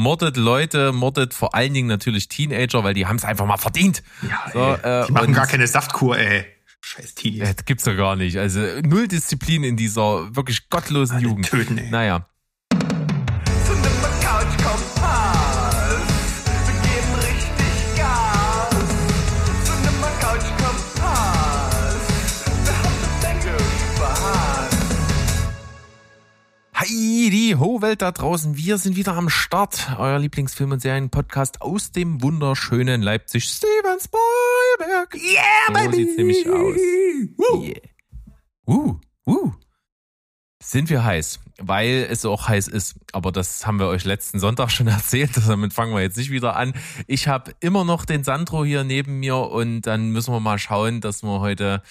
mordet 0.00 0.36
Leute, 0.36 0.92
mordet 0.92 1.34
vor 1.34 1.54
allen 1.54 1.74
Dingen 1.74 1.88
natürlich 1.88 2.28
Teenager, 2.28 2.82
weil 2.82 2.94
die 2.94 3.06
haben 3.06 3.16
es 3.16 3.24
einfach 3.24 3.46
mal 3.46 3.56
verdient. 3.56 4.02
Ja, 4.22 4.50
so, 4.52 4.88
ey, 4.88 5.06
die 5.06 5.12
machen 5.12 5.32
gar 5.32 5.46
keine 5.46 5.66
Saftkur, 5.66 6.18
ey. 6.18 6.46
Scheiß 6.80 7.14
Teenies. 7.14 7.54
Das 7.54 7.64
gibt's 7.66 7.84
doch 7.84 7.96
gar 7.96 8.16
nicht. 8.16 8.38
Also 8.38 8.60
null 8.82 9.06
Disziplin 9.06 9.64
in 9.64 9.76
dieser 9.76 10.34
wirklich 10.34 10.70
gottlosen 10.70 11.16
Alle 11.16 11.24
Jugend. 11.24 11.46
Töten, 11.46 11.78
ey. 11.78 11.90
Naja. 11.90 12.26
Die 26.88 27.56
Ho-Welt 27.56 28.02
da 28.02 28.12
draußen. 28.12 28.56
Wir 28.56 28.78
sind 28.78 28.96
wieder 28.96 29.14
am 29.14 29.28
Start. 29.28 29.96
Euer 29.98 30.18
Lieblingsfilm- 30.18 30.72
und 30.72 30.80
Serienpodcast 30.80 31.60
aus 31.62 31.92
dem 31.92 32.22
wunderschönen 32.22 33.02
Leipzig. 33.02 33.44
Steven 33.44 33.98
Spielberg. 33.98 35.14
Yeah, 35.14 35.42
so 35.68 35.72
baby. 35.74 35.96
sieht's 35.96 36.16
nämlich 36.16 36.48
aus. 36.48 36.76
Woo. 37.36 37.64
Yeah. 37.64 37.80
Uh, 38.66 39.00
uh. 39.26 39.52
Sind 40.62 40.90
wir 40.90 41.04
heiß, 41.04 41.40
weil 41.58 42.06
es 42.10 42.24
auch 42.24 42.48
heiß 42.48 42.68
ist. 42.68 42.94
Aber 43.12 43.32
das 43.32 43.66
haben 43.66 43.78
wir 43.78 43.86
euch 43.86 44.04
letzten 44.04 44.38
Sonntag 44.38 44.70
schon 44.70 44.86
erzählt. 44.88 45.32
Damit 45.48 45.72
fangen 45.72 45.94
wir 45.94 46.02
jetzt 46.02 46.16
nicht 46.16 46.30
wieder 46.30 46.56
an. 46.56 46.74
Ich 47.06 47.28
habe 47.28 47.52
immer 47.60 47.84
noch 47.84 48.04
den 48.04 48.24
Sandro 48.24 48.64
hier 48.64 48.84
neben 48.84 49.20
mir 49.20 49.36
und 49.36 49.82
dann 49.82 50.10
müssen 50.10 50.32
wir 50.32 50.40
mal 50.40 50.58
schauen, 50.58 51.00
dass 51.00 51.22
wir 51.22 51.40
heute 51.40 51.82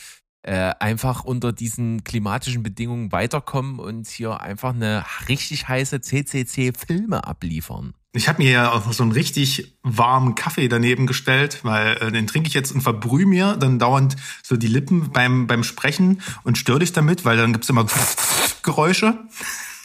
äh, 0.43 0.71
einfach 0.79 1.23
unter 1.23 1.51
diesen 1.51 2.03
klimatischen 2.03 2.63
Bedingungen 2.63 3.11
weiterkommen 3.11 3.79
und 3.79 4.07
hier 4.07 4.39
einfach 4.41 4.73
eine 4.73 5.03
richtig 5.27 5.67
heiße 5.67 6.01
CCC-Filme 6.01 7.25
abliefern. 7.25 7.93
Ich 8.13 8.27
habe 8.27 8.41
mir 8.41 8.49
ja 8.49 8.71
auch 8.71 8.91
so 8.91 9.03
einen 9.03 9.11
richtig 9.11 9.77
warmen 9.83 10.33
Kaffee 10.33 10.67
daneben 10.67 11.05
gestellt, 11.05 11.59
weil 11.63 11.97
äh, 11.97 12.11
den 12.11 12.25
trinke 12.25 12.47
ich 12.47 12.55
jetzt 12.55 12.71
und 12.71 12.81
verbrühe 12.81 13.25
mir 13.25 13.55
dann 13.55 13.77
dauernd 13.77 14.15
so 14.41 14.57
die 14.57 14.67
Lippen 14.67 15.11
beim, 15.11 15.45
beim 15.45 15.63
Sprechen 15.63 16.21
und 16.43 16.57
störe 16.57 16.79
dich 16.79 16.91
damit, 16.91 17.23
weil 17.25 17.37
dann 17.37 17.53
gibt's 17.53 17.69
immer 17.69 17.85
Geräusche 18.63 19.19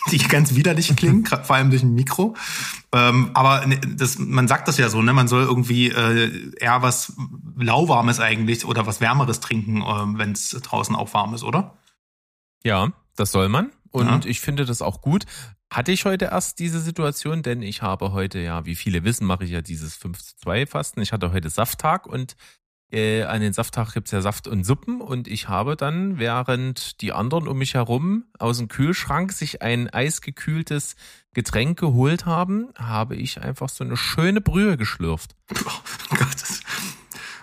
die 0.11 0.19
ganz 0.19 0.55
widerlich 0.55 0.95
klingen, 0.97 1.25
vor 1.27 1.57
allem 1.57 1.71
durch 1.71 1.83
ein 1.83 1.95
Mikro. 1.95 2.37
Ähm, 2.93 3.31
aber 3.35 3.67
ne, 3.67 3.81
das, 3.81 4.19
man 4.19 4.49
sagt 4.49 4.69
das 4.69 4.79
ja 4.79 4.89
so, 4.89 5.03
ne? 5.03 5.13
Man 5.13 5.29
soll 5.29 5.43
irgendwie 5.43 5.91
äh, 5.91 6.53
eher 6.59 6.83
was 6.83 7.15
lauwarmes 7.57 8.21
eigentlich 8.21 8.65
oder 8.65 8.87
was 8.87 9.01
wärmeres 9.01 9.41
trinken, 9.41 9.83
äh, 9.83 10.19
wenn 10.19 10.33
es 10.33 10.51
draußen 10.51 10.95
auch 10.95 11.15
warm 11.15 11.35
ist, 11.35 11.43
oder? 11.43 11.79
Ja, 12.63 12.93
das 13.17 13.33
soll 13.33 13.49
man. 13.49 13.71
Und 13.91 14.25
ja. 14.25 14.31
ich 14.31 14.41
finde 14.41 14.65
das 14.65 14.83
auch 14.83 15.01
gut. 15.01 15.25
Hatte 15.73 15.93
ich 15.93 16.05
heute 16.05 16.27
erst 16.27 16.59
diese 16.59 16.81
Situation, 16.81 17.43
denn 17.43 17.63
ich 17.63 17.83
habe 17.83 18.13
heute, 18.13 18.39
ja, 18.39 18.65
wie 18.67 18.75
viele 18.75 19.05
wissen, 19.05 19.27
mache 19.27 19.45
ich 19.45 19.51
ja 19.51 19.61
dieses 19.61 19.97
5 19.97 20.23
zu 20.23 20.37
2 20.37 20.67
Fasten. 20.67 21.01
Ich 21.01 21.13
hatte 21.13 21.33
heute 21.33 21.51
Safttag 21.51 22.07
und 22.07 22.37
äh, 22.91 23.23
an 23.23 23.41
den 23.41 23.53
Safttag 23.53 23.93
gibt's 23.95 24.11
ja 24.11 24.21
Saft 24.21 24.47
und 24.47 24.65
Suppen 24.65 25.01
und 25.01 25.29
ich 25.29 25.49
habe 25.49 25.77
dann, 25.77 26.19
während 26.19 27.01
die 27.01 27.13
anderen 27.13 27.49
um 27.49 27.59
mich 27.59 27.75
herum 27.75 28.25
aus 28.39 28.59
dem 28.59 28.69
Kühlschrank 28.69 29.33
sich 29.33 29.63
ein 29.63 29.91
eisgekühltes 29.91 30.97
Getränk 31.33 31.79
geholt 31.79 32.27
haben, 32.27 32.69
habe 32.77 33.17
ich 33.17 33.41
einfach 33.41 33.69
so 33.69 33.85
eine 33.85 33.97
schöne 33.97 34.41
Brühe 34.41 34.77
geschlürft. 34.77 35.35
Oh 35.51 36.17
Gott. 36.17 36.45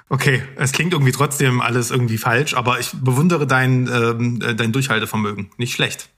Okay, 0.08 0.44
es 0.58 0.74
klingt 0.74 0.92
irgendwie 0.92 1.14
trotzdem 1.14 1.62
alles 1.62 1.90
irgendwie 1.90 2.18
falsch, 2.18 2.54
aber 2.54 2.80
ich 2.80 2.92
bewundere 2.92 3.48
dein, 3.48 3.88
ähm, 3.88 4.42
äh, 4.42 4.56
dein 4.56 4.74
Durchhaltevermögen. 4.74 5.52
Nicht 5.58 5.74
schlecht. 5.74 6.10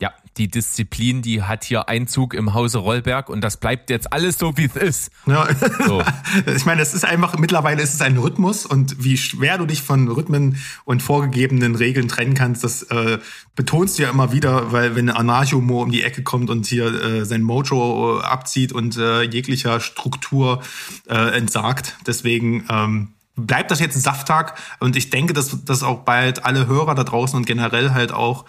Ja, 0.00 0.12
die 0.36 0.48
Disziplin, 0.48 1.22
die 1.22 1.42
hat 1.42 1.62
hier 1.62 1.88
Einzug 1.88 2.34
im 2.34 2.52
Hause 2.52 2.78
Rollberg 2.78 3.28
und 3.28 3.42
das 3.42 3.58
bleibt 3.58 3.90
jetzt 3.90 4.12
alles 4.12 4.38
so, 4.38 4.56
wie 4.56 4.64
es 4.64 4.74
ist. 4.74 5.10
Ja. 5.26 5.46
So. 5.86 6.02
Ich 6.56 6.66
meine, 6.66 6.82
es 6.82 6.94
ist 6.94 7.04
einfach, 7.04 7.38
mittlerweile 7.38 7.80
ist 7.80 7.94
es 7.94 8.00
ein 8.00 8.18
Rhythmus 8.18 8.66
und 8.66 9.04
wie 9.04 9.16
schwer 9.16 9.56
du 9.56 9.66
dich 9.66 9.82
von 9.82 10.08
Rhythmen 10.08 10.56
und 10.84 11.00
vorgegebenen 11.00 11.76
Regeln 11.76 12.08
trennen 12.08 12.34
kannst, 12.34 12.64
das 12.64 12.82
äh, 12.84 13.18
betonst 13.54 13.98
du 13.98 14.02
ja 14.02 14.10
immer 14.10 14.32
wieder, 14.32 14.72
weil 14.72 14.96
wenn 14.96 15.10
Anarcho-Mo 15.10 15.82
um 15.82 15.92
die 15.92 16.02
Ecke 16.02 16.24
kommt 16.24 16.50
und 16.50 16.66
hier 16.66 16.86
äh, 16.86 17.24
sein 17.24 17.42
Mojo 17.42 18.18
äh, 18.18 18.24
abzieht 18.24 18.72
und 18.72 18.96
äh, 18.96 19.22
jeglicher 19.22 19.78
Struktur 19.78 20.60
äh, 21.08 21.36
entsagt. 21.36 21.96
Deswegen 22.04 22.66
ähm, 22.68 23.14
bleibt 23.36 23.70
das 23.70 23.78
jetzt 23.78 23.96
ein 23.96 24.00
Safttag 24.00 24.58
und 24.80 24.96
ich 24.96 25.10
denke, 25.10 25.34
dass, 25.34 25.64
dass 25.64 25.84
auch 25.84 26.00
bald 26.00 26.44
alle 26.44 26.66
Hörer 26.66 26.96
da 26.96 27.04
draußen 27.04 27.36
und 27.36 27.46
generell 27.46 27.92
halt 27.92 28.12
auch 28.12 28.44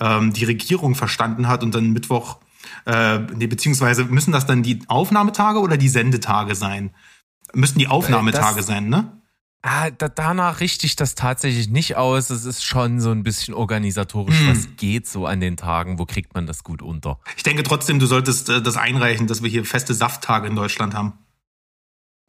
ähm, 0.00 0.32
die 0.32 0.44
Regierung 0.44 0.94
verstanden 0.94 1.48
hat 1.48 1.62
und 1.62 1.74
dann 1.74 1.90
Mittwoch, 1.90 2.38
äh, 2.86 3.18
nee, 3.18 3.46
beziehungsweise 3.46 4.04
müssen 4.04 4.32
das 4.32 4.46
dann 4.46 4.62
die 4.62 4.80
Aufnahmetage 4.88 5.60
oder 5.60 5.76
die 5.76 5.88
Sendetage 5.88 6.54
sein? 6.54 6.90
Müssen 7.52 7.78
die 7.78 7.88
Aufnahmetage 7.88 8.58
das, 8.58 8.66
sein, 8.66 8.88
ne? 8.88 9.20
Ah, 9.62 9.90
da, 9.90 10.08
danach 10.08 10.60
richte 10.60 10.86
ich 10.86 10.96
das 10.96 11.14
tatsächlich 11.14 11.68
nicht 11.68 11.96
aus. 11.96 12.30
Es 12.30 12.46
ist 12.46 12.64
schon 12.64 13.00
so 13.00 13.10
ein 13.10 13.22
bisschen 13.22 13.52
organisatorisch, 13.52 14.38
hm. 14.38 14.48
was 14.48 14.68
geht 14.76 15.06
so 15.06 15.26
an 15.26 15.40
den 15.40 15.56
Tagen, 15.56 15.98
wo 15.98 16.06
kriegt 16.06 16.34
man 16.34 16.46
das 16.46 16.64
gut 16.64 16.80
unter? 16.80 17.18
Ich 17.36 17.42
denke 17.42 17.62
trotzdem, 17.62 17.98
du 17.98 18.06
solltest 18.06 18.48
äh, 18.48 18.62
das 18.62 18.76
einreichen, 18.76 19.26
dass 19.26 19.42
wir 19.42 19.50
hier 19.50 19.64
feste 19.64 19.92
Safttage 19.92 20.46
in 20.46 20.56
Deutschland 20.56 20.94
haben. 20.94 21.12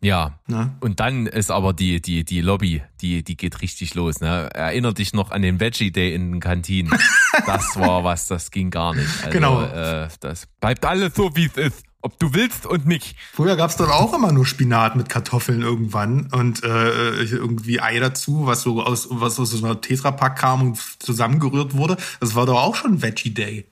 Ja. 0.02 0.40
Ne? 0.48 0.76
Und 0.80 1.00
dann 1.00 1.28
ist 1.28 1.52
aber 1.52 1.74
die, 1.74 2.02
die, 2.02 2.24
die 2.24 2.42
Lobby, 2.42 2.82
die, 3.02 3.24
die 3.24 3.38
geht 3.38 3.62
richtig 3.62 3.94
los. 3.94 4.20
Ne? 4.20 4.50
Erinnert 4.54 4.98
dich 4.98 5.14
noch 5.14 5.32
an 5.32 5.44
den 5.44 5.60
Veggie 5.60 5.92
Day 5.92 6.14
in 6.14 6.32
den 6.32 6.40
Kantinen. 6.40 6.92
das 7.46 7.80
war 7.80 8.04
was, 8.04 8.28
das 8.28 8.50
ging 8.50 8.72
gar 8.72 8.96
nicht. 8.96 9.10
Also, 9.20 9.30
genau. 9.30 9.64
Äh, 9.64 10.10
das 10.20 10.48
bleibt 10.60 10.86
alles 10.86 11.14
so, 11.16 11.36
wie 11.36 11.46
es 11.46 11.58
ist. 11.58 11.84
Ob 12.04 12.18
du 12.18 12.34
willst 12.34 12.66
und 12.66 12.88
nicht. 12.88 13.16
Früher 13.32 13.56
gab's 13.56 13.76
dann 13.76 13.92
auch 13.92 14.12
immer 14.16 14.32
nur 14.32 14.48
Spinat 14.48 14.96
mit 14.96 15.08
Kartoffeln 15.08 15.62
irgendwann 15.62 16.30
und 16.32 16.64
äh, 16.64 17.22
irgendwie 17.22 17.80
Ei 17.80 18.00
dazu, 18.00 18.48
was 18.48 18.64
so 18.64 18.82
aus 18.82 19.08
was 19.12 19.40
aus 19.40 19.52
so 19.52 19.64
einer 19.64 19.80
Tetrapack 19.82 20.36
kam 20.36 20.62
und 20.64 20.80
zusammengerührt 20.98 21.78
wurde. 21.78 21.98
Das 22.20 22.34
war 22.34 22.48
doch 22.48 22.60
auch 22.60 22.74
schon 22.74 23.04
Veggie 23.04 23.36
Day. 23.36 23.68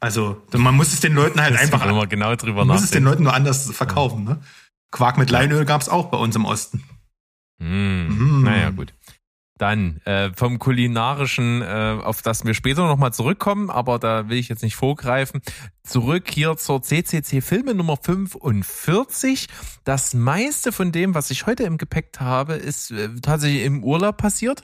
Also 0.00 0.42
man 0.52 0.74
muss 0.74 0.92
es 0.92 1.00
den 1.00 1.14
Leuten 1.14 1.40
halt 1.40 1.54
das 1.54 1.62
einfach 1.62 2.08
genau 2.08 2.34
drüber 2.34 2.64
man 2.64 2.76
muss 2.76 2.84
es 2.84 2.90
den 2.90 3.04
Leuten 3.04 3.22
nur 3.22 3.32
anders 3.32 3.70
verkaufen. 3.70 4.24
Ne? 4.24 4.40
Quark 4.94 5.18
mit 5.18 5.28
Leinöl 5.28 5.64
gab 5.64 5.80
es 5.80 5.88
auch 5.88 6.06
bei 6.06 6.16
uns 6.16 6.36
im 6.36 6.44
Osten. 6.44 6.84
Mm, 7.58 7.66
mm. 7.66 8.42
Naja, 8.44 8.70
gut. 8.70 8.94
Dann 9.58 10.00
äh, 10.04 10.30
vom 10.34 10.60
kulinarischen, 10.60 11.62
äh, 11.62 11.98
auf 12.00 12.22
das 12.22 12.44
wir 12.44 12.54
später 12.54 12.86
nochmal 12.86 13.12
zurückkommen, 13.12 13.70
aber 13.70 13.98
da 13.98 14.28
will 14.28 14.38
ich 14.38 14.48
jetzt 14.48 14.62
nicht 14.62 14.76
vorgreifen. 14.76 15.42
Zurück 15.82 16.30
hier 16.30 16.56
zur 16.56 16.80
CCC 16.80 17.40
Filme 17.40 17.74
Nummer 17.74 17.96
45. 17.96 19.48
Das 19.82 20.14
meiste 20.14 20.70
von 20.70 20.92
dem, 20.92 21.14
was 21.16 21.30
ich 21.30 21.46
heute 21.46 21.64
im 21.64 21.76
Gepäck 21.76 22.12
habe, 22.20 22.54
ist 22.54 22.92
äh, 22.92 23.08
tatsächlich 23.20 23.64
im 23.64 23.82
Urlaub 23.82 24.16
passiert. 24.16 24.62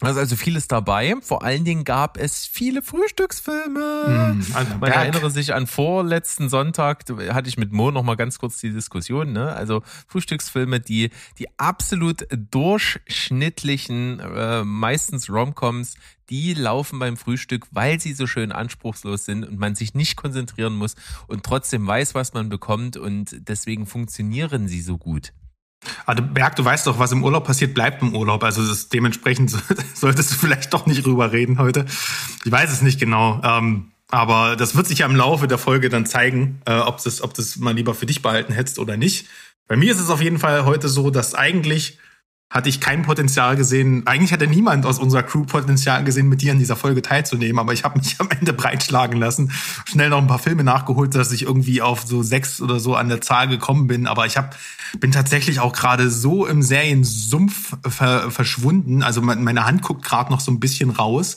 Also, 0.00 0.20
also 0.20 0.36
vieles 0.36 0.66
dabei. 0.66 1.14
Vor 1.20 1.42
allen 1.42 1.64
Dingen 1.64 1.84
gab 1.84 2.16
es 2.16 2.46
viele 2.46 2.80
Frühstücksfilme. 2.82 4.34
Mm, 4.34 4.54
also 4.54 4.76
Man 4.78 4.92
erinnere 4.92 5.30
sich 5.30 5.52
an 5.54 5.66
vorletzten 5.66 6.48
Sonntag, 6.48 7.04
hatte 7.32 7.48
ich 7.48 7.58
mit 7.58 7.72
Mo 7.72 7.90
noch 7.90 8.02
mal 8.02 8.16
ganz 8.16 8.38
kurz 8.38 8.58
die 8.58 8.72
Diskussion. 8.72 9.32
Ne? 9.32 9.52
Also 9.52 9.82
Frühstücksfilme, 10.08 10.80
die 10.80 11.10
die 11.38 11.48
absolut 11.58 12.26
durchschnittlichen, 12.32 14.20
äh, 14.20 14.64
meistens 14.64 15.28
Romcoms, 15.28 15.94
die 16.30 16.54
laufen 16.54 16.98
beim 16.98 17.16
Frühstück, 17.16 17.66
weil 17.72 18.00
sie 18.00 18.14
so 18.14 18.26
schön 18.26 18.52
anspruchslos 18.52 19.24
sind 19.24 19.44
und 19.44 19.58
man 19.58 19.74
sich 19.74 19.94
nicht 19.94 20.16
konzentrieren 20.16 20.76
muss 20.76 20.94
und 21.26 21.44
trotzdem 21.44 21.86
weiß, 21.86 22.14
was 22.14 22.32
man 22.32 22.48
bekommt 22.48 22.96
und 22.96 23.36
deswegen 23.48 23.86
funktionieren 23.86 24.68
sie 24.68 24.80
so 24.80 24.96
gut. 24.96 25.32
Also 26.06 26.22
Berg, 26.22 26.56
du 26.56 26.64
weißt 26.64 26.86
doch, 26.86 26.98
was 26.98 27.12
im 27.12 27.24
Urlaub 27.24 27.44
passiert, 27.44 27.74
bleibt 27.74 28.02
im 28.02 28.14
Urlaub. 28.14 28.42
Also 28.44 28.62
dementsprechend 28.92 29.50
solltest 29.94 30.32
du 30.32 30.34
vielleicht 30.36 30.72
doch 30.74 30.86
nicht 30.86 31.06
drüber 31.06 31.32
reden 31.32 31.58
heute. 31.58 31.86
Ich 32.44 32.52
weiß 32.52 32.72
es 32.72 32.82
nicht 32.82 33.00
genau. 33.00 33.40
Ähm, 33.42 33.92
aber 34.10 34.56
das 34.56 34.74
wird 34.74 34.86
sich 34.86 34.98
ja 34.98 35.06
im 35.06 35.16
Laufe 35.16 35.46
der 35.46 35.58
Folge 35.58 35.88
dann 35.88 36.04
zeigen, 36.04 36.60
äh, 36.66 36.78
ob 36.78 37.02
das, 37.02 37.22
ob 37.22 37.32
das 37.34 37.56
mal 37.56 37.74
lieber 37.74 37.94
für 37.94 38.06
dich 38.06 38.22
behalten 38.22 38.52
hättest 38.52 38.78
oder 38.78 38.96
nicht. 38.96 39.26
Bei 39.68 39.76
mir 39.76 39.92
ist 39.92 40.00
es 40.00 40.10
auf 40.10 40.20
jeden 40.20 40.38
Fall 40.38 40.64
heute 40.64 40.88
so, 40.88 41.10
dass 41.10 41.34
eigentlich 41.34 41.98
hatte 42.50 42.68
ich 42.68 42.80
kein 42.80 43.02
Potenzial 43.02 43.54
gesehen. 43.54 44.02
Eigentlich 44.08 44.32
hatte 44.32 44.48
niemand 44.48 44.84
aus 44.84 44.98
unserer 44.98 45.22
Crew 45.22 45.44
Potenzial 45.44 46.02
gesehen, 46.02 46.28
mit 46.28 46.42
dir 46.42 46.50
in 46.50 46.58
dieser 46.58 46.74
Folge 46.74 47.00
teilzunehmen. 47.00 47.60
Aber 47.60 47.72
ich 47.72 47.84
habe 47.84 47.98
mich 47.98 48.16
am 48.18 48.28
Ende 48.28 48.52
breitschlagen 48.52 49.18
lassen, 49.18 49.52
schnell 49.84 50.10
noch 50.10 50.18
ein 50.18 50.26
paar 50.26 50.40
Filme 50.40 50.64
nachgeholt, 50.64 51.14
dass 51.14 51.30
ich 51.30 51.42
irgendwie 51.42 51.80
auf 51.80 52.02
so 52.04 52.24
sechs 52.24 52.60
oder 52.60 52.80
so 52.80 52.96
an 52.96 53.08
der 53.08 53.20
Zahl 53.20 53.46
gekommen 53.46 53.86
bin. 53.86 54.08
Aber 54.08 54.26
ich 54.26 54.36
hab, 54.36 54.56
bin 54.98 55.12
tatsächlich 55.12 55.60
auch 55.60 55.72
gerade 55.72 56.10
so 56.10 56.44
im 56.44 56.60
Seriensumpf 56.62 57.76
ver 57.88 58.32
verschwunden. 58.32 59.04
Also 59.04 59.22
meine 59.22 59.64
Hand 59.64 59.82
guckt 59.82 60.04
gerade 60.04 60.32
noch 60.32 60.40
so 60.40 60.50
ein 60.50 60.58
bisschen 60.58 60.90
raus. 60.90 61.36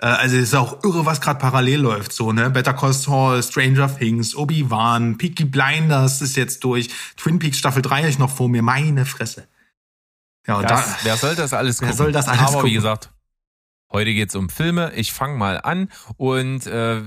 Äh, 0.00 0.06
also 0.06 0.36
es 0.36 0.44
ist 0.44 0.54
auch 0.54 0.82
irre, 0.82 1.04
was 1.04 1.20
gerade 1.20 1.38
parallel 1.38 1.80
läuft. 1.80 2.14
So 2.14 2.32
ne, 2.32 2.48
Better 2.48 2.72
Call 2.72 2.94
Saul, 2.94 3.42
Stranger 3.42 3.94
Things, 3.94 4.34
Obi 4.34 4.70
Wan, 4.70 5.18
Peaky 5.18 5.44
Blinders 5.44 6.22
ist 6.22 6.36
jetzt 6.36 6.64
durch, 6.64 6.88
Twin 7.18 7.38
Peaks 7.38 7.58
Staffel 7.58 7.82
3 7.82 7.98
habe 7.98 8.08
ich 8.08 8.18
noch 8.18 8.30
vor 8.30 8.48
mir. 8.48 8.62
Meine 8.62 9.04
Fresse. 9.04 9.46
Ja, 10.46 10.56
und 10.56 10.64
das, 10.68 10.86
da, 10.86 10.96
wer 11.04 11.16
soll 11.16 11.34
das 11.34 11.52
alles 11.52 11.78
gucken? 11.78 11.88
Wer 11.88 11.96
soll 11.96 12.12
das 12.12 12.28
alles 12.28 12.40
Aber 12.42 12.52
gucken? 12.52 12.70
wie 12.70 12.74
gesagt, 12.74 13.10
Heute 13.94 14.12
geht's 14.12 14.34
um 14.34 14.48
Filme. 14.48 14.92
Ich 14.96 15.12
fange 15.12 15.38
mal 15.38 15.60
an 15.60 15.88
und 16.16 16.66
äh, 16.66 17.00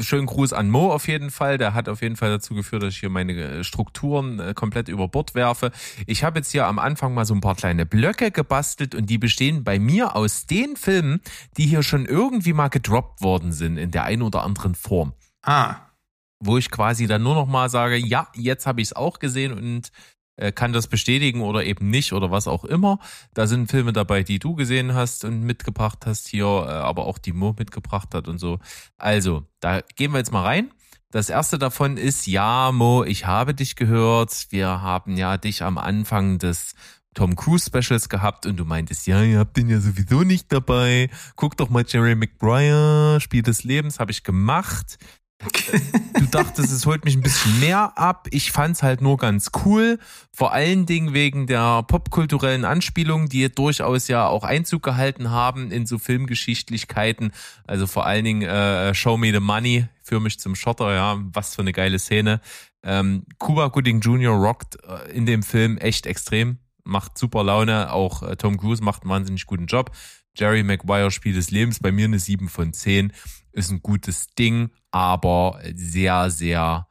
schönen 0.00 0.26
Gruß 0.26 0.52
an 0.52 0.70
Mo 0.70 0.92
auf 0.92 1.08
jeden 1.08 1.32
Fall. 1.32 1.58
Der 1.58 1.74
hat 1.74 1.88
auf 1.88 2.00
jeden 2.00 2.14
Fall 2.14 2.30
dazu 2.30 2.54
geführt, 2.54 2.84
dass 2.84 2.94
ich 2.94 3.00
hier 3.00 3.10
meine 3.10 3.32
äh, 3.32 3.64
Strukturen 3.64 4.38
äh, 4.38 4.54
komplett 4.54 4.86
über 4.86 5.08
Bord 5.08 5.34
werfe. 5.34 5.72
Ich 6.06 6.22
habe 6.22 6.38
jetzt 6.38 6.52
hier 6.52 6.68
am 6.68 6.78
Anfang 6.78 7.12
mal 7.12 7.24
so 7.24 7.34
ein 7.34 7.40
paar 7.40 7.56
kleine 7.56 7.86
Blöcke 7.86 8.30
gebastelt 8.30 8.94
und 8.94 9.06
die 9.10 9.18
bestehen 9.18 9.64
bei 9.64 9.80
mir 9.80 10.14
aus 10.14 10.46
den 10.46 10.76
Filmen, 10.76 11.22
die 11.56 11.66
hier 11.66 11.82
schon 11.82 12.06
irgendwie 12.06 12.52
mal 12.52 12.68
gedroppt 12.68 13.20
worden 13.20 13.50
sind 13.50 13.76
in 13.76 13.90
der 13.90 14.04
einen 14.04 14.22
oder 14.22 14.44
anderen 14.44 14.76
Form. 14.76 15.14
Ah. 15.42 15.74
Wo 16.38 16.56
ich 16.56 16.70
quasi 16.70 17.08
dann 17.08 17.24
nur 17.24 17.34
noch 17.34 17.48
mal 17.48 17.68
sage, 17.68 17.96
ja, 17.96 18.28
jetzt 18.36 18.64
habe 18.64 18.80
ich 18.80 18.88
es 18.88 18.92
auch 18.92 19.18
gesehen 19.18 19.52
und 19.52 19.90
kann 20.52 20.72
das 20.72 20.86
bestätigen 20.86 21.42
oder 21.42 21.64
eben 21.64 21.90
nicht 21.90 22.12
oder 22.12 22.30
was 22.30 22.48
auch 22.48 22.64
immer. 22.64 22.98
Da 23.34 23.46
sind 23.46 23.70
Filme 23.70 23.92
dabei, 23.92 24.22
die 24.22 24.38
du 24.38 24.54
gesehen 24.54 24.94
hast 24.94 25.24
und 25.24 25.42
mitgebracht 25.42 26.06
hast 26.06 26.28
hier, 26.28 26.44
äh, 26.44 26.70
aber 26.70 27.06
auch 27.06 27.18
die 27.18 27.32
Mo 27.32 27.54
mitgebracht 27.58 28.14
hat 28.14 28.28
und 28.28 28.38
so. 28.38 28.58
Also, 28.96 29.44
da 29.60 29.80
gehen 29.96 30.12
wir 30.12 30.18
jetzt 30.18 30.32
mal 30.32 30.44
rein. 30.44 30.70
Das 31.10 31.30
erste 31.30 31.58
davon 31.58 31.96
ist, 31.96 32.26
ja, 32.26 32.70
Mo, 32.70 33.02
ich 33.02 33.26
habe 33.26 33.54
dich 33.54 33.76
gehört. 33.76 34.46
Wir 34.50 34.82
haben 34.82 35.16
ja 35.16 35.38
dich 35.38 35.62
am 35.62 35.78
Anfang 35.78 36.38
des 36.38 36.74
Tom 37.14 37.34
Cruise 37.34 37.66
Specials 37.66 38.08
gehabt 38.08 38.46
und 38.46 38.58
du 38.58 38.64
meintest, 38.64 39.06
ja, 39.06 39.22
ihr 39.22 39.38
habt 39.38 39.56
den 39.56 39.68
ja 39.68 39.80
sowieso 39.80 40.22
nicht 40.22 40.52
dabei. 40.52 41.10
Guck 41.34 41.56
doch 41.56 41.70
mal 41.70 41.84
Jerry 41.86 42.14
Maguire, 42.14 43.20
Spiel 43.20 43.42
des 43.42 43.64
Lebens, 43.64 43.98
habe 43.98 44.12
ich 44.12 44.22
gemacht. 44.22 44.98
Du 46.18 46.26
dachtest, 46.26 46.72
es 46.72 46.84
holt 46.86 47.04
mich 47.04 47.16
ein 47.16 47.22
bisschen 47.22 47.60
mehr 47.60 47.96
ab. 47.96 48.26
Ich 48.32 48.50
fand's 48.50 48.82
halt 48.82 49.00
nur 49.00 49.16
ganz 49.18 49.50
cool. 49.64 49.98
Vor 50.32 50.52
allen 50.52 50.84
Dingen 50.84 51.14
wegen 51.14 51.46
der 51.46 51.84
popkulturellen 51.84 52.64
Anspielungen, 52.64 53.28
die 53.28 53.48
durchaus 53.48 54.08
ja 54.08 54.26
auch 54.26 54.42
Einzug 54.42 54.82
gehalten 54.82 55.30
haben 55.30 55.70
in 55.70 55.86
so 55.86 55.98
Filmgeschichtlichkeiten. 55.98 57.32
Also 57.66 57.86
vor 57.86 58.04
allen 58.06 58.24
Dingen 58.24 58.42
äh, 58.42 58.94
Show 58.94 59.16
Me 59.16 59.32
the 59.32 59.40
Money, 59.40 59.86
für 60.02 60.20
mich 60.20 60.40
zum 60.40 60.54
Schotter, 60.54 60.92
ja, 60.92 61.18
was 61.32 61.54
für 61.54 61.62
eine 61.62 61.72
geile 61.72 61.98
Szene. 61.98 62.40
Ähm, 62.82 63.24
Cuba 63.38 63.68
Gooding 63.68 64.00
Jr. 64.00 64.34
rockt 64.34 64.76
äh, 64.84 65.12
in 65.12 65.26
dem 65.26 65.42
Film 65.42 65.78
echt 65.78 66.06
extrem, 66.06 66.58
macht 66.84 67.18
super 67.18 67.44
Laune. 67.44 67.92
Auch 67.92 68.22
äh, 68.22 68.36
Tom 68.36 68.56
Cruise 68.56 68.82
macht 68.82 69.02
einen 69.02 69.10
wahnsinnig 69.10 69.46
guten 69.46 69.66
Job. 69.66 69.92
Jerry 70.36 70.62
Maguire 70.62 71.10
Spiel 71.10 71.34
des 71.34 71.50
Lebens, 71.50 71.80
bei 71.80 71.90
mir 71.90 72.04
eine 72.04 72.18
7 72.18 72.48
von 72.48 72.72
10, 72.72 73.12
ist 73.52 73.70
ein 73.70 73.82
gutes 73.82 74.28
Ding 74.34 74.70
aber 74.90 75.60
sehr, 75.74 76.30
sehr 76.30 76.88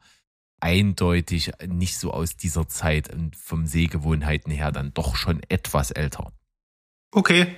eindeutig 0.60 1.52
nicht 1.66 1.98
so 1.98 2.12
aus 2.12 2.36
dieser 2.36 2.68
Zeit 2.68 3.12
und 3.12 3.36
vom 3.36 3.66
Sehgewohnheiten 3.66 4.52
her 4.52 4.72
dann 4.72 4.92
doch 4.94 5.14
schon 5.14 5.40
etwas 5.48 5.90
älter. 5.90 6.32
Okay. 7.12 7.54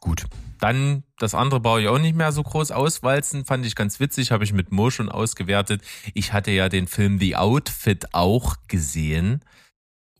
Gut. 0.00 0.26
Dann 0.58 1.04
das 1.18 1.34
andere 1.34 1.60
baue 1.60 1.82
ich 1.82 1.88
auch 1.88 1.98
nicht 1.98 2.16
mehr 2.16 2.32
so 2.32 2.42
groß 2.42 2.70
auswalzen, 2.70 3.44
fand 3.44 3.66
ich 3.66 3.74
ganz 3.74 4.00
witzig, 4.00 4.30
habe 4.30 4.44
ich 4.44 4.52
mit 4.52 4.70
Mo 4.70 4.90
schon 4.90 5.08
ausgewertet. 5.08 5.82
Ich 6.14 6.32
hatte 6.32 6.50
ja 6.50 6.68
den 6.68 6.86
Film 6.86 7.18
The 7.18 7.36
Outfit 7.36 8.12
auch 8.12 8.56
gesehen. 8.68 9.44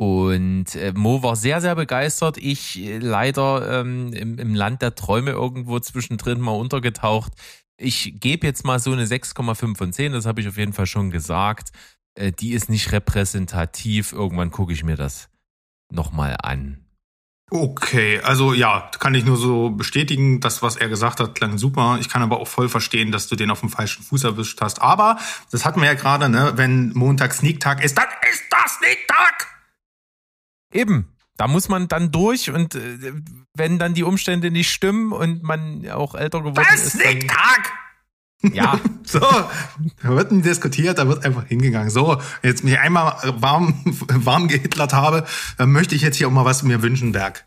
Und 0.02 0.75
äh, 0.75 0.93
Mo 0.94 1.22
war 1.22 1.37
sehr, 1.37 1.60
sehr 1.60 1.76
begeistert. 1.76 2.37
Ich 2.38 2.81
äh, 2.81 2.99
leider 2.99 3.81
ähm, 3.81 4.12
im, 4.12 4.38
im 4.38 4.54
Land 4.54 4.82
der 4.82 4.94
Träume 4.94 5.31
irgendwo 5.31 5.78
zwischendrin 5.78 6.40
mal 6.40 6.52
untergetaucht 6.52 7.32
ich 7.82 8.20
gebe 8.20 8.46
jetzt 8.46 8.64
mal 8.64 8.78
so 8.78 8.93
eine 8.93 9.06
6,5 9.06 9.76
von 9.76 9.93
10, 9.93 10.12
das 10.12 10.26
habe 10.26 10.40
ich 10.40 10.49
auf 10.49 10.56
jeden 10.56 10.72
Fall 10.72 10.87
schon 10.87 11.10
gesagt. 11.10 11.70
Äh, 12.14 12.32
die 12.32 12.52
ist 12.52 12.69
nicht 12.69 12.93
repräsentativ. 12.93 14.12
Irgendwann 14.12 14.50
gucke 14.50 14.72
ich 14.72 14.84
mir 14.84 14.96
das 14.96 15.28
nochmal 15.90 16.37
an. 16.43 16.78
Okay, 17.50 18.19
also 18.20 18.55
ja, 18.55 18.90
kann 18.98 19.14
ich 19.14 19.26
nur 19.26 19.37
so 19.37 19.69
bestätigen, 19.70 20.40
das, 20.40 20.62
was 20.62 20.76
er 20.76 20.88
gesagt 20.88 21.20
hat, 21.20 21.34
klang 21.34 21.58
super. 21.58 21.98
Ich 22.00 22.08
kann 22.08 22.22
aber 22.22 22.40
auch 22.40 22.48
voll 22.48 22.70
verstehen, 22.70 23.12
dass 23.12 23.28
du 23.28 23.37
den 23.37 23.50
auf 23.50 23.60
dem 23.60 23.69
falschen 23.69 24.02
Fuß 24.02 24.25
erwischt 24.25 24.58
hast. 24.62 24.81
Aber, 24.81 25.19
das 25.50 25.66
hatten 25.66 25.81
wir 25.81 25.87
ja 25.87 25.94
gerade, 25.94 26.31
ne, 26.31 26.52
wenn 26.56 26.93
Montag 26.94 27.34
Sneak-Tag 27.34 27.84
ist, 27.84 27.98
dann 27.98 28.06
ist 28.31 28.44
das 28.50 28.76
Sneak-Tag! 28.76 29.48
Eben 30.72 31.12
da 31.36 31.48
muss 31.48 31.69
man 31.69 31.88
dann 31.88 32.12
durch 32.12 32.50
und 32.50 32.74
äh, 32.74 33.12
wenn 33.54 33.78
dann 33.78 33.94
die 33.94 34.04
Umstände 34.04 34.50
nicht 34.50 34.70
stimmen 34.70 35.12
und 35.12 35.42
man 35.42 35.88
auch 35.90 36.14
älter 36.14 36.40
geworden 36.40 36.66
das 36.70 36.94
ist. 36.94 37.04
Liegt 37.04 37.30
Tag! 37.30 37.72
Ja. 38.52 38.78
so, 39.04 39.20
da 39.20 40.08
wird 40.08 40.32
nicht 40.32 40.44
diskutiert, 40.44 40.98
da 40.98 41.08
wird 41.08 41.24
einfach 41.24 41.46
hingegangen. 41.46 41.90
So, 41.90 42.20
jetzt 42.42 42.64
mich 42.64 42.78
einmal 42.78 43.16
warm, 43.38 43.80
warm 43.84 44.48
gehitlert 44.48 44.92
habe, 44.92 45.24
dann 45.58 45.72
möchte 45.72 45.94
ich 45.94 46.02
jetzt 46.02 46.16
hier 46.16 46.28
auch 46.28 46.32
mal 46.32 46.44
was 46.44 46.62
mir 46.62 46.82
wünschen, 46.82 47.12
Berg. 47.12 47.44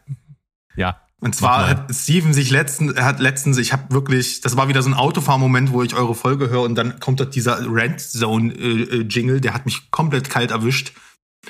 Ja. 0.75 1.01
Und 1.21 1.33
zwar 1.33 1.69
hat 1.69 1.95
Steven 1.95 2.33
sich 2.33 2.51
letzten, 2.51 3.01
hat 3.01 3.19
letztens, 3.19 3.57
ich 3.57 3.71
habe 3.71 3.93
wirklich, 3.93 4.41
das 4.41 4.57
war 4.57 4.67
wieder 4.67 4.83
so 4.83 4.89
ein 4.89 4.93
Autofahrmoment, 4.93 5.71
wo 5.71 5.81
ich 5.81 5.95
eure 5.95 6.13
Folge 6.13 6.49
höre 6.49 6.63
und 6.63 6.75
dann 6.75 6.99
kommt 6.99 7.19
dort 7.19 7.33
dieser 7.33 7.65
Rent 7.71 8.01
Zone 8.01 8.53
äh, 8.53 8.81
äh, 8.81 9.01
Jingle, 9.03 9.41
der 9.41 9.53
hat 9.53 9.65
mich 9.65 9.89
komplett 9.89 10.29
kalt 10.29 10.51
erwischt. 10.51 10.91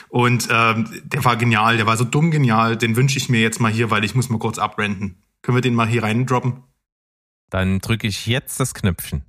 Und 0.10 0.48
ähm, 0.52 1.02
der 1.04 1.24
war 1.26 1.36
genial, 1.38 1.78
der 1.78 1.86
war 1.86 1.98
so 1.98 2.04
dumm 2.04 2.32
genial. 2.32 2.78
Den 2.78 2.96
wünsche 2.96 3.18
ich 3.18 3.30
mir 3.30 3.42
jetzt 3.42 3.60
mal 3.60 3.72
hier, 3.72 3.92
weil 3.92 4.04
ich 4.04 4.16
muss 4.16 4.30
mal 4.30 4.40
kurz 4.40 4.58
abrenten. 4.58 5.22
Können 5.42 5.58
wir 5.58 5.62
den 5.62 5.76
mal 5.76 5.88
hier 5.88 6.04
rein 6.04 6.26
droppen? 6.26 6.64
Dann 7.50 7.80
drücke 7.80 8.08
ich 8.08 8.26
jetzt 8.26 8.60
das 8.60 8.74
Knöpfchen. 8.74 9.24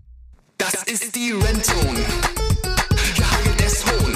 Das 0.58 0.84
ist 0.84 1.14
die 1.14 1.32
Rentzone. 1.32 2.00
Jage 3.14 3.56
des 3.58 3.84
Hohn. 3.84 4.14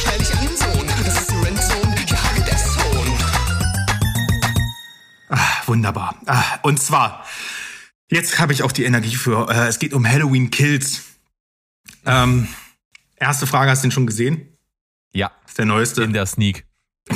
Stell 0.00 0.18
dich 0.18 0.34
an, 0.34 0.56
Sohn. 0.56 0.86
Das 0.86 1.18
ist 1.18 1.30
die 1.30 1.34
Rentzone. 1.34 1.94
Hohn. 2.82 3.18
Ah, 5.28 5.62
wunderbar. 5.66 6.16
Ah, 6.26 6.44
und 6.62 6.80
zwar, 6.80 7.26
jetzt 8.10 8.38
habe 8.38 8.52
ich 8.52 8.62
auch 8.62 8.72
die 8.72 8.84
Energie 8.84 9.16
für. 9.16 9.50
Äh, 9.50 9.68
es 9.68 9.78
geht 9.78 9.92
um 9.92 10.08
Halloween 10.08 10.50
Kills. 10.50 11.02
Ähm, 12.06 12.48
erste 13.16 13.46
Frage, 13.46 13.70
hast 13.70 13.82
du 13.82 13.88
den 13.88 13.92
schon 13.92 14.06
gesehen? 14.06 14.51
Ja. 15.12 15.30
ist 15.46 15.58
der 15.58 15.66
neueste. 15.66 16.02
In 16.02 16.12
der 16.12 16.26
Sneak. 16.26 16.66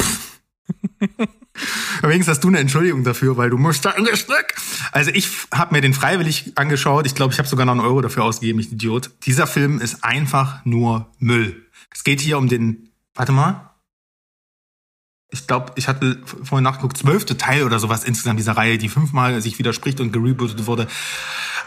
Übrigens 2.02 2.28
hast 2.28 2.44
du 2.44 2.48
eine 2.48 2.58
Entschuldigung 2.58 3.04
dafür, 3.04 3.37
weil 3.37 3.50
du 3.50 3.58
musst 3.58 3.84
da 3.84 3.90
in 3.93 4.04
der 4.04 4.16
Sneak. 4.16 4.54
Also 4.93 5.10
ich 5.12 5.28
habe 5.52 5.75
mir 5.75 5.81
den 5.81 5.94
freiwillig 5.94 6.52
angeschaut. 6.56 7.06
Ich 7.06 7.14
glaube, 7.14 7.32
ich 7.32 7.38
habe 7.38 7.48
sogar 7.48 7.66
noch 7.66 7.72
einen 7.72 7.81
Euro 7.81 8.00
dafür 8.00 8.25
ausgegeben, 8.25 8.60
ich 8.60 8.72
Idiot. 8.72 9.10
Dieser 9.25 9.46
Film 9.46 9.81
ist 9.81 10.04
einfach 10.04 10.64
nur 10.64 11.12
Müll. 11.19 11.66
Es 11.93 12.04
geht 12.04 12.20
hier 12.20 12.38
um 12.38 12.48
den, 12.48 12.90
warte 13.14 13.32
mal. 13.32 13.70
Ich 15.31 15.46
glaube, 15.46 15.72
ich 15.76 15.88
hatte 15.88 16.22
vorhin 16.25 16.62
nachgeguckt, 16.62 16.96
zwölfte 16.96 17.37
Teil 17.37 17.64
oder 17.64 17.78
sowas 17.78 18.04
insgesamt 18.04 18.38
dieser 18.38 18.56
Reihe, 18.56 18.78
die 18.78 18.88
fünfmal 18.88 19.40
sich 19.40 19.58
widerspricht 19.58 20.00
und 20.00 20.12
gerebootet 20.12 20.66
wurde. 20.66 20.87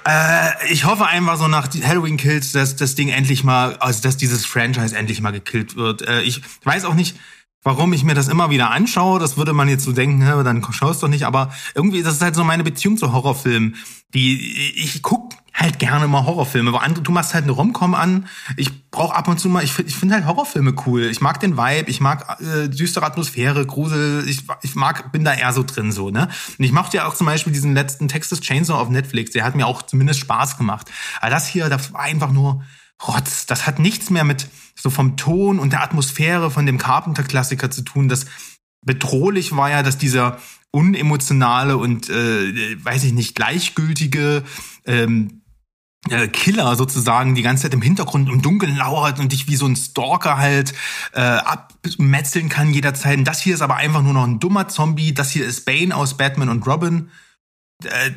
Äh, 0.07 0.72
ich 0.72 0.86
hoffe 0.86 1.06
einfach 1.06 1.38
so 1.38 1.48
nach 1.48 1.68
Halloween 1.84 2.18
Kills, 2.18 2.51
dass 2.51 2.75
das 2.75 2.96
Ding 2.96 3.10
endlich 3.10 3.44
mal, 3.44 3.75
also 3.78 4.01
dass 4.01 4.18
dieses 4.18 4.46
Franchise 4.46 4.96
endlich 4.96 5.22
mal 5.22 5.31
gekillt 5.31 5.75
wird. 5.75 6.02
Äh, 6.02 6.21
ich 6.21 6.42
weiß 6.64 6.85
auch 6.85 6.94
nicht, 6.94 7.16
warum 7.63 7.94
ich 7.94 8.04
mir 8.04 8.13
das 8.13 8.28
immer 8.28 8.49
wieder 8.49 8.71
anschaue. 8.71 9.19
Das 9.19 9.37
würde 9.37 9.54
man 9.54 9.68
jetzt 9.68 9.83
so 9.83 9.92
denken, 9.92 10.21
dann 10.44 10.66
schaust 10.71 11.04
doch 11.04 11.07
nicht. 11.07 11.25
Aber 11.25 11.51
irgendwie, 11.75 12.04
das 12.04 12.16
ist 12.16 12.21
halt 12.21 12.35
so 12.35 12.44
meine 12.44 12.63
Beziehung 12.63 12.97
zu 12.97 13.11
Horrorfilmen. 13.11 13.75
Die 14.13 14.73
ich 14.75 15.01
guck 15.01 15.33
halt 15.54 15.78
gerne 15.78 16.07
mal 16.07 16.25
Horrorfilme. 16.25 16.69
Aber 16.69 16.83
andere, 16.83 17.04
du 17.04 17.11
machst 17.11 17.33
halt 17.33 17.44
eine 17.44 17.51
Romcom 17.51 17.94
an. 17.94 18.28
Ich 18.56 18.89
brauche 18.89 19.16
ab 19.16 19.28
und 19.28 19.39
zu 19.39 19.49
mal, 19.49 19.63
ich 19.63 19.73
finde 19.73 19.89
ich 19.89 19.97
find 19.97 20.13
halt 20.13 20.25
Horrorfilme 20.25 20.73
cool. 20.85 21.04
Ich 21.04 21.21
mag 21.21 21.39
den 21.42 21.57
Vibe, 21.57 21.89
ich 21.89 21.99
mag 21.99 22.39
äh, 22.42 22.69
düstere 22.69 23.06
Atmosphäre, 23.06 23.66
Grusel. 23.66 24.23
Ich, 24.28 24.44
ich 24.61 24.75
mag, 24.75 25.11
bin 25.11 25.23
da 25.23 25.33
eher 25.33 25.51
so 25.51 25.63
drin 25.63 25.92
so, 25.92 26.09
ne? 26.09 26.30
Und 26.57 26.66
ich 26.66 26.71
mochte 26.71 26.97
ja 26.97 27.07
auch 27.07 27.13
zum 27.13 27.28
Beispiel 27.28 27.51
diesen 27.51 27.73
letzten 27.73 28.07
Texas 28.07 28.39
Chainsaw 28.39 28.80
auf 28.80 28.89
Netflix. 28.89 29.31
Der 29.31 29.44
hat 29.44 29.56
mir 29.56 29.68
auch 29.68 29.81
zumindest 29.81 30.21
Spaß 30.21 30.57
gemacht. 30.57 30.89
Aber 31.19 31.30
das 31.30 31.47
hier, 31.47 31.69
das 31.69 31.94
war 31.94 32.01
einfach 32.01 32.31
nur 32.31 32.63
Rotz. 33.07 33.45
Das 33.45 33.68
hat 33.68 33.80
nichts 33.80 34.09
mehr 34.09 34.23
mit 34.23 34.47
so 34.81 34.90
vom 34.90 35.18
Ton 35.18 35.59
und 35.59 35.74
der 35.74 35.83
Atmosphäre 35.83 36.52
von 36.52 36.66
dem 36.66 36.78
Carpenter-Klassiker 36.78 37.69
zu 37.71 37.81
tun. 37.81 38.09
Das 38.09 38.26
bedrohlich 38.86 39.56
war 39.56 39.69
ja, 39.69 39.83
dass 39.83 39.98
dieser 39.98 40.38
unemotionale 40.71 41.78
und 41.78 42.09
äh, 42.09 42.83
weiß 42.83 43.04
ich 43.04 43.14
nicht 43.14 43.36
gleichgültige 43.36 44.44
ähm, 44.86 45.42
äh, 46.09 46.28
Killer 46.28 46.76
sozusagen 46.76 47.36
die 47.36 47.42
ganze 47.42 47.64
Zeit 47.64 47.74
im 47.74 47.81
Hintergrund 47.81 48.30
im 48.30 48.42
Dunkeln 48.42 48.78
lauert 48.78 49.19
und 49.19 49.31
dich 49.31 49.48
wie 49.48 49.56
so 49.56 49.66
ein 49.66 49.76
Stalker 49.76 50.38
halt 50.38 50.74
äh, 51.14 51.19
abmetzeln 51.19 52.50
kann 52.50 52.74
jederzeit. 52.74 53.18
Und 53.18 53.26
das 53.26 53.42
hier 53.42 53.56
ist 53.56 53.62
aber 53.62 53.76
einfach 53.76 54.02
nur 54.02 54.14
noch 54.14 54.26
ein 54.26 54.40
dummer 54.40 54.68
Zombie. 54.68 55.14
Das 55.14 55.31
hier 55.31 55.45
ist 55.45 55.66
Bane 55.66 55.95
aus 55.95 56.16
Batman 56.16 56.50
und 56.50 56.66
Robin. 56.68 57.09
Äh, 57.86 58.12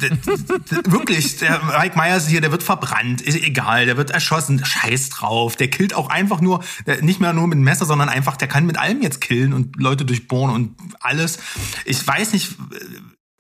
wirklich, 0.91 1.37
der 1.39 1.63
Mike 1.63 1.97
Myers 1.97 2.27
hier, 2.27 2.41
der 2.41 2.51
wird 2.51 2.65
verbrannt, 2.65 3.21
ist 3.21 3.41
egal, 3.41 3.87
der 3.87 3.97
wird 3.97 4.11
erschossen, 4.11 4.65
scheiß 4.65 5.11
drauf. 5.11 5.55
Der 5.55 5.69
killt 5.69 5.95
auch 5.95 6.11
einfach 6.11 6.41
nur, 6.41 6.65
nicht 7.01 7.21
mehr 7.21 7.33
nur 7.33 7.47
mit 7.47 7.55
dem 7.55 7.63
Messer, 7.63 7.87
sondern 7.87 8.09
einfach, 8.09 8.37
der 8.37 8.49
kann 8.49 8.67
mit 8.67 8.77
allem 8.77 9.03
jetzt 9.03 9.21
killen 9.21 9.53
und 9.53 9.77
Leute 9.77 10.05
durchbohren 10.05 10.53
und 10.53 10.77
alles. 10.99 11.39
Ich 11.85 12.05
weiß 12.05 12.33
nicht, 12.33 12.57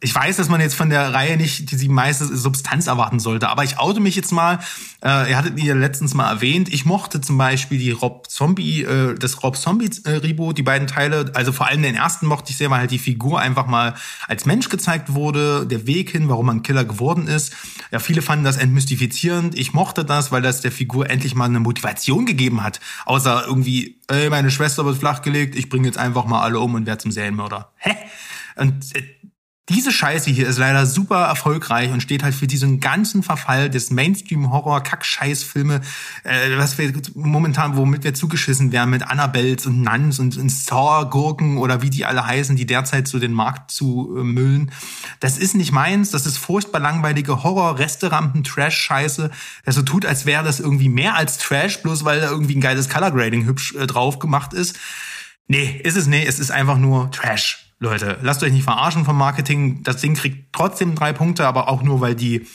ich 0.02 0.12
weiß, 0.12 0.36
dass 0.36 0.48
man 0.48 0.60
jetzt 0.60 0.74
von 0.74 0.90
der 0.90 1.14
Reihe 1.14 1.36
nicht 1.36 1.70
die, 1.70 1.76
die 1.76 1.88
meiste 1.88 2.24
Substanz 2.24 2.88
erwarten 2.88 3.20
sollte, 3.20 3.48
aber 3.48 3.62
ich 3.62 3.78
oute 3.78 4.00
mich 4.00 4.16
jetzt 4.16 4.32
mal. 4.32 4.58
Äh, 5.00 5.30
ihr 5.30 5.36
hattet 5.36 5.58
ihr 5.60 5.76
letztens 5.76 6.12
mal 6.12 6.28
erwähnt. 6.28 6.72
Ich 6.72 6.84
mochte 6.84 7.20
zum 7.20 7.38
Beispiel 7.38 7.78
die 7.78 7.92
Rob 7.92 8.28
Zombie, 8.28 8.82
äh, 8.82 9.14
das 9.14 9.44
Rob 9.44 9.56
Zombie 9.56 9.90
äh, 10.04 10.20
die 10.20 10.62
beiden 10.62 10.88
Teile. 10.88 11.30
Also 11.34 11.52
vor 11.52 11.68
allem 11.68 11.82
den 11.82 11.94
ersten 11.94 12.26
mochte 12.26 12.50
ich 12.50 12.56
sehr, 12.56 12.68
weil 12.68 12.80
halt 12.80 12.90
die 12.90 12.98
Figur 12.98 13.38
einfach 13.38 13.68
mal 13.68 13.94
als 14.26 14.44
Mensch 14.44 14.68
gezeigt 14.68 15.14
wurde, 15.14 15.66
der 15.66 15.86
Weg 15.86 16.10
hin, 16.10 16.28
warum 16.28 16.46
man 16.46 16.64
Killer 16.64 16.84
geworden 16.84 17.28
ist. 17.28 17.54
Ja, 17.92 18.00
viele 18.00 18.22
fanden 18.22 18.44
das 18.44 18.56
entmystifizierend. 18.56 19.56
Ich 19.56 19.72
mochte 19.72 20.04
das, 20.04 20.32
weil 20.32 20.42
das 20.42 20.62
der 20.62 20.72
Figur 20.72 21.08
endlich 21.10 21.36
mal 21.36 21.44
eine 21.44 21.60
Motivation 21.60 22.26
gegeben 22.26 22.64
hat, 22.64 22.80
außer 23.06 23.44
irgendwie, 23.46 24.00
ey, 24.08 24.30
meine 24.30 24.50
Schwester 24.50 24.84
wird 24.84 24.98
flachgelegt, 24.98 25.54
ich 25.54 25.68
bringe 25.68 25.86
jetzt 25.86 25.98
einfach 25.98 26.24
mal 26.24 26.42
alle 26.42 26.58
um 26.58 26.74
und 26.74 26.86
werde 26.86 27.02
zum 27.02 27.12
Serienmörder. 27.12 27.70
Hä? 27.76 27.94
Und 28.56 28.96
äh, 28.96 29.02
diese 29.72 29.90
Scheiße 29.90 30.30
hier 30.30 30.46
ist 30.46 30.58
leider 30.58 30.86
super 30.86 31.24
erfolgreich 31.24 31.90
und 31.90 32.00
steht 32.02 32.22
halt 32.22 32.34
für 32.34 32.46
diesen 32.46 32.78
ganzen 32.80 33.22
Verfall 33.22 33.70
des 33.70 33.90
Mainstream-Horror-Kack-Scheiß-Filme, 33.90 35.80
äh, 36.24 36.56
was 36.56 36.78
wir 36.78 36.92
momentan, 37.14 37.76
womit 37.76 38.04
wir 38.04 38.14
zugeschissen 38.14 38.70
werden, 38.72 38.90
mit 38.90 39.02
Annabelles 39.02 39.66
und 39.66 39.82
Nuns 39.82 40.18
und, 40.18 40.36
und 40.36 40.50
Saw-Gurken 40.50 41.58
oder 41.58 41.82
wie 41.82 41.90
die 41.90 42.04
alle 42.04 42.26
heißen, 42.26 42.56
die 42.56 42.66
derzeit 42.66 43.08
so 43.08 43.18
den 43.18 43.32
Markt 43.32 43.70
zu 43.70 44.16
äh, 44.16 44.22
müllen. 44.22 44.70
Das 45.20 45.38
ist 45.38 45.54
nicht 45.54 45.72
meins, 45.72 46.10
das 46.10 46.26
ist 46.26 46.38
furchtbar 46.38 46.80
langweilige 46.80 47.42
Horror-Resterampen-Trash-Scheiße, 47.42 49.30
der 49.66 49.72
so 49.72 49.82
tut, 49.82 50.06
als 50.06 50.26
wäre 50.26 50.44
das 50.44 50.60
irgendwie 50.60 50.88
mehr 50.88 51.16
als 51.16 51.38
Trash, 51.38 51.82
bloß 51.82 52.04
weil 52.04 52.20
da 52.20 52.30
irgendwie 52.30 52.56
ein 52.56 52.60
geiles 52.60 52.88
Color-Grading 52.88 53.46
hübsch 53.46 53.74
äh, 53.74 53.86
drauf 53.86 54.18
gemacht 54.18 54.52
ist. 54.52 54.78
Nee, 55.48 55.80
ist 55.82 55.96
es 55.96 56.06
nee, 56.06 56.24
es 56.24 56.38
ist 56.38 56.50
einfach 56.50 56.78
nur 56.78 57.10
Trash. 57.10 57.74
Leute, 57.78 58.18
lasst 58.22 58.42
euch 58.42 58.52
nicht 58.52 58.64
verarschen 58.64 59.04
vom 59.04 59.18
Marketing. 59.18 59.82
Das 59.82 60.00
Ding 60.00 60.14
kriegt 60.14 60.52
trotzdem 60.52 60.94
drei 60.94 61.12
Punkte, 61.12 61.46
aber 61.46 61.68
auch 61.68 61.82
nur, 61.82 62.00
weil 62.00 62.14
die 62.14 62.46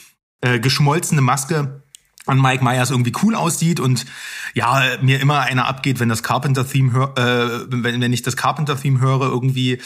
äh, 0.42 0.60
geschmolzene 0.60 1.22
Maske 1.22 1.84
an 2.26 2.42
Mike 2.42 2.64
Myers 2.64 2.92
irgendwie 2.92 3.14
cool 3.24 3.36
aussieht 3.36 3.80
und 3.80 4.06
ja, 4.54 4.98
mir 5.02 5.20
immer 5.20 5.42
einer 5.42 5.68
abgeht, 5.68 6.00
wenn 6.00 6.10
das 6.10 6.24
Carpenter-Theme 6.24 7.14
äh, 7.16 7.72
wenn, 7.72 8.02
wenn 8.02 8.14
ich 8.14 8.22
das 8.22 8.38
Carpenter-Theme 8.38 9.00
höre 9.00 9.22
irgendwie. 9.22 9.82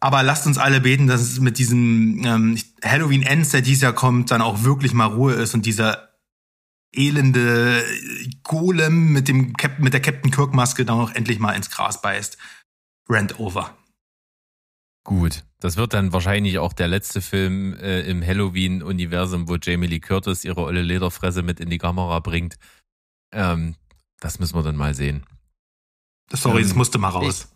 Aber 0.00 0.22
lasst 0.22 0.46
uns 0.46 0.58
alle 0.58 0.80
beten, 0.80 1.06
dass 1.06 1.20
es 1.20 1.38
mit 1.38 1.58
diesem 1.58 2.24
ähm, 2.24 2.58
Halloween 2.84 3.22
Ends, 3.22 3.50
der 3.50 3.62
dieses 3.62 3.82
Jahr 3.82 3.92
kommt, 3.92 4.30
dann 4.30 4.42
auch 4.42 4.64
wirklich 4.64 4.94
mal 4.94 5.06
Ruhe 5.06 5.34
ist 5.34 5.54
und 5.54 5.64
dieser 5.64 6.11
elende 6.92 7.84
Golem 8.42 9.12
mit 9.12 9.28
dem 9.28 9.56
Cap 9.56 9.78
mit 9.78 9.92
der 9.92 10.00
Captain 10.00 10.30
Kirk 10.30 10.54
Maske 10.54 10.84
dann 10.84 10.98
auch 10.98 11.10
endlich 11.10 11.38
mal 11.38 11.52
ins 11.52 11.70
Gras 11.70 12.00
beißt. 12.02 12.38
Rant 13.08 13.38
over. 13.40 13.76
Gut, 15.04 15.44
das 15.58 15.76
wird 15.76 15.94
dann 15.94 16.12
wahrscheinlich 16.12 16.58
auch 16.58 16.72
der 16.72 16.86
letzte 16.86 17.20
Film 17.20 17.74
äh, 17.74 18.02
im 18.02 18.24
Halloween-Universum, 18.24 19.48
wo 19.48 19.56
Jamie 19.56 19.88
Lee 19.88 19.98
Curtis 19.98 20.44
ihre 20.44 20.62
olle 20.62 20.82
Lederfresse 20.82 21.42
mit 21.42 21.58
in 21.58 21.70
die 21.70 21.78
Kamera 21.78 22.20
bringt. 22.20 22.56
Ähm, 23.32 23.74
das 24.20 24.38
müssen 24.38 24.54
wir 24.54 24.62
dann 24.62 24.76
mal 24.76 24.94
sehen. 24.94 25.26
Sorry, 26.30 26.60
ähm, 26.60 26.66
es 26.66 26.74
musste 26.74 26.98
mal 26.98 27.08
raus. 27.08 27.48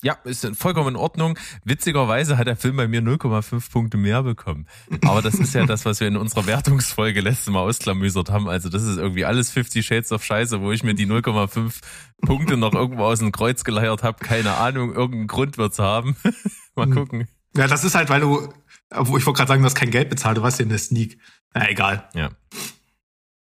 Ja, 0.00 0.16
ist 0.22 0.46
vollkommen 0.56 0.90
in 0.90 0.96
Ordnung. 0.96 1.36
Witzigerweise 1.64 2.38
hat 2.38 2.46
der 2.46 2.54
Film 2.56 2.76
bei 2.76 2.86
mir 2.86 3.02
0,5 3.02 3.72
Punkte 3.72 3.96
mehr 3.96 4.22
bekommen. 4.22 4.68
Aber 5.04 5.22
das 5.22 5.34
ist 5.34 5.54
ja 5.54 5.66
das, 5.66 5.84
was 5.84 5.98
wir 5.98 6.06
in 6.06 6.16
unserer 6.16 6.46
Wertungsfolge 6.46 7.20
letztes 7.20 7.52
Mal 7.52 7.60
ausklamüsert 7.60 8.30
haben. 8.30 8.48
Also 8.48 8.68
das 8.68 8.84
ist 8.84 8.96
irgendwie 8.96 9.24
alles 9.24 9.50
50 9.50 9.84
Shades 9.84 10.12
of 10.12 10.24
Scheiße, 10.24 10.60
wo 10.60 10.70
ich 10.70 10.84
mir 10.84 10.94
die 10.94 11.06
0,5 11.06 11.80
Punkte 12.24 12.56
noch 12.56 12.74
irgendwo 12.74 13.04
aus 13.04 13.18
dem 13.18 13.32
Kreuz 13.32 13.64
geleiert 13.64 14.04
habe. 14.04 14.24
Keine 14.24 14.54
Ahnung, 14.54 14.92
irgendeinen 14.94 15.26
Grund 15.26 15.58
wird's 15.58 15.80
haben. 15.80 16.16
Mal 16.76 16.86
hm. 16.86 16.94
gucken. 16.94 17.28
Ja, 17.56 17.66
das 17.66 17.82
ist 17.82 17.96
halt, 17.96 18.08
weil 18.08 18.20
du, 18.20 18.52
wo 18.94 19.18
ich 19.18 19.26
wollte 19.26 19.38
gerade 19.38 19.48
sagen, 19.48 19.62
du 19.62 19.66
hast 19.66 19.74
kein 19.74 19.90
Geld 19.90 20.10
bezahlt, 20.10 20.36
du 20.36 20.42
warst 20.42 20.60
ja 20.60 20.62
in 20.62 20.68
der 20.68 20.78
Sneak. 20.78 21.18
Na, 21.54 21.68
egal. 21.68 22.08
Ja. 22.14 22.30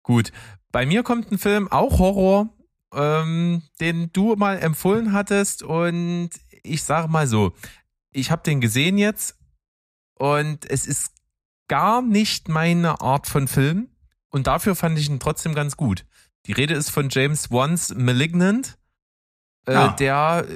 Gut. 0.02 0.30
Bei 0.72 0.84
mir 0.84 1.04
kommt 1.04 1.32
ein 1.32 1.38
Film, 1.38 1.68
auch 1.68 1.98
Horror, 2.00 2.53
ähm, 2.94 3.62
den 3.80 4.10
du 4.12 4.36
mal 4.36 4.58
empfohlen 4.58 5.12
hattest 5.12 5.62
und 5.62 6.30
ich 6.62 6.82
sage 6.82 7.08
mal 7.08 7.26
so, 7.26 7.52
ich 8.12 8.30
habe 8.30 8.42
den 8.42 8.60
gesehen 8.60 8.98
jetzt 8.98 9.36
und 10.14 10.68
es 10.70 10.86
ist 10.86 11.12
gar 11.68 12.02
nicht 12.02 12.48
meine 12.48 13.00
Art 13.00 13.26
von 13.26 13.48
Film 13.48 13.88
und 14.30 14.46
dafür 14.46 14.74
fand 14.74 14.98
ich 14.98 15.08
ihn 15.08 15.20
trotzdem 15.20 15.54
ganz 15.54 15.76
gut. 15.76 16.04
Die 16.46 16.52
Rede 16.52 16.74
ist 16.74 16.90
von 16.90 17.08
James 17.10 17.50
Wan's 17.50 17.94
Malignant. 17.94 18.76
Äh, 19.66 19.72
ja. 19.72 19.88
Der 19.92 20.46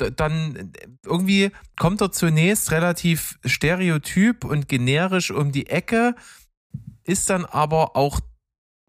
äh, 0.00 0.10
dann 0.12 0.72
irgendwie 1.04 1.50
kommt 1.78 2.00
er 2.00 2.12
zunächst 2.12 2.70
relativ 2.70 3.38
stereotyp 3.44 4.44
und 4.44 4.68
generisch 4.68 5.30
um 5.30 5.52
die 5.52 5.66
Ecke, 5.66 6.14
ist 7.04 7.28
dann 7.28 7.44
aber 7.44 7.96
auch 7.96 8.20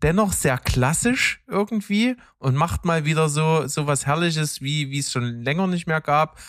dennoch 0.01 0.33
sehr 0.33 0.57
klassisch 0.57 1.41
irgendwie 1.47 2.15
und 2.37 2.55
macht 2.55 2.85
mal 2.85 3.05
wieder 3.05 3.29
so, 3.29 3.67
so 3.67 3.87
was 3.87 4.05
Herrliches, 4.05 4.61
wie, 4.61 4.89
wie 4.91 4.99
es 4.99 5.11
schon 5.11 5.41
länger 5.41 5.67
nicht 5.67 5.87
mehr 5.87 6.01
gab. 6.01 6.39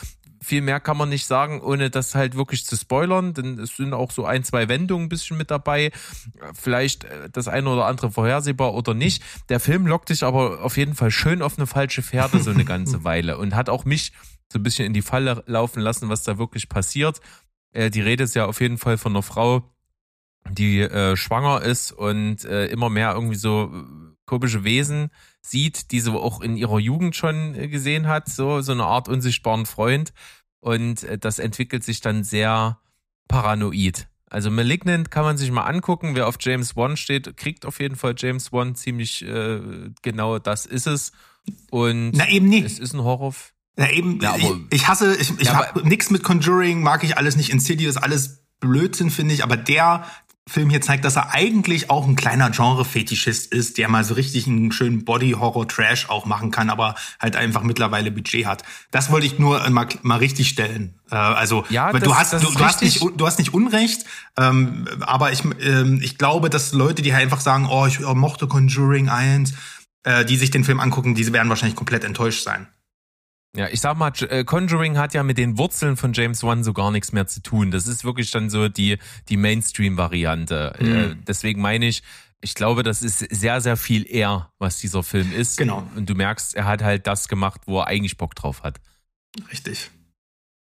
Viel 0.42 0.60
mehr 0.60 0.80
kann 0.80 0.96
man 0.96 1.08
nicht 1.08 1.26
sagen, 1.26 1.60
ohne 1.60 1.90
das 1.90 2.14
halt 2.14 2.36
wirklich 2.36 2.66
zu 2.66 2.76
spoilern, 2.76 3.34
denn 3.34 3.58
es 3.58 3.76
sind 3.76 3.94
auch 3.94 4.10
so 4.10 4.26
ein, 4.26 4.44
zwei 4.44 4.68
Wendungen 4.68 5.06
ein 5.06 5.08
bisschen 5.08 5.36
mit 5.36 5.50
dabei. 5.50 5.90
Vielleicht 6.54 7.04
äh, 7.04 7.30
das 7.30 7.48
eine 7.48 7.70
oder 7.70 7.86
andere 7.86 8.10
vorhersehbar 8.10 8.74
oder 8.74 8.94
nicht. 8.94 9.22
Der 9.48 9.60
Film 9.60 9.86
lockt 9.86 10.10
dich 10.10 10.22
aber 10.22 10.62
auf 10.62 10.76
jeden 10.76 10.94
Fall 10.94 11.10
schön 11.10 11.42
auf 11.42 11.56
eine 11.56 11.66
falsche 11.66 12.02
Pferde 12.02 12.40
so 12.40 12.50
eine 12.50 12.64
ganze 12.66 13.02
Weile 13.04 13.38
und 13.38 13.54
hat 13.54 13.68
auch 13.68 13.84
mich 13.84 14.12
so 14.52 14.58
ein 14.58 14.62
bisschen 14.62 14.86
in 14.86 14.92
die 14.92 15.02
Falle 15.02 15.42
laufen 15.46 15.80
lassen, 15.80 16.08
was 16.08 16.22
da 16.22 16.38
wirklich 16.38 16.68
passiert. 16.68 17.20
Äh, 17.72 17.90
die 17.90 18.00
Rede 18.00 18.24
ist 18.24 18.34
ja 18.34 18.46
auf 18.46 18.60
jeden 18.60 18.78
Fall 18.78 18.98
von 18.98 19.12
einer 19.12 19.22
Frau, 19.22 19.64
die 20.50 20.80
äh, 20.80 21.16
schwanger 21.16 21.62
ist 21.62 21.92
und 21.92 22.44
äh, 22.44 22.66
immer 22.66 22.90
mehr 22.90 23.12
irgendwie 23.14 23.36
so 23.36 23.72
äh, 23.72 24.14
komische 24.26 24.64
Wesen 24.64 25.10
sieht, 25.40 25.92
die 25.92 26.00
sie 26.00 26.12
auch 26.12 26.40
in 26.40 26.56
ihrer 26.56 26.78
Jugend 26.78 27.16
schon 27.16 27.54
äh, 27.54 27.68
gesehen 27.68 28.08
hat, 28.08 28.28
so 28.28 28.60
so 28.60 28.72
eine 28.72 28.84
Art 28.84 29.08
unsichtbaren 29.08 29.66
Freund 29.66 30.12
und 30.60 31.04
äh, 31.04 31.18
das 31.18 31.38
entwickelt 31.38 31.84
sich 31.84 32.00
dann 32.00 32.24
sehr 32.24 32.78
paranoid. 33.28 34.08
Also 34.28 34.50
Malignant 34.50 35.10
kann 35.10 35.24
man 35.24 35.36
sich 35.36 35.50
mal 35.52 35.64
angucken, 35.64 36.16
wer 36.16 36.26
auf 36.26 36.36
James 36.40 36.74
Wan 36.76 36.96
steht, 36.96 37.36
kriegt 37.36 37.64
auf 37.64 37.78
jeden 37.78 37.96
Fall 37.96 38.14
James 38.16 38.52
Wan 38.52 38.74
ziemlich 38.74 39.24
äh, 39.24 39.60
genau 40.02 40.38
das 40.38 40.66
ist 40.66 40.86
es 40.86 41.12
und 41.70 42.10
Na 42.12 42.28
eben 42.28 42.48
nicht. 42.48 42.66
es 42.66 42.78
ist 42.78 42.92
ein 42.92 43.02
Horror. 43.02 43.34
Na 43.76 43.90
eben, 43.90 44.20
ja, 44.20 44.36
ich, 44.36 44.50
ich 44.70 44.88
hasse, 44.88 45.14
ich, 45.16 45.30
ich 45.38 45.48
ja, 45.48 45.54
habe 45.54 45.86
nichts 45.86 46.10
mit 46.10 46.22
Conjuring, 46.22 46.82
mag 46.82 47.04
ich 47.04 47.18
alles 47.18 47.36
nicht, 47.36 47.50
Insidious, 47.50 47.96
alles 47.98 48.42
Blödsinn 48.58 49.10
finde 49.10 49.34
ich, 49.34 49.42
aber 49.42 49.56
der 49.56 50.06
Film 50.48 50.70
hier 50.70 50.80
zeigt, 50.80 51.04
dass 51.04 51.16
er 51.16 51.34
eigentlich 51.34 51.90
auch 51.90 52.06
ein 52.06 52.14
kleiner 52.14 52.50
Genre-Fetischist 52.50 53.52
ist, 53.52 53.78
der 53.78 53.88
mal 53.88 54.04
so 54.04 54.14
richtig 54.14 54.46
einen 54.46 54.70
schönen 54.70 55.04
Body-Horror-Trash 55.04 56.08
auch 56.08 56.24
machen 56.24 56.52
kann, 56.52 56.70
aber 56.70 56.94
halt 57.20 57.34
einfach 57.34 57.62
mittlerweile 57.62 58.12
Budget 58.12 58.46
hat. 58.46 58.62
Das 58.92 59.10
wollte 59.10 59.26
ich 59.26 59.40
nur 59.40 59.68
mal, 59.70 59.88
mal 60.02 60.18
richtig 60.18 60.48
stellen. 60.48 60.94
Äh, 61.10 61.16
also 61.16 61.64
ja, 61.68 61.90
das, 61.90 62.00
du 62.00 62.14
hast 62.14 62.32
du, 62.32 62.38
du 62.38 62.64
hast 62.64 62.80
nicht 62.82 63.00
du 63.00 63.26
hast 63.26 63.38
nicht 63.40 63.54
Unrecht, 63.54 64.04
ähm, 64.38 64.86
aber 65.00 65.32
ich 65.32 65.42
ähm, 65.60 66.00
ich 66.00 66.16
glaube, 66.16 66.48
dass 66.48 66.72
Leute, 66.72 67.02
die 67.02 67.12
halt 67.12 67.24
einfach 67.24 67.40
sagen, 67.40 67.66
oh, 67.68 67.86
ich 67.86 67.98
mochte 67.98 68.46
Conjuring 68.46 69.08
1, 69.08 69.52
äh, 70.04 70.24
die 70.24 70.36
sich 70.36 70.52
den 70.52 70.62
Film 70.62 70.78
angucken, 70.78 71.16
diese 71.16 71.32
werden 71.32 71.48
wahrscheinlich 71.48 71.76
komplett 71.76 72.04
enttäuscht 72.04 72.44
sein. 72.44 72.68
Ja, 73.56 73.68
ich 73.68 73.80
sag 73.80 73.96
mal, 73.96 74.12
äh, 74.28 74.44
Conjuring 74.44 74.98
hat 74.98 75.14
ja 75.14 75.22
mit 75.22 75.38
den 75.38 75.56
Wurzeln 75.56 75.96
von 75.96 76.12
James 76.12 76.42
Wan 76.42 76.62
so 76.62 76.74
gar 76.74 76.90
nichts 76.90 77.12
mehr 77.12 77.26
zu 77.26 77.40
tun. 77.40 77.70
Das 77.70 77.86
ist 77.86 78.04
wirklich 78.04 78.30
dann 78.30 78.50
so 78.50 78.68
die, 78.68 78.98
die 79.28 79.38
Mainstream-Variante. 79.38 80.74
Äh, 80.78 80.84
mhm. 80.84 81.24
deswegen 81.26 81.62
meine 81.62 81.86
ich, 81.86 82.02
ich 82.42 82.54
glaube, 82.54 82.82
das 82.82 83.02
ist 83.02 83.18
sehr, 83.18 83.62
sehr 83.62 83.76
viel 83.78 84.06
eher, 84.08 84.50
was 84.58 84.78
dieser 84.78 85.02
Film 85.02 85.32
ist. 85.32 85.56
Genau. 85.56 85.88
Und 85.96 86.08
du 86.08 86.14
merkst, 86.14 86.54
er 86.54 86.66
hat 86.66 86.82
halt 86.82 87.06
das 87.06 87.28
gemacht, 87.28 87.62
wo 87.66 87.80
er 87.80 87.86
eigentlich 87.86 88.18
Bock 88.18 88.34
drauf 88.34 88.62
hat. 88.62 88.78
Richtig. 89.50 89.90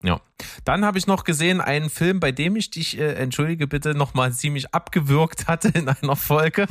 Ja. 0.02 0.20
Dann 0.64 0.84
habe 0.84 0.98
ich 0.98 1.06
noch 1.06 1.24
gesehen 1.24 1.60
einen 1.60 1.90
Film, 1.90 2.20
bei 2.20 2.32
dem 2.32 2.56
ich 2.56 2.70
dich, 2.70 2.98
äh, 2.98 3.14
entschuldige 3.14 3.66
bitte, 3.66 3.94
nochmal 3.94 4.32
ziemlich 4.32 4.74
abgewürgt 4.74 5.46
hatte 5.46 5.68
in 5.68 5.88
einer 5.88 6.16
Folge. 6.16 6.66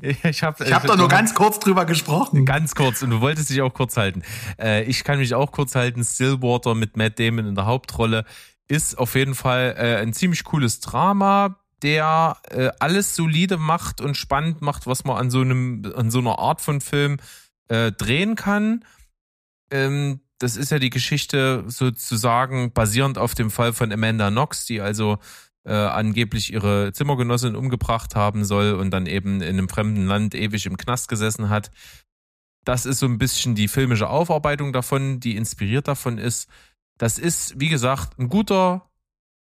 ich 0.00 0.22
habe 0.42 0.64
ich 0.64 0.72
hab 0.72 0.86
doch 0.86 0.96
nur 0.96 1.08
ganz 1.08 1.34
kurz 1.34 1.58
drüber 1.58 1.84
gesprochen. 1.84 2.46
Ganz 2.46 2.74
kurz 2.74 3.02
und 3.02 3.10
du 3.10 3.20
wolltest 3.20 3.50
dich 3.50 3.60
auch 3.60 3.74
kurz 3.74 3.96
halten. 3.98 4.22
Äh, 4.58 4.84
ich 4.84 5.04
kann 5.04 5.18
mich 5.18 5.34
auch 5.34 5.52
kurz 5.52 5.74
halten. 5.74 6.02
Stillwater 6.02 6.74
mit 6.74 6.96
Matt 6.96 7.18
Damon 7.18 7.46
in 7.46 7.54
der 7.54 7.66
Hauptrolle 7.66 8.24
ist 8.68 8.96
auf 8.96 9.16
jeden 9.16 9.34
Fall 9.34 9.74
äh, 9.76 9.96
ein 9.96 10.14
ziemlich 10.14 10.44
cooles 10.44 10.80
Drama, 10.80 11.58
der 11.82 12.38
äh, 12.48 12.70
alles 12.78 13.16
solide 13.16 13.58
macht 13.58 14.00
und 14.00 14.16
spannend 14.16 14.62
macht, 14.62 14.86
was 14.86 15.04
man 15.04 15.16
an 15.16 15.30
so 15.30 15.40
einem, 15.40 15.92
an 15.94 16.10
so 16.10 16.20
einer 16.20 16.38
Art 16.38 16.62
von 16.62 16.80
Film 16.80 17.18
äh, 17.68 17.92
drehen 17.92 18.34
kann. 18.34 18.84
Ähm, 19.70 20.20
das 20.40 20.56
ist 20.56 20.70
ja 20.70 20.78
die 20.78 20.90
Geschichte 20.90 21.64
sozusagen 21.66 22.72
basierend 22.72 23.18
auf 23.18 23.34
dem 23.34 23.50
Fall 23.50 23.74
von 23.74 23.92
Amanda 23.92 24.30
Knox, 24.30 24.64
die 24.64 24.80
also 24.80 25.18
äh, 25.64 25.72
angeblich 25.74 26.50
ihre 26.52 26.92
Zimmergenossin 26.94 27.54
umgebracht 27.54 28.16
haben 28.16 28.44
soll 28.44 28.72
und 28.72 28.90
dann 28.90 29.04
eben 29.04 29.42
in 29.42 29.50
einem 29.50 29.68
fremden 29.68 30.06
Land 30.06 30.34
ewig 30.34 30.64
im 30.64 30.78
Knast 30.78 31.08
gesessen 31.08 31.50
hat. 31.50 31.70
Das 32.64 32.86
ist 32.86 33.00
so 33.00 33.06
ein 33.06 33.18
bisschen 33.18 33.54
die 33.54 33.68
filmische 33.68 34.08
Aufarbeitung 34.08 34.72
davon, 34.72 35.20
die 35.20 35.36
inspiriert 35.36 35.88
davon 35.88 36.16
ist. 36.16 36.48
Das 36.96 37.18
ist, 37.18 37.60
wie 37.60 37.68
gesagt, 37.68 38.18
ein 38.18 38.30
guter 38.30 38.90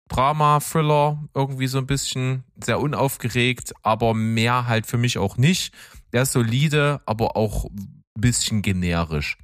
Drama, 0.08 0.58
Thriller, 0.58 1.22
irgendwie 1.34 1.68
so 1.68 1.78
ein 1.78 1.86
bisschen 1.86 2.42
sehr 2.60 2.80
unaufgeregt, 2.80 3.74
aber 3.82 4.12
mehr 4.12 4.66
halt 4.66 4.86
für 4.86 4.98
mich 4.98 5.18
auch 5.18 5.36
nicht. 5.36 5.72
Der 6.12 6.22
ist 6.22 6.32
solide, 6.32 7.00
aber 7.06 7.36
auch 7.36 7.66
ein 7.66 8.02
bisschen 8.16 8.62
generisch. 8.62 9.38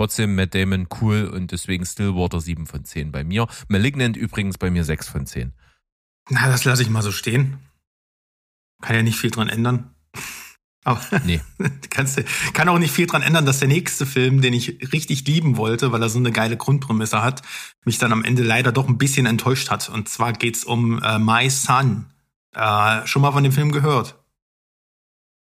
Trotzdem 0.00 0.34
Matt 0.34 0.54
Damon 0.54 0.88
cool 1.02 1.26
und 1.26 1.52
deswegen 1.52 1.84
Stillwater 1.84 2.40
7 2.40 2.66
von 2.66 2.86
10 2.86 3.12
bei 3.12 3.22
mir. 3.22 3.46
Malignant 3.68 4.16
übrigens 4.16 4.56
bei 4.56 4.70
mir 4.70 4.82
6 4.82 5.06
von 5.06 5.26
10. 5.26 5.52
Na, 6.30 6.48
das 6.48 6.64
lasse 6.64 6.80
ich 6.80 6.88
mal 6.88 7.02
so 7.02 7.12
stehen. 7.12 7.58
Kann 8.80 8.96
ja 8.96 9.02
nicht 9.02 9.18
viel 9.18 9.30
dran 9.30 9.50
ändern. 9.50 9.94
Aber 10.84 11.02
Nee. 11.26 11.42
kannst, 11.90 12.18
kann 12.54 12.70
auch 12.70 12.78
nicht 12.78 12.92
viel 12.94 13.08
dran 13.08 13.20
ändern, 13.20 13.44
dass 13.44 13.58
der 13.58 13.68
nächste 13.68 14.06
Film, 14.06 14.40
den 14.40 14.54
ich 14.54 14.90
richtig 14.90 15.26
lieben 15.26 15.58
wollte, 15.58 15.92
weil 15.92 16.00
er 16.00 16.08
so 16.08 16.18
eine 16.18 16.32
geile 16.32 16.56
Grundprämisse 16.56 17.22
hat, 17.22 17.42
mich 17.84 17.98
dann 17.98 18.14
am 18.14 18.24
Ende 18.24 18.42
leider 18.42 18.72
doch 18.72 18.88
ein 18.88 18.96
bisschen 18.96 19.26
enttäuscht 19.26 19.68
hat. 19.68 19.90
Und 19.90 20.08
zwar 20.08 20.32
geht's 20.32 20.64
um 20.64 21.02
äh, 21.02 21.18
My 21.18 21.50
Son. 21.50 22.06
Äh, 22.54 23.06
schon 23.06 23.20
mal 23.20 23.32
von 23.32 23.44
dem 23.44 23.52
Film 23.52 23.70
gehört? 23.70 24.18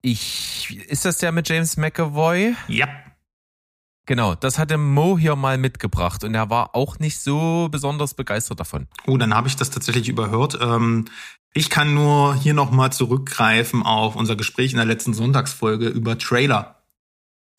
Ich, 0.03 0.79
ist 0.87 1.05
das 1.05 1.19
der 1.19 1.33
mit 1.33 1.49
James 1.49 1.77
McAvoy? 1.77 2.55
Ja. 2.69 2.87
Genau, 4.07 4.37
das 4.37 4.59
hatte 4.59 4.79
Mo 4.79 5.19
hier 5.19 5.35
mal 5.35 5.59
mitgebracht 5.59 6.23
und 6.23 6.33
er 6.35 6.49
war 6.49 6.77
auch 6.77 7.01
nicht 7.01 7.19
so 7.19 7.69
besonders 7.71 8.15
begeistert 8.15 8.61
davon. 8.61 8.87
Oh, 9.07 9.17
dann 9.17 9.35
habe 9.35 9.49
ich 9.49 9.57
das 9.57 9.71
tatsächlich 9.71 10.09
überhört. 10.09 10.57
Ähm, 10.61 11.07
ich 11.53 11.71
kann 11.71 11.93
nur 11.93 12.37
hier 12.37 12.55
nochmal 12.55 12.93
zurückgreifen 12.93 13.83
auf 13.83 14.15
unser 14.15 14.37
Gespräch 14.37 14.71
in 14.71 14.77
der 14.77 14.87
letzten 14.87 15.13
Sonntagsfolge 15.13 15.89
über 15.89 16.17
Trailer. 16.19 16.83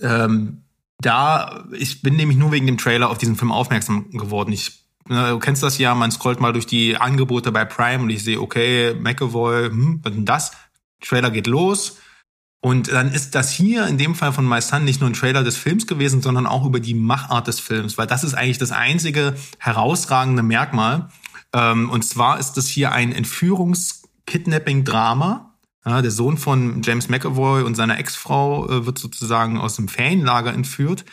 Ähm, 0.02 0.64
da, 1.00 1.66
ich 1.74 2.02
bin 2.02 2.16
nämlich 2.16 2.38
nur 2.38 2.52
wegen 2.54 2.66
dem 2.66 2.78
Trailer 2.78 3.10
auf 3.10 3.18
diesen 3.18 3.36
Film 3.36 3.52
aufmerksam 3.52 4.10
geworden. 4.12 4.54
Ich, 4.54 4.86
ne, 5.10 5.32
du 5.32 5.40
kennst 5.40 5.64
das 5.64 5.78
ja, 5.78 5.96
man 5.96 6.12
scrollt 6.12 6.40
mal 6.40 6.54
durch 6.54 6.66
die 6.66 6.96
Angebote 6.96 7.52
bei 7.52 7.66
Prime 7.66 8.04
und 8.04 8.10
ich 8.10 8.24
sehe, 8.24 8.40
okay, 8.40 8.94
McAvoy, 8.94 9.70
hm, 9.70 10.00
was 10.02 10.14
denn 10.14 10.26
das? 10.26 10.52
Trailer 11.02 11.30
geht 11.30 11.48
los. 11.48 11.98
Und 12.60 12.92
dann 12.92 13.14
ist 13.14 13.36
das 13.36 13.52
hier 13.52 13.88
in 13.88 13.98
dem 13.98 14.16
Fall 14.16 14.34
von 14.34 14.48
My 14.48 14.62
Son 14.62 14.84
nicht 14.84 15.00
nur 15.00 15.10
ein 15.10 15.14
Trailer 15.14 15.44
des 15.44 15.58
Films 15.58 15.86
gewesen, 15.86 16.22
sondern 16.22 16.48
auch 16.48 16.66
über 16.66 16.80
die 16.80 16.96
Machart 16.96 17.48
des 17.48 17.60
Films, 17.60 17.98
weil 17.98 18.08
das 18.08 18.24
ist 18.24 18.34
eigentlich 18.34 18.58
das 18.58 18.72
einzige 18.72 19.36
herausragende 19.60 20.44
Merkmal. 20.44 21.10
Ähm, 21.54 21.90
und 21.90 22.04
zwar 22.04 22.40
ist 22.40 22.54
das 22.54 22.68
hier 22.68 22.92
ein 22.92 23.14
Entführungs-Kidnapping-Drama. 23.14 25.54
Der 25.86 26.12
Sohn 26.12 26.38
von 26.38 26.82
James 26.84 27.08
McAvoy 27.08 27.64
und 27.64 27.76
seiner 27.76 27.98
Ex-Frau 27.98 28.68
äh, 28.68 28.86
wird 28.86 29.00
sozusagen 29.00 29.58
aus 29.58 29.78
dem 29.78 29.88
Ferienlager 29.88 30.54
entführt. 30.54 31.06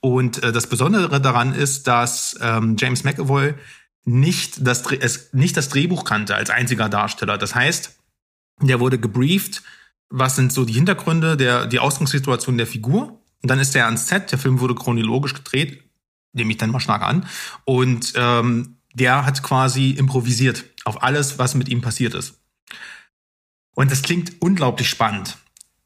Und 0.00 0.42
äh, 0.42 0.50
das 0.50 0.66
Besondere 0.66 1.20
daran 1.20 1.54
ist, 1.54 1.86
dass 1.86 2.36
ähm, 2.40 2.74
James 2.76 3.04
McAvoy 3.04 3.54
nicht 4.04 4.66
das, 4.66 4.82
nicht 5.32 5.56
das 5.56 5.68
Drehbuch 5.68 6.04
kannte 6.04 6.34
als 6.34 6.50
einziger 6.50 6.88
Darsteller. 6.88 7.38
Das 7.38 7.54
heißt, 7.54 7.96
der 8.62 8.80
wurde 8.80 8.98
gebrieft, 8.98 9.62
was 10.10 10.36
sind 10.36 10.52
so 10.52 10.64
die 10.64 10.72
Hintergründe, 10.72 11.36
der, 11.36 11.66
die 11.66 11.78
Ausgangssituation 11.78 12.58
der 12.58 12.66
Figur. 12.66 13.20
Und 13.42 13.50
dann 13.50 13.58
ist 13.60 13.74
er 13.76 13.86
ans 13.86 14.08
Set, 14.08 14.32
der 14.32 14.38
Film 14.38 14.60
wurde 14.60 14.74
chronologisch 14.74 15.34
gedreht, 15.34 15.84
nehme 16.32 16.50
ich 16.52 16.58
dann 16.58 16.70
mal 16.70 16.80
stark 16.80 17.02
an. 17.02 17.26
Und 17.64 18.12
ähm, 18.16 18.76
der 18.94 19.26
hat 19.26 19.42
quasi 19.42 19.90
improvisiert 19.90 20.64
auf 20.84 21.02
alles, 21.02 21.38
was 21.38 21.54
mit 21.54 21.68
ihm 21.68 21.80
passiert 21.80 22.14
ist. 22.14 22.40
Und 23.74 23.90
das 23.90 24.02
klingt 24.02 24.40
unglaublich 24.40 24.88
spannend. 24.88 25.36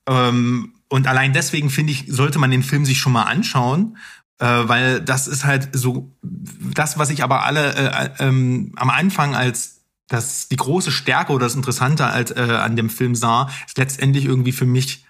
Ähm, 0.06 0.74
und 0.88 1.06
allein 1.06 1.32
deswegen 1.32 1.70
finde 1.70 1.92
ich, 1.92 2.04
sollte 2.08 2.38
man 2.38 2.50
den 2.50 2.62
Film 2.62 2.84
sich 2.84 2.98
schon 2.98 3.12
mal 3.12 3.24
anschauen, 3.24 3.96
äh, 4.38 4.46
weil 4.46 5.00
das 5.00 5.26
ist 5.26 5.44
halt 5.44 5.70
so 5.72 6.16
das, 6.20 6.98
was 6.98 7.10
ich 7.10 7.22
aber 7.22 7.44
alle 7.44 7.74
äh, 7.74 8.10
ähm, 8.20 8.72
am 8.76 8.90
Anfang 8.90 9.34
als 9.34 9.79
das 10.10 10.48
die 10.48 10.56
große 10.56 10.90
Stärke 10.90 11.32
oder 11.32 11.46
das 11.46 11.54
Interessante 11.54 12.04
als, 12.04 12.32
äh, 12.32 12.40
an 12.40 12.76
dem 12.76 12.90
Film 12.90 13.14
sah, 13.14 13.48
ist 13.66 13.78
letztendlich 13.78 14.26
irgendwie 14.26 14.52
für 14.52 14.66
mich 14.66 15.06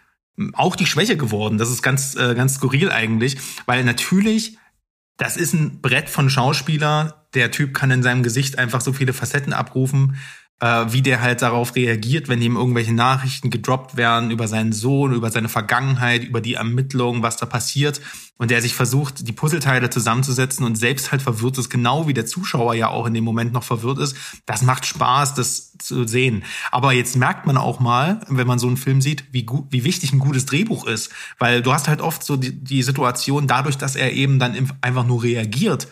auch 0.53 0.77
die 0.77 0.87
Schwäche 0.87 1.17
geworden. 1.17 1.59
Das 1.59 1.71
ist 1.71 1.83
ganz 1.83 2.15
äh, 2.15 2.35
ganz 2.35 2.55
skurril 2.55 2.93
eigentlich, 2.93 3.39
weil 3.67 3.83
natürlich 3.83 4.59
das 5.17 5.37
ist 5.37 5.53
ein 5.53 5.83
Brett 5.83 6.09
von 6.09 6.31
Schauspieler. 6.31 7.27
Der 7.35 7.51
Typ 7.51 7.75
kann 7.75 7.91
in 7.91 8.03
seinem 8.03 8.23
Gesicht 8.23 8.59
einfach 8.59 8.81
so 8.81 8.93
viele 8.93 9.13
Facetten 9.13 9.53
abrufen, 9.53 10.17
äh, 10.61 10.87
wie 10.93 11.03
der 11.03 11.21
halt 11.21 11.43
darauf 11.43 11.75
reagiert, 11.75 12.29
wenn 12.29 12.43
ihm 12.43 12.57
irgendwelche 12.57 12.95
Nachrichten 12.95 13.51
gedroppt 13.51 13.97
werden 13.97 14.31
über 14.31 14.47
seinen 14.47 14.73
Sohn, 14.73 15.15
über 15.15 15.31
seine 15.31 15.49
Vergangenheit, 15.49 16.23
über 16.23 16.41
die 16.41 16.55
Ermittlungen, 16.55 17.23
was 17.23 17.37
da 17.39 17.47
passiert. 17.47 18.01
Und 18.37 18.51
der 18.51 18.63
sich 18.63 18.75
versucht, 18.75 19.27
die 19.29 19.33
Puzzleteile 19.33 19.91
zusammenzusetzen 19.91 20.65
und 20.65 20.77
selbst 20.77 21.13
halt 21.13 21.21
verwirrt 21.21 21.59
ist, 21.59 21.69
genau 21.69 22.09
wie 22.09 22.15
der 22.15 22.25
Zuschauer 22.25 22.75
ja 22.75 22.89
auch 22.89 23.07
in 23.07 23.13
dem 23.13 23.25
Moment 23.25 23.53
noch 23.53 23.65
verwirrt 23.65 23.99
ist. 23.99 24.17
Das 24.47 24.63
macht 24.63 24.87
Spaß, 24.87 25.35
das 25.35 25.77
zu 25.77 26.07
sehen. 26.07 26.45
Aber 26.71 26.93
jetzt 26.93 27.17
merkt 27.17 27.47
man 27.47 27.59
auch 27.59 27.81
mal, 27.81 28.21
wenn 28.29 28.47
man 28.47 28.59
so 28.59 28.67
einen 28.67 28.79
Film 28.79 29.03
sieht, 29.03 29.25
wie, 29.33 29.43
gut, 29.43 29.67
wie 29.71 29.85
wichtig 29.85 30.13
ein 30.13 30.19
gutes 30.21 30.47
Drehbuch 30.47 30.87
ist. 30.87 31.11
Weil 31.39 31.61
du 31.61 31.73
hast 31.73 31.89
halt 31.89 32.01
oft 32.01 32.25
so 32.25 32.37
die, 32.37 32.53
die 32.53 32.83
Situation, 32.83 33.47
dadurch, 33.47 33.77
dass 33.77 33.95
er 33.95 34.13
eben 34.13 34.39
dann 34.39 34.71
einfach 34.81 35.05
nur 35.05 35.23
reagiert, 35.23 35.89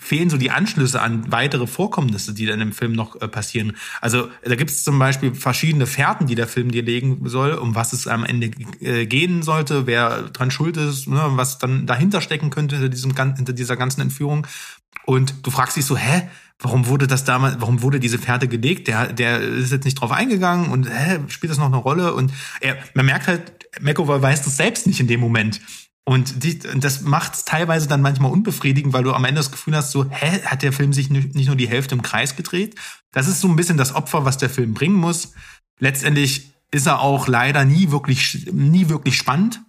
fehlen 0.00 0.30
so 0.30 0.36
die 0.36 0.50
Anschlüsse 0.50 1.02
an 1.02 1.30
weitere 1.32 1.66
Vorkommnisse, 1.66 2.32
die 2.32 2.46
dann 2.46 2.60
im 2.60 2.72
Film 2.72 2.92
noch 2.92 3.20
äh, 3.20 3.28
passieren. 3.28 3.76
Also 4.00 4.28
da 4.42 4.54
gibt 4.54 4.70
es 4.70 4.84
zum 4.84 4.98
Beispiel 4.98 5.34
verschiedene 5.34 5.86
Fährten, 5.86 6.26
die 6.26 6.36
der 6.36 6.46
Film 6.46 6.70
dir 6.70 6.82
legen 6.82 7.28
soll, 7.28 7.52
um 7.54 7.74
was 7.74 7.92
es 7.92 8.06
am 8.06 8.24
Ende 8.24 8.50
äh, 8.80 9.06
gehen 9.06 9.42
sollte, 9.42 9.86
wer 9.86 10.22
dran 10.22 10.50
schuld 10.50 10.76
ist, 10.76 11.08
ne, 11.08 11.20
was 11.32 11.58
dann 11.58 11.86
dahinter 11.86 12.20
stecken 12.20 12.50
könnte 12.50 12.76
hinter, 12.76 12.88
diesem, 12.88 13.14
hinter 13.36 13.52
dieser 13.52 13.76
ganzen 13.76 14.00
Entführung. 14.00 14.46
Und 15.04 15.34
du 15.46 15.50
fragst 15.50 15.76
dich 15.76 15.84
so, 15.84 15.96
hä, 15.96 16.28
warum 16.60 16.86
wurde 16.86 17.06
das 17.06 17.24
damals, 17.24 17.56
warum 17.60 17.82
wurde 17.82 17.98
diese 17.98 18.18
Fährte 18.18 18.46
gelegt? 18.46 18.88
Der, 18.88 19.12
der 19.12 19.40
ist 19.40 19.72
jetzt 19.72 19.84
nicht 19.84 20.00
drauf 20.00 20.12
eingegangen 20.12 20.70
und 20.70 20.88
hä, 20.88 21.20
spielt 21.28 21.50
das 21.50 21.58
noch 21.58 21.66
eine 21.66 21.76
Rolle? 21.76 22.14
Und 22.14 22.32
er, 22.60 22.76
man 22.94 23.06
merkt 23.06 23.26
halt, 23.26 23.52
McAvoy 23.80 24.22
weiß 24.22 24.42
das 24.42 24.56
selbst 24.56 24.86
nicht 24.86 25.00
in 25.00 25.06
dem 25.06 25.20
Moment. 25.20 25.60
Und 26.08 26.42
die, 26.42 26.58
das 26.58 27.02
macht 27.02 27.34
es 27.34 27.44
teilweise 27.44 27.86
dann 27.86 28.00
manchmal 28.00 28.32
unbefriedigend, 28.32 28.94
weil 28.94 29.04
du 29.04 29.12
am 29.12 29.26
Ende 29.26 29.40
das 29.40 29.50
Gefühl 29.50 29.76
hast, 29.76 29.90
so, 29.90 30.06
hä, 30.08 30.40
hat 30.42 30.62
der 30.62 30.72
Film 30.72 30.94
sich 30.94 31.10
nicht 31.10 31.34
nicht 31.34 31.48
nur 31.48 31.56
die 31.56 31.68
Hälfte 31.68 31.94
im 31.94 32.00
Kreis 32.00 32.34
gedreht? 32.34 32.76
Das 33.12 33.28
ist 33.28 33.42
so 33.42 33.48
ein 33.48 33.56
bisschen 33.56 33.76
das 33.76 33.94
Opfer, 33.94 34.24
was 34.24 34.38
der 34.38 34.48
Film 34.48 34.72
bringen 34.72 34.94
muss. 34.94 35.34
Letztendlich 35.78 36.50
ist 36.70 36.86
er 36.86 37.02
auch 37.02 37.28
leider 37.28 37.66
nie 37.66 37.90
wirklich, 37.90 38.48
nie 38.50 38.88
wirklich 38.88 39.18
spannend. 39.18 39.60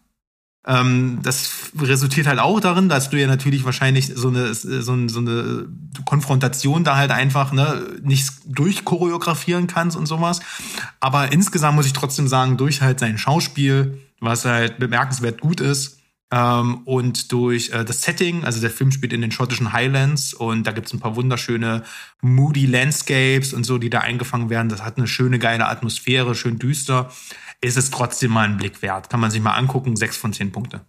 Ähm, 0.65 1.19
das 1.23 1.71
resultiert 1.77 2.25
halt 2.25 2.39
auch 2.39 2.61
darin, 2.61 2.87
dass 2.87 3.09
du 3.09 3.19
ja 3.19 3.27
natürlich 3.27 3.65
wahrscheinlich 3.65 4.07
so 4.15 4.29
eine, 4.29 4.53
so, 4.53 4.93
eine, 4.93 5.09
so 5.09 5.19
eine 5.19 5.67
Konfrontation 6.05 6.85
da 6.85 6.95
halt 6.95 7.11
einfach 7.11 7.51
ne, 7.51 7.83
nicht 8.01 8.31
durchchoreografieren 8.45 9.67
kannst 9.67 9.97
und 9.97 10.05
sowas. 10.05 10.39
Aber 11.01 11.33
insgesamt 11.33 11.75
muss 11.75 11.85
ich 11.85 11.91
trotzdem 11.91 12.29
sagen, 12.29 12.55
durch 12.55 12.81
halt 12.81 13.01
sein 13.01 13.17
Schauspiel, 13.17 13.99
was 14.21 14.45
halt 14.45 14.79
bemerkenswert 14.79 15.41
gut 15.41 15.59
ist, 15.59 15.98
ähm, 16.31 16.81
und 16.85 17.31
durch 17.31 17.71
äh, 17.71 17.83
das 17.83 18.03
Setting, 18.03 18.43
also 18.43 18.61
der 18.61 18.69
Film 18.69 18.91
spielt 18.91 19.13
in 19.13 19.21
den 19.21 19.31
schottischen 19.31 19.73
Highlands 19.73 20.33
und 20.33 20.67
da 20.67 20.71
gibt's 20.71 20.93
ein 20.93 20.99
paar 20.99 21.15
wunderschöne 21.15 21.83
moody 22.21 22.67
Landscapes 22.67 23.53
und 23.53 23.63
so, 23.63 23.79
die 23.79 23.89
da 23.89 23.99
eingefangen 23.99 24.49
werden. 24.49 24.69
Das 24.69 24.83
hat 24.83 24.97
eine 24.97 25.07
schöne, 25.07 25.39
geile 25.39 25.67
Atmosphäre, 25.67 26.35
schön 26.35 26.59
düster. 26.59 27.11
Ist 27.61 27.77
es 27.77 27.89
trotzdem 27.89 28.31
mal 28.31 28.47
ein 28.47 28.57
Blick 28.57 28.81
wert. 28.81 29.09
Kann 29.09 29.19
man 29.19 29.31
sich 29.31 29.41
mal 29.41 29.55
angucken, 29.55 29.95
sechs 29.95 30.17
von 30.17 30.31
zehn 30.31 30.51
Punkte. 30.51 30.81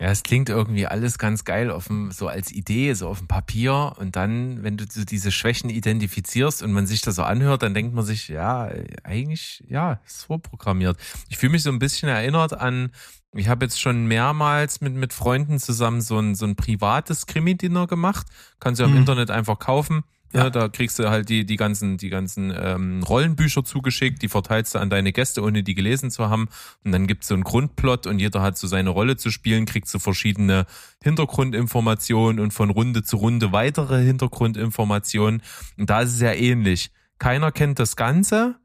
Ja, 0.00 0.08
es 0.08 0.24
klingt 0.24 0.48
irgendwie 0.48 0.88
alles 0.88 1.18
ganz 1.18 1.44
geil 1.44 1.70
auf 1.70 1.86
dem, 1.86 2.10
so 2.10 2.26
als 2.26 2.50
Idee, 2.50 2.94
so 2.94 3.06
auf 3.08 3.18
dem 3.18 3.28
Papier. 3.28 3.94
Und 3.96 4.16
dann, 4.16 4.64
wenn 4.64 4.76
du 4.76 4.84
so 4.90 5.04
diese 5.04 5.30
Schwächen 5.30 5.70
identifizierst 5.70 6.64
und 6.64 6.72
man 6.72 6.88
sich 6.88 7.00
das 7.00 7.14
so 7.14 7.22
anhört, 7.22 7.62
dann 7.62 7.74
denkt 7.74 7.94
man 7.94 8.04
sich, 8.04 8.26
ja, 8.26 8.68
eigentlich, 9.04 9.62
ja, 9.68 10.00
ist 10.04 10.24
vorprogrammiert. 10.24 10.98
Ich 11.28 11.38
fühle 11.38 11.52
mich 11.52 11.62
so 11.62 11.70
ein 11.70 11.78
bisschen 11.78 12.08
erinnert 12.08 12.54
an, 12.54 12.90
ich 13.34 13.48
habe 13.48 13.64
jetzt 13.64 13.80
schon 13.80 14.06
mehrmals 14.06 14.80
mit, 14.80 14.94
mit 14.94 15.12
Freunden 15.12 15.58
zusammen 15.58 16.00
so 16.00 16.18
ein, 16.18 16.34
so 16.34 16.46
ein 16.46 16.56
privates 16.56 17.26
Krimi-Dinner 17.26 17.86
gemacht. 17.86 18.26
Kannst 18.60 18.78
du 18.78 18.84
ja 18.84 18.88
im 18.88 18.94
Mhm. 18.94 19.00
Internet 19.00 19.30
einfach 19.30 19.58
kaufen. 19.58 20.04
Ja. 20.32 20.44
Ja. 20.44 20.50
da 20.50 20.68
kriegst 20.68 20.98
du 20.98 21.08
halt 21.10 21.28
die, 21.28 21.46
die 21.46 21.54
ganzen, 21.56 21.96
die 21.96 22.08
ganzen 22.08 22.52
ähm, 22.56 23.04
Rollenbücher 23.04 23.62
zugeschickt, 23.64 24.20
die 24.20 24.28
verteilst 24.28 24.74
du 24.74 24.80
an 24.80 24.90
deine 24.90 25.12
Gäste, 25.12 25.42
ohne 25.42 25.62
die 25.62 25.76
gelesen 25.76 26.10
zu 26.10 26.28
haben. 26.28 26.48
Und 26.82 26.90
dann 26.90 27.06
gibt's 27.06 27.28
so 27.28 27.34
einen 27.34 27.44
Grundplot 27.44 28.08
und 28.08 28.18
jeder 28.18 28.42
hat 28.42 28.58
so 28.58 28.66
seine 28.66 28.90
Rolle 28.90 29.16
zu 29.16 29.30
spielen, 29.30 29.64
kriegt 29.64 29.86
so 29.86 30.00
verschiedene 30.00 30.66
Hintergrundinformationen 31.04 32.40
und 32.40 32.52
von 32.52 32.70
Runde 32.70 33.02
zu 33.02 33.16
Runde 33.16 33.52
weitere 33.52 34.02
Hintergrundinformationen. 34.04 35.42
Und 35.78 35.90
da 35.90 36.00
ist 36.00 36.14
es 36.14 36.20
ja 36.20 36.32
ähnlich. 36.32 36.90
Keiner 37.18 37.52
kennt 37.52 37.78
das 37.78 37.94
Ganze, 37.96 38.56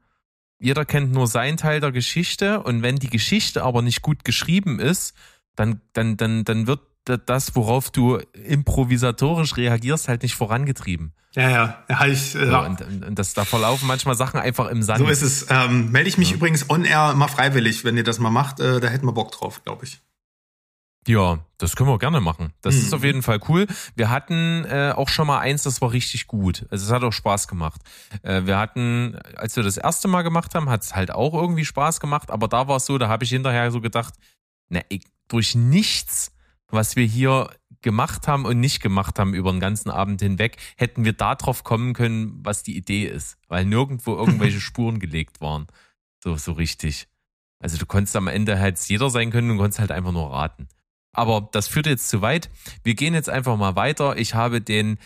jeder 0.60 0.84
kennt 0.84 1.12
nur 1.12 1.26
seinen 1.26 1.56
Teil 1.56 1.80
der 1.80 1.90
Geschichte 1.90 2.62
und 2.62 2.82
wenn 2.82 2.96
die 2.96 3.10
Geschichte 3.10 3.64
aber 3.64 3.82
nicht 3.82 4.02
gut 4.02 4.24
geschrieben 4.24 4.78
ist, 4.78 5.14
dann, 5.56 5.80
dann, 5.94 6.16
dann, 6.16 6.44
dann 6.44 6.66
wird 6.66 6.80
das, 7.04 7.56
worauf 7.56 7.90
du 7.90 8.18
improvisatorisch 8.44 9.56
reagierst, 9.56 10.08
halt 10.08 10.22
nicht 10.22 10.34
vorangetrieben. 10.34 11.12
Ja, 11.34 11.48
ja, 11.48 11.84
ja, 11.88 12.06
ich, 12.06 12.34
äh, 12.34 12.46
So, 12.46 12.58
und, 12.60 12.80
und, 12.82 13.04
und 13.04 13.18
das, 13.18 13.34
da 13.34 13.44
verlaufen 13.44 13.86
manchmal 13.86 14.16
Sachen 14.16 14.38
einfach 14.40 14.68
im 14.68 14.82
Sand. 14.82 14.98
so 14.98 15.08
ist 15.08 15.22
es. 15.22 15.46
Ähm, 15.48 15.90
melde 15.90 16.08
ich 16.08 16.18
mich 16.18 16.32
übrigens 16.32 16.68
on 16.68 16.84
air 16.84 17.14
mal 17.14 17.28
freiwillig, 17.28 17.84
wenn 17.84 17.96
ihr 17.96 18.04
das 18.04 18.18
mal 18.18 18.30
macht. 18.30 18.60
Äh, 18.60 18.80
da 18.80 18.88
hätten 18.88 19.06
wir 19.06 19.12
Bock 19.12 19.32
drauf, 19.32 19.62
glaube 19.64 19.84
ich. 19.84 20.00
Ja, 21.06 21.38
das 21.56 21.76
können 21.76 21.88
wir 21.88 21.98
gerne 21.98 22.20
machen. 22.20 22.52
Das 22.60 22.74
Mhm. 22.74 22.80
ist 22.82 22.94
auf 22.94 23.04
jeden 23.04 23.22
Fall 23.22 23.40
cool. 23.48 23.66
Wir 23.96 24.10
hatten 24.10 24.64
äh, 24.66 24.92
auch 24.94 25.08
schon 25.08 25.26
mal 25.26 25.38
eins, 25.38 25.62
das 25.62 25.80
war 25.80 25.92
richtig 25.92 26.26
gut. 26.26 26.66
Also 26.70 26.84
es 26.86 26.92
hat 26.92 27.02
auch 27.02 27.12
Spaß 27.12 27.48
gemacht. 27.48 27.80
Äh, 28.22 28.44
wir 28.44 28.58
hatten, 28.58 29.16
als 29.36 29.56
wir 29.56 29.62
das 29.62 29.76
erste 29.78 30.08
Mal 30.08 30.22
gemacht 30.22 30.54
haben, 30.54 30.68
hat 30.68 30.82
es 30.82 30.94
halt 30.94 31.10
auch 31.10 31.32
irgendwie 31.34 31.64
Spaß 31.64 32.00
gemacht, 32.00 32.30
aber 32.30 32.48
da 32.48 32.68
war 32.68 32.76
es 32.76 32.86
so, 32.86 32.98
da 32.98 33.08
habe 33.08 33.24
ich 33.24 33.30
hinterher 33.30 33.70
so 33.70 33.80
gedacht, 33.80 34.14
na, 34.68 34.80
ich, 34.90 35.02
durch 35.28 35.54
nichts, 35.54 36.32
was 36.68 36.96
wir 36.96 37.06
hier 37.06 37.50
gemacht 37.82 38.28
haben 38.28 38.44
und 38.44 38.60
nicht 38.60 38.80
gemacht 38.82 39.18
haben 39.18 39.32
über 39.32 39.50
den 39.50 39.60
ganzen 39.60 39.88
Abend 39.90 40.20
hinweg, 40.20 40.58
hätten 40.76 41.04
wir 41.06 41.14
da 41.14 41.34
drauf 41.34 41.64
kommen 41.64 41.94
können, 41.94 42.38
was 42.44 42.62
die 42.62 42.76
Idee 42.76 43.06
ist. 43.06 43.38
Weil 43.48 43.64
nirgendwo 43.64 44.14
irgendwelche 44.16 44.60
Spuren 44.60 44.98
gelegt 44.98 45.40
waren. 45.40 45.66
So, 46.22 46.36
so 46.36 46.52
richtig. 46.52 47.08
Also 47.58 47.78
du 47.78 47.86
konntest 47.86 48.14
am 48.16 48.28
Ende 48.28 48.58
halt 48.58 48.78
jeder 48.86 49.08
sein 49.08 49.30
können 49.30 49.50
und 49.50 49.56
konntest 49.56 49.80
halt 49.80 49.92
einfach 49.92 50.12
nur 50.12 50.30
raten. 50.30 50.68
Aber 51.12 51.48
das 51.52 51.68
führt 51.68 51.86
jetzt 51.86 52.08
zu 52.08 52.22
weit. 52.22 52.50
Wir 52.84 52.94
gehen 52.94 53.14
jetzt 53.14 53.28
einfach 53.28 53.56
mal 53.56 53.76
weiter. 53.76 54.16
Ich 54.16 54.34
habe 54.34 54.60
den, 54.60 54.98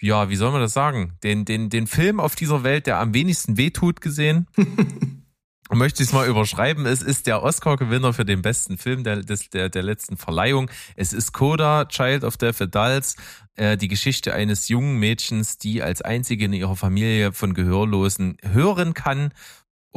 ja, 0.00 0.28
wie 0.28 0.36
soll 0.36 0.52
man 0.52 0.60
das 0.60 0.72
sagen? 0.72 1.14
Den, 1.22 1.44
den, 1.44 1.70
den 1.70 1.86
Film 1.86 2.20
auf 2.20 2.36
dieser 2.36 2.62
Welt, 2.62 2.86
der 2.86 2.98
am 2.98 3.14
wenigsten 3.14 3.56
wehtut, 3.56 4.00
gesehen. 4.00 4.46
Möchte 5.72 6.02
ich 6.02 6.10
es 6.10 6.14
mal 6.14 6.28
überschreiben. 6.28 6.86
Es 6.86 7.02
ist 7.02 7.26
der 7.26 7.42
Oscar-Gewinner 7.42 8.12
für 8.12 8.24
den 8.24 8.40
besten 8.40 8.78
Film 8.78 9.02
der, 9.02 9.22
des, 9.22 9.50
der, 9.50 9.68
der 9.68 9.82
letzten 9.82 10.16
Verleihung. 10.16 10.70
Es 10.94 11.12
ist 11.12 11.32
Coda, 11.32 11.86
Child 11.86 12.22
of 12.22 12.36
Deaf 12.36 12.60
Adults, 12.60 13.16
äh, 13.56 13.76
die 13.76 13.88
Geschichte 13.88 14.32
eines 14.32 14.68
jungen 14.68 14.98
Mädchens, 14.98 15.58
die 15.58 15.82
als 15.82 16.02
einzige 16.02 16.44
in 16.44 16.52
ihrer 16.52 16.76
Familie 16.76 17.32
von 17.32 17.52
Gehörlosen 17.52 18.36
hören 18.44 18.94
kann 18.94 19.32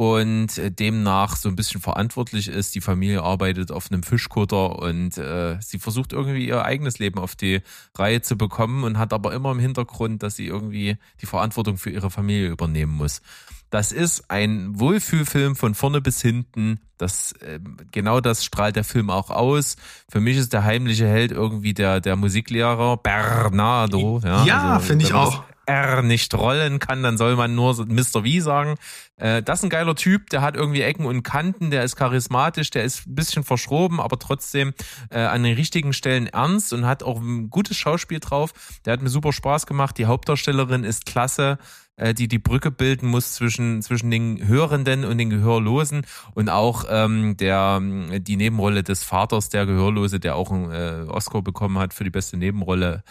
und 0.00 0.56
äh, 0.56 0.70
demnach 0.70 1.36
so 1.36 1.50
ein 1.50 1.56
bisschen 1.56 1.82
verantwortlich 1.82 2.48
ist. 2.48 2.74
Die 2.74 2.80
Familie 2.80 3.22
arbeitet 3.22 3.70
auf 3.70 3.92
einem 3.92 4.02
Fischkutter 4.02 4.78
und 4.78 5.18
äh, 5.18 5.58
sie 5.60 5.78
versucht 5.78 6.14
irgendwie 6.14 6.48
ihr 6.48 6.64
eigenes 6.64 6.98
Leben 6.98 7.18
auf 7.18 7.36
die 7.36 7.60
Reihe 7.94 8.22
zu 8.22 8.38
bekommen 8.38 8.84
und 8.84 8.96
hat 8.96 9.12
aber 9.12 9.34
immer 9.34 9.52
im 9.52 9.58
Hintergrund, 9.58 10.22
dass 10.22 10.36
sie 10.36 10.46
irgendwie 10.46 10.96
die 11.20 11.26
Verantwortung 11.26 11.76
für 11.76 11.90
ihre 11.90 12.10
Familie 12.10 12.48
übernehmen 12.48 12.94
muss. 12.94 13.20
Das 13.68 13.92
ist 13.92 14.30
ein 14.30 14.80
Wohlfühlfilm 14.80 15.54
von 15.54 15.74
vorne 15.74 16.00
bis 16.00 16.22
hinten. 16.22 16.80
Das 16.96 17.32
äh, 17.32 17.60
genau 17.92 18.22
das 18.22 18.42
strahlt 18.42 18.76
der 18.76 18.84
Film 18.84 19.10
auch 19.10 19.28
aus. 19.28 19.76
Für 20.08 20.20
mich 20.20 20.38
ist 20.38 20.54
der 20.54 20.64
heimliche 20.64 21.08
Held 21.08 21.30
irgendwie 21.30 21.74
der 21.74 22.00
der 22.00 22.16
Musiklehrer 22.16 22.96
Bernardo. 22.96 24.22
Ja, 24.24 24.46
Ja, 24.46 24.62
also, 24.76 24.86
finde 24.86 25.04
ich 25.04 25.12
auch. 25.12 25.44
R 25.66 26.02
nicht 26.02 26.34
rollen 26.34 26.78
kann, 26.78 27.02
dann 27.02 27.18
soll 27.18 27.36
man 27.36 27.54
nur 27.54 27.74
Mr. 27.86 28.24
V 28.24 28.40
sagen. 28.40 28.76
Äh, 29.16 29.42
das 29.42 29.60
ist 29.60 29.64
ein 29.64 29.70
geiler 29.70 29.94
Typ, 29.94 30.30
der 30.30 30.42
hat 30.42 30.56
irgendwie 30.56 30.82
Ecken 30.82 31.06
und 31.06 31.22
Kanten, 31.22 31.70
der 31.70 31.84
ist 31.84 31.96
charismatisch, 31.96 32.70
der 32.70 32.84
ist 32.84 33.06
ein 33.06 33.14
bisschen 33.14 33.44
verschroben, 33.44 34.00
aber 34.00 34.18
trotzdem 34.18 34.72
äh, 35.10 35.20
an 35.20 35.42
den 35.42 35.54
richtigen 35.54 35.92
Stellen 35.92 36.26
ernst 36.26 36.72
und 36.72 36.86
hat 36.86 37.02
auch 37.02 37.20
ein 37.20 37.50
gutes 37.50 37.76
Schauspiel 37.76 38.20
drauf. 38.20 38.52
Der 38.84 38.92
hat 38.92 39.02
mir 39.02 39.10
super 39.10 39.32
Spaß 39.32 39.66
gemacht. 39.66 39.98
Die 39.98 40.06
Hauptdarstellerin 40.06 40.84
ist 40.84 41.06
klasse, 41.06 41.58
äh, 42.00 42.14
die 42.14 42.28
die 42.28 42.38
Brücke 42.38 42.70
bilden 42.70 43.08
muss 43.08 43.34
zwischen 43.34 43.82
zwischen 43.82 44.10
den 44.10 44.46
Hörenden 44.46 45.04
und 45.04 45.18
den 45.18 45.30
Gehörlosen 45.30 46.06
und 46.34 46.48
auch 46.48 46.84
ähm, 46.88 47.36
der 47.36 47.80
die 47.80 48.36
Nebenrolle 48.36 48.82
des 48.82 49.04
Vaters 49.04 49.50
der 49.50 49.66
Gehörlose, 49.66 50.18
der 50.18 50.36
auch 50.36 50.50
einen 50.50 50.70
äh, 50.72 51.10
Oscar 51.10 51.42
bekommen 51.42 51.78
hat 51.78 51.94
für 51.94 52.04
die 52.04 52.10
beste 52.10 52.36
Nebenrolle. 52.36 53.04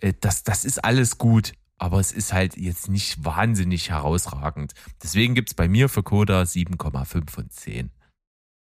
Äh, 0.00 0.12
das 0.20 0.44
das 0.44 0.64
ist 0.64 0.84
alles 0.84 1.18
gut 1.18 1.52
aber 1.78 2.00
es 2.00 2.12
ist 2.12 2.32
halt 2.32 2.56
jetzt 2.56 2.88
nicht 2.88 3.24
wahnsinnig 3.24 3.90
herausragend. 3.90 4.72
Deswegen 5.02 5.34
gibt's 5.34 5.54
bei 5.54 5.68
mir 5.68 5.88
für 5.88 6.02
Coda 6.02 6.42
7,5 6.42 7.30
von 7.30 7.50
10. 7.50 7.90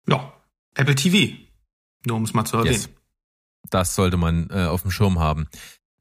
Ja, 0.07 0.33
Apple 0.75 0.95
TV. 0.95 1.35
Nur 2.05 2.17
um 2.17 2.23
es 2.23 2.33
mal 2.33 2.45
zu 2.45 2.57
erwähnen. 2.57 2.73
Yes. 2.73 2.89
Das 3.69 3.95
sollte 3.95 4.17
man 4.17 4.49
äh, 4.51 4.65
auf 4.65 4.83
dem 4.83 4.91
Schirm 4.91 5.19
haben. 5.19 5.47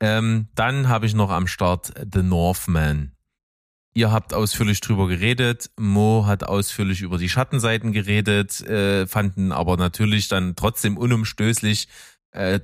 Ähm, 0.00 0.48
dann 0.54 0.88
habe 0.88 1.06
ich 1.06 1.14
noch 1.14 1.30
am 1.30 1.46
Start 1.46 1.94
The 2.12 2.22
Northman. 2.22 3.12
Ihr 3.96 4.10
habt 4.10 4.34
ausführlich 4.34 4.80
drüber 4.80 5.06
geredet. 5.06 5.70
Mo 5.78 6.26
hat 6.26 6.42
ausführlich 6.42 7.02
über 7.02 7.16
die 7.16 7.28
Schattenseiten 7.28 7.92
geredet, 7.92 8.60
äh, 8.62 9.06
fanden 9.06 9.52
aber 9.52 9.76
natürlich 9.76 10.26
dann 10.26 10.56
trotzdem 10.56 10.96
unumstößlich 10.96 11.86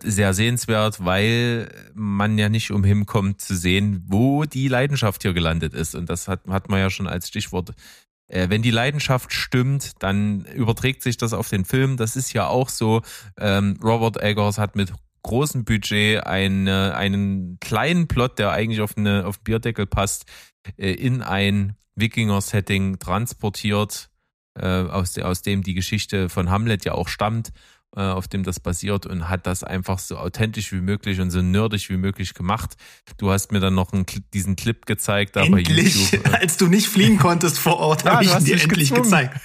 sehr 0.02 0.35
sehenswert, 0.35 1.04
weil 1.04 1.68
man 1.94 2.38
ja 2.38 2.48
nicht 2.48 2.72
umhin 2.72 3.06
kommt 3.06 3.40
zu 3.40 3.54
sehen, 3.54 4.04
wo 4.09 4.44
die 4.44 4.66
Leidenschaft 4.66 5.22
hier 5.22 5.33
gelandet 5.33 5.74
ist. 5.74 5.94
Und 5.94 6.11
das 6.11 6.26
hat, 6.26 6.40
hat 6.48 6.68
man 6.68 6.80
ja 6.80 6.90
schon 6.90 7.06
als 7.06 7.28
Stichwort. 7.28 7.72
Äh, 8.26 8.48
wenn 8.48 8.62
die 8.62 8.72
Leidenschaft 8.72 9.33
stimmt, 9.33 9.92
dann 10.00 10.44
überträgt 10.46 11.02
sich 11.02 11.16
das 11.18 11.33
auf 11.33 11.48
den 11.48 11.64
Film. 11.64 11.96
Das 11.96 12.16
ist 12.16 12.33
ja 12.33 12.48
auch 12.48 12.68
so. 12.68 13.02
Ähm, 13.38 13.78
Robert 13.83 14.20
Eggers 14.20 14.59
hat 14.59 14.74
mit 14.74 14.92
großem 15.22 15.64
Budget 15.64 16.26
eine, 16.26 16.96
einen 16.96 17.59
kleinen 17.61 18.09
Plot, 18.09 18.40
der 18.40 18.50
eigentlich 18.50 18.80
auf, 18.80 18.96
eine, 18.96 19.24
auf 19.26 19.40
Bierdeckel 19.40 19.87
passt, 19.87 20.24
äh, 20.78 20.92
in 20.92 21.22
ein 21.22 21.76
Wikinger-Setting 21.94 22.98
transportiert, 22.98 24.11
äh, 24.59 24.66
aus, 24.66 25.42
dem 25.42 25.62
die 25.62 25.74
Geschichte 25.74 26.28
von 26.28 26.50
Hamlet 26.50 26.85
ja 26.85 26.92
auch 26.92 27.06
stammt 27.06 27.48
äh, 27.48 27.52
auf 27.98 28.29
dem 28.29 28.44
das 28.44 28.61
basiert 28.61 29.07
und 29.07 29.29
hat 29.29 29.46
das 29.46 29.64
einfach 29.64 29.98
so 29.98 30.16
authentisch 30.16 30.70
wie 30.72 30.81
möglich 30.81 31.20
und 31.20 31.31
so 31.31 31.42
nerdig 31.42 31.88
wie 31.90 31.96
möglich 31.96 32.35
gemacht. 32.35 32.76
Du 33.18 33.31
hast 33.31 33.50
mir 33.53 33.61
dann 33.61 33.74
noch 33.74 33.92
einen, 33.92 34.07
diesen 34.33 34.57
Clip 34.57 34.87
gezeigt, 34.87 35.37
da 35.37 35.42
Endlich, 35.44 36.12
äh, 36.12 36.20
als 36.33 36.57
du 36.57 36.68
nicht 36.68 36.88
fliehen 36.88 37.18
konntest 37.18 37.59
vor 37.59 37.79
Ort, 37.79 38.05
Ja, 38.05 38.12
habe 38.14 38.24
ich 38.24 38.33
ihn 38.35 38.44
dir 38.44 38.61
endlich 38.61 38.90
gezwungen. 38.90 39.03
gezeigt. 39.03 39.40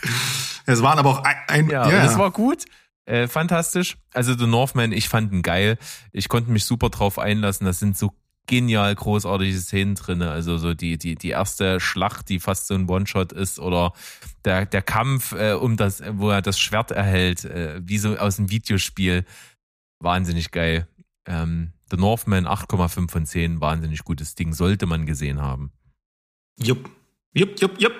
Es 0.67 0.81
waren 0.81 0.99
aber 0.99 1.10
auch 1.10 1.23
ein, 1.23 1.36
ein 1.47 1.69
Ja, 1.69 1.86
und 1.86 1.91
das 1.93 2.17
war 2.17 2.31
gut. 2.31 2.65
Äh, 3.05 3.27
fantastisch. 3.27 3.97
Also 4.13 4.36
The 4.38 4.47
Northman, 4.47 4.91
ich 4.91 5.10
fand 5.10 5.31
ihn 5.31 5.43
geil. 5.43 5.77
Ich 6.12 6.27
konnte 6.27 6.49
mich 6.51 6.65
super 6.65 6.89
drauf 6.89 7.19
einlassen. 7.19 7.65
Das 7.65 7.79
sind 7.79 7.97
so 7.97 8.13
genial 8.47 8.93
großartige 8.93 9.58
Szenen 9.58 9.95
drinne. 9.95 10.31
Also 10.31 10.58
so 10.58 10.73
die, 10.73 10.97
die, 10.97 11.15
die 11.15 11.29
erste 11.29 11.79
Schlacht, 11.79 12.29
die 12.29 12.39
fast 12.39 12.67
so 12.67 12.73
ein 12.73 12.89
One-Shot 12.89 13.34
ist 13.34 13.60
oder 13.60 13.93
der, 14.43 14.65
der 14.65 14.81
Kampf, 14.81 15.34
äh, 15.34 15.53
um 15.53 15.77
das, 15.77 16.03
wo 16.13 16.29
er 16.29 16.41
das 16.41 16.60
Schwert 16.60 16.91
erhält, 16.91 17.45
äh, 17.45 17.81
wie 17.84 17.97
so 17.97 18.17
aus 18.17 18.39
einem 18.39 18.49
Videospiel. 18.49 19.25
Wahnsinnig 19.99 20.51
geil. 20.51 20.88
Ähm, 21.25 21.71
The 21.91 21.97
Northman 21.97 22.47
8,5 22.47 23.12
von 23.12 23.25
10, 23.25 23.62
wahnsinnig 23.62 24.03
gutes 24.03 24.36
Ding, 24.36 24.53
sollte 24.53 24.86
man 24.86 25.05
gesehen 25.05 25.41
haben. 25.41 25.71
Jupp, 26.60 26.89
jupp, 27.34 27.60
jupp, 27.60 27.79
jupp. 27.79 27.93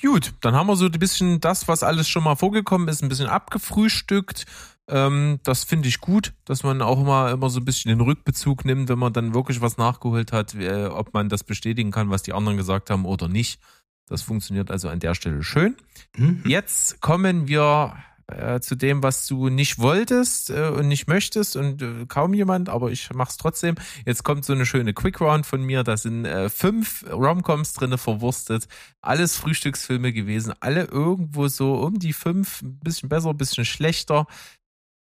Gut, 0.00 0.34
dann 0.40 0.54
haben 0.54 0.66
wir 0.66 0.74
so 0.74 0.86
ein 0.86 0.92
bisschen 0.92 1.38
das, 1.38 1.68
was 1.68 1.84
alles 1.84 2.08
schon 2.08 2.24
mal 2.24 2.34
vorgekommen 2.34 2.88
ist, 2.88 3.02
ein 3.02 3.08
bisschen 3.08 3.28
abgefrühstückt. 3.28 4.46
Ähm, 4.92 5.40
das 5.42 5.64
finde 5.64 5.88
ich 5.88 6.00
gut, 6.00 6.34
dass 6.44 6.62
man 6.64 6.82
auch 6.82 7.00
immer, 7.00 7.30
immer 7.30 7.48
so 7.48 7.60
ein 7.60 7.64
bisschen 7.64 7.88
den 7.88 8.02
Rückbezug 8.02 8.66
nimmt, 8.66 8.90
wenn 8.90 8.98
man 8.98 9.14
dann 9.14 9.32
wirklich 9.32 9.62
was 9.62 9.78
nachgeholt 9.78 10.32
hat, 10.32 10.54
äh, 10.54 10.84
ob 10.84 11.14
man 11.14 11.30
das 11.30 11.44
bestätigen 11.44 11.90
kann, 11.90 12.10
was 12.10 12.22
die 12.22 12.34
anderen 12.34 12.58
gesagt 12.58 12.90
haben 12.90 13.06
oder 13.06 13.26
nicht. 13.26 13.58
Das 14.06 14.20
funktioniert 14.20 14.70
also 14.70 14.90
an 14.90 15.00
der 15.00 15.14
Stelle 15.14 15.42
schön. 15.42 15.76
Mhm. 16.16 16.42
Jetzt 16.44 17.00
kommen 17.00 17.48
wir 17.48 17.96
äh, 18.26 18.60
zu 18.60 18.74
dem, 18.74 19.02
was 19.02 19.26
du 19.26 19.48
nicht 19.48 19.78
wolltest 19.78 20.50
äh, 20.50 20.68
und 20.68 20.88
nicht 20.88 21.08
möchtest 21.08 21.56
und 21.56 21.80
äh, 21.80 22.04
kaum 22.06 22.34
jemand, 22.34 22.68
aber 22.68 22.90
ich 22.90 23.08
mach's 23.14 23.38
trotzdem. 23.38 23.76
Jetzt 24.04 24.24
kommt 24.24 24.44
so 24.44 24.52
eine 24.52 24.66
schöne 24.66 24.92
Quick 24.92 25.22
Round 25.22 25.46
von 25.46 25.62
mir. 25.62 25.84
Da 25.84 25.96
sind 25.96 26.26
äh, 26.26 26.50
fünf 26.50 27.04
Romcoms 27.10 27.72
drinne 27.72 27.96
verwurstet. 27.96 28.68
Alles 29.00 29.36
Frühstücksfilme 29.36 30.12
gewesen, 30.12 30.52
alle 30.60 30.84
irgendwo 30.84 31.48
so 31.48 31.76
um 31.76 31.98
die 31.98 32.12
fünf, 32.12 32.60
ein 32.60 32.78
bisschen 32.80 33.08
besser, 33.08 33.30
ein 33.30 33.38
bisschen 33.38 33.64
schlechter. 33.64 34.26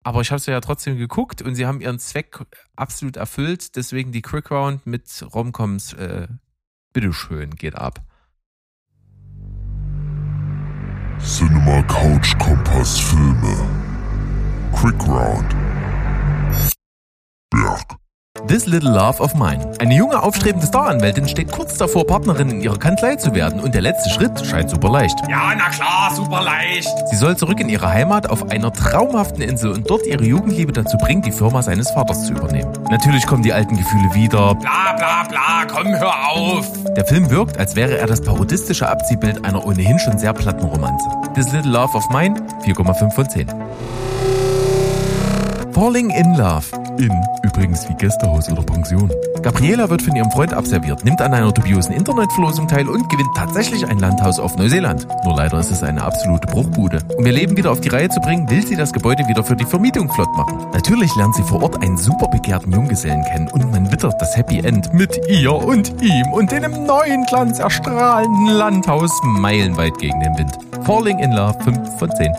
Aber 0.07 0.21
ich 0.21 0.31
habe 0.31 0.39
sie 0.39 0.51
ja 0.51 0.61
trotzdem 0.61 0.97
geguckt 0.97 1.41
und 1.41 1.55
sie 1.55 1.65
haben 1.65 1.81
ihren 1.81 1.99
Zweck 1.99 2.39
absolut 2.77 3.17
erfüllt. 3.17 3.75
Deswegen 3.75 4.13
die 4.13 4.21
Quick 4.21 4.51
Round 4.51 4.87
mit 4.87 5.03
Romcoms. 5.33 5.91
Äh, 5.91 6.29
bitteschön, 6.93 7.49
geht 7.55 7.75
ab. 7.75 7.99
Cinema 11.19 11.81
Couch 11.89 12.37
Kompass 12.37 12.97
Filme. 12.97 13.67
Quick 14.71 15.05
Round. 15.09 15.53
Berg. 17.49 18.06
This 18.45 18.65
Little 18.65 18.91
Love 18.91 19.19
of 19.19 19.33
Mine. 19.33 19.71
Eine 19.79 19.95
junge, 19.95 20.21
aufstrebende 20.21 20.67
Staranwältin 20.67 21.27
steht 21.27 21.51
kurz 21.51 21.77
davor, 21.77 22.05
Partnerin 22.05 22.49
in 22.49 22.61
ihrer 22.61 22.77
Kanzlei 22.77 23.15
zu 23.15 23.33
werden 23.33 23.59
und 23.59 23.73
der 23.73 23.81
letzte 23.81 24.09
Schritt 24.09 24.45
scheint 24.45 24.69
super 24.69 24.89
leicht. 24.89 25.15
Ja, 25.27 25.53
na 25.57 25.69
klar, 25.69 26.13
super 26.13 26.43
leicht. 26.43 26.87
Sie 27.09 27.15
soll 27.15 27.35
zurück 27.35 27.59
in 27.59 27.69
ihre 27.69 27.89
Heimat 27.89 28.29
auf 28.29 28.49
einer 28.49 28.71
traumhaften 28.71 29.41
Insel 29.41 29.71
und 29.71 29.89
dort 29.89 30.05
ihre 30.05 30.23
Jugendliebe 30.23 30.71
dazu 30.71 30.97
bringen, 30.97 31.21
die 31.21 31.31
Firma 31.31 31.61
seines 31.61 31.89
Vaters 31.91 32.25
zu 32.25 32.33
übernehmen. 32.33 32.71
Natürlich 32.89 33.25
kommen 33.25 33.43
die 33.43 33.53
alten 33.53 33.75
Gefühle 33.75 34.13
wieder. 34.13 34.55
Bla 34.55 34.93
bla 34.95 35.23
bla, 35.27 35.65
komm, 35.67 35.95
hör 35.95 36.29
auf. 36.29 36.65
Der 36.95 37.05
Film 37.05 37.29
wirkt, 37.29 37.57
als 37.57 37.75
wäre 37.75 37.97
er 37.97 38.07
das 38.07 38.21
parodistische 38.21 38.87
Abziehbild 38.87 39.43
einer 39.45 39.65
ohnehin 39.65 39.99
schon 39.99 40.17
sehr 40.17 40.33
platten 40.33 40.65
Romanze. 40.65 41.05
This 41.33 41.51
Little 41.51 41.71
Love 41.71 41.97
of 41.97 42.09
Mine, 42.09 42.35
4,5 42.65 43.11
von 43.11 43.29
10. 43.29 43.47
Falling 45.77 46.09
in 46.09 46.33
Love. 46.33 46.65
In, 46.97 47.11
übrigens 47.43 47.87
wie 47.87 47.93
Gästehaus 47.93 48.49
oder 48.49 48.63
Pension. 48.63 49.11
Gabriela 49.43 49.87
wird 49.91 50.01
von 50.01 50.15
ihrem 50.15 50.31
Freund 50.31 50.51
abserviert, 50.51 51.05
nimmt 51.05 51.21
an 51.21 51.35
einer 51.35 51.51
dubiosen 51.51 51.93
Internetverlosung 51.93 52.67
teil 52.67 52.89
und 52.89 53.07
gewinnt 53.09 53.29
tatsächlich 53.35 53.87
ein 53.87 53.99
Landhaus 53.99 54.39
auf 54.39 54.55
Neuseeland. 54.57 55.07
Nur 55.23 55.35
leider 55.35 55.59
ist 55.59 55.69
es 55.69 55.83
eine 55.83 56.01
absolute 56.01 56.47
Bruchbude. 56.47 57.01
Um 57.15 57.27
ihr 57.27 57.31
Leben 57.31 57.55
wieder 57.57 57.71
auf 57.71 57.79
die 57.79 57.89
Reihe 57.89 58.09
zu 58.09 58.19
bringen, 58.21 58.49
will 58.49 58.65
sie 58.65 58.75
das 58.75 58.91
Gebäude 58.91 59.27
wieder 59.27 59.43
für 59.43 59.55
die 59.55 59.65
Vermietung 59.65 60.11
flott 60.11 60.35
machen. 60.35 60.57
Natürlich 60.73 61.15
lernt 61.15 61.35
sie 61.35 61.43
vor 61.43 61.61
Ort 61.61 61.79
einen 61.83 61.99
super 61.99 62.27
begehrten 62.27 62.71
Junggesellen 62.71 63.23
kennen 63.25 63.47
und 63.49 63.69
man 63.71 63.91
wittert 63.91 64.19
das 64.19 64.35
Happy 64.35 64.57
End 64.57 64.91
mit 64.95 65.29
ihr 65.29 65.53
und 65.53 66.01
ihm 66.01 66.33
und 66.33 66.51
in 66.53 66.65
einem 66.65 66.87
neuen 66.87 67.23
Glanz 67.27 67.59
erstrahlenden 67.59 68.47
Landhaus 68.47 69.11
meilenweit 69.23 69.95
gegen 69.99 70.19
den 70.21 70.35
Wind. 70.39 70.57
Falling 70.85 71.19
in 71.19 71.33
Love 71.33 71.63
5 71.63 71.99
von 71.99 72.09
10. 72.09 72.33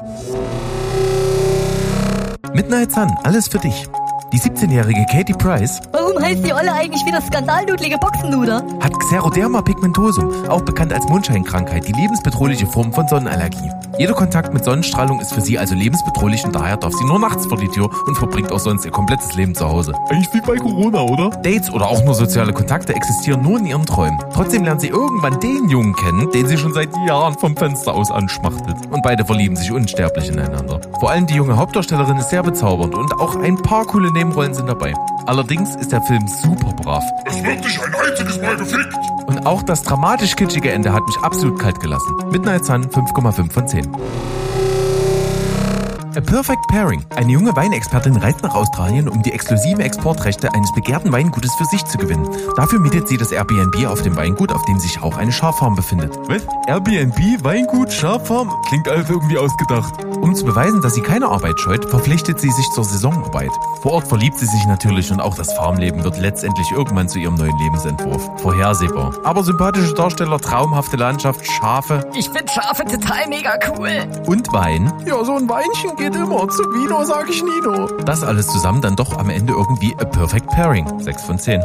Midnight 2.54 2.92
Sun, 2.92 3.08
alles 3.24 3.48
für 3.48 3.58
dich. 3.58 3.88
Die 4.32 4.38
17-jährige 4.38 5.06
Katie 5.10 5.32
Price 5.32 5.80
Warum 5.92 6.22
heißt 6.22 6.44
die 6.46 6.52
Olle 6.52 6.70
eigentlich 6.72 7.04
wieder 7.06 7.20
skandalnudlige 7.22 7.96
Boxenluder? 7.96 8.62
hat 8.80 8.98
Xeroderma 9.00 9.62
pigmentosum, 9.62 10.30
auch 10.48 10.60
bekannt 10.60 10.92
als 10.92 11.08
Mondscheinkrankheit, 11.08 11.88
die 11.88 11.92
lebensbedrohliche 11.92 12.66
Form 12.66 12.92
von 12.92 13.08
Sonnenallergie. 13.08 13.70
Jeder 13.98 14.12
Kontakt 14.12 14.52
mit 14.52 14.64
Sonnenstrahlung 14.64 15.20
ist 15.20 15.32
für 15.32 15.40
sie 15.40 15.58
also 15.58 15.74
lebensbedrohlich 15.74 16.44
und 16.44 16.54
daher 16.54 16.76
darf 16.76 16.92
sie 16.92 17.04
nur 17.04 17.18
nachts 17.18 17.46
vor 17.46 17.56
die 17.56 17.68
Tür 17.68 17.90
und 18.06 18.16
verbringt 18.16 18.52
auch 18.52 18.60
sonst 18.60 18.84
ihr 18.84 18.90
komplettes 18.90 19.34
Leben 19.34 19.54
zu 19.54 19.66
Hause. 19.66 19.94
Eigentlich 20.10 20.32
wie 20.34 20.40
bei 20.40 20.56
Corona, 20.56 21.00
oder? 21.02 21.30
Dates 21.30 21.72
oder 21.72 21.88
auch 21.88 22.04
nur 22.04 22.14
soziale 22.14 22.52
Kontakte 22.52 22.94
existieren 22.94 23.42
nur 23.42 23.58
in 23.58 23.66
ihren 23.66 23.86
Träumen. 23.86 24.18
Trotzdem 24.34 24.62
lernt 24.62 24.82
sie 24.82 24.88
irgendwann 24.88 25.40
den 25.40 25.68
Jungen 25.68 25.96
kennen, 25.96 26.30
den 26.32 26.46
sie 26.46 26.58
schon 26.58 26.74
seit 26.74 26.90
Jahren 27.06 27.34
vom 27.38 27.56
Fenster 27.56 27.94
aus 27.94 28.10
anschmachtet. 28.10 28.76
Und 28.90 29.02
beide 29.02 29.24
verlieben 29.24 29.56
sich 29.56 29.72
unsterblich 29.72 30.28
ineinander. 30.28 30.80
Vor 31.00 31.10
allem 31.10 31.26
die 31.26 31.34
junge 31.34 31.56
Hauptdarstellerin 31.56 32.18
ist 32.18 32.30
sehr 32.30 32.42
bezaubernd 32.42 32.94
und 32.94 33.12
auch 33.14 33.36
ein 33.36 33.56
paar 33.56 33.84
coole 33.86 34.12
Nebenrollen 34.18 34.52
sind 34.52 34.66
dabei. 34.66 34.94
Allerdings 35.26 35.76
ist 35.76 35.92
der 35.92 36.02
Film 36.02 36.26
super 36.26 36.72
brav. 36.72 37.04
Es 37.24 37.40
wird 37.40 37.60
nicht 37.64 37.80
ein 37.80 37.94
einziges 37.94 38.40
Mal 38.40 38.56
gefickt. 38.56 38.92
Und 39.28 39.46
auch 39.46 39.62
das 39.62 39.84
dramatisch 39.84 40.34
kitschige 40.34 40.72
Ende 40.72 40.92
hat 40.92 41.06
mich 41.06 41.16
absolut 41.18 41.56
kalt 41.60 41.78
gelassen. 41.78 42.16
Midnight 42.32 42.64
Sun 42.64 42.86
5,5 42.86 43.52
von 43.52 43.68
10. 43.68 43.96
A 46.18 46.20
Perfect 46.20 46.66
Pairing. 46.66 47.06
Eine 47.14 47.30
junge 47.30 47.54
Weinexpertin 47.54 48.16
reist 48.16 48.42
nach 48.42 48.56
Australien, 48.56 49.08
um 49.08 49.22
die 49.22 49.32
exklusiven 49.32 49.78
Exportrechte 49.78 50.52
eines 50.52 50.72
begehrten 50.72 51.12
Weingutes 51.12 51.54
für 51.54 51.64
sich 51.66 51.84
zu 51.84 51.96
gewinnen. 51.96 52.28
Dafür 52.56 52.80
mietet 52.80 53.06
sie 53.06 53.16
das 53.16 53.30
Airbnb 53.30 53.86
auf 53.86 54.02
dem 54.02 54.16
Weingut, 54.16 54.52
auf 54.52 54.64
dem 54.64 54.80
sich 54.80 55.00
auch 55.00 55.16
eine 55.16 55.30
Schaffarm 55.30 55.76
befindet. 55.76 56.18
Was? 56.28 56.42
Airbnb, 56.66 57.44
Weingut, 57.44 57.92
Schaffarm? 57.92 58.50
Klingt 58.66 58.88
alles 58.88 59.08
irgendwie 59.08 59.38
ausgedacht. 59.38 59.94
Um 60.20 60.34
zu 60.34 60.44
beweisen, 60.44 60.82
dass 60.82 60.96
sie 60.96 61.02
keine 61.02 61.28
Arbeit 61.28 61.60
scheut, 61.60 61.88
verpflichtet 61.88 62.40
sie 62.40 62.50
sich 62.50 62.68
zur 62.70 62.82
Saisonarbeit. 62.82 63.52
Vor 63.80 63.92
Ort 63.92 64.08
verliebt 64.08 64.40
sie 64.40 64.46
sich 64.46 64.66
natürlich 64.66 65.12
und 65.12 65.20
auch 65.20 65.36
das 65.36 65.52
Farmleben 65.52 66.02
wird 66.02 66.18
letztendlich 66.18 66.72
irgendwann 66.72 67.08
zu 67.08 67.20
ihrem 67.20 67.36
neuen 67.36 67.56
Lebensentwurf. 67.58 68.28
Vorhersehbar. 68.42 69.14
Aber 69.22 69.44
sympathische 69.44 69.94
Darsteller, 69.94 70.40
traumhafte 70.40 70.96
Landschaft, 70.96 71.48
Schafe 71.48 72.10
Ich 72.14 72.28
find 72.28 72.50
Schafe 72.50 72.84
total 72.86 73.28
mega 73.28 73.56
cool. 73.68 74.04
und 74.26 74.52
Wein. 74.52 74.92
Ja, 75.06 75.24
so 75.24 75.36
ein 75.36 75.48
Weinchen 75.48 75.94
geht 75.96 76.07
immer. 76.14 76.48
Zu 76.48 76.62
Vino 76.72 77.04
sag 77.04 77.28
ich 77.30 77.42
Nino. 77.42 77.86
Das 78.04 78.22
alles 78.22 78.46
zusammen 78.46 78.80
dann 78.80 78.96
doch 78.96 79.16
am 79.18 79.30
Ende 79.30 79.52
irgendwie 79.52 79.94
a 79.98 80.04
perfect 80.04 80.48
pairing. 80.48 80.86
6 81.00 81.22
von 81.22 81.38
10. 81.38 81.62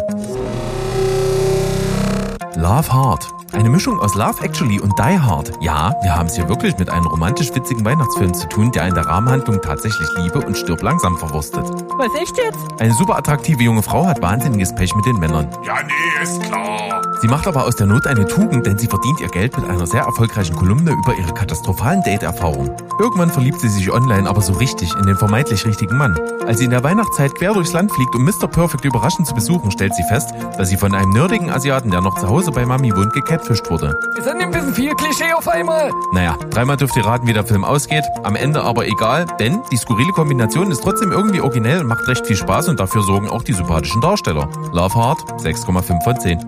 Love 2.56 2.94
Hard. 2.94 3.34
Eine 3.54 3.70
Mischung 3.70 4.00
aus 4.00 4.16
Love 4.16 4.44
Actually 4.44 4.80
und 4.80 4.98
Die 4.98 5.20
Hard. 5.20 5.52
Ja, 5.60 5.94
wir 6.02 6.16
haben 6.16 6.28
es 6.28 6.36
hier 6.36 6.48
wirklich 6.50 6.78
mit 6.78 6.90
einem 6.90 7.08
romantisch 7.08 7.54
witzigen 7.54 7.84
Weihnachtsfilm 7.84 8.34
zu 8.34 8.48
tun, 8.48 8.72
der 8.72 8.88
in 8.88 8.94
der 8.94 9.06
Rahmenhandlung 9.06 9.62
tatsächlich 9.62 10.08
Liebe 10.18 10.40
und 10.40 10.58
Stirb 10.58 10.82
langsam 10.82 11.18
verwurstet. 11.18 11.64
Was 11.98 12.14
echt 12.20 12.38
jetzt? 12.38 12.82
Eine 12.82 12.94
super 12.94 13.18
attraktive 13.18 13.62
junge 13.64 13.84
Frau 13.84 14.06
hat 14.06 14.22
wahnsinniges 14.22 14.74
Pech 14.76 14.96
mit 14.96 15.06
den 15.06 15.18
Männern. 15.18 15.48
Ja, 15.64 15.76
nee, 15.84 16.24
ist 16.24 16.42
klar. 16.44 17.02
Sie 17.22 17.28
macht 17.28 17.48
aber 17.48 17.66
aus 17.66 17.76
der 17.76 17.88
Not 17.88 18.06
eine 18.06 18.28
Tugend, 18.28 18.66
denn 18.66 18.78
sie 18.78 18.88
verdient 18.88 19.22
ihr 19.22 19.30
Geld 19.30 19.56
mit 19.56 19.70
einer 19.70 19.88
sehr 19.88 20.02
erfolgreichen 20.02 20.56
Kolumne 20.56 20.92
über 20.92 21.16
ihre 21.16 21.34
katastrophalen 21.34 22.04
Date-Erfahrungen. 22.04 22.72
Irgendwann 23.00 23.30
verliebt 23.30 23.62
sie 23.62 23.70
sich 23.70 23.92
online 23.92 24.28
aber 24.30 24.42
so 24.42 24.54
richtig 24.54 24.94
in 24.96 25.06
den 25.06 25.16
vermeintlich 25.16 25.66
richtigen 25.66 25.98
Mann. 25.98 26.20
Als 26.46 26.60
sie 26.60 26.66
in 26.66 26.72
der 26.72 26.84
Weihnachtszeit 26.84 27.34
quer 27.36 27.54
durchs 27.54 27.72
Land 27.72 27.92
fliegt, 27.94 28.14
um 28.16 28.26
Mr. 28.26 28.48
Perfect 28.48 28.84
überraschend 28.84 29.26
zu 29.26 29.34
besuchen, 29.34 29.72
stellt 29.72 29.96
sie 29.96 30.04
fest, 30.04 30.34
dass 30.58 30.70
sie 30.70 30.76
von 30.76 30.94
einem 30.94 31.12
nerdigen 31.12 31.50
Asiaten, 31.50 31.92
der 31.92 32.02
noch 32.02 32.20
zu 32.20 32.28
Hause 32.28 32.43
bei 32.52 32.66
Mami 32.66 32.96
wohnt, 32.96 33.14
gecatfischt 33.14 33.70
wurde. 33.70 33.98
Wir 34.16 34.24
sind 34.24 34.42
ein 34.42 34.52
bisschen 34.52 34.74
viel 34.74 34.94
Klischee 34.96 35.34
auf 35.34 35.48
einmal. 35.48 35.92
Naja, 36.12 36.38
dreimal 36.50 36.78
dürft 36.78 36.96
ihr 36.96 37.06
raten, 37.06 37.28
wie 37.28 37.34
der 37.34 37.46
Film 37.46 37.64
ausgeht. 37.64 38.04
Am 38.24 38.36
Ende 38.36 38.64
aber 38.64 38.88
egal, 38.88 39.26
denn 39.40 39.62
die 39.72 39.78
skurrile 39.78 40.12
Kombination 40.12 40.72
ist 40.72 40.84
trotzdem 40.84 41.12
irgendwie 41.12 41.42
originell 41.42 41.82
und 41.82 41.88
macht 41.88 42.08
recht 42.08 42.26
viel 42.26 42.36
Spaß 42.36 42.70
und 42.70 42.80
dafür 42.80 43.04
sorgen 43.04 43.30
auch 43.30 43.44
die 43.44 43.54
sympathischen 43.54 44.02
Darsteller. 44.02 44.50
Love 44.72 44.94
Hard, 44.96 45.20
6,5 45.42 46.04
von 46.04 46.20
10. 46.20 46.40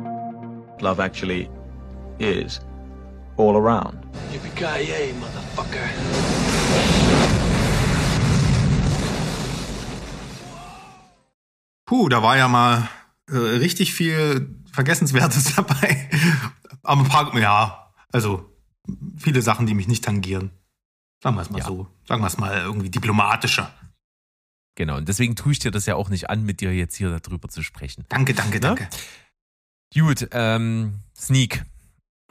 Love 0.81 1.01
actually 1.01 1.49
is 2.19 2.59
all 3.37 3.55
around. 3.55 3.95
Yippee-ki-yay, 4.33 5.13
motherfucker. 5.19 5.79
Puh, 11.85 12.09
da 12.09 12.23
war 12.23 12.35
ja 12.37 12.47
mal 12.47 12.89
äh, 13.29 13.37
richtig 13.37 13.93
viel 13.93 14.49
Vergessenswertes 14.75 15.55
dabei. 15.55 16.09
Aber 16.83 17.01
ein 17.01 17.07
paar, 17.07 17.35
ja, 17.39 17.91
also 18.11 18.49
viele 19.17 19.41
Sachen, 19.41 19.65
die 19.65 19.73
mich 19.73 19.87
nicht 19.87 20.03
tangieren. 20.03 20.51
Sagen 21.23 21.35
wir 21.37 21.41
es 21.41 21.49
mal 21.49 21.59
Ja. 21.59 21.65
so. 21.65 21.87
Sagen 22.07 22.21
wir 22.21 22.27
es 22.27 22.37
mal 22.37 22.57
irgendwie 22.61 22.89
diplomatischer. 22.89 23.71
Genau, 24.77 24.97
und 24.97 25.07
deswegen 25.07 25.35
tue 25.35 25.53
ich 25.53 25.59
dir 25.59 25.71
das 25.71 25.85
ja 25.85 25.95
auch 25.95 26.09
nicht 26.09 26.29
an, 26.29 26.43
mit 26.43 26.59
dir 26.59 26.73
jetzt 26.75 26.95
hier 26.97 27.17
darüber 27.19 27.47
zu 27.47 27.63
sprechen. 27.63 28.03
Danke, 28.09 28.33
danke, 28.33 28.55
Ne? 28.55 28.59
danke. 28.59 28.89
Gut, 29.93 30.27
ähm, 30.31 30.99
Sneak. 31.17 31.63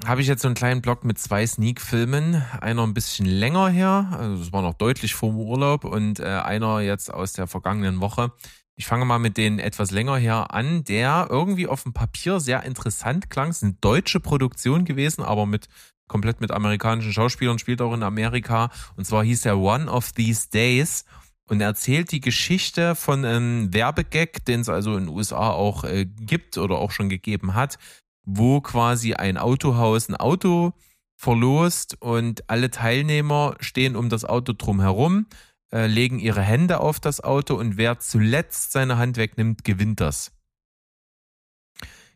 Habe 0.04 0.20
ich 0.20 0.26
jetzt 0.26 0.42
so 0.42 0.48
einen 0.48 0.54
kleinen 0.54 0.83
Blog 0.83 1.04
mit 1.04 1.18
zwei 1.18 1.46
Sneak-Filmen. 1.46 2.42
Einer 2.61 2.83
ein 2.83 2.92
bisschen 2.92 3.24
länger 3.26 3.68
her, 3.70 4.09
also 4.18 4.42
es 4.42 4.52
war 4.52 4.61
noch 4.61 4.74
deutlich 4.74 5.14
vor 5.14 5.30
dem 5.30 5.38
Urlaub 5.38 5.85
und 5.85 6.20
äh, 6.20 6.24
einer 6.24 6.80
jetzt 6.80 7.12
aus 7.14 7.33
der 7.33 7.46
vergangenen 7.46 8.00
Woche. 8.00 8.33
Ich 8.76 8.87
fange 8.87 9.04
mal 9.04 9.18
mit 9.18 9.37
den 9.37 9.60
etwas 9.60 9.92
länger 9.92 10.16
her 10.16 10.52
an, 10.52 10.82
der 10.84 11.28
irgendwie 11.30 11.68
auf 11.68 11.84
dem 11.84 11.92
Papier 11.92 12.40
sehr 12.40 12.64
interessant 12.64 13.30
klang. 13.30 13.50
Es 13.50 13.58
ist 13.58 13.62
eine 13.62 13.76
deutsche 13.80 14.18
Produktion 14.18 14.84
gewesen, 14.84 15.22
aber 15.22 15.46
mit 15.46 15.68
komplett 16.08 16.40
mit 16.40 16.50
amerikanischen 16.50 17.12
Schauspielern, 17.12 17.58
spielt 17.58 17.80
auch 17.80 17.94
in 17.94 18.02
Amerika. 18.02 18.70
Und 18.96 19.06
zwar 19.06 19.24
hieß 19.24 19.46
er 19.46 19.58
One 19.58 19.90
of 19.90 20.12
These 20.12 20.50
Days 20.50 21.04
und 21.48 21.60
erzählt 21.60 22.10
die 22.12 22.20
Geschichte 22.20 22.94
von 22.94 23.24
einem 23.24 23.72
Werbegag, 23.72 24.44
den 24.46 24.60
es 24.60 24.68
also 24.68 24.96
in 24.96 25.06
den 25.06 25.14
USA 25.14 25.50
auch 25.50 25.84
äh, 25.84 26.04
gibt 26.04 26.58
oder 26.58 26.78
auch 26.78 26.90
schon 26.90 27.08
gegeben 27.08 27.54
hat, 27.54 27.78
wo 28.24 28.60
quasi 28.60 29.14
ein 29.14 29.37
Autohaus 29.37 30.08
ein 30.08 30.16
Auto 30.16 30.72
verlost 31.16 31.96
und 32.00 32.48
alle 32.50 32.70
Teilnehmer 32.70 33.56
stehen 33.60 33.96
um 33.96 34.08
das 34.08 34.24
Auto 34.24 34.52
drum 34.52 34.80
herum, 34.80 35.26
äh, 35.74 35.88
legen 35.88 36.20
ihre 36.20 36.40
Hände 36.40 36.78
auf 36.78 37.00
das 37.00 37.20
Auto 37.20 37.56
und 37.56 37.76
wer 37.76 37.98
zuletzt 37.98 38.70
seine 38.70 38.96
Hand 38.96 39.16
wegnimmt, 39.16 39.64
gewinnt 39.64 39.98
das. 39.98 40.30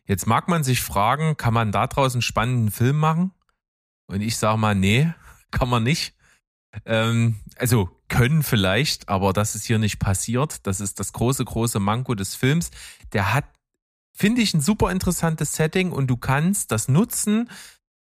Jetzt 0.05 0.25
mag 0.25 0.47
man 0.47 0.63
sich 0.63 0.81
fragen, 0.81 1.35
kann 1.35 1.53
man 1.53 1.73
da 1.73 1.85
draußen 1.85 2.21
spannenden 2.21 2.71
Film 2.71 2.97
machen? 2.97 3.31
Und 4.07 4.21
ich 4.21 4.37
sage 4.37 4.57
mal, 4.57 4.75
nee, 4.75 5.13
kann 5.51 5.67
man 5.67 5.83
nicht. 5.83 6.15
Ähm, 6.85 7.35
also 7.57 7.89
können 8.07 8.43
vielleicht, 8.43 9.09
aber 9.09 9.33
das 9.33 9.55
ist 9.55 9.65
hier 9.65 9.77
nicht 9.77 9.99
passiert. 9.99 10.65
Das 10.65 10.79
ist 10.79 10.99
das 11.01 11.11
große, 11.11 11.43
große 11.43 11.81
Manko 11.81 12.15
des 12.15 12.35
Films. 12.35 12.71
Der 13.11 13.33
hat, 13.33 13.45
finde 14.15 14.41
ich, 14.41 14.53
ein 14.53 14.61
super 14.61 14.89
interessantes 14.89 15.53
Setting 15.53 15.91
und 15.91 16.07
du 16.07 16.15
kannst 16.15 16.71
das 16.71 16.87
nutzen, 16.87 17.49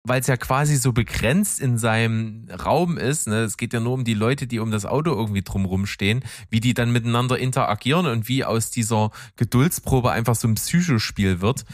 weil 0.03 0.21
es 0.21 0.27
ja 0.27 0.37
quasi 0.37 0.77
so 0.77 0.93
begrenzt 0.93 1.59
in 1.59 1.77
seinem 1.77 2.47
Raum 2.49 2.97
ist. 2.97 3.27
Ne? 3.27 3.41
Es 3.41 3.57
geht 3.57 3.73
ja 3.73 3.79
nur 3.79 3.93
um 3.93 4.03
die 4.03 4.15
Leute, 4.15 4.47
die 4.47 4.59
um 4.59 4.71
das 4.71 4.85
Auto 4.85 5.11
irgendwie 5.11 5.43
drumrum 5.43 5.85
stehen, 5.85 6.23
wie 6.49 6.59
die 6.59 6.73
dann 6.73 6.91
miteinander 6.91 7.37
interagieren 7.37 8.07
und 8.07 8.27
wie 8.27 8.43
aus 8.43 8.71
dieser 8.71 9.11
Geduldsprobe 9.35 10.11
einfach 10.11 10.35
so 10.35 10.47
ein 10.47 10.55
Psychospiel 10.55 11.41
wird. 11.41 11.65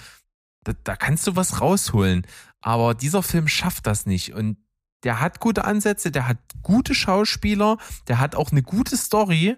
Da, 0.64 0.74
da 0.84 0.96
kannst 0.96 1.26
du 1.28 1.36
was 1.36 1.62
rausholen. 1.62 2.28
Aber 2.60 2.96
dieser 2.96 3.24
Film 3.24 3.48
schafft 3.48 3.88
das 3.88 4.06
nicht. 4.06 4.34
Und 4.34 4.58
der 5.04 5.22
hat 5.22 5.40
gute 5.40 5.64
Ansätze, 5.64 6.12
der 6.12 6.28
hat 6.28 6.38
gute 6.64 6.96
Schauspieler, 6.96 7.78
der 8.08 8.20
hat 8.20 8.36
auch 8.36 8.52
eine 8.52 8.64
gute 8.64 8.98
Story, 8.98 9.56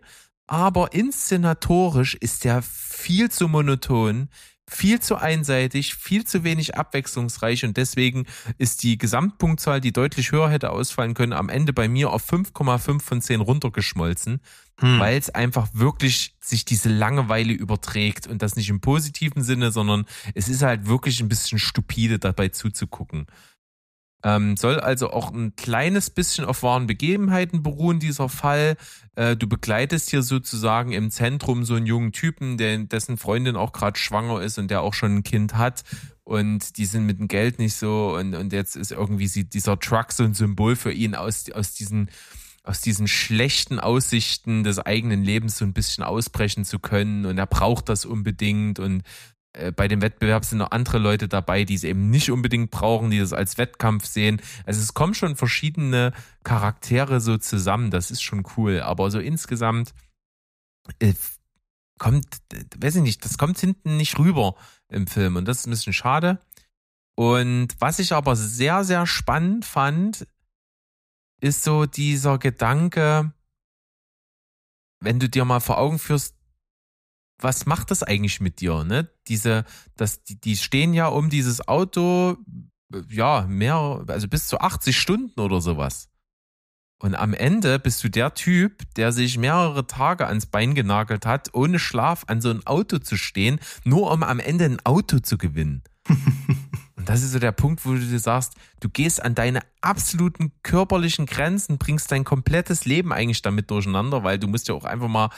aber 0.47 0.93
inszenatorisch 0.93 2.15
ist 2.15 2.43
der 2.43 2.61
viel 2.61 3.31
zu 3.31 3.47
monoton, 3.47 4.29
viel 4.69 4.99
zu 4.99 5.15
einseitig, 5.15 5.95
viel 5.95 6.25
zu 6.25 6.43
wenig 6.43 6.75
abwechslungsreich 6.75 7.65
und 7.65 7.77
deswegen 7.77 8.25
ist 8.57 8.83
die 8.83 8.97
Gesamtpunktzahl, 8.97 9.81
die 9.81 9.91
deutlich 9.91 10.31
höher 10.31 10.49
hätte 10.49 10.71
ausfallen 10.71 11.13
können, 11.13 11.33
am 11.33 11.49
Ende 11.49 11.73
bei 11.73 11.87
mir 11.87 12.11
auf 12.11 12.31
5,5 12.31 13.01
von 13.01 13.21
10 13.21 13.41
runtergeschmolzen, 13.41 14.41
Hm. 14.79 14.99
weil 14.99 15.17
es 15.17 15.29
einfach 15.29 15.67
wirklich 15.73 16.35
sich 16.39 16.63
diese 16.63 16.89
Langeweile 16.89 17.51
überträgt 17.51 18.27
und 18.27 18.41
das 18.41 18.55
nicht 18.55 18.69
im 18.69 18.79
positiven 18.79 19.43
Sinne, 19.43 19.71
sondern 19.71 20.05
es 20.35 20.47
ist 20.47 20.61
halt 20.61 20.87
wirklich 20.87 21.19
ein 21.19 21.27
bisschen 21.27 21.59
stupide 21.59 22.17
dabei 22.17 22.47
zuzugucken. 22.47 23.27
Ähm, 24.21 24.57
soll 24.57 24.79
also 24.79 25.11
auch 25.11 25.31
ein 25.31 25.55
kleines 25.55 26.09
bisschen 26.09 26.43
auf 26.43 26.61
wahren 26.61 26.87
Begebenheiten 26.87 27.63
beruhen, 27.63 27.99
dieser 27.99 28.27
Fall. 28.27 28.75
Äh, 29.15 29.37
du 29.37 29.47
begleitest 29.47 30.09
hier 30.09 30.23
sozusagen 30.23 30.91
im 30.91 31.09
Zentrum 31.09 31.63
so 31.63 31.75
einen 31.75 31.85
jungen 31.85 32.11
Typen, 32.11 32.57
der, 32.57 32.77
dessen 32.79 33.17
Freundin 33.17 33.55
auch 33.55 33.71
gerade 33.71 33.97
schwanger 33.97 34.41
ist 34.41 34.57
und 34.57 34.69
der 34.69 34.81
auch 34.81 34.93
schon 34.93 35.17
ein 35.17 35.23
Kind 35.23 35.55
hat. 35.55 35.83
Und 36.25 36.77
die 36.77 36.85
sind 36.85 37.05
mit 37.05 37.19
dem 37.19 37.29
Geld 37.29 37.59
nicht 37.59 37.75
so. 37.75 38.15
Und, 38.17 38.35
und 38.35 38.51
jetzt 38.51 38.75
ist 38.75 38.91
irgendwie 38.91 39.27
sie, 39.27 39.45
dieser 39.45 39.79
Truck 39.79 40.11
so 40.11 40.23
ein 40.23 40.33
Symbol 40.33 40.75
für 40.75 40.91
ihn 40.91 41.15
aus, 41.15 41.49
aus 41.51 41.73
diesen 41.73 42.09
aus 42.63 42.81
diesen 42.81 43.07
schlechten 43.07 43.79
Aussichten 43.79 44.63
des 44.63 44.77
eigenen 44.77 45.23
Lebens 45.23 45.57
so 45.57 45.65
ein 45.65 45.73
bisschen 45.73 46.03
ausbrechen 46.03 46.65
zu 46.65 46.77
können 46.77 47.25
und 47.25 47.37
er 47.37 47.47
braucht 47.47 47.89
das 47.89 48.05
unbedingt 48.05 48.77
und 48.77 49.01
bei 49.75 49.87
dem 49.87 50.01
Wettbewerb 50.01 50.45
sind 50.45 50.59
noch 50.59 50.71
andere 50.71 50.99
Leute 50.99 51.27
dabei, 51.27 51.65
die 51.65 51.73
es 51.73 51.83
eben 51.83 52.09
nicht 52.09 52.29
unbedingt 52.29 52.71
brauchen, 52.71 53.09
die 53.09 53.19
das 53.19 53.33
als 53.33 53.57
Wettkampf 53.57 54.05
sehen. 54.05 54.41
Also 54.65 54.79
es 54.79 54.93
kommen 54.93 55.15
schon 55.15 55.35
verschiedene 55.35 56.13
Charaktere 56.43 57.19
so 57.19 57.37
zusammen, 57.37 57.89
das 57.89 58.11
ist 58.11 58.21
schon 58.21 58.45
cool, 58.57 58.81
aber 58.81 59.09
so 59.09 59.19
insgesamt 59.19 59.93
äh, 60.99 61.13
kommt, 61.97 62.27
äh, 62.53 62.63
weiß 62.77 62.97
ich 62.97 63.01
nicht, 63.01 63.25
das 63.25 63.37
kommt 63.37 63.59
hinten 63.59 63.97
nicht 63.97 64.17
rüber 64.19 64.55
im 64.87 65.07
Film 65.07 65.35
und 65.35 65.47
das 65.47 65.59
ist 65.59 65.67
ein 65.67 65.71
bisschen 65.71 65.93
schade. 65.93 66.39
Und 67.15 67.75
was 67.79 67.99
ich 67.99 68.13
aber 68.13 68.35
sehr, 68.35 68.83
sehr 68.83 69.05
spannend 69.05 69.65
fand, 69.65 70.25
ist 71.41 71.63
so 71.63 71.85
dieser 71.85 72.37
Gedanke, 72.37 73.33
wenn 75.01 75.19
du 75.19 75.29
dir 75.29 75.45
mal 75.45 75.59
vor 75.59 75.77
Augen 75.77 75.99
führst, 75.99 76.38
was 77.39 77.65
macht 77.65 77.91
das 77.91 78.03
eigentlich 78.03 78.41
mit 78.41 78.61
dir, 78.61 78.83
ne? 78.83 79.09
Diese, 79.27 79.65
das, 79.95 80.23
die, 80.23 80.39
die 80.39 80.57
stehen 80.57 80.93
ja 80.93 81.07
um 81.07 81.29
dieses 81.29 81.67
Auto, 81.67 82.37
ja, 83.09 83.45
mehr, 83.47 84.03
also 84.07 84.27
bis 84.27 84.47
zu 84.47 84.59
80 84.59 84.97
Stunden 84.97 85.39
oder 85.39 85.61
sowas. 85.61 86.09
Und 87.01 87.15
am 87.15 87.33
Ende 87.33 87.79
bist 87.79 88.03
du 88.03 88.09
der 88.09 88.33
Typ, 88.33 88.83
der 88.95 89.13
sich 89.13 89.37
mehrere 89.37 89.87
Tage 89.87 90.27
ans 90.27 90.47
Bein 90.47 90.75
genagelt 90.75 91.25
hat, 91.25 91.49
ohne 91.53 91.79
Schlaf 91.79 92.25
an 92.27 92.41
so 92.41 92.49
ein 92.49 92.65
Auto 92.67 92.97
zu 92.97 93.15
stehen, 93.15 93.59
nur 93.85 94.11
um 94.11 94.21
am 94.21 94.39
Ende 94.39 94.65
ein 94.65 94.85
Auto 94.85 95.19
zu 95.19 95.37
gewinnen. 95.37 95.83
Und 96.97 97.07
das 97.07 97.23
ist 97.23 97.31
so 97.31 97.39
der 97.39 97.53
Punkt, 97.53 97.85
wo 97.85 97.93
du 97.93 97.99
dir 97.99 98.19
sagst, 98.19 98.55
du 98.81 98.89
gehst 98.89 99.23
an 99.23 99.33
deine 99.33 99.61
absoluten 99.79 100.51
körperlichen 100.63 101.25
Grenzen, 101.25 101.77
bringst 101.77 102.11
dein 102.11 102.25
komplettes 102.25 102.83
Leben 102.83 103.13
eigentlich 103.13 103.41
damit 103.41 103.71
durcheinander, 103.71 104.25
weil 104.25 104.37
du 104.37 104.49
musst 104.49 104.67
ja 104.67 104.73
auch 104.75 104.83
einfach 104.83 105.07
mal 105.07 105.27
äh, 105.27 105.29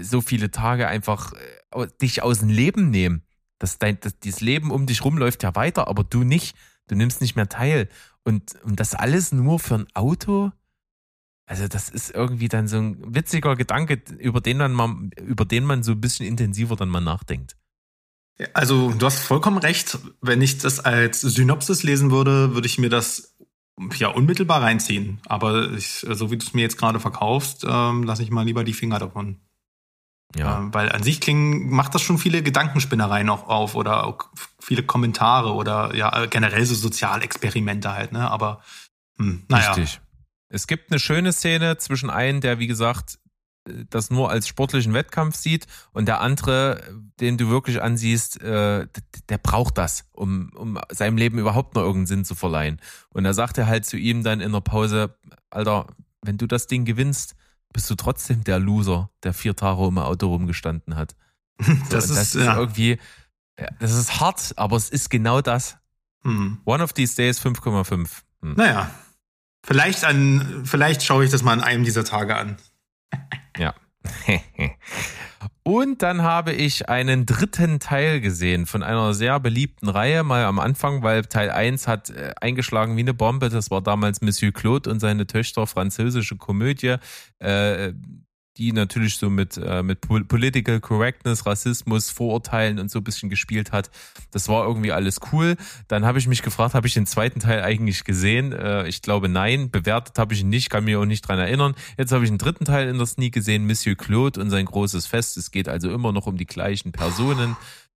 so 0.00 0.20
viele 0.20 0.50
Tage 0.50 0.88
einfach 0.88 1.32
äh, 1.72 1.86
dich 2.00 2.22
aus 2.22 2.40
dem 2.40 2.48
Leben 2.48 2.90
nehmen. 2.90 3.22
Das, 3.58 3.78
dein, 3.78 3.98
das, 4.00 4.18
dieses 4.18 4.40
Leben 4.40 4.70
um 4.70 4.86
dich 4.86 5.04
rum 5.04 5.18
läuft 5.18 5.42
ja 5.42 5.54
weiter, 5.54 5.88
aber 5.88 6.04
du 6.04 6.24
nicht. 6.24 6.56
Du 6.88 6.94
nimmst 6.94 7.20
nicht 7.20 7.36
mehr 7.36 7.48
teil. 7.48 7.88
Und, 8.24 8.54
und 8.62 8.80
das 8.80 8.94
alles 8.94 9.32
nur 9.32 9.58
für 9.58 9.76
ein 9.76 9.86
Auto? 9.94 10.52
Also 11.46 11.68
das 11.68 11.88
ist 11.88 12.10
irgendwie 12.10 12.48
dann 12.48 12.66
so 12.66 12.78
ein 12.78 13.14
witziger 13.14 13.54
Gedanke, 13.54 14.02
über 14.18 14.40
den 14.40 14.58
man 14.58 14.72
mal, 14.72 14.94
über 15.20 15.44
den 15.44 15.64
man 15.64 15.82
so 15.82 15.92
ein 15.92 16.00
bisschen 16.00 16.26
intensiver 16.26 16.74
dann 16.74 16.88
mal 16.88 17.00
nachdenkt. 17.00 17.56
Also 18.52 18.90
du 18.92 19.06
hast 19.06 19.20
vollkommen 19.20 19.58
recht. 19.58 19.98
Wenn 20.20 20.42
ich 20.42 20.58
das 20.58 20.80
als 20.80 21.20
Synopsis 21.20 21.82
lesen 21.84 22.10
würde, 22.10 22.54
würde 22.54 22.66
ich 22.66 22.78
mir 22.78 22.90
das 22.90 23.36
ja 23.96 24.08
unmittelbar 24.08 24.62
reinziehen. 24.62 25.20
Aber 25.26 25.72
ich, 25.72 26.04
so 26.10 26.30
wie 26.30 26.36
du 26.36 26.44
es 26.44 26.52
mir 26.52 26.62
jetzt 26.62 26.78
gerade 26.78 27.00
verkaufst, 27.00 27.64
ähm, 27.66 28.02
lasse 28.02 28.22
ich 28.22 28.30
mal 28.30 28.44
lieber 28.44 28.64
die 28.64 28.74
Finger 28.74 28.98
davon. 28.98 29.40
Ja. 30.34 30.58
Ähm, 30.58 30.74
weil 30.74 30.90
an 30.90 31.02
sich 31.02 31.20
klingen, 31.20 31.70
macht 31.70 31.94
das 31.94 32.02
schon 32.02 32.18
viele 32.18 32.42
Gedankenspinnereien 32.42 33.28
auch 33.30 33.48
auf 33.48 33.74
oder 33.74 34.06
auch 34.06 34.24
viele 34.58 34.82
Kommentare 34.82 35.54
oder 35.54 35.94
ja 35.94 36.26
generell 36.26 36.64
so 36.66 36.74
Sozialexperimente 36.74 37.92
halt, 37.92 38.12
ne? 38.12 38.30
Aber 38.30 38.60
hm, 39.18 39.44
naja. 39.48 39.72
Richtig. 39.72 40.00
Es 40.48 40.66
gibt 40.66 40.90
eine 40.90 41.00
schöne 41.00 41.32
Szene 41.32 41.76
zwischen 41.78 42.10
einem, 42.10 42.40
der 42.40 42.58
wie 42.58 42.66
gesagt 42.66 43.18
das 43.90 44.10
nur 44.10 44.30
als 44.30 44.48
sportlichen 44.48 44.94
Wettkampf 44.94 45.36
sieht 45.36 45.66
und 45.92 46.06
der 46.06 46.20
andere, 46.20 46.82
den 47.20 47.36
du 47.36 47.48
wirklich 47.48 47.82
ansiehst, 47.82 48.40
äh, 48.40 48.86
der 49.28 49.38
braucht 49.38 49.78
das, 49.78 50.04
um, 50.12 50.50
um 50.54 50.78
seinem 50.90 51.16
Leben 51.16 51.38
überhaupt 51.38 51.74
noch 51.74 51.82
irgendeinen 51.82 52.06
Sinn 52.06 52.24
zu 52.24 52.34
verleihen. 52.34 52.80
Und 53.10 53.24
da 53.24 53.32
sagt 53.32 53.58
er 53.58 53.66
halt 53.66 53.84
zu 53.84 53.96
ihm 53.96 54.22
dann 54.22 54.40
in 54.40 54.52
der 54.52 54.60
Pause, 54.60 55.16
Alter, 55.50 55.88
wenn 56.22 56.38
du 56.38 56.46
das 56.46 56.66
Ding 56.66 56.84
gewinnst, 56.84 57.34
bist 57.72 57.90
du 57.90 57.94
trotzdem 57.94 58.44
der 58.44 58.58
Loser, 58.58 59.10
der 59.22 59.34
vier 59.34 59.54
Tage 59.54 59.86
im 59.86 59.98
Auto 59.98 60.28
rumgestanden 60.28 60.96
hat. 60.96 61.14
das, 61.90 62.08
so, 62.08 62.14
ist, 62.14 62.16
das 62.16 62.34
ist 62.34 62.44
ja. 62.44 62.56
irgendwie, 62.56 62.98
das 63.78 63.92
ist 63.92 64.20
hart, 64.20 64.52
aber 64.56 64.76
es 64.76 64.90
ist 64.90 65.10
genau 65.10 65.40
das. 65.40 65.78
Hm. 66.22 66.58
One 66.64 66.82
of 66.82 66.92
these 66.92 67.16
days 67.16 67.40
5,5. 67.40 68.08
Hm. 68.42 68.54
Naja, 68.54 68.90
vielleicht 69.64 70.04
an, 70.04 70.62
vielleicht 70.64 71.02
schaue 71.02 71.24
ich 71.24 71.30
das 71.30 71.42
mal 71.42 71.52
an 71.52 71.62
einem 71.62 71.84
dieser 71.84 72.04
Tage 72.04 72.36
an. 72.36 72.56
Ja. 73.56 73.74
Und 75.66 76.02
dann 76.02 76.22
habe 76.22 76.52
ich 76.52 76.88
einen 76.88 77.26
dritten 77.26 77.80
Teil 77.80 78.20
gesehen 78.20 78.66
von 78.66 78.84
einer 78.84 79.14
sehr 79.14 79.40
beliebten 79.40 79.88
Reihe, 79.88 80.22
mal 80.22 80.44
am 80.44 80.60
Anfang, 80.60 81.02
weil 81.02 81.22
Teil 81.24 81.50
1 81.50 81.88
hat 81.88 82.08
äh, 82.10 82.32
eingeschlagen 82.40 82.96
wie 82.96 83.00
eine 83.00 83.14
Bombe. 83.14 83.48
Das 83.48 83.68
war 83.72 83.82
damals 83.82 84.20
Monsieur 84.20 84.52
Claude 84.52 84.88
und 84.88 85.00
seine 85.00 85.26
Töchter, 85.26 85.66
französische 85.66 86.36
Komödie. 86.36 86.94
Äh, 87.40 87.94
die 88.58 88.72
natürlich 88.72 89.16
so 89.16 89.30
mit, 89.30 89.56
äh, 89.56 89.82
mit 89.82 90.00
Political 90.00 90.80
Correctness, 90.80 91.46
Rassismus, 91.46 92.10
Vorurteilen 92.10 92.78
und 92.78 92.90
so 92.90 93.00
ein 93.00 93.04
bisschen 93.04 93.28
gespielt 93.28 93.72
hat. 93.72 93.90
Das 94.30 94.48
war 94.48 94.66
irgendwie 94.66 94.92
alles 94.92 95.20
cool. 95.32 95.56
Dann 95.88 96.04
habe 96.04 96.18
ich 96.18 96.26
mich 96.26 96.42
gefragt, 96.42 96.74
habe 96.74 96.86
ich 96.86 96.94
den 96.94 97.06
zweiten 97.06 97.40
Teil 97.40 97.62
eigentlich 97.62 98.04
gesehen? 98.04 98.52
Äh, 98.52 98.88
ich 98.88 99.02
glaube 99.02 99.28
nein. 99.28 99.70
Bewertet 99.70 100.18
habe 100.18 100.34
ich 100.34 100.40
ihn 100.40 100.48
nicht, 100.48 100.70
kann 100.70 100.84
mich 100.84 100.96
auch 100.96 101.04
nicht 101.04 101.22
dran 101.22 101.38
erinnern. 101.38 101.74
Jetzt 101.98 102.12
habe 102.12 102.24
ich 102.24 102.30
einen 102.30 102.38
dritten 102.38 102.64
Teil 102.64 102.88
in 102.88 102.98
der 102.98 103.06
Sneak 103.06 103.34
gesehen, 103.34 103.66
Monsieur 103.66 103.96
Claude 103.96 104.40
und 104.40 104.50
sein 104.50 104.64
großes 104.64 105.06
Fest. 105.06 105.36
Es 105.36 105.50
geht 105.50 105.68
also 105.68 105.90
immer 105.90 106.12
noch 106.12 106.26
um 106.26 106.36
die 106.36 106.46
gleichen 106.46 106.92
Personen. 106.92 107.56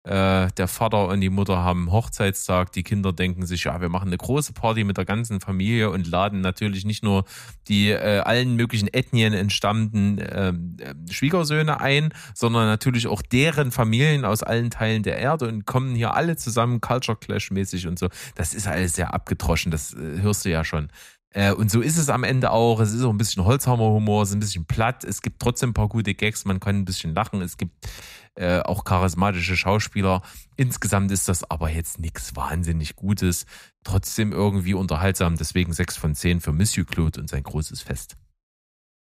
Äh, 0.06 0.52
der 0.56 0.68
Vater 0.68 1.08
und 1.08 1.20
die 1.20 1.30
Mutter 1.30 1.64
haben 1.64 1.90
Hochzeitstag. 1.90 2.70
Die 2.70 2.84
Kinder 2.84 3.12
denken 3.12 3.44
sich, 3.44 3.64
ja, 3.64 3.80
wir 3.80 3.88
machen 3.88 4.06
eine 4.06 4.16
große 4.16 4.52
Party 4.52 4.84
mit 4.84 4.98
der 4.98 5.04
ganzen 5.04 5.40
Familie 5.40 5.90
und 5.90 6.06
laden 6.06 6.42
natürlich 6.42 6.84
nicht 6.84 7.02
nur 7.02 7.24
die 7.66 7.90
äh, 7.90 8.20
allen 8.20 8.54
möglichen 8.54 8.86
Ethnien 8.86 9.32
entstammten 9.32 10.18
äh, 10.18 10.52
Schwiegersöhne 11.10 11.80
ein, 11.80 12.14
sondern 12.34 12.66
natürlich 12.66 13.08
auch 13.08 13.20
deren 13.20 13.72
Familien 13.72 14.24
aus 14.24 14.44
allen 14.44 14.70
Teilen 14.70 15.02
der 15.02 15.18
Erde 15.18 15.48
und 15.48 15.66
kommen 15.66 15.96
hier 15.96 16.14
alle 16.14 16.36
zusammen, 16.36 16.80
Culture 16.80 17.18
Clash 17.18 17.50
mäßig 17.50 17.88
und 17.88 17.98
so. 17.98 18.08
Das 18.36 18.54
ist 18.54 18.68
alles 18.68 18.94
sehr 18.94 19.12
abgedroschen, 19.12 19.72
das 19.72 19.92
äh, 19.92 20.20
hörst 20.20 20.44
du 20.44 20.50
ja 20.50 20.62
schon. 20.62 20.88
Äh, 21.36 21.52
und 21.52 21.70
so 21.70 21.82
ist 21.82 21.98
es 21.98 22.08
am 22.08 22.24
Ende 22.24 22.50
auch. 22.50 22.80
Es 22.80 22.94
ist 22.94 23.02
auch 23.02 23.10
ein 23.10 23.18
bisschen 23.18 23.44
Holzhammer-Humor, 23.44 24.22
es 24.22 24.30
ist 24.30 24.36
ein 24.36 24.40
bisschen 24.40 24.64
platt. 24.64 25.04
Es 25.04 25.20
gibt 25.20 25.40
trotzdem 25.42 25.70
ein 25.70 25.74
paar 25.74 25.88
gute 25.88 26.14
Gags, 26.14 26.46
man 26.46 26.60
kann 26.60 26.76
ein 26.76 26.84
bisschen 26.86 27.14
lachen. 27.14 27.42
Es 27.42 27.58
gibt 27.58 27.74
äh, 28.36 28.60
auch 28.60 28.84
charismatische 28.84 29.56
Schauspieler. 29.56 30.22
Insgesamt 30.56 31.10
ist 31.10 31.28
das 31.28 31.50
aber 31.50 31.70
jetzt 31.70 31.98
nichts 31.98 32.36
wahnsinnig 32.36 32.94
Gutes. 32.96 33.46
Trotzdem 33.82 34.32
irgendwie 34.32 34.74
unterhaltsam. 34.74 35.36
Deswegen 35.36 35.72
6 35.72 35.96
von 35.96 36.14
10 36.14 36.40
für 36.40 36.52
Monsieur 36.52 36.86
Claude 36.86 37.20
und 37.20 37.28
sein 37.28 37.42
großes 37.42 37.82
Fest. 37.82 38.16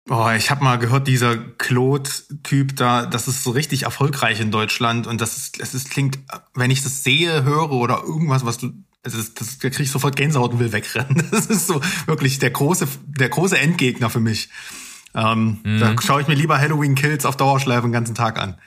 Oh, 0.09 0.29
ich 0.29 0.51
habe 0.51 0.63
mal 0.63 0.77
gehört, 0.77 1.07
dieser 1.07 1.35
Claude-Typ 1.35 2.75
da, 2.75 3.07
das 3.07 3.27
ist 3.27 3.43
so 3.43 3.49
richtig 3.49 3.83
erfolgreich 3.83 4.39
in 4.39 4.51
Deutschland 4.51 5.07
und 5.07 5.19
das 5.19 5.35
ist, 5.35 5.59
das 5.59 5.73
ist, 5.73 5.89
klingt, 5.89 6.19
wenn 6.53 6.69
ich 6.69 6.83
das 6.83 7.03
sehe, 7.03 7.43
höre 7.43 7.71
oder 7.71 8.03
irgendwas, 8.03 8.45
was 8.45 8.59
du, 8.59 8.71
also 9.01 9.17
das, 9.17 9.33
das, 9.33 9.57
da 9.57 9.69
krieg 9.71 9.85
ich 9.85 9.91
sofort 9.91 10.15
Gänsehaut 10.15 10.53
und 10.53 10.59
will 10.59 10.71
wegrennen. 10.71 11.27
Das 11.31 11.47
ist 11.47 11.65
so 11.65 11.81
wirklich 12.05 12.37
der 12.37 12.51
große, 12.51 12.87
der 13.07 13.29
große 13.29 13.57
Endgegner 13.57 14.11
für 14.11 14.19
mich. 14.19 14.49
Ähm, 15.15 15.61
mhm. 15.63 15.79
Da 15.79 15.95
schaue 15.99 16.21
ich 16.21 16.27
mir 16.27 16.35
lieber 16.35 16.59
Halloween 16.59 16.93
Kills 16.93 17.25
auf 17.25 17.35
Dauerschleife 17.35 17.87
den 17.87 17.91
ganzen 17.91 18.13
Tag 18.13 18.39
an. 18.39 18.59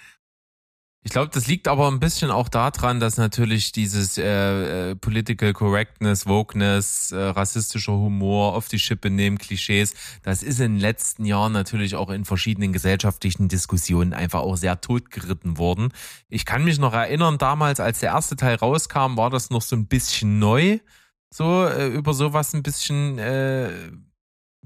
Ich 1.05 1.13
glaube, 1.13 1.31
das 1.33 1.47
liegt 1.47 1.69
aber 1.69 1.89
ein 1.89 2.01
bisschen 2.01 2.31
auch 2.31 2.49
daran, 2.49 2.99
dass 2.99 3.17
natürlich 3.17 3.73
dieses 3.73 4.19
äh, 4.19 4.91
äh, 4.91 4.95
Political 4.97 5.53
Correctness, 5.53 6.27
Wokeness, 6.27 7.13
äh, 7.13 7.17
rassistischer 7.17 7.93
Humor, 7.93 8.55
auf 8.55 8.69
die 8.69 8.81
Schippe 8.81 9.09
nehmen, 9.09 9.39
Klischees, 9.39 9.95
das 10.23 10.43
ist 10.43 10.59
in 10.59 10.75
den 10.75 10.81
letzten 10.81 11.25
Jahren 11.25 11.53
natürlich 11.53 11.95
auch 11.95 12.11
in 12.11 12.25
verschiedenen 12.25 12.73
gesellschaftlichen 12.73 13.49
Diskussionen 13.49 14.13
einfach 14.13 14.41
auch 14.41 14.57
sehr 14.57 14.81
totgeritten 14.81 15.57
worden. 15.57 15.93
Ich 16.29 16.45
kann 16.45 16.65
mich 16.65 16.79
noch 16.79 16.93
erinnern, 16.93 17.39
damals, 17.39 17.79
als 17.79 18.01
der 18.01 18.11
erste 18.11 18.37
Teil 18.37 18.57
rauskam, 18.57 19.17
war 19.17 19.31
das 19.31 19.51
noch 19.51 19.63
so 19.63 19.77
ein 19.77 19.87
bisschen 19.87 20.41
neu, 20.41 20.81
so 21.33 21.65
äh, 21.65 21.89
über 21.89 22.13
sowas 22.13 22.55
ein 22.55 22.63
bisschen... 22.63 23.19
Äh, 23.19 23.93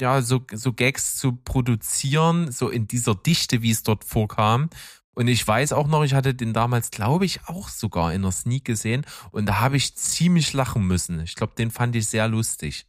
ja, 0.01 0.23
so, 0.23 0.40
so 0.51 0.73
Gags 0.73 1.16
zu 1.16 1.37
produzieren, 1.37 2.51
so 2.51 2.71
in 2.71 2.88
dieser 2.88 3.14
Dichte, 3.14 3.61
wie 3.61 3.71
es 3.71 3.83
dort 3.83 4.05
vorkam. 4.05 4.71
Und 5.14 5.29
ich 5.29 5.46
weiß 5.46 5.72
auch 5.72 5.87
noch, 5.87 6.05
ich 6.05 6.14
hatte 6.14 6.35
den 6.35 6.53
damals, 6.53 6.90
glaube 6.90 7.25
ich, 7.25 7.40
auch 7.46 7.68
sogar 7.68 8.12
in 8.14 8.22
der 8.22 8.33
Sneak 8.33 8.64
gesehen. 8.64 9.05
Und 9.31 9.46
da 9.46 9.61
habe 9.61 9.77
ich 9.77 9.94
ziemlich 9.94 10.53
lachen 10.53 10.87
müssen. 10.87 11.20
Ich 11.20 11.35
glaube, 11.35 11.55
den 11.57 11.70
fand 11.70 11.94
ich 11.96 12.09
sehr 12.09 12.29
lustig. 12.29 12.87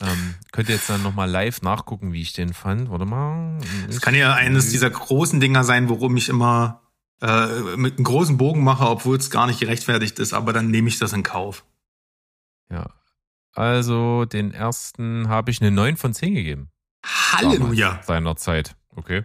Ähm, 0.00 0.34
könnt 0.52 0.68
ihr 0.68 0.76
jetzt 0.76 0.90
dann 0.90 1.02
nochmal 1.02 1.30
live 1.30 1.62
nachgucken, 1.62 2.12
wie 2.12 2.22
ich 2.22 2.32
den 2.32 2.52
fand. 2.52 2.90
Warte 2.90 3.04
mal. 3.04 3.58
Es 3.88 4.00
kann 4.00 4.14
ja 4.14 4.34
eines 4.34 4.70
dieser 4.70 4.90
großen 4.90 5.40
Dinger 5.40 5.64
sein, 5.64 5.88
worum 5.88 6.16
ich 6.16 6.28
immer 6.28 6.82
äh, 7.20 7.76
mit 7.76 7.94
einem 7.94 8.04
großen 8.04 8.36
Bogen 8.36 8.62
mache, 8.64 8.88
obwohl 8.88 9.16
es 9.16 9.30
gar 9.30 9.46
nicht 9.46 9.60
gerechtfertigt 9.60 10.18
ist, 10.18 10.34
aber 10.34 10.52
dann 10.52 10.70
nehme 10.70 10.88
ich 10.88 10.98
das 10.98 11.12
in 11.12 11.22
Kauf. 11.22 11.64
Ja. 12.70 12.90
Also 13.52 14.24
den 14.24 14.52
ersten 14.52 15.28
habe 15.28 15.50
ich 15.50 15.60
eine 15.60 15.70
9 15.70 15.96
von 15.96 16.12
10 16.12 16.34
gegeben. 16.34 16.70
Halleluja. 17.04 17.88
Damals, 17.88 18.06
Seiner 18.06 18.36
Zeit. 18.36 18.76
Okay. 18.96 19.24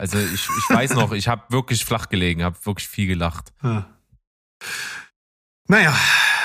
Also 0.00 0.18
ich, 0.18 0.48
ich 0.48 0.74
weiß 0.74 0.94
noch, 0.94 1.12
ich 1.12 1.28
habe 1.28 1.42
wirklich 1.50 1.84
flach 1.84 2.08
gelegen, 2.08 2.42
habe 2.42 2.56
wirklich 2.64 2.88
viel 2.88 3.06
gelacht. 3.06 3.52
Ja. 3.62 3.86
Naja, 5.68 5.94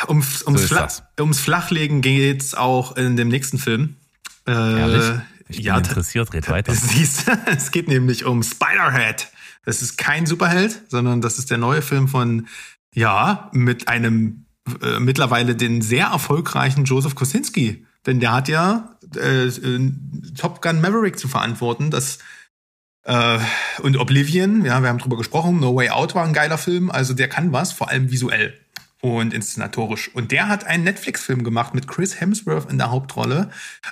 ums, 0.10 0.44
ums, 0.44 0.64
ist 0.64 0.68
Fla 0.68 0.90
ums 1.18 1.40
Flachlegen 1.40 2.02
geht's 2.02 2.54
auch 2.54 2.98
in 2.98 3.16
dem 3.16 3.30
nächsten 3.30 3.58
Film. 3.58 3.96
Äh, 4.46 4.52
Ehrlich? 4.52 5.22
Ich 5.48 5.60
ja, 5.60 5.76
bin 5.76 5.86
interessiert, 5.86 6.34
red 6.34 6.50
weiter. 6.50 6.74
Siehst, 6.74 7.32
es 7.46 7.72
geht 7.72 7.88
nämlich 7.88 8.26
um 8.26 8.44
Spiderhead. 8.44 9.32
Das 9.64 9.82
ist 9.82 9.98
kein 9.98 10.26
Superheld, 10.26 10.82
sondern 10.90 11.22
das 11.22 11.40
ist 11.40 11.50
der 11.50 11.58
neue 11.58 11.82
Film 11.82 12.10
von, 12.10 12.50
ja, 12.94 13.50
mit 13.54 13.88
einem 13.88 14.48
äh, 14.82 15.00
mittlerweile 15.00 15.56
den 15.56 15.82
sehr 15.82 16.08
erfolgreichen 16.08 16.84
Joseph 16.84 17.16
Kosinski. 17.16 17.86
Denn 18.06 18.20
der 18.20 18.34
hat 18.34 18.50
ja 18.50 18.98
äh, 19.16 19.46
äh, 19.46 19.92
Top 20.38 20.62
Gun 20.62 20.82
Maverick 20.82 21.18
zu 21.18 21.30
verantworten. 21.30 21.90
Das 21.90 22.20
äh, 23.06 23.40
und 23.82 23.98
Oblivion, 23.98 24.66
ja, 24.66 24.82
wir 24.82 24.90
haben 24.90 24.98
drüber 24.98 25.18
gesprochen. 25.18 25.60
No 25.60 25.76
Way 25.76 25.90
Out 25.90 26.16
war 26.16 26.26
ein 26.26 26.34
geiler 26.34 26.58
Film. 26.58 26.92
Also 26.92 27.14
der 27.14 27.30
kann 27.30 27.52
was, 27.52 27.72
vor 27.72 27.90
allem 27.90 28.12
visuell 28.12 28.60
und 29.02 29.34
inszenatorisch. 29.34 30.10
Und 30.14 30.32
der 30.32 30.48
hat 30.48 30.66
einen 30.66 30.84
Netflix-Film 30.84 31.44
gemacht 31.44 31.76
mit 31.76 31.88
Chris 31.88 32.20
Hemsworth 32.20 32.72
in 32.72 32.80
der 32.80 32.90
Hauptrolle 32.90 33.52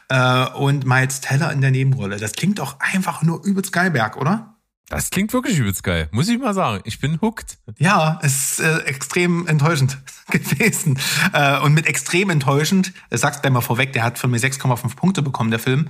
äh, 0.10 0.48
und 0.50 0.86
Miles 0.86 1.22
Teller 1.22 1.52
in 1.52 1.62
der 1.62 1.72
Nebenrolle. 1.72 2.18
Das 2.18 2.34
klingt 2.34 2.58
doch 2.58 2.80
einfach 2.80 3.22
nur 3.22 3.46
übelst 3.46 3.72
geil, 3.72 3.92
Berg, 3.92 4.18
oder? 4.18 4.56
Das 4.90 5.12
klingt 5.12 5.32
wirklich 5.32 5.58
übelst 5.58 5.84
geil, 5.84 6.10
muss 6.12 6.28
ich 6.28 6.40
mal 6.40 6.54
sagen. 6.54 6.82
Ich 6.86 7.00
bin 7.00 7.22
hooked. 7.22 7.58
Ja, 7.78 8.20
es 8.24 8.54
ist 8.54 8.60
äh, 8.62 8.80
extrem 8.80 9.48
enttäuschend 9.48 10.00
gewesen. 10.32 11.00
Äh, 11.32 11.60
und 11.60 11.74
mit 11.74 11.86
extrem 11.86 12.32
enttäuschend, 12.32 12.94
das 13.10 13.22
sagst 13.22 13.42
gleich 13.42 13.54
mal 13.54 13.62
vorweg, 13.62 13.94
der 13.94 14.04
hat 14.04 14.18
von 14.18 14.32
mir 14.32 14.40
6,5 14.40 14.96
Punkte 14.96 15.22
bekommen, 15.22 15.52
der 15.52 15.60
Film, 15.60 15.90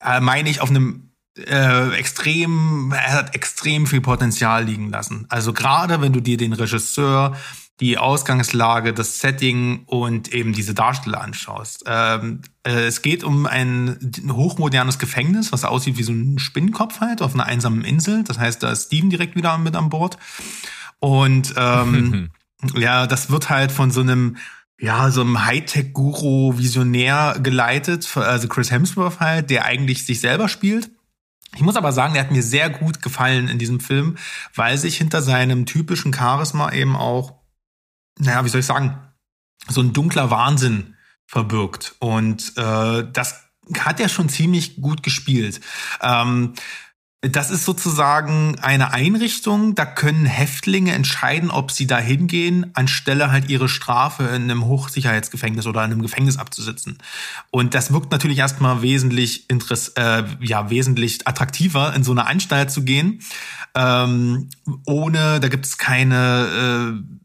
äh, 0.00 0.20
meine 0.20 0.48
ich 0.48 0.60
auf 0.60 0.70
einem 0.70 1.13
äh, 1.38 1.90
extrem, 1.94 2.92
er 2.92 3.12
hat 3.12 3.34
extrem 3.34 3.86
viel 3.86 4.00
Potenzial 4.00 4.64
liegen 4.64 4.90
lassen. 4.90 5.26
Also 5.28 5.52
gerade 5.52 6.00
wenn 6.00 6.12
du 6.12 6.20
dir 6.20 6.36
den 6.36 6.52
Regisseur, 6.52 7.36
die 7.80 7.98
Ausgangslage, 7.98 8.92
das 8.92 9.18
Setting 9.18 9.82
und 9.86 10.32
eben 10.32 10.52
diese 10.52 10.74
Darsteller 10.74 11.20
anschaust. 11.20 11.84
Ähm, 11.86 12.42
äh, 12.62 12.84
es 12.84 13.02
geht 13.02 13.24
um 13.24 13.46
ein 13.46 13.98
hochmodernes 14.30 15.00
Gefängnis, 15.00 15.50
was 15.50 15.64
aussieht 15.64 15.98
wie 15.98 16.04
so 16.04 16.12
ein 16.12 16.38
Spinnenkopf 16.38 17.00
halt 17.00 17.20
auf 17.20 17.34
einer 17.34 17.46
einsamen 17.46 17.84
Insel. 17.84 18.22
Das 18.22 18.38
heißt, 18.38 18.62
da 18.62 18.70
ist 18.70 18.86
Steven 18.86 19.10
direkt 19.10 19.34
wieder 19.34 19.58
mit 19.58 19.74
an 19.74 19.90
Bord. 19.90 20.18
Und 21.00 21.54
ähm, 21.56 22.30
ja, 22.76 23.08
das 23.08 23.30
wird 23.30 23.50
halt 23.50 23.72
von 23.72 23.90
so 23.90 24.02
einem 24.02 24.36
ja, 24.78 25.10
so 25.10 25.20
einem 25.20 25.44
Hightech-Guru 25.44 26.58
Visionär 26.58 27.38
geleitet, 27.40 28.16
also 28.16 28.48
Chris 28.48 28.72
Hemsworth 28.72 29.20
halt, 29.20 29.50
der 29.50 29.64
eigentlich 29.64 30.04
sich 30.04 30.20
selber 30.20 30.48
spielt. 30.48 30.90
Ich 31.54 31.62
muss 31.62 31.76
aber 31.76 31.92
sagen, 31.92 32.14
der 32.14 32.24
hat 32.24 32.30
mir 32.30 32.42
sehr 32.42 32.70
gut 32.70 33.02
gefallen 33.02 33.48
in 33.48 33.58
diesem 33.58 33.80
Film, 33.80 34.16
weil 34.54 34.76
sich 34.78 34.96
hinter 34.96 35.22
seinem 35.22 35.66
typischen 35.66 36.12
Charisma 36.12 36.72
eben 36.72 36.96
auch, 36.96 37.40
naja, 38.18 38.44
wie 38.44 38.48
soll 38.48 38.60
ich 38.60 38.66
sagen, 38.66 38.98
so 39.68 39.80
ein 39.80 39.92
dunkler 39.92 40.30
Wahnsinn 40.30 40.96
verbirgt. 41.26 41.94
Und 42.00 42.52
äh, 42.56 43.04
das 43.12 43.44
hat 43.78 44.00
er 44.00 44.08
schon 44.08 44.28
ziemlich 44.28 44.76
gut 44.80 45.02
gespielt. 45.02 45.60
Ähm, 46.02 46.54
das 47.30 47.50
ist 47.50 47.64
sozusagen 47.64 48.58
eine 48.60 48.92
Einrichtung, 48.92 49.74
da 49.74 49.86
können 49.86 50.26
Häftlinge 50.26 50.92
entscheiden, 50.92 51.50
ob 51.50 51.70
sie 51.70 51.86
da 51.86 51.98
hingehen, 51.98 52.70
anstelle 52.74 53.30
halt 53.30 53.48
ihre 53.48 53.68
Strafe 53.68 54.24
in 54.24 54.42
einem 54.42 54.66
Hochsicherheitsgefängnis 54.66 55.66
oder 55.66 55.84
in 55.84 55.92
einem 55.92 56.02
Gefängnis 56.02 56.36
abzusitzen. 56.36 56.98
Und 57.50 57.74
das 57.74 57.92
wirkt 57.92 58.12
natürlich 58.12 58.38
erstmal 58.38 58.82
wesentlich 58.82 59.48
interess 59.48 59.88
äh, 59.96 60.24
ja 60.40 60.70
wesentlich 60.70 61.26
attraktiver, 61.26 61.94
in 61.94 62.04
so 62.04 62.12
eine 62.12 62.26
Anstalt 62.26 62.70
zu 62.70 62.82
gehen. 62.82 63.20
Ähm, 63.74 64.50
ohne, 64.86 65.40
da 65.40 65.48
gibt 65.48 65.66
es 65.66 65.78
keine 65.78 67.00
äh, 67.00 67.23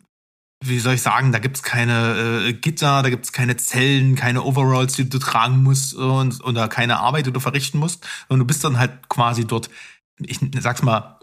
wie 0.61 0.79
soll 0.79 0.95
ich 0.95 1.01
sagen, 1.01 1.31
da 1.31 1.39
gibt's 1.39 1.63
keine 1.63 2.47
äh, 2.47 2.53
Gitter, 2.53 3.01
da 3.01 3.09
gibt's 3.09 3.31
keine 3.31 3.55
Zellen, 3.57 4.15
keine 4.15 4.43
Overalls, 4.43 4.93
die 4.93 5.07
du 5.07 5.19
tragen 5.19 5.63
musst 5.63 5.93
und, 5.93 6.43
oder 6.43 6.67
keine 6.67 6.99
Arbeit, 6.99 7.27
die 7.27 7.31
du 7.31 7.39
verrichten 7.39 7.79
musst. 7.79 8.05
Und 8.27 8.39
du 8.39 8.45
bist 8.45 8.63
dann 8.63 8.77
halt 8.77 9.07
quasi 9.07 9.45
dort, 9.45 9.69
ich 10.19 10.39
sag's 10.59 10.83
mal, 10.83 11.17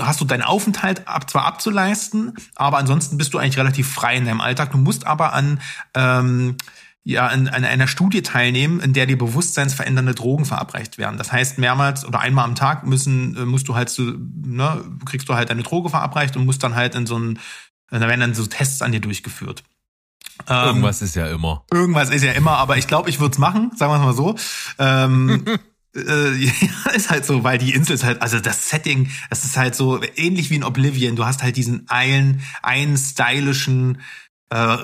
hast 0.00 0.20
du 0.20 0.24
deinen 0.24 0.42
Aufenthalt 0.42 1.08
ab, 1.08 1.28
zwar 1.28 1.44
abzuleisten, 1.44 2.34
aber 2.54 2.78
ansonsten 2.78 3.16
bist 3.16 3.34
du 3.34 3.38
eigentlich 3.38 3.58
relativ 3.58 3.88
frei 3.88 4.16
in 4.16 4.26
deinem 4.26 4.40
Alltag. 4.40 4.70
Du 4.70 4.78
musst 4.78 5.06
aber 5.06 5.32
an 5.32 5.60
ähm, 5.94 6.56
ja, 7.04 7.26
an, 7.26 7.48
an 7.48 7.64
einer 7.64 7.88
Studie 7.88 8.22
teilnehmen, 8.22 8.78
in 8.78 8.92
der 8.92 9.06
dir 9.06 9.18
bewusstseinsverändernde 9.18 10.14
Drogen 10.14 10.44
verabreicht 10.44 10.98
werden. 10.98 11.18
Das 11.18 11.32
heißt, 11.32 11.58
mehrmals 11.58 12.04
oder 12.04 12.20
einmal 12.20 12.44
am 12.44 12.54
Tag 12.54 12.86
müssen, 12.86 13.36
äh, 13.36 13.44
musst 13.44 13.66
du 13.66 13.74
halt 13.74 13.90
so, 13.90 14.02
ne, 14.02 14.84
kriegst 15.04 15.28
du 15.28 15.34
halt 15.34 15.50
eine 15.50 15.64
Droge 15.64 15.88
verabreicht 15.88 16.36
und 16.36 16.46
musst 16.46 16.62
dann 16.62 16.76
halt 16.76 16.94
in 16.94 17.06
so 17.06 17.18
ein 17.18 17.40
da 18.00 18.08
werden 18.08 18.20
dann 18.20 18.34
so 18.34 18.46
Tests 18.46 18.82
an 18.82 18.92
dir 18.92 19.00
durchgeführt. 19.00 19.62
Ähm, 20.48 20.66
Irgendwas 20.66 21.02
ist 21.02 21.14
ja 21.14 21.26
immer. 21.26 21.64
Irgendwas 21.70 22.10
ist 22.10 22.22
ja 22.22 22.32
immer, 22.32 22.52
aber 22.52 22.76
ich 22.76 22.86
glaube, 22.86 23.10
ich 23.10 23.20
würde 23.20 23.32
es 23.32 23.38
machen, 23.38 23.70
sagen 23.76 23.92
wir 23.92 23.96
es 23.96 24.02
mal 24.02 24.14
so. 24.14 24.34
Ähm, 24.78 25.44
äh, 25.94 26.32
ja, 26.44 26.90
ist 26.94 27.10
halt 27.10 27.24
so, 27.24 27.44
weil 27.44 27.58
die 27.58 27.72
Insel 27.74 27.94
ist 27.94 28.04
halt, 28.04 28.22
also 28.22 28.40
das 28.40 28.68
Setting, 28.68 29.10
das 29.30 29.44
ist 29.44 29.56
halt 29.56 29.74
so 29.74 30.00
ähnlich 30.16 30.50
wie 30.50 30.56
in 30.56 30.64
Oblivion. 30.64 31.16
Du 31.16 31.24
hast 31.24 31.42
halt 31.42 31.56
diesen 31.56 31.88
einen, 31.88 32.42
einen 32.62 32.96
stylischen, 32.96 34.00
äh, 34.50 34.78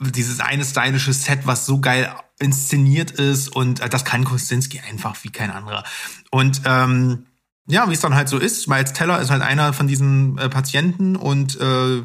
dieses 0.00 0.40
eine 0.40 0.64
stylische 0.64 1.12
Set, 1.12 1.40
was 1.44 1.66
so 1.66 1.80
geil 1.80 2.14
inszeniert 2.38 3.12
ist 3.12 3.48
und 3.48 3.80
äh, 3.80 3.88
das 3.88 4.04
kann 4.04 4.24
Kosinski 4.24 4.80
einfach 4.80 5.16
wie 5.24 5.30
kein 5.30 5.50
anderer. 5.50 5.84
Und 6.30 6.62
ähm, 6.66 7.26
ja, 7.68 7.88
wie 7.88 7.94
es 7.94 8.00
dann 8.00 8.14
halt 8.14 8.28
so 8.28 8.38
ist. 8.38 8.68
Miles 8.68 8.92
Teller 8.92 9.20
ist 9.20 9.30
halt 9.30 9.42
einer 9.42 9.72
von 9.72 9.88
diesen 9.88 10.38
äh, 10.38 10.48
Patienten 10.48 11.16
und 11.16 11.60
äh, 11.60 12.02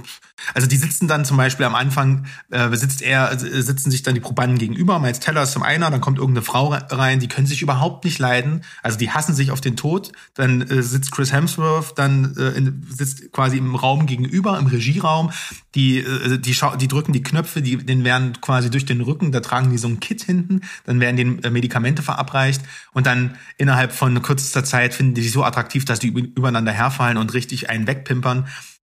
also 0.54 0.68
die 0.68 0.78
sitzen 0.78 1.08
dann 1.08 1.26
zum 1.26 1.38
Beispiel 1.38 1.66
am 1.66 1.76
Anfang, 1.76 2.26
äh, 2.50 2.76
sitzt 2.76 3.02
er, 3.02 3.32
äh, 3.32 3.62
sitzen 3.62 3.92
sich 3.92 4.04
dann 4.04 4.16
die 4.16 4.22
Probanden 4.22 4.58
gegenüber. 4.58 5.00
Miles 5.00 5.20
Teller 5.20 5.44
ist 5.44 5.52
zum 5.52 5.64
einer, 5.64 5.90
dann 5.92 6.02
kommt 6.02 6.18
irgendeine 6.18 6.44
Frau 6.44 6.70
rein, 6.70 7.20
die 7.20 7.28
können 7.28 7.48
sich 7.48 7.62
überhaupt 7.62 8.06
nicht 8.06 8.20
leiden. 8.20 8.64
Also 8.84 8.98
die 8.98 9.12
hassen 9.12 9.34
sich 9.34 9.52
auf 9.52 9.62
den 9.62 9.76
Tod. 9.76 10.12
Dann 10.34 10.62
äh, 10.62 10.82
sitzt 10.84 11.12
Chris 11.12 11.32
Hemsworth, 11.32 11.98
dann 11.98 12.36
äh, 12.38 12.50
in, 12.52 12.86
sitzt 12.90 13.32
quasi 13.32 13.58
im 13.58 13.76
Raum 13.76 14.06
gegenüber, 14.06 14.58
im 14.58 14.68
Regieraum. 14.68 15.32
Die, 15.76 16.00
äh, 16.00 16.38
die, 16.38 16.54
schau 16.54 16.76
die 16.76 16.88
drücken 16.88 17.14
die 17.14 17.24
Knöpfe, 17.24 17.62
die, 17.62 17.78
denen 17.78 18.04
werden 18.04 18.40
quasi 18.42 18.70
durch 18.70 18.86
den 18.86 19.02
Rücken, 19.02 19.32
da 19.32 19.40
tragen 19.40 19.72
die 19.72 19.78
so 19.78 19.88
ein 19.88 20.00
Kit 20.00 20.24
hinten, 20.24 20.62
dann 20.86 21.00
werden 21.00 21.18
denen 21.18 21.44
äh, 21.44 21.50
Medikamente 21.50 22.02
verabreicht 22.02 22.62
und 22.94 23.06
dann 23.06 23.36
innerhalb 23.58 23.92
von 23.92 24.22
kürzester 24.22 24.64
Zeit 24.64 24.94
finden 24.94 25.14
die 25.14 25.22
sich 25.22 25.32
so 25.32 25.44
attraktiv, 25.44 25.86
dass 25.86 26.00
die 26.00 26.10
übereinander 26.10 26.72
herfallen 26.72 27.18
und 27.18 27.34
richtig 27.34 27.70
einen 27.70 27.88
wegpimpern. 27.88 28.48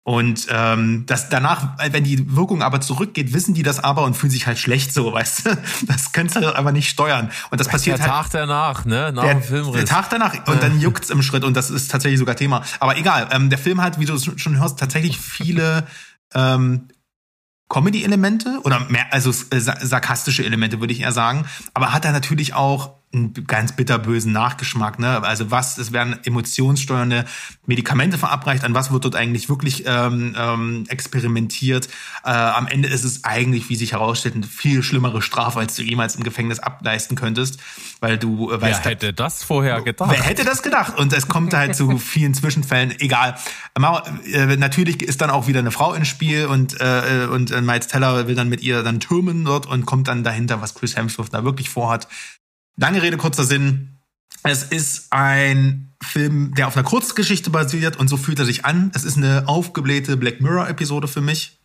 Und 0.05 0.47
ähm, 0.49 1.05
das 1.05 1.29
danach, 1.29 1.77
wenn 1.91 2.03
die 2.03 2.35
Wirkung 2.35 2.61
aber 2.61 2.81
zurückgeht, 2.81 3.31
wissen 3.33 3.53
die 3.53 3.63
das 3.63 3.79
aber 3.81 4.03
und 4.03 4.15
fühlen 4.17 4.31
sich 4.31 4.45
halt 4.47 4.59
schlecht 4.59 4.93
so, 4.93 5.13
weißt 5.13 5.45
du? 5.45 5.57
Das 5.87 6.11
kannst 6.11 6.35
du 6.35 6.53
aber 6.55 6.73
nicht 6.73 6.89
steuern. 6.89 7.31
Und 7.51 7.61
das 7.61 7.69
passiert 7.69 7.99
der 7.99 8.05
halt. 8.13 8.25
Tag 8.25 8.31
danach, 8.31 8.83
ne? 8.83 9.11
Nach 9.13 9.23
Der, 9.23 9.35
dem 9.35 9.43
Filmriss. 9.43 9.75
der 9.77 9.85
Tag 9.85 10.09
danach 10.09 10.45
und 10.47 10.61
dann 10.61 10.77
juckt's 10.81 11.09
im 11.09 11.21
Schritt 11.23 11.45
und 11.45 11.55
das 11.55 11.69
ist 11.69 11.89
tatsächlich 11.89 12.19
sogar 12.19 12.35
Thema. 12.35 12.63
Aber 12.81 12.97
egal, 12.97 13.29
ähm, 13.31 13.49
der 13.49 13.57
Film 13.59 13.81
hat, 13.81 13.97
wie 13.99 14.05
du 14.05 14.17
schon 14.19 14.59
hörst, 14.59 14.77
tatsächlich 14.77 15.17
viele 15.19 15.87
ähm, 16.33 16.89
Comedy-Elemente 17.69 18.59
oder 18.63 18.81
mehr, 18.89 19.05
also 19.11 19.29
äh, 19.49 19.59
sa- 19.59 19.77
sarkastische 19.79 20.43
Elemente, 20.43 20.79
würde 20.79 20.93
ich 20.93 20.99
eher 21.01 21.11
sagen. 21.13 21.45
Aber 21.73 21.93
hat 21.93 22.05
er 22.05 22.11
natürlich 22.11 22.53
auch 22.53 22.91
einen 23.13 23.33
ganz 23.47 23.73
bitterbösen 23.73 24.31
Nachgeschmack. 24.31 24.99
Ne? 24.99 25.23
Also 25.23 25.51
was, 25.51 25.77
es 25.77 25.91
werden 25.91 26.19
emotionssteuernde 26.23 27.25
Medikamente 27.65 28.17
verabreicht, 28.17 28.63
an 28.63 28.73
was 28.73 28.91
wird 28.91 29.05
dort 29.05 29.15
eigentlich 29.15 29.49
wirklich 29.49 29.83
ähm, 29.85 30.35
ähm, 30.37 30.85
experimentiert. 30.89 31.87
Äh, 32.25 32.29
am 32.29 32.67
Ende 32.67 32.89
ist 32.89 33.03
es 33.03 33.23
eigentlich, 33.23 33.69
wie 33.69 33.75
sich 33.75 33.93
herausstellt, 33.93 34.35
eine 34.35 34.45
viel 34.45 34.83
schlimmere 34.83 35.21
Strafe, 35.21 35.59
als 35.59 35.75
du 35.75 35.83
jemals 35.83 36.15
im 36.15 36.23
Gefängnis 36.23 36.59
ableisten 36.59 37.15
könntest, 37.15 37.59
weil 37.99 38.17
du 38.17 38.49
äh, 38.49 38.53
Wer 38.53 38.61
weißt, 38.61 38.85
hätte 38.85 39.13
das 39.13 39.43
vorher 39.43 39.81
gedacht? 39.81 40.11
Wer 40.11 40.23
hätte 40.23 40.43
das 40.43 40.63
gedacht? 40.63 40.97
Und 40.97 41.13
es 41.13 41.27
kommt 41.27 41.53
halt 41.53 41.75
zu 41.75 41.97
vielen 41.97 42.33
Zwischenfällen. 42.33 42.99
Egal. 42.99 43.35
Aber, 43.75 44.03
äh, 44.25 44.57
natürlich 44.57 45.01
ist 45.03 45.21
dann 45.21 45.29
auch 45.29 45.47
wieder 45.47 45.59
eine 45.59 45.71
Frau 45.71 45.93
ins 45.93 46.07
Spiel 46.07 46.45
und 46.45 46.79
äh, 46.79 47.27
und 47.31 47.51
äh, 47.51 47.61
Miles 47.61 47.87
Teller 47.87 48.27
will 48.27 48.35
dann 48.35 48.49
mit 48.49 48.61
ihr 48.61 48.83
dann 48.83 48.99
türmen 48.99 49.45
dort 49.45 49.65
und 49.65 49.85
kommt 49.85 50.07
dann 50.07 50.23
dahinter, 50.23 50.61
was 50.61 50.73
Chris 50.73 50.95
Hemsworth 50.95 51.33
da 51.33 51.43
wirklich 51.43 51.69
vorhat. 51.69 52.07
Lange 52.75 53.01
Rede 53.01 53.17
kurzer 53.17 53.43
Sinn. 53.43 53.99
Es 54.43 54.63
ist 54.63 55.07
ein 55.11 55.93
Film, 56.03 56.53
der 56.55 56.67
auf 56.67 56.75
einer 56.75 56.83
Kurzgeschichte 56.85 57.49
basiert 57.49 57.97
und 57.97 58.07
so 58.07 58.17
fühlt 58.17 58.39
er 58.39 58.45
sich 58.45 58.65
an. 58.65 58.91
Es 58.93 59.03
ist 59.03 59.17
eine 59.17 59.47
aufgeblähte 59.47 60.17
Black 60.17 60.41
Mirror 60.41 60.67
Episode 60.67 61.07
für 61.07 61.21
mich. 61.21 61.59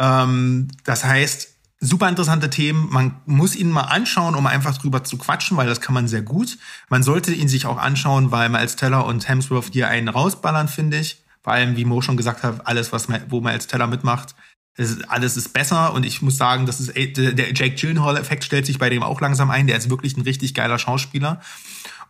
Ähm, 0.00 0.68
das 0.84 1.04
heißt, 1.04 1.48
super 1.80 2.08
interessante 2.08 2.48
Themen. 2.48 2.88
Man 2.90 3.20
muss 3.26 3.54
ihn 3.54 3.70
mal 3.70 3.82
anschauen, 3.82 4.34
um 4.34 4.46
einfach 4.46 4.78
drüber 4.78 5.04
zu 5.04 5.18
quatschen, 5.18 5.56
weil 5.56 5.66
das 5.66 5.80
kann 5.80 5.94
man 5.94 6.08
sehr 6.08 6.22
gut. 6.22 6.58
Man 6.88 7.02
sollte 7.02 7.32
ihn 7.32 7.48
sich 7.48 7.66
auch 7.66 7.78
anschauen, 7.78 8.30
weil 8.30 8.48
Miles 8.48 8.76
Teller 8.76 9.04
und 9.04 9.28
Hemsworth 9.28 9.72
hier 9.72 9.88
einen 9.88 10.08
rausballern, 10.08 10.68
finde 10.68 10.98
ich. 10.98 11.22
Vor 11.42 11.52
allem, 11.52 11.76
wie 11.76 11.84
Mo 11.84 12.00
schon 12.00 12.16
gesagt 12.16 12.42
hat, 12.42 12.66
alles, 12.66 12.92
was, 12.92 13.08
wo 13.28 13.40
Miles 13.40 13.66
Teller 13.66 13.88
mitmacht, 13.88 14.34
Es 14.74 14.90
ist, 14.90 15.10
alles 15.10 15.36
ist 15.36 15.52
besser 15.52 15.92
und 15.92 16.06
ich 16.06 16.22
muss 16.22 16.38
sagen, 16.38 16.64
das 16.64 16.80
ist 16.80 16.96
der 16.96 17.52
Jake 17.52 17.74
Gyllenhaal-Effekt 17.74 18.42
stellt 18.42 18.64
sich 18.64 18.78
bei 18.78 18.88
dem 18.88 19.02
auch 19.02 19.20
langsam 19.20 19.50
ein. 19.50 19.66
Der 19.66 19.76
ist 19.76 19.90
wirklich 19.90 20.16
ein 20.16 20.22
richtig 20.22 20.54
geiler 20.54 20.78
Schauspieler 20.78 21.40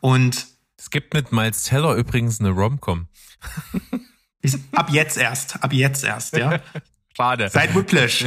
und 0.01 0.47
Es 0.79 0.91
gibt 0.91 1.15
mit 1.15 1.33
Miles 1.33 1.65
Teller 1.65 1.95
übrigens 1.95 2.41
eine 2.41 2.51
Romcom. 2.51 3.09
ist, 4.43 4.61
ab 4.73 4.91
jetzt 4.91 5.17
erst, 5.17 5.63
ab 5.63 5.73
jetzt 5.73 6.05
erst, 6.05 6.37
ja. 6.37 6.61
Schade. 7.17 7.51
Seit 7.51 7.75
Whiplash. 7.75 8.27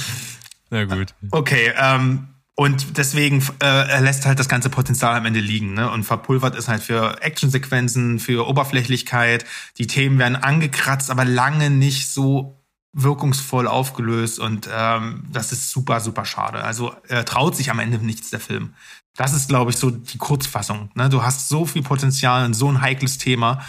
Na 0.70 0.84
gut. 0.84 1.14
Okay, 1.30 1.72
ähm, 1.76 2.28
und 2.54 2.98
deswegen 2.98 3.40
äh, 3.60 3.66
er 3.66 4.00
lässt 4.00 4.26
halt 4.26 4.38
das 4.38 4.48
ganze 4.48 4.70
Potenzial 4.70 5.14
am 5.14 5.24
Ende 5.24 5.40
liegen 5.40 5.74
ne? 5.74 5.90
und 5.90 6.04
verpulvert 6.04 6.56
es 6.56 6.68
halt 6.68 6.82
für 6.82 7.22
Actionsequenzen, 7.22 8.18
für 8.18 8.46
Oberflächlichkeit. 8.46 9.44
Die 9.78 9.86
Themen 9.86 10.18
werden 10.18 10.36
angekratzt, 10.36 11.10
aber 11.10 11.24
lange 11.24 11.70
nicht 11.70 12.08
so 12.08 12.61
wirkungsvoll 12.92 13.66
aufgelöst 13.66 14.38
und 14.38 14.68
ähm, 14.72 15.24
das 15.32 15.52
ist 15.52 15.70
super, 15.70 16.00
super 16.00 16.24
schade. 16.24 16.62
Also 16.62 16.94
er 17.08 17.24
traut 17.24 17.56
sich 17.56 17.70
am 17.70 17.78
Ende 17.78 17.98
nichts 17.98 18.30
der 18.30 18.40
Film. 18.40 18.74
Das 19.16 19.32
ist, 19.32 19.48
glaube 19.48 19.70
ich, 19.70 19.76
so 19.76 19.90
die 19.90 20.18
Kurzfassung. 20.18 20.90
Ne? 20.94 21.08
Du 21.08 21.22
hast 21.22 21.48
so 21.48 21.64
viel 21.64 21.82
Potenzial 21.82 22.44
und 22.44 22.54
so 22.54 22.68
ein 22.68 22.80
heikles 22.80 23.18
Thema 23.18 23.60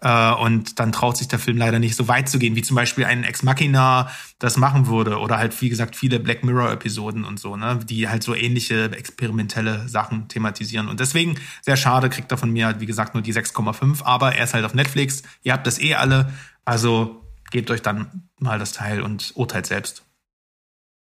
äh, 0.00 0.32
und 0.32 0.78
dann 0.78 0.92
traut 0.92 1.16
sich 1.16 1.28
der 1.28 1.38
Film 1.38 1.58
leider 1.58 1.78
nicht 1.78 1.94
so 1.94 2.08
weit 2.08 2.28
zu 2.28 2.38
gehen, 2.38 2.56
wie 2.56 2.62
zum 2.62 2.74
Beispiel 2.74 3.04
ein 3.04 3.24
Ex 3.24 3.42
Machina 3.42 4.10
das 4.38 4.56
machen 4.56 4.86
würde 4.86 5.18
oder 5.18 5.36
halt, 5.36 5.60
wie 5.60 5.68
gesagt, 5.68 5.94
viele 5.94 6.18
Black 6.18 6.42
Mirror-Episoden 6.42 7.24
und 7.24 7.38
so, 7.38 7.56
ne? 7.56 7.78
die 7.84 8.08
halt 8.08 8.22
so 8.22 8.34
ähnliche 8.34 8.90
experimentelle 8.92 9.88
Sachen 9.88 10.28
thematisieren. 10.28 10.88
Und 10.88 11.00
deswegen, 11.00 11.36
sehr 11.60 11.76
schade, 11.76 12.08
kriegt 12.08 12.30
er 12.32 12.38
von 12.38 12.50
mir 12.50 12.76
wie 12.78 12.86
gesagt, 12.86 13.14
nur 13.14 13.22
die 13.22 13.34
6,5, 13.34 14.02
aber 14.04 14.34
er 14.34 14.44
ist 14.44 14.54
halt 14.54 14.64
auf 14.64 14.74
Netflix. 14.74 15.22
Ihr 15.42 15.52
habt 15.52 15.66
das 15.66 15.78
eh 15.78 15.94
alle, 15.94 16.32
also 16.64 17.19
gebt 17.50 17.70
euch 17.70 17.82
dann 17.82 18.28
mal 18.38 18.58
das 18.58 18.72
Teil 18.72 19.02
und 19.02 19.32
urteilt 19.34 19.66
selbst. 19.66 20.04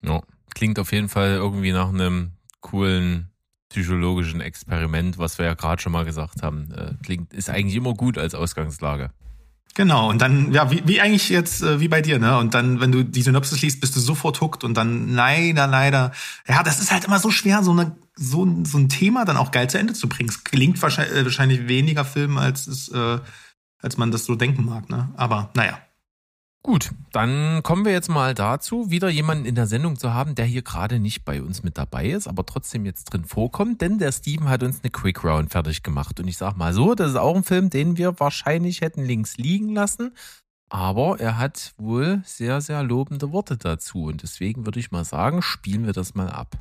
Ja, 0.04 0.22
klingt 0.54 0.80
auf 0.80 0.92
jeden 0.92 1.10
Fall 1.10 1.32
irgendwie 1.32 1.72
nach 1.72 1.90
einem 1.90 2.32
coolen 2.62 3.30
psychologischen 3.70 4.42
Experiment, 4.42 5.18
was 5.18 5.38
wir 5.40 5.46
ja 5.46 5.54
gerade 5.56 5.82
schon 5.82 5.92
mal 5.92 6.06
gesagt 6.06 6.44
haben. 6.44 6.72
Äh, 6.72 6.94
klingt, 7.04 7.34
ist 7.34 7.50
eigentlich 7.50 7.76
immer 7.76 7.94
gut 7.94 8.18
als 8.18 8.36
Ausgangslage. 8.36 9.12
Genau, 9.76 10.08
und 10.08 10.22
dann, 10.22 10.52
ja, 10.54 10.70
wie, 10.70 10.84
wie 10.86 11.02
eigentlich 11.02 11.30
jetzt, 11.30 11.64
äh, 11.64 11.80
wie 11.80 11.88
bei 11.88 12.02
dir, 12.04 12.20
ne? 12.20 12.38
Und 12.38 12.54
dann, 12.54 12.80
wenn 12.80 12.92
du 12.92 13.04
die 13.04 13.24
Synopsis 13.24 13.60
liest, 13.64 13.82
bist 13.82 13.96
du 13.96 14.00
sofort 14.00 14.40
hooked 14.40 14.64
und 14.64 14.76
dann 14.76 15.10
leider, 15.10 15.66
leider. 15.66 16.12
Ja, 16.48 16.62
das 16.62 16.80
ist 16.80 16.92
halt 16.92 17.06
immer 17.06 17.18
so 17.18 17.32
schwer, 17.32 17.64
so, 17.64 17.72
eine, 17.72 17.96
so, 18.16 18.46
ein- 18.46 18.66
so 18.66 18.78
ein 18.78 18.88
Thema 18.90 19.26
dann 19.26 19.36
auch 19.38 19.50
geil 19.50 19.68
zu 19.72 19.80
Ende 19.80 19.94
zu 19.94 20.08
bringen. 20.08 20.30
Es 20.30 20.44
klingt 20.44 20.80
wahrscheinlich, 20.84 21.18
äh, 21.18 21.24
wahrscheinlich 21.26 21.68
weniger 21.68 22.06
Film, 22.06 22.38
als 22.38 22.68
es, 22.68 22.90
äh, 22.90 23.20
als 23.82 23.98
man 23.98 24.12
das 24.12 24.26
so 24.26 24.36
denken 24.36 24.64
mag, 24.66 24.92
ne? 24.92 25.10
Aber 25.18 25.50
naja. 25.56 25.80
Gut, 26.66 26.92
dann 27.12 27.62
kommen 27.62 27.84
wir 27.84 27.92
jetzt 27.92 28.08
mal 28.08 28.34
dazu, 28.34 28.90
wieder 28.90 29.10
jemanden 29.10 29.44
in 29.44 29.54
der 29.54 29.68
Sendung 29.68 30.00
zu 30.00 30.14
haben, 30.14 30.34
der 30.34 30.46
hier 30.46 30.62
gerade 30.62 30.98
nicht 30.98 31.26
bei 31.26 31.42
uns 31.42 31.62
mit 31.62 31.78
dabei 31.78 32.08
ist, 32.08 32.26
aber 32.26 32.46
trotzdem 32.46 32.86
jetzt 32.86 33.12
drin 33.12 33.26
vorkommt, 33.26 33.82
denn 33.82 34.00
der 34.00 34.14
Steven 34.14 34.48
hat 34.48 34.64
uns 34.64 34.80
eine 34.82 34.90
Quick 34.90 35.26
Round 35.26 35.52
fertig 35.52 35.84
gemacht. 35.84 36.22
Und 36.22 36.30
ich 36.30 36.38
sag 36.38 36.56
mal 36.56 36.74
so, 36.74 36.96
das 36.96 37.12
ist 37.12 37.18
auch 37.18 37.36
ein 37.36 37.44
Film, 37.44 37.70
den 37.70 37.98
wir 37.98 38.18
wahrscheinlich 38.18 38.80
hätten 38.80 39.04
links 39.04 39.36
liegen 39.36 39.74
lassen. 39.74 40.16
Aber 40.70 41.20
er 41.20 41.38
hat 41.38 41.74
wohl 41.78 42.22
sehr, 42.24 42.62
sehr 42.62 42.82
lobende 42.82 43.34
Worte 43.34 43.58
dazu. 43.58 44.06
Und 44.06 44.24
deswegen 44.24 44.66
würde 44.66 44.80
ich 44.80 44.90
mal 44.90 45.04
sagen, 45.04 45.42
spielen 45.42 45.86
wir 45.86 45.94
das 45.94 46.16
mal 46.16 46.30
ab. 46.30 46.56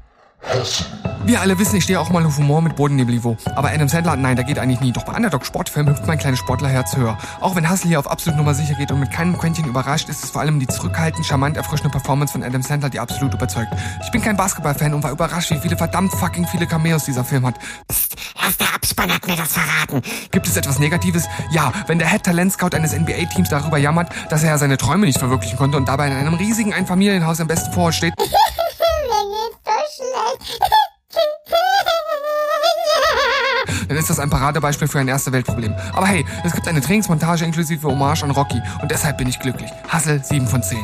Wir 1.24 1.40
alle 1.40 1.57
wissen, 1.59 1.76
ich 1.76 1.84
stehe 1.84 2.01
auch 2.01 2.11
mal 2.11 2.26
auf 2.26 2.36
Humor 2.36 2.62
mit 2.62 2.74
Bodennebelniveau. 2.74 3.36
Aber 3.55 3.70
Adam 3.70 3.88
Sandler, 3.88 4.16
nein, 4.16 4.34
der 4.34 4.45
geht 4.45 4.59
eigentlich 4.59 4.80
nie. 4.80 4.90
Doch 4.90 5.05
bei 5.05 5.12
Underdog 5.12 5.47
Sportfilm 5.47 5.88
hüpft 5.88 6.07
mein 6.07 6.18
kleines 6.18 6.40
Sportlerherz 6.40 6.97
höher. 6.97 7.16
Auch 7.40 7.55
wenn 7.55 7.70
Hustle 7.70 7.88
hier 7.88 8.01
auf 8.01 8.11
absolut 8.11 8.36
Nummer 8.36 8.53
sicher 8.55 8.74
geht 8.74 8.90
und 8.90 8.99
mit 8.99 9.12
keinem 9.12 9.38
Quäntchen 9.38 9.66
überrascht, 9.66 10.09
ist 10.09 10.24
es 10.24 10.30
vor 10.30 10.40
allem 10.40 10.59
die 10.59 10.66
zurückhaltend, 10.66 11.24
charmant 11.24 11.57
erfrischende 11.57 11.90
Performance 11.90 12.32
von 12.32 12.43
Adam 12.43 12.61
Sandler, 12.62 12.90
die 12.90 12.99
absolut 12.99 13.34
überzeugt. 13.34 13.68
Ich 14.03 14.11
bin 14.11 14.20
kein 14.20 14.36
Basketballfan 14.36 14.95
und 14.95 15.05
war 15.05 15.12
überrascht, 15.12 15.53
wie 15.53 15.59
viele 15.59 15.76
verdammt 15.76 16.12
fucking 16.12 16.47
viele 16.49 16.66
Cameos 16.66 17.05
dieser 17.05 17.24
Film 17.24 17.47
hat. 17.47 17.55
Psst, 17.86 18.16
erst 18.45 18.61
der 18.61 18.74
Abspann 18.74 19.12
hat 19.12 19.24
mir 19.26 19.36
das 19.36 19.53
verraten. 19.53 20.03
Gibt 20.32 20.49
es 20.49 20.57
etwas 20.57 20.80
Negatives? 20.80 21.28
Ja, 21.53 21.72
wenn 21.86 22.01
der 22.01 22.09
Head 22.09 22.24
Talent 22.24 22.53
Scout 22.53 22.74
eines 22.74 22.99
NBA-Teams 22.99 23.49
darüber 23.49 23.78
jammert, 23.78 24.11
dass 24.28 24.43
er 24.43 24.51
ja 24.51 24.59
seine 24.59 24.76
Träume 24.76 25.07
nicht 25.07 25.18
verwirklichen 25.18 25.57
konnte 25.57 25.76
und 25.76 25.86
dabei 25.86 26.09
in 26.09 26.14
einem 26.14 26.34
riesigen 26.34 26.74
Einfamilienhaus 26.74 27.40
am 27.40 27.47
besten 27.47 27.72
Dann 33.89 33.97
ist 33.97 34.11
das 34.11 34.19
ein 34.19 34.31
Paradebeispiel 34.31 34.89
für 34.89 34.99
ein 34.99 35.09
erste 35.09 35.33
Weltproblem. 35.33 35.75
Aber 35.93 36.07
hey, 36.07 36.25
es 36.45 36.53
gibt 36.53 36.67
eine 36.69 36.81
Trainingsmontage 36.81 37.45
inklusive 37.45 37.87
Hommage 37.87 38.23
an 38.23 38.31
Rocky 38.31 38.61
und 38.81 38.91
deshalb 38.91 39.19
bin 39.19 39.29
ich 39.29 39.39
glücklich. 39.39 39.71
Hassel 39.89 40.23
7 40.25 40.47
von 40.47 40.63
10. 40.63 40.79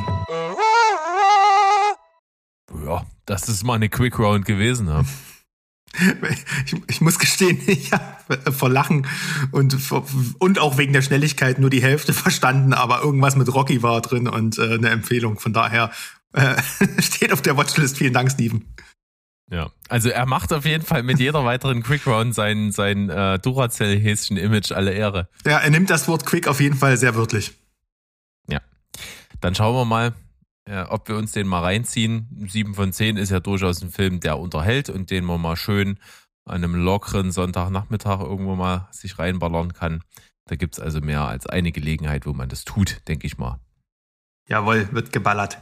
Ja, 2.84 3.06
das 3.26 3.48
ist 3.48 3.64
mal 3.64 3.74
eine 3.74 3.88
Quick 3.88 4.18
Round 4.18 4.44
gewesen. 4.44 4.86
Ne? 4.86 5.04
Ich, 6.66 6.74
ich 6.86 7.00
muss 7.00 7.18
gestehen, 7.18 7.60
ich 7.66 7.92
habe 7.92 8.52
vor 8.52 8.68
Lachen 8.68 9.06
und, 9.52 9.76
und 10.38 10.58
auch 10.58 10.78
wegen 10.78 10.92
der 10.92 11.02
Schnelligkeit 11.02 11.58
nur 11.58 11.70
die 11.70 11.82
Hälfte 11.82 12.12
verstanden, 12.12 12.72
aber 12.72 13.02
irgendwas 13.02 13.36
mit 13.36 13.52
Rocky 13.52 13.82
war 13.82 14.00
drin 14.00 14.28
und 14.28 14.58
äh, 14.58 14.74
eine 14.74 14.90
Empfehlung. 14.90 15.38
Von 15.38 15.52
daher 15.52 15.90
äh, 16.32 16.60
steht 17.02 17.32
auf 17.32 17.42
der 17.42 17.56
Watchlist. 17.56 17.98
Vielen 17.98 18.12
Dank, 18.12 18.30
Steven. 18.30 18.74
Ja, 19.50 19.70
also 19.88 20.10
er 20.10 20.26
macht 20.26 20.52
auf 20.52 20.66
jeden 20.66 20.84
Fall 20.84 21.02
mit 21.02 21.18
jeder 21.20 21.44
weiteren 21.44 21.82
Quick 21.82 22.06
Round 22.06 22.34
sein, 22.34 22.70
sein 22.70 23.08
äh, 23.08 23.38
Duracell-Häschen-Image 23.38 24.72
alle 24.72 24.92
Ehre. 24.92 25.28
Ja, 25.46 25.58
er 25.58 25.70
nimmt 25.70 25.88
das 25.88 26.06
Wort 26.06 26.26
Quick 26.26 26.46
auf 26.48 26.60
jeden 26.60 26.76
Fall 26.76 26.98
sehr 26.98 27.14
wörtlich. 27.14 27.54
Dann 29.40 29.54
schauen 29.54 29.74
wir 29.74 29.84
mal, 29.84 30.14
äh, 30.64 30.82
ob 30.82 31.08
wir 31.08 31.16
uns 31.16 31.32
den 31.32 31.46
mal 31.46 31.62
reinziehen. 31.62 32.46
Sieben 32.48 32.74
von 32.74 32.92
zehn 32.92 33.16
ist 33.16 33.30
ja 33.30 33.40
durchaus 33.40 33.82
ein 33.82 33.90
Film, 33.90 34.20
der 34.20 34.38
unterhält 34.38 34.90
und 34.90 35.10
den 35.10 35.24
man 35.24 35.40
mal 35.40 35.56
schön 35.56 35.98
an 36.44 36.64
einem 36.64 36.74
lockeren 36.74 37.30
Sonntagnachmittag 37.30 38.20
irgendwo 38.20 38.56
mal 38.56 38.88
sich 38.90 39.18
reinballern 39.18 39.72
kann. 39.74 40.02
Da 40.46 40.56
gibt's 40.56 40.80
also 40.80 41.00
mehr 41.00 41.22
als 41.22 41.46
eine 41.46 41.72
Gelegenheit, 41.72 42.26
wo 42.26 42.32
man 42.32 42.48
das 42.48 42.64
tut, 42.64 43.06
denke 43.06 43.26
ich 43.26 43.36
mal. 43.36 43.60
Jawohl, 44.48 44.88
wird 44.92 45.12
geballert. 45.12 45.58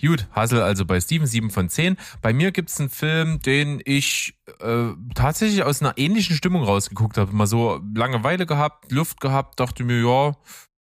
Gut, 0.00 0.26
Hassel 0.32 0.60
also 0.60 0.84
bei 0.84 1.00
Steven 1.00 1.26
7 1.26 1.50
von 1.50 1.68
10. 1.68 1.96
Bei 2.20 2.32
mir 2.32 2.50
gibt's 2.50 2.80
einen 2.80 2.90
Film, 2.90 3.40
den 3.40 3.80
ich 3.84 4.34
äh, 4.60 4.88
tatsächlich 5.14 5.62
aus 5.62 5.82
einer 5.82 5.96
ähnlichen 5.96 6.36
Stimmung 6.36 6.64
rausgeguckt 6.64 7.16
habe. 7.16 7.32
Mal 7.32 7.46
so 7.46 7.80
Langeweile 7.94 8.44
gehabt, 8.44 8.90
Luft 8.90 9.20
gehabt, 9.20 9.60
dachte 9.60 9.84
mir, 9.84 10.00
ja, 10.00 10.32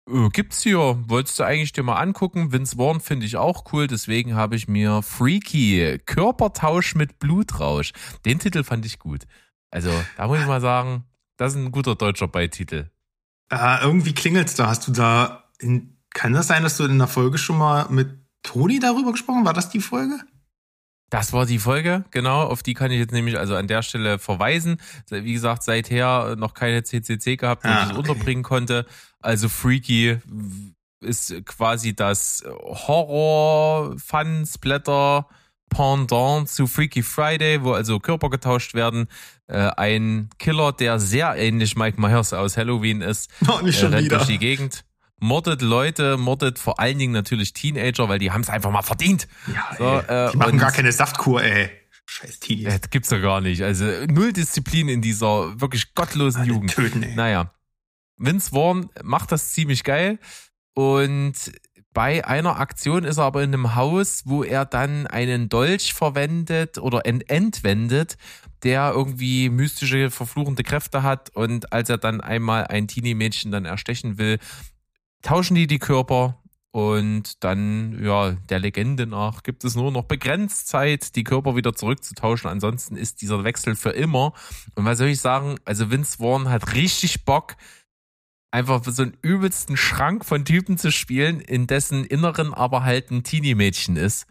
äh, 0.10 0.30
gibt's 0.30 0.64
hier. 0.64 0.98
Wolltest 1.08 1.40
du 1.40 1.44
eigentlich 1.44 1.74
dir 1.74 1.84
mal 1.84 1.98
angucken? 1.98 2.54
Vince 2.54 2.78
Vaughn 2.78 3.02
finde 3.02 3.26
ich 3.26 3.36
auch 3.38 3.66
cool, 3.74 3.88
deswegen 3.88 4.36
habe 4.36 4.56
ich 4.56 4.68
mir 4.68 5.02
Freaky, 5.02 6.00
Körpertausch 6.06 6.96
mit 6.96 7.20
Blutrausch. 7.20 7.92
Den 8.26 8.40
Titel 8.40 8.64
fand 8.64 8.86
ich 8.86 9.00
gut. 9.00 9.24
Also, 9.72 9.92
da 10.16 10.28
muss 10.28 10.40
ich 10.40 10.48
mal 10.48 10.62
sagen, 10.62 11.04
das 11.38 11.54
ist 11.54 11.60
ein 11.60 11.72
guter 11.72 11.96
deutscher 11.96 12.30
Beititel. 12.30 12.92
Äh, 13.52 13.82
irgendwie 13.82 14.14
klingelt's 14.14 14.56
da. 14.56 14.68
Hast 14.68 14.88
du 14.88 14.92
da, 14.92 15.50
in, 15.60 15.98
kann 16.12 16.32
das 16.34 16.48
sein, 16.48 16.64
dass 16.64 16.78
du 16.78 16.86
in 16.86 16.98
der 16.98 17.08
Folge 17.08 17.38
schon 17.38 17.58
mal 17.58 17.88
mit 17.90 18.25
Toni 18.46 18.80
darüber 18.80 19.12
gesprochen? 19.12 19.46
War 19.46 19.54
das 19.54 19.70
die 19.70 19.82
Folge? 19.82 20.20
Das 21.12 21.34
war 21.34 21.46
die 21.46 21.60
Folge, 21.60 22.04
genau. 22.12 22.42
Auf 22.44 22.64
die 22.64 22.74
kann 22.74 22.90
ich 22.92 22.98
jetzt 23.00 23.12
nämlich 23.14 23.38
also 23.38 23.56
an 23.56 23.68
der 23.68 23.84
Stelle 23.84 24.18
verweisen. 24.20 24.78
Wie 25.10 25.34
gesagt, 25.34 25.62
seither 25.64 26.36
noch 26.36 26.54
keine 26.56 26.84
CCC 26.84 27.38
gehabt, 27.38 27.64
wo 27.64 27.70
Ah, 27.70 27.74
ich 27.84 27.84
es 27.86 27.90
okay. 27.92 27.98
unterbringen 28.00 28.44
konnte. 28.44 28.86
Also 29.20 29.48
Freaky 29.48 30.18
ist 31.02 31.46
quasi 31.46 31.96
das 31.96 32.44
Horror, 33.06 33.96
Fun, 34.00 34.46
Splatter, 34.46 35.28
Pendant 35.70 36.48
zu 36.50 36.68
Freaky 36.68 37.04
Friday, 37.04 37.64
wo 37.64 37.74
also 37.74 38.00
Körper 38.00 38.30
getauscht 38.30 38.74
werden. 38.74 39.08
Äh, 39.48 39.58
ein 39.78 40.30
Killer, 40.40 40.72
der 40.74 41.00
sehr 41.00 41.36
ähnlich 41.36 41.76
Mike 41.76 42.00
Myers 42.00 42.34
aus 42.34 42.58
Halloween 42.58 43.02
ist, 43.02 43.30
Noch 43.42 43.62
nicht 43.62 43.78
äh, 43.78 43.82
schon 43.82 43.94
rennt 43.94 44.06
wieder. 44.06 44.18
durch 44.18 44.28
die 44.30 44.38
Gegend. 44.40 44.86
Mordet 45.20 45.62
Leute, 45.62 46.18
mordet 46.18 46.60
vor 46.60 46.80
allen 46.80 47.00
Dingen 47.00 47.14
natürlich 47.14 47.54
Teenager, 47.54 48.10
weil 48.10 48.20
die 48.20 48.32
haben 48.32 48.42
es 48.42 48.50
einfach 48.50 48.72
mal 48.72 48.82
verdient. 48.82 49.28
Ja, 49.48 49.76
So, 49.78 49.84
ey, 50.08 50.28
äh, 50.28 50.32
die 50.32 50.38
machen 50.38 50.58
gar 50.58 50.72
keine 50.72 50.92
Saftkur, 50.92 51.42
ey. 51.44 51.70
Scheiß 52.06 52.40
Teenies. 52.40 52.66
Ja, 52.66 52.78
das 52.78 52.90
gibt's 52.90 53.10
doch 53.10 53.22
gar 53.22 53.42
nicht. 53.42 53.64
Also 53.64 53.86
null 54.08 54.34
Disziplin 54.34 54.90
in 54.90 55.02
dieser 55.02 55.60
wirklich 55.60 55.96
gottlosen 55.96 56.42
Alle 56.42 56.50
Jugend. 56.50 56.72
töten, 56.72 57.02
ey. 57.04 57.16
Naja. 57.16 57.52
Vince 58.18 58.52
Vaughn 58.52 58.90
macht 59.04 59.32
das 59.32 59.52
ziemlich 59.54 59.84
geil. 59.84 60.20
Und 60.76 61.34
bei 61.94 62.26
einer 62.28 62.60
Aktion 62.60 63.06
ist 63.06 63.18
er 63.18 63.24
aber 63.24 63.42
in 63.42 63.54
einem 63.54 63.76
Haus, 63.76 64.24
wo 64.26 64.44
er 64.44 64.66
dann 64.66 65.08
einen 65.08 65.48
Dolch 65.50 65.94
verwendet 65.94 66.78
oder 66.78 67.06
ent 67.06 67.30
entwendet, 67.30 68.18
der 68.64 68.92
irgendwie 68.94 69.50
mystische, 69.50 70.12
verfluchende 70.12 70.64
Kräfte 70.64 71.04
hat. 71.04 71.30
Und 71.36 71.72
als 71.72 71.90
er 71.90 71.98
dann 71.98 72.20
einmal 72.22 72.68
ein 72.68 72.88
Teenie-Mädchen 72.88 73.52
dann 73.52 73.64
erstechen 73.66 74.18
will, 74.18 74.40
tauschen 75.26 75.56
die 75.56 75.68
die 75.68 75.80
Körper. 75.80 76.42
Und 76.72 77.44
dann, 77.44 78.04
ja, 78.04 78.32
der 78.50 78.60
Legende 78.60 79.08
nach 79.08 79.44
gibt 79.44 79.64
es 79.64 79.76
nur 79.76 79.92
noch 79.94 80.04
begrenzt 80.04 80.68
Zeit, 80.68 81.16
die 81.16 81.24
Körper 81.24 81.56
wieder 81.56 81.74
zurückzutauschen. 81.74 82.50
Ansonsten 82.50 82.98
ist 82.98 83.22
dieser 83.22 83.46
Wechsel 83.46 83.78
für 83.78 83.92
immer. 83.92 84.34
Und 84.76 84.84
was 84.84 84.98
soll 84.98 85.08
ich 85.08 85.22
sagen? 85.22 85.56
Also 85.64 85.90
Vince 85.90 86.18
Vaughn 86.18 86.50
hat 86.50 86.74
richtig 86.74 87.24
Bock, 87.24 87.56
einfach 88.52 88.84
so 88.84 89.04
einen 89.04 89.18
übelsten 89.22 89.78
Schrank 89.78 90.26
von 90.26 90.44
Typen 90.44 90.78
zu 90.78 90.92
spielen, 90.92 91.40
in 91.40 91.66
dessen 91.66 92.04
Inneren 92.04 92.54
aber 92.54 92.84
halt 92.84 93.10
ein 93.10 93.24
Teenie-Mädchen 93.24 93.96
ist. 93.96 94.28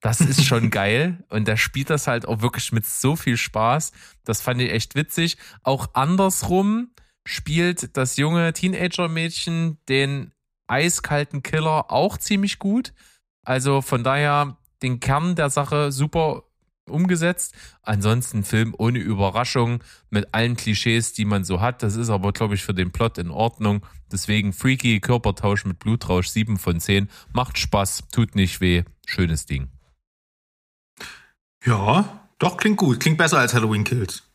Das 0.00 0.20
ist 0.20 0.44
schon 0.44 0.70
geil. 0.70 1.24
Und 1.28 1.48
der 1.48 1.56
spielt 1.56 1.90
das 1.90 2.06
halt 2.06 2.26
auch 2.26 2.40
wirklich 2.40 2.70
mit 2.70 2.86
so 2.86 3.16
viel 3.16 3.36
Spaß. 3.36 3.90
Das 4.22 4.40
fand 4.40 4.62
ich 4.62 4.70
echt 4.70 4.94
witzig. 4.94 5.38
Auch 5.64 5.88
andersrum 5.94 6.92
spielt 7.26 7.96
das 7.96 8.16
junge 8.16 8.52
Teenager-Mädchen 8.52 9.78
den 9.88 10.32
eiskalten 10.66 11.42
Killer 11.42 11.90
auch 11.90 12.16
ziemlich 12.16 12.58
gut. 12.58 12.92
Also 13.44 13.82
von 13.82 14.04
daher 14.04 14.56
den 14.82 15.00
Kern 15.00 15.34
der 15.34 15.50
Sache 15.50 15.92
super 15.92 16.44
umgesetzt. 16.86 17.54
Ansonsten 17.82 18.44
Film 18.44 18.74
ohne 18.76 18.98
Überraschung 18.98 19.82
mit 20.10 20.34
allen 20.34 20.56
Klischees, 20.56 21.12
die 21.12 21.24
man 21.24 21.44
so 21.44 21.60
hat. 21.60 21.82
Das 21.82 21.96
ist 21.96 22.10
aber, 22.10 22.32
glaube 22.32 22.54
ich, 22.54 22.64
für 22.64 22.74
den 22.74 22.90
Plot 22.90 23.18
in 23.18 23.30
Ordnung. 23.30 23.86
Deswegen 24.10 24.52
freaky 24.52 25.00
Körpertausch 25.00 25.64
mit 25.64 25.78
Blutrausch 25.78 26.28
7 26.28 26.58
von 26.58 26.80
10. 26.80 27.08
Macht 27.32 27.58
Spaß, 27.58 28.04
tut 28.12 28.34
nicht 28.34 28.60
weh. 28.60 28.84
Schönes 29.06 29.46
Ding. 29.46 29.68
Ja, 31.64 32.28
doch, 32.38 32.56
klingt 32.56 32.78
gut. 32.78 33.00
Klingt 33.00 33.18
besser 33.18 33.38
als 33.38 33.54
Halloween 33.54 33.84
Kills. 33.84 34.29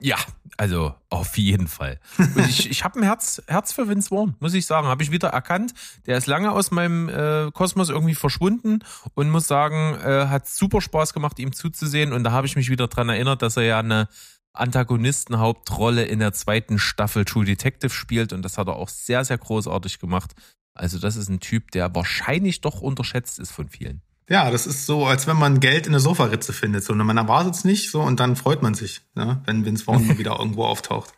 Ja, 0.00 0.16
also 0.58 0.94
auf 1.08 1.38
jeden 1.38 1.68
Fall. 1.68 1.98
Und 2.18 2.48
ich, 2.48 2.70
ich 2.70 2.84
habe 2.84 3.00
ein 3.00 3.02
Herz, 3.02 3.42
Herz 3.46 3.72
für 3.72 3.88
Vince 3.88 4.10
Vaughn, 4.10 4.34
muss 4.40 4.52
ich 4.52 4.66
sagen. 4.66 4.86
Habe 4.86 5.02
ich 5.02 5.10
wieder 5.10 5.28
erkannt. 5.28 5.72
Der 6.06 6.18
ist 6.18 6.26
lange 6.26 6.52
aus 6.52 6.70
meinem 6.70 7.08
äh, 7.08 7.50
Kosmos 7.52 7.88
irgendwie 7.88 8.14
verschwunden 8.14 8.80
und 9.14 9.30
muss 9.30 9.46
sagen, 9.46 9.94
äh, 9.94 10.26
hat 10.26 10.48
super 10.48 10.82
Spaß 10.82 11.14
gemacht, 11.14 11.38
ihm 11.38 11.52
zuzusehen. 11.52 12.12
Und 12.12 12.24
da 12.24 12.32
habe 12.32 12.46
ich 12.46 12.56
mich 12.56 12.68
wieder 12.68 12.88
dran 12.88 13.08
erinnert, 13.08 13.40
dass 13.40 13.56
er 13.56 13.62
ja 13.62 13.78
eine 13.78 14.08
Antagonistenhauptrolle 14.52 16.04
in 16.04 16.18
der 16.18 16.32
zweiten 16.32 16.78
Staffel 16.78 17.24
True 17.24 17.46
Detective 17.46 17.90
spielt. 17.90 18.34
Und 18.34 18.42
das 18.42 18.58
hat 18.58 18.68
er 18.68 18.76
auch 18.76 18.88
sehr, 18.88 19.24
sehr 19.24 19.38
großartig 19.38 19.98
gemacht. 19.98 20.34
Also 20.74 20.98
das 20.98 21.16
ist 21.16 21.30
ein 21.30 21.40
Typ, 21.40 21.70
der 21.70 21.94
wahrscheinlich 21.94 22.60
doch 22.60 22.82
unterschätzt 22.82 23.38
ist 23.38 23.52
von 23.52 23.68
vielen. 23.68 24.02
Ja, 24.28 24.50
das 24.50 24.66
ist 24.66 24.86
so, 24.86 25.06
als 25.06 25.26
wenn 25.26 25.36
man 25.36 25.60
Geld 25.60 25.86
in 25.86 25.92
der 25.92 26.00
Sofaritze 26.00 26.52
findet. 26.52 26.82
So, 26.84 26.92
und 26.92 26.98
man 26.98 27.16
erwartet 27.16 27.54
es 27.54 27.64
nicht, 27.64 27.90
so, 27.90 28.00
und 28.02 28.18
dann 28.18 28.34
freut 28.34 28.62
man 28.62 28.74
sich, 28.74 29.02
ne, 29.14 29.42
wenn 29.46 29.64
Vince 29.64 29.84
Vaughn 29.84 30.06
mal 30.06 30.18
wieder 30.18 30.36
irgendwo 30.38 30.64
auftaucht. 30.64 31.12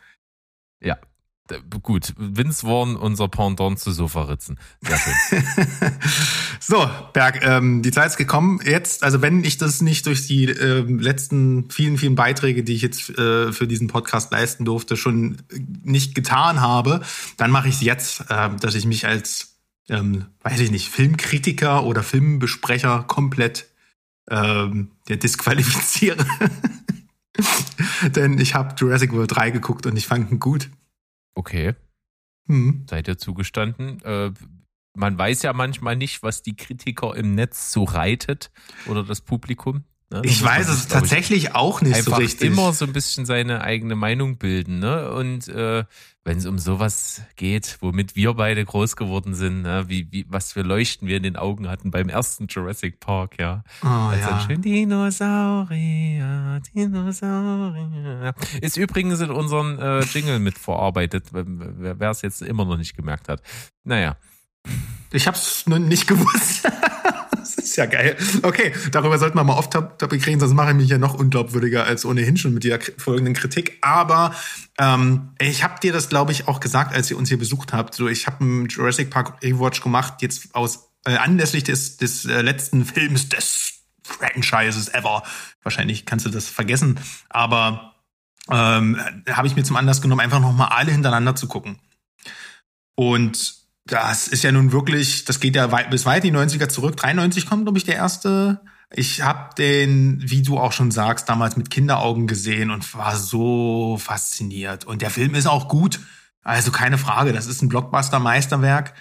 Ja, 0.81 0.99
gut. 1.83 2.15
Vince 2.17 2.67
Vaughn, 2.67 2.97
unser 2.97 3.29
Pendant 3.29 3.79
zu 3.79 3.93
Sofaritzen. 3.93 4.59
Sehr 4.81 4.99
schön. 4.99 5.45
So, 6.61 6.91
Berg, 7.15 7.43
ähm, 7.47 7.81
die 7.81 7.93
Zeit 7.93 8.09
ist 8.09 8.17
gekommen. 8.19 8.61
Jetzt, 8.63 9.03
also 9.03 9.23
wenn 9.23 9.43
ich 9.43 9.57
das 9.57 9.81
nicht 9.81 10.05
durch 10.05 10.27
die 10.27 10.45
ähm, 10.47 10.99
letzten 10.99 11.71
vielen, 11.71 11.97
vielen 11.97 12.15
Beiträge, 12.15 12.63
die 12.63 12.75
ich 12.75 12.83
jetzt 12.83 13.09
äh, 13.11 13.53
für 13.53 13.67
diesen 13.67 13.87
Podcast 13.87 14.31
leisten 14.33 14.67
durfte, 14.67 14.99
schon 14.99 15.39
nicht 15.83 16.15
getan 16.15 16.61
habe, 16.61 17.01
dann 17.39 17.51
mache 17.51 17.69
ich 17.69 17.77
es 17.77 17.81
jetzt, 17.81 18.25
äh, 18.29 18.51
dass 18.61 18.75
ich 18.75 18.85
mich 18.85 19.07
als, 19.07 19.58
ähm, 19.89 20.26
weiß 20.43 20.61
ich 20.61 20.70
nicht, 20.70 20.89
Filmkritiker 20.89 21.84
oder 21.84 22.03
Filmbesprecher 22.03 23.05
komplett 23.05 23.68
ähm, 24.30 24.91
ja, 25.09 25.16
disqualifiziere. 25.16 26.24
Denn 28.14 28.39
ich 28.39 28.55
habe 28.55 28.74
Jurassic 28.76 29.12
World 29.12 29.34
3 29.34 29.51
geguckt 29.51 29.86
und 29.86 29.97
ich 29.97 30.07
fand 30.07 30.30
ihn 30.30 30.41
gut. 30.41 30.68
Okay, 31.34 31.74
Hm. 32.49 32.84
seid 32.89 33.09
ihr 33.09 33.18
zugestanden? 33.18 34.01
Äh, 34.03 34.32
man 34.97 35.16
weiß 35.16 35.43
ja 35.43 35.53
manchmal 35.53 35.97
nicht, 35.97 36.22
was 36.22 36.43
die 36.43 36.57
Kritiker 36.57 37.14
im 37.14 37.34
Netz 37.34 37.72
so 37.72 37.84
reitet 37.84 38.51
oder 38.86 39.05
das 39.05 39.20
Publikum. 39.20 39.84
Ne? 40.11 40.23
Ich 40.25 40.43
weiß 40.43 40.69
es 40.69 40.89
glaub 40.89 41.05
ich, 41.05 41.11
tatsächlich 41.11 41.55
auch 41.55 41.83
nicht 41.83 42.03
so 42.03 42.15
richtig. 42.15 42.51
immer 42.51 42.73
so 42.73 42.87
ein 42.87 42.93
bisschen 42.93 43.27
seine 43.27 43.61
eigene 43.61 43.95
Meinung 43.95 44.39
bilden, 44.39 44.79
ne? 44.79 45.13
Und 45.13 45.49
äh, 45.49 45.85
wenn 46.29 46.39
es 46.39 46.47
um 46.47 46.59
sowas 46.59 47.23
geht, 47.37 47.79
womit 47.81 48.15
wir 48.15 48.35
beide 48.35 48.65
groß 48.65 48.97
geworden 48.97 49.35
sind, 49.35 49.63
ne? 49.63 49.87
wie, 49.89 50.13
wie 50.13 50.27
was 50.29 50.53
für 50.53 50.61
Leuchten 50.61 51.09
wir 51.09 51.17
in 51.17 51.23
den 51.23 51.37
Augen 51.37 51.69
hatten 51.69 51.91
beim 51.91 52.11
ersten 52.11 52.49
Jurassic 52.49 53.01
Park, 53.01 53.41
ja. 53.41 53.65
oh, 53.83 53.87
Als 53.87 54.21
dann 54.21 54.39
ja. 54.39 54.47
schön 54.47 54.61
Dinosaurier, 54.61 56.61
Dinosaurier. 56.75 58.35
Ist 58.61 58.77
übrigens 58.77 59.21
in 59.21 59.31
unseren 59.31 59.79
äh, 59.79 60.01
Jingle 60.01 60.39
mitverarbeitet, 60.39 61.29
wer 61.33 62.11
es 62.11 62.21
jetzt 62.21 62.43
immer 62.43 62.67
noch 62.67 62.77
nicht 62.77 62.95
gemerkt 62.95 63.31
hat. 63.31 63.41
Naja, 63.85 64.17
Ich 65.13 65.27
hab's 65.27 65.67
nicht 65.67 66.07
gewusst. 66.07 66.71
ja 67.79 67.87
geil. 67.87 68.16
Okay, 68.43 68.74
darüber 68.91 69.18
sollten 69.18 69.39
wir 69.39 69.45
mal 69.45 69.57
oft 69.57 69.72
Topic 69.72 70.24
reden, 70.26 70.41
sonst 70.41 70.55
mache 70.55 70.70
ich 70.70 70.76
mich 70.76 70.91
ja 70.91 70.99
noch 70.99 71.14
unglaubwürdiger 71.14 71.85
als 71.85 72.05
ohnehin 72.05 72.37
schon 72.37 72.53
mit 72.53 72.64
dieser 72.64 72.79
folgenden 72.99 73.35
Kritik. 73.35 73.79
Aber 73.81 74.35
ähm, 74.79 75.31
ich 75.41 75.64
habe 75.64 75.81
dir 75.81 75.93
das, 75.93 76.09
glaube 76.09 76.33
ich, 76.33 76.49
auch 76.49 76.61
gesagt, 76.61 76.95
als 76.95 77.11
ihr 77.11 77.16
uns 77.16 77.29
hier 77.29 77.39
besucht 77.39 77.72
habt. 77.72 77.95
So, 77.95 78.09
ich 78.09 78.26
habe 78.26 78.41
einen 78.41 78.66
Jurassic 78.66 79.11
Park 79.11 79.43
Rewatch 79.43 79.81
gemacht, 79.81 80.20
jetzt 80.20 80.55
aus 80.55 80.91
äh, 81.07 81.16
anlässlich 81.16 81.64
des, 81.64 81.97
des 81.97 82.26
äh, 82.26 82.43
letzten 82.43 82.85
Films 82.85 83.29
des 83.29 83.81
Franchises 84.03 84.89
ever. 84.93 85.22
Wahrscheinlich 85.62 86.07
kannst 86.07 86.26
du 86.26 86.31
das 86.31 86.49
vergessen, 86.49 86.99
aber 87.29 87.95
ähm, 88.51 88.99
habe 89.31 89.47
ich 89.47 89.57
mir 89.57 89.64
zum 89.64 89.76
Anlass 89.76 90.03
genommen, 90.03 90.20
einfach 90.20 90.41
noch 90.41 90.53
mal 90.53 90.68
alle 90.68 90.91
hintereinander 90.93 91.37
zu 91.37 91.49
gucken. 91.49 91.79
Und 92.95 93.58
das 93.89 94.28
ist 94.28 94.45
ja 94.45 94.53
nun 94.53 94.72
wirklich, 94.72 95.24
das 95.24 95.41
geht 95.41 95.57
ja 95.57 95.72
weit, 95.72 95.91
bis 95.91 96.07
weit 96.07 96.24
die 96.24 96.32
90er 96.32 96.68
zurück. 96.68 96.97
93 96.97 97.47
kommt, 97.47 97.64
glaube 97.64 97.78
ich, 97.78 97.84
der 97.84 97.97
erste. 97.97 98.61
Ich 98.91 99.22
habe 99.22 99.55
den, 99.57 100.18
wie 100.22 100.43
du 100.43 100.59
auch 100.59 100.72
schon 100.72 100.91
sagst, 100.91 101.28
damals 101.28 101.57
mit 101.57 101.70
Kinderaugen 101.70 102.26
gesehen 102.26 102.70
und 102.70 102.95
war 102.95 103.16
so 103.16 103.99
fasziniert. 103.99 104.84
Und 104.84 105.03
der 105.03 105.11
Film 105.11 105.34
ist 105.34 105.47
auch 105.47 105.68
gut. 105.68 106.01
Also 106.43 106.70
keine 106.70 106.97
Frage, 106.97 107.32
das 107.32 107.47
ist 107.47 107.62
ein 107.62 107.68
Blockbuster-Meisterwerk. 107.68 108.95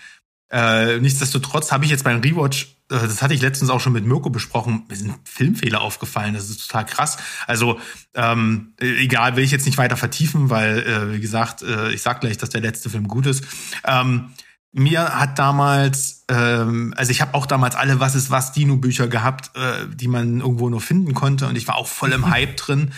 Äh, 0.49 0.99
nichtsdestotrotz 0.99 1.71
habe 1.71 1.85
ich 1.85 1.91
jetzt 1.91 2.05
beim 2.05 2.21
Rewatch, 2.21 2.77
äh, 2.89 2.99
das 2.99 3.21
hatte 3.21 3.33
ich 3.33 3.41
letztens 3.41 3.69
auch 3.69 3.81
schon 3.81 3.93
mit 3.93 4.05
Mirko 4.05 4.29
besprochen, 4.29 4.85
mir 4.87 4.95
sind 4.95 5.15
Filmfehler 5.25 5.81
aufgefallen. 5.81 6.33
Das 6.33 6.49
ist 6.49 6.67
total 6.67 6.85
krass. 6.85 7.17
Also 7.45 7.79
ähm, 8.13 8.73
äh, 8.79 9.03
egal, 9.03 9.35
will 9.35 9.43
ich 9.43 9.51
jetzt 9.51 9.65
nicht 9.65 9.77
weiter 9.77 9.97
vertiefen, 9.97 10.49
weil 10.49 10.79
äh, 10.79 11.13
wie 11.13 11.19
gesagt, 11.19 11.61
äh, 11.63 11.91
ich 11.91 12.01
sag 12.01 12.21
gleich, 12.21 12.37
dass 12.37 12.49
der 12.49 12.61
letzte 12.61 12.89
Film 12.89 13.07
gut 13.07 13.25
ist. 13.25 13.43
Ähm, 13.85 14.31
mir 14.77 15.19
hat 15.19 15.39
damals, 15.39 16.23
ähm, 16.29 16.93
also 16.95 17.11
ich 17.11 17.21
habe 17.21 17.33
auch 17.33 17.45
damals 17.45 17.75
alle 17.75 17.99
Was 17.99 18.15
ist 18.15 18.29
was 18.29 18.51
Dino-Bücher 18.51 19.07
gehabt, 19.07 19.51
äh, 19.55 19.87
die 19.93 20.07
man 20.07 20.39
irgendwo 20.39 20.69
nur 20.69 20.81
finden 20.81 21.13
konnte 21.13 21.47
und 21.47 21.57
ich 21.57 21.67
war 21.67 21.75
auch 21.75 21.87
voll 21.87 22.11
im 22.11 22.29
Hype 22.29 22.55
drin. 22.57 22.93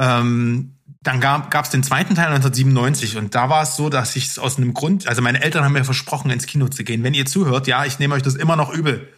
Ähm, 0.00 0.76
dann 1.02 1.20
gab 1.20 1.54
es 1.54 1.70
den 1.70 1.82
zweiten 1.82 2.14
Teil 2.14 2.28
1997 2.28 3.18
und 3.18 3.34
da 3.34 3.50
war 3.50 3.62
es 3.62 3.76
so, 3.76 3.90
dass 3.90 4.16
ich 4.16 4.26
es 4.26 4.38
aus 4.38 4.56
einem 4.56 4.72
Grund, 4.72 5.06
also 5.06 5.20
meine 5.20 5.42
Eltern 5.42 5.62
haben 5.62 5.72
mir 5.74 5.84
versprochen, 5.84 6.30
ins 6.30 6.46
Kino 6.46 6.68
zu 6.68 6.82
gehen. 6.82 7.02
Wenn 7.02 7.12
ihr 7.12 7.26
zuhört, 7.26 7.66
ja, 7.66 7.84
ich 7.84 7.98
nehme 7.98 8.14
euch 8.14 8.22
das 8.22 8.36
immer 8.36 8.56
noch 8.56 8.72
übel. 8.72 9.12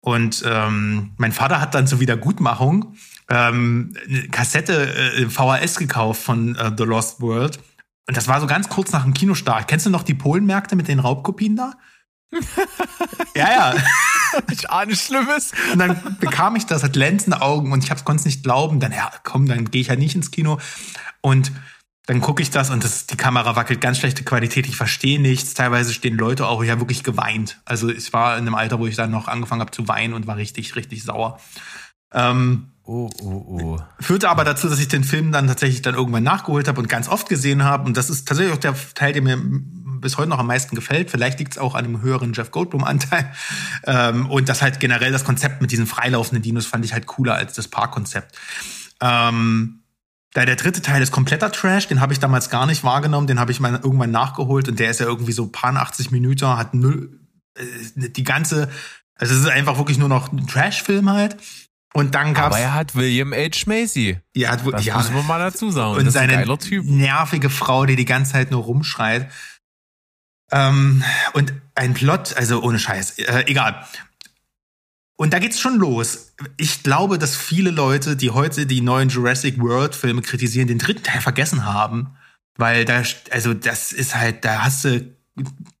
Und 0.00 0.42
ähm, 0.44 1.12
mein 1.16 1.30
Vater 1.30 1.60
hat 1.60 1.74
dann 1.74 1.86
zur 1.86 2.00
Wiedergutmachung 2.00 2.96
ähm, 3.28 3.94
eine 4.08 4.28
Kassette 4.28 5.14
äh, 5.14 5.28
VHS 5.28 5.76
gekauft 5.76 6.22
von 6.22 6.56
äh, 6.56 6.72
The 6.76 6.82
Lost 6.82 7.20
World. 7.20 7.60
Und 8.08 8.16
das 8.16 8.28
war 8.28 8.40
so 8.40 8.46
ganz 8.46 8.68
kurz 8.68 8.92
nach 8.92 9.04
dem 9.04 9.14
Kinostart. 9.14 9.68
Kennst 9.68 9.86
du 9.86 9.90
noch 9.90 10.02
die 10.02 10.14
Polenmärkte 10.14 10.76
mit 10.76 10.88
den 10.88 10.98
Raubkopien 10.98 11.56
da? 11.56 11.74
ja, 13.36 13.50
ja. 13.50 13.74
ich 14.50 14.70
ahne 14.70 14.96
Schlimmes. 14.96 15.52
Und 15.72 15.78
dann 15.78 16.16
bekam 16.18 16.56
ich 16.56 16.66
das, 16.66 16.82
hat 16.82 16.94
glänzende 16.94 17.40
Augen 17.42 17.72
und 17.72 17.84
ich 17.84 18.04
konnte 18.04 18.20
es 18.20 18.24
nicht 18.24 18.42
glauben. 18.42 18.80
Dann, 18.80 18.92
ja, 18.92 19.10
komm, 19.22 19.46
dann 19.46 19.70
gehe 19.70 19.82
ich 19.82 19.88
ja 19.88 19.96
nicht 19.96 20.14
ins 20.14 20.30
Kino. 20.30 20.58
Und 21.20 21.52
dann 22.06 22.20
gucke 22.20 22.42
ich 22.42 22.50
das 22.50 22.70
und 22.70 22.82
das, 22.82 23.06
die 23.06 23.16
Kamera 23.16 23.54
wackelt, 23.54 23.80
ganz 23.80 23.98
schlechte 23.98 24.24
Qualität, 24.24 24.66
ich 24.66 24.76
verstehe 24.76 25.20
nichts. 25.20 25.54
Teilweise 25.54 25.92
stehen 25.92 26.16
Leute 26.16 26.48
auch, 26.48 26.62
ich 26.62 26.70
habe 26.70 26.80
wirklich 26.80 27.04
geweint. 27.04 27.60
Also 27.64 27.88
ich 27.90 28.12
war 28.12 28.36
in 28.36 28.46
einem 28.46 28.56
Alter, 28.56 28.80
wo 28.80 28.86
ich 28.86 28.96
dann 28.96 29.12
noch 29.12 29.28
angefangen 29.28 29.60
habe 29.60 29.70
zu 29.70 29.86
weinen 29.86 30.14
und 30.14 30.26
war 30.26 30.36
richtig, 30.36 30.74
richtig 30.74 31.04
sauer. 31.04 31.38
Ähm, 32.12 32.71
Oh, 32.84 33.08
oh, 33.22 33.28
oh. 33.28 33.78
führte 34.00 34.28
aber 34.28 34.44
dazu, 34.44 34.68
dass 34.68 34.80
ich 34.80 34.88
den 34.88 35.04
Film 35.04 35.30
dann 35.30 35.46
tatsächlich 35.46 35.82
dann 35.82 35.94
irgendwann 35.94 36.24
nachgeholt 36.24 36.66
habe 36.66 36.80
und 36.80 36.88
ganz 36.88 37.08
oft 37.08 37.28
gesehen 37.28 37.62
habe. 37.62 37.84
Und 37.84 37.96
das 37.96 38.10
ist 38.10 38.26
tatsächlich 38.26 38.54
auch 38.54 38.60
der 38.60 38.74
Teil, 38.94 39.12
der 39.12 39.22
mir 39.22 39.38
bis 40.02 40.18
heute 40.18 40.28
noch 40.28 40.40
am 40.40 40.48
meisten 40.48 40.74
gefällt. 40.74 41.10
Vielleicht 41.10 41.38
liegt 41.38 41.52
es 41.52 41.58
auch 41.58 41.74
an 41.74 41.84
dem 41.84 42.02
höheren 42.02 42.32
Jeff 42.32 42.50
Goldblum-Anteil. 42.50 43.32
Ähm, 43.84 44.30
und 44.30 44.48
das 44.48 44.62
halt 44.62 44.78
generell 44.78 45.10
das 45.10 45.24
Konzept 45.24 45.60
mit 45.60 45.72
diesen 45.72 45.86
freilaufenden 45.86 46.40
Dinos 46.40 46.66
fand 46.66 46.84
ich 46.84 46.92
halt 46.92 47.06
cooler 47.06 47.34
als 47.34 47.54
das 47.54 47.66
Parkkonzept. 47.66 48.38
Ähm, 49.00 49.82
da 50.34 50.46
der 50.46 50.54
dritte 50.54 50.82
Teil 50.82 51.02
ist 51.02 51.10
kompletter 51.10 51.50
Trash, 51.50 51.88
den 51.88 52.00
habe 52.00 52.12
ich 52.12 52.20
damals 52.20 52.48
gar 52.48 52.64
nicht 52.66 52.84
wahrgenommen, 52.84 53.26
den 53.26 53.40
habe 53.40 53.50
ich 53.50 53.58
mal 53.58 53.72
irgendwann 53.72 54.12
nachgeholt 54.12 54.68
und 54.68 54.78
der 54.78 54.90
ist 54.90 55.00
ja 55.00 55.06
irgendwie 55.06 55.32
so 55.32 55.48
paar 55.48 55.74
80 55.74 56.12
Minuten, 56.12 56.46
hat 56.56 56.74
null, 56.74 57.18
äh, 57.56 58.08
die 58.08 58.22
ganze, 58.22 58.70
also 59.16 59.34
es 59.34 59.40
ist 59.40 59.48
einfach 59.48 59.78
wirklich 59.78 59.98
nur 59.98 60.08
noch 60.08 60.32
ein 60.32 60.46
Trash-Film 60.46 61.10
halt. 61.10 61.36
Und 61.94 62.14
dann 62.14 62.32
gab's 62.32 62.56
Aber 62.56 62.58
er 62.58 62.74
hat 62.74 62.94
William 62.94 63.32
H. 63.32 63.66
Macy. 63.66 64.18
ja, 64.34 64.56
Das 64.56 64.84
ja, 64.84 64.96
muss 64.96 65.10
man 65.10 65.26
mal 65.26 65.38
dazu 65.38 65.70
sagen. 65.70 65.96
und 65.96 66.06
das 66.06 66.14
seine 66.14 66.44
nervige 66.84 67.50
Frau, 67.50 67.84
die 67.84 67.96
die 67.96 68.06
ganze 68.06 68.32
Zeit 68.32 68.50
nur 68.50 68.62
rumschreit. 68.62 69.30
Ähm, 70.50 71.02
und 71.34 71.52
ein 71.74 71.94
Plot, 71.94 72.36
also 72.36 72.62
ohne 72.62 72.78
Scheiß, 72.78 73.18
äh, 73.18 73.44
egal. 73.46 73.86
Und 75.16 75.32
da 75.32 75.38
geht's 75.38 75.60
schon 75.60 75.76
los. 75.78 76.32
Ich 76.56 76.82
glaube, 76.82 77.18
dass 77.18 77.36
viele 77.36 77.70
Leute, 77.70 78.16
die 78.16 78.30
heute 78.30 78.66
die 78.66 78.80
neuen 78.80 79.08
Jurassic 79.08 79.60
World 79.60 79.94
Filme 79.94 80.22
kritisieren, 80.22 80.68
den 80.68 80.78
dritten 80.78 81.02
Teil 81.02 81.20
vergessen 81.20 81.64
haben. 81.64 82.16
Weil 82.56 82.84
da, 82.84 83.02
also 83.30 83.54
das 83.54 83.92
ist 83.92 84.14
halt, 84.14 84.44
da 84.44 84.64
hast 84.64 84.84
du 84.84 85.14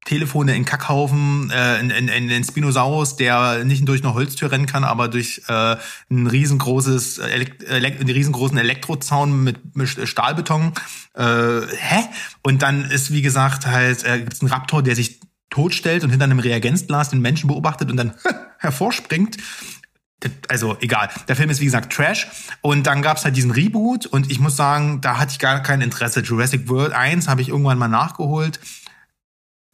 Telefone 0.06 0.56
in 0.56 0.64
Kackhaufen, 0.64 1.50
äh, 1.50 1.78
in, 1.78 1.90
in, 1.90 2.30
in 2.30 2.44
Spinosaurus, 2.44 3.16
der 3.16 3.64
nicht 3.64 3.86
durch 3.86 4.02
eine 4.02 4.14
Holztür 4.14 4.50
rennen 4.50 4.66
kann, 4.66 4.82
aber 4.82 5.08
durch 5.08 5.42
äh, 5.48 5.76
ein 6.10 6.26
riesengroßes, 6.26 7.18
Elekt 7.18 7.62
Elek 7.64 8.00
einen 8.00 8.08
riesengroßen 8.08 8.56
Elektrozaun 8.56 9.44
mit, 9.44 9.76
mit 9.76 9.88
Stahlbeton. 9.88 10.72
Äh, 11.14 11.22
hä? 11.22 12.04
Und 12.42 12.62
dann 12.62 12.90
ist, 12.90 13.12
wie 13.12 13.22
gesagt, 13.22 13.66
halt, 13.66 14.04
äh, 14.04 14.20
gibt's 14.20 14.40
einen 14.40 14.50
Raptor, 14.50 14.82
der 14.82 14.96
sich 14.96 15.20
totstellt 15.50 16.02
und 16.02 16.10
hinter 16.10 16.24
einem 16.24 16.38
Reagenzglas 16.38 17.10
den 17.10 17.20
Menschen 17.20 17.48
beobachtet 17.48 17.90
und 17.90 17.96
dann 17.98 18.14
hervorspringt. 18.58 19.36
Also 20.48 20.76
egal. 20.80 21.10
Der 21.28 21.36
Film 21.36 21.50
ist 21.50 21.60
wie 21.60 21.64
gesagt 21.66 21.92
Trash. 21.92 22.28
Und 22.60 22.86
dann 22.86 23.02
gab's 23.02 23.24
halt 23.24 23.36
diesen 23.36 23.50
Reboot 23.50 24.06
und 24.06 24.30
ich 24.30 24.40
muss 24.40 24.56
sagen, 24.56 25.00
da 25.00 25.18
hatte 25.18 25.32
ich 25.32 25.38
gar 25.38 25.60
kein 25.62 25.80
Interesse. 25.80 26.20
Jurassic 26.20 26.68
World 26.68 26.92
1 26.92 27.28
habe 27.28 27.42
ich 27.42 27.48
irgendwann 27.48 27.76
mal 27.76 27.88
nachgeholt. 27.88 28.60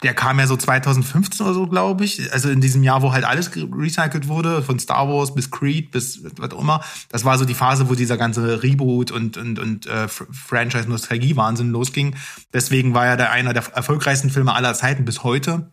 Der 0.03 0.14
kam 0.14 0.38
ja 0.38 0.46
so 0.46 0.57
2015 0.57 1.44
oder 1.44 1.55
so, 1.55 1.66
glaube 1.66 2.05
ich. 2.05 2.32
Also 2.32 2.51
in 2.51 2.61
diesem 2.61 2.84
Jahr, 2.84 3.03
wo 3.03 3.12
halt 3.12 3.24
alles 3.24 3.51
recycelt 3.57 4.28
wurde, 4.28 4.62
von 4.62 4.78
Star 4.78 5.09
Wars 5.09 5.34
bis 5.34 5.51
Creed 5.51 5.90
bis 5.90 6.22
was 6.36 6.53
auch 6.53 6.61
immer. 6.61 6.84
Das 7.09 7.24
war 7.24 7.36
so 7.36 7.44
die 7.44 7.55
Phase, 7.55 7.88
wo 7.88 7.94
dieser 7.94 8.16
ganze 8.16 8.62
Reboot 8.62 9.11
und, 9.11 9.36
und, 9.36 9.59
und 9.59 9.86
äh, 9.86 10.07
Franchise-Nostalgie-Wahnsinn 10.07 11.70
losging. 11.70 12.14
Deswegen 12.53 12.94
war 12.94 13.07
er 13.07 13.16
der 13.16 13.32
einer 13.32 13.53
der 13.53 13.64
erfolgreichsten 13.74 14.30
Filme 14.30 14.55
aller 14.55 14.74
Zeiten 14.74 15.05
bis 15.05 15.24
heute. 15.24 15.72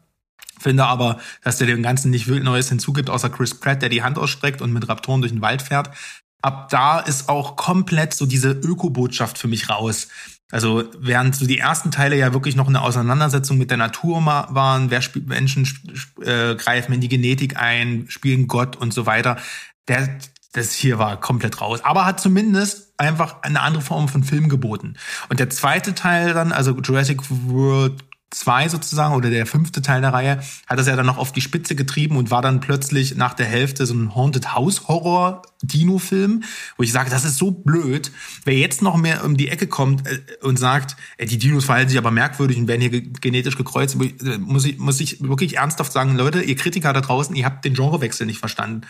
Finde 0.59 0.85
aber, 0.85 1.19
dass 1.43 1.57
der 1.57 1.67
dem 1.67 1.83
Ganzen 1.83 2.09
nicht 2.09 2.27
wild 2.27 2.43
Neues 2.43 2.69
hinzugibt, 2.69 3.09
außer 3.09 3.29
Chris 3.29 3.53
Pratt, 3.59 3.81
der 3.83 3.89
die 3.89 4.01
Hand 4.01 4.17
ausstreckt 4.17 4.61
und 4.61 4.73
mit 4.73 4.87
Raptoren 4.87 5.21
durch 5.21 5.33
den 5.33 5.41
Wald 5.41 5.61
fährt. 5.61 5.91
Ab 6.41 6.69
da 6.69 6.99
ist 6.99 7.29
auch 7.29 7.55
komplett 7.55 8.13
so 8.13 8.25
diese 8.25 8.51
Öko-Botschaft 8.51 9.37
für 9.37 9.47
mich 9.47 9.69
raus. 9.69 10.07
Also 10.51 10.83
während 10.99 11.35
so 11.35 11.47
die 11.47 11.57
ersten 11.57 11.91
Teile 11.91 12.15
ja 12.15 12.33
wirklich 12.33 12.55
noch 12.55 12.67
eine 12.67 12.81
Auseinandersetzung 12.81 13.57
mit 13.57 13.71
der 13.71 13.77
Natur 13.77 14.23
waren, 14.25 14.91
wer 14.91 15.01
spielt 15.01 15.27
Menschen 15.27 15.67
äh, 16.21 16.55
greifen 16.55 16.93
in 16.93 17.01
die 17.01 17.09
Genetik 17.09 17.57
ein, 17.57 18.05
spielen 18.09 18.47
Gott 18.47 18.75
und 18.75 18.93
so 18.93 19.05
weiter. 19.05 19.37
Der, 19.87 20.07
das 20.53 20.73
hier 20.73 20.99
war 20.99 21.19
komplett 21.19 21.61
raus, 21.61 21.81
aber 21.83 22.05
hat 22.05 22.19
zumindest 22.19 22.93
einfach 22.97 23.41
eine 23.41 23.61
andere 23.61 23.81
Form 23.81 24.07
von 24.07 24.23
Film 24.23 24.47
geboten. 24.47 24.95
Und 25.29 25.39
der 25.39 25.49
zweite 25.49 25.95
Teil 25.95 26.33
dann, 26.33 26.51
also 26.51 26.71
Jurassic 26.79 27.19
World 27.29 28.03
2 28.35 28.69
sozusagen 28.69 29.15
oder 29.15 29.29
der 29.29 29.45
fünfte 29.45 29.81
Teil 29.81 30.01
der 30.01 30.13
Reihe 30.13 30.41
hat 30.67 30.77
das 30.77 30.87
ja 30.87 30.95
dann 30.95 31.05
noch 31.05 31.17
auf 31.17 31.31
die 31.31 31.41
Spitze 31.41 31.75
getrieben 31.75 32.17
und 32.17 32.31
war 32.31 32.41
dann 32.41 32.59
plötzlich 32.59 33.15
nach 33.15 33.33
der 33.33 33.45
Hälfte 33.45 33.85
so 33.85 33.93
ein 33.93 34.13
Haunted 34.13 34.53
House 34.53 34.87
Horror 34.87 35.41
Dino 35.61 35.97
Film, 35.97 36.43
wo 36.77 36.83
ich 36.83 36.91
sage, 36.91 37.09
das 37.09 37.25
ist 37.25 37.37
so 37.37 37.51
blöd. 37.51 38.11
Wer 38.43 38.55
jetzt 38.55 38.81
noch 38.81 38.97
mehr 38.97 39.23
um 39.23 39.37
die 39.37 39.47
Ecke 39.47 39.67
kommt 39.67 40.05
äh, 40.05 40.19
und 40.41 40.59
sagt, 40.59 40.97
ey, 41.17 41.25
die 41.25 41.37
Dinos 41.37 41.65
verhalten 41.65 41.89
sich 41.89 41.97
aber 41.97 42.11
merkwürdig 42.11 42.57
und 42.57 42.67
werden 42.67 42.81
hier 42.81 43.01
genetisch 43.01 43.57
gekreuzt, 43.57 43.97
äh, 43.99 44.37
muss 44.37 44.65
ich 44.65 44.77
muss 44.77 44.99
ich 44.99 45.21
wirklich 45.23 45.57
ernsthaft 45.57 45.91
sagen, 45.91 46.15
Leute, 46.15 46.41
ihr 46.41 46.55
Kritiker 46.55 46.91
da 46.91 47.01
draußen, 47.01 47.35
ihr 47.35 47.45
habt 47.45 47.63
den 47.63 47.73
Genrewechsel 47.73 48.25
nicht 48.25 48.39
verstanden. 48.39 48.81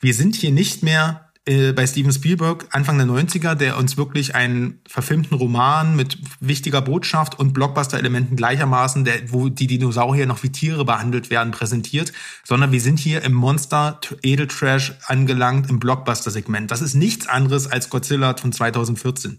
Wir 0.00 0.14
sind 0.14 0.34
hier 0.34 0.50
nicht 0.50 0.82
mehr 0.82 1.31
äh, 1.44 1.72
bei 1.72 1.86
Steven 1.86 2.12
Spielberg 2.12 2.66
Anfang 2.70 2.98
der 2.98 3.06
90er, 3.08 3.56
der 3.56 3.76
uns 3.76 3.96
wirklich 3.96 4.36
einen 4.36 4.80
verfilmten 4.88 5.36
Roman 5.36 5.96
mit 5.96 6.18
wichtiger 6.38 6.80
Botschaft 6.80 7.38
und 7.38 7.52
Blockbuster-Elementen 7.52 8.36
gleichermaßen, 8.36 9.04
der, 9.04 9.32
wo 9.32 9.48
die 9.48 9.66
Dinosaurier 9.66 10.26
noch 10.26 10.42
wie 10.44 10.50
Tiere 10.50 10.84
behandelt 10.84 11.30
werden, 11.30 11.50
präsentiert, 11.50 12.12
sondern 12.44 12.70
wir 12.70 12.80
sind 12.80 13.00
hier 13.00 13.22
im 13.22 13.32
Monster 13.32 13.98
Edeltrash 14.22 14.94
angelangt 15.06 15.68
im 15.68 15.80
Blockbuster-Segment. 15.80 16.70
Das 16.70 16.80
ist 16.80 16.94
nichts 16.94 17.26
anderes 17.26 17.66
als 17.66 17.90
Godzilla 17.90 18.36
von 18.36 18.52
2014. 18.52 19.38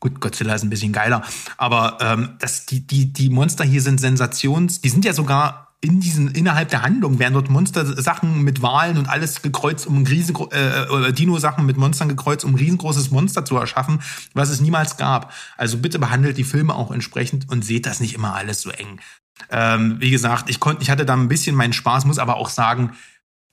Gut, 0.00 0.20
Godzilla 0.20 0.54
ist 0.54 0.62
ein 0.62 0.70
bisschen 0.70 0.92
geiler, 0.92 1.22
aber 1.56 1.98
ähm, 2.00 2.36
das, 2.38 2.66
die, 2.66 2.86
die, 2.86 3.12
die 3.12 3.30
Monster 3.30 3.64
hier 3.64 3.82
sind 3.82 4.00
Sensations, 4.00 4.80
die 4.80 4.90
sind 4.90 5.04
ja 5.04 5.12
sogar 5.12 5.67
in 5.80 6.00
diesen 6.00 6.32
innerhalb 6.32 6.70
der 6.70 6.82
Handlung 6.82 7.18
werden 7.18 7.34
dort 7.34 7.50
Monster-Sachen 7.50 8.42
mit 8.42 8.62
Wahlen 8.62 8.98
und 8.98 9.08
alles 9.08 9.42
gekreuzt, 9.42 9.86
um 9.86 9.98
ein 9.98 10.06
riesen 10.06 10.36
äh, 10.50 11.12
Dino-Sachen 11.12 11.64
mit 11.64 11.76
Monstern 11.76 12.08
gekreuzt, 12.08 12.44
um 12.44 12.52
ein 12.52 12.58
riesengroßes 12.58 13.12
Monster 13.12 13.44
zu 13.44 13.56
erschaffen, 13.56 14.00
was 14.34 14.50
es 14.50 14.60
niemals 14.60 14.96
gab. 14.96 15.32
Also 15.56 15.78
bitte 15.78 16.00
behandelt 16.00 16.36
die 16.36 16.44
Filme 16.44 16.74
auch 16.74 16.90
entsprechend 16.90 17.48
und 17.48 17.64
seht 17.64 17.86
das 17.86 18.00
nicht 18.00 18.14
immer 18.14 18.34
alles 18.34 18.60
so 18.60 18.70
eng. 18.70 19.00
Ähm, 19.50 19.96
wie 20.00 20.10
gesagt, 20.10 20.50
ich 20.50 20.58
konnte, 20.58 20.82
ich 20.82 20.90
hatte 20.90 21.06
da 21.06 21.14
ein 21.14 21.28
bisschen 21.28 21.54
meinen 21.54 21.72
Spaß, 21.72 22.06
muss 22.06 22.18
aber 22.18 22.36
auch 22.38 22.48
sagen, 22.48 22.94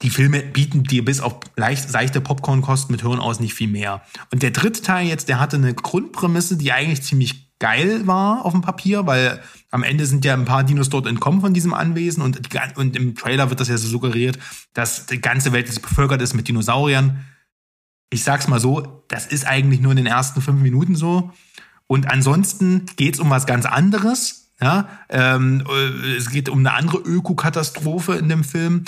die 0.01 0.09
Filme 0.09 0.41
bieten 0.41 0.83
dir 0.83 1.05
bis 1.05 1.21
auf 1.21 1.39
leicht 1.55 1.89
seichte 1.89 2.21
Popcorn-Kosten 2.21 2.91
mit 2.91 3.01
Hirn 3.01 3.19
aus 3.19 3.39
nicht 3.39 3.53
viel 3.53 3.69
mehr. 3.69 4.01
Und 4.31 4.41
der 4.43 4.51
dritte 4.51 4.81
Teil 4.81 5.07
jetzt, 5.07 5.29
der 5.29 5.39
hatte 5.39 5.57
eine 5.57 5.73
Grundprämisse, 5.73 6.57
die 6.57 6.71
eigentlich 6.71 7.03
ziemlich 7.03 7.44
geil 7.59 8.05
war 8.05 8.45
auf 8.45 8.51
dem 8.51 8.61
Papier, 8.61 9.05
weil 9.05 9.41
am 9.71 9.83
Ende 9.83 10.05
sind 10.05 10.25
ja 10.25 10.33
ein 10.33 10.45
paar 10.45 10.63
Dinos 10.63 10.89
dort 10.89 11.07
entkommen 11.07 11.41
von 11.41 11.53
diesem 11.53 11.73
Anwesen 11.73 12.21
und, 12.21 12.39
und 12.77 12.95
im 12.95 13.15
Trailer 13.15 13.49
wird 13.49 13.59
das 13.59 13.67
ja 13.67 13.77
so 13.77 13.87
suggeriert, 13.87 14.37
dass 14.73 15.05
die 15.05 15.21
ganze 15.21 15.51
Welt 15.51 15.67
jetzt 15.67 15.81
bevölkert 15.81 16.21
ist 16.21 16.33
mit 16.33 16.47
Dinosauriern. 16.47 17.25
Ich 18.09 18.23
sag's 18.23 18.47
mal 18.47 18.59
so, 18.59 19.03
das 19.07 19.25
ist 19.27 19.47
eigentlich 19.47 19.81
nur 19.81 19.91
in 19.91 19.97
den 19.97 20.05
ersten 20.05 20.41
fünf 20.41 20.61
Minuten 20.61 20.95
so. 20.95 21.31
Und 21.87 22.09
ansonsten 22.09 22.85
geht's 22.95 23.19
um 23.19 23.29
was 23.29 23.45
ganz 23.45 23.65
anderes. 23.65 24.51
Ja, 24.61 24.87
ähm, 25.09 25.65
äh, 25.69 26.15
es 26.15 26.29
geht 26.29 26.47
um 26.47 26.59
eine 26.59 26.73
andere 26.73 26.99
Ökokatastrophe 26.99 28.15
in 28.15 28.29
dem 28.29 28.45
Film. 28.45 28.85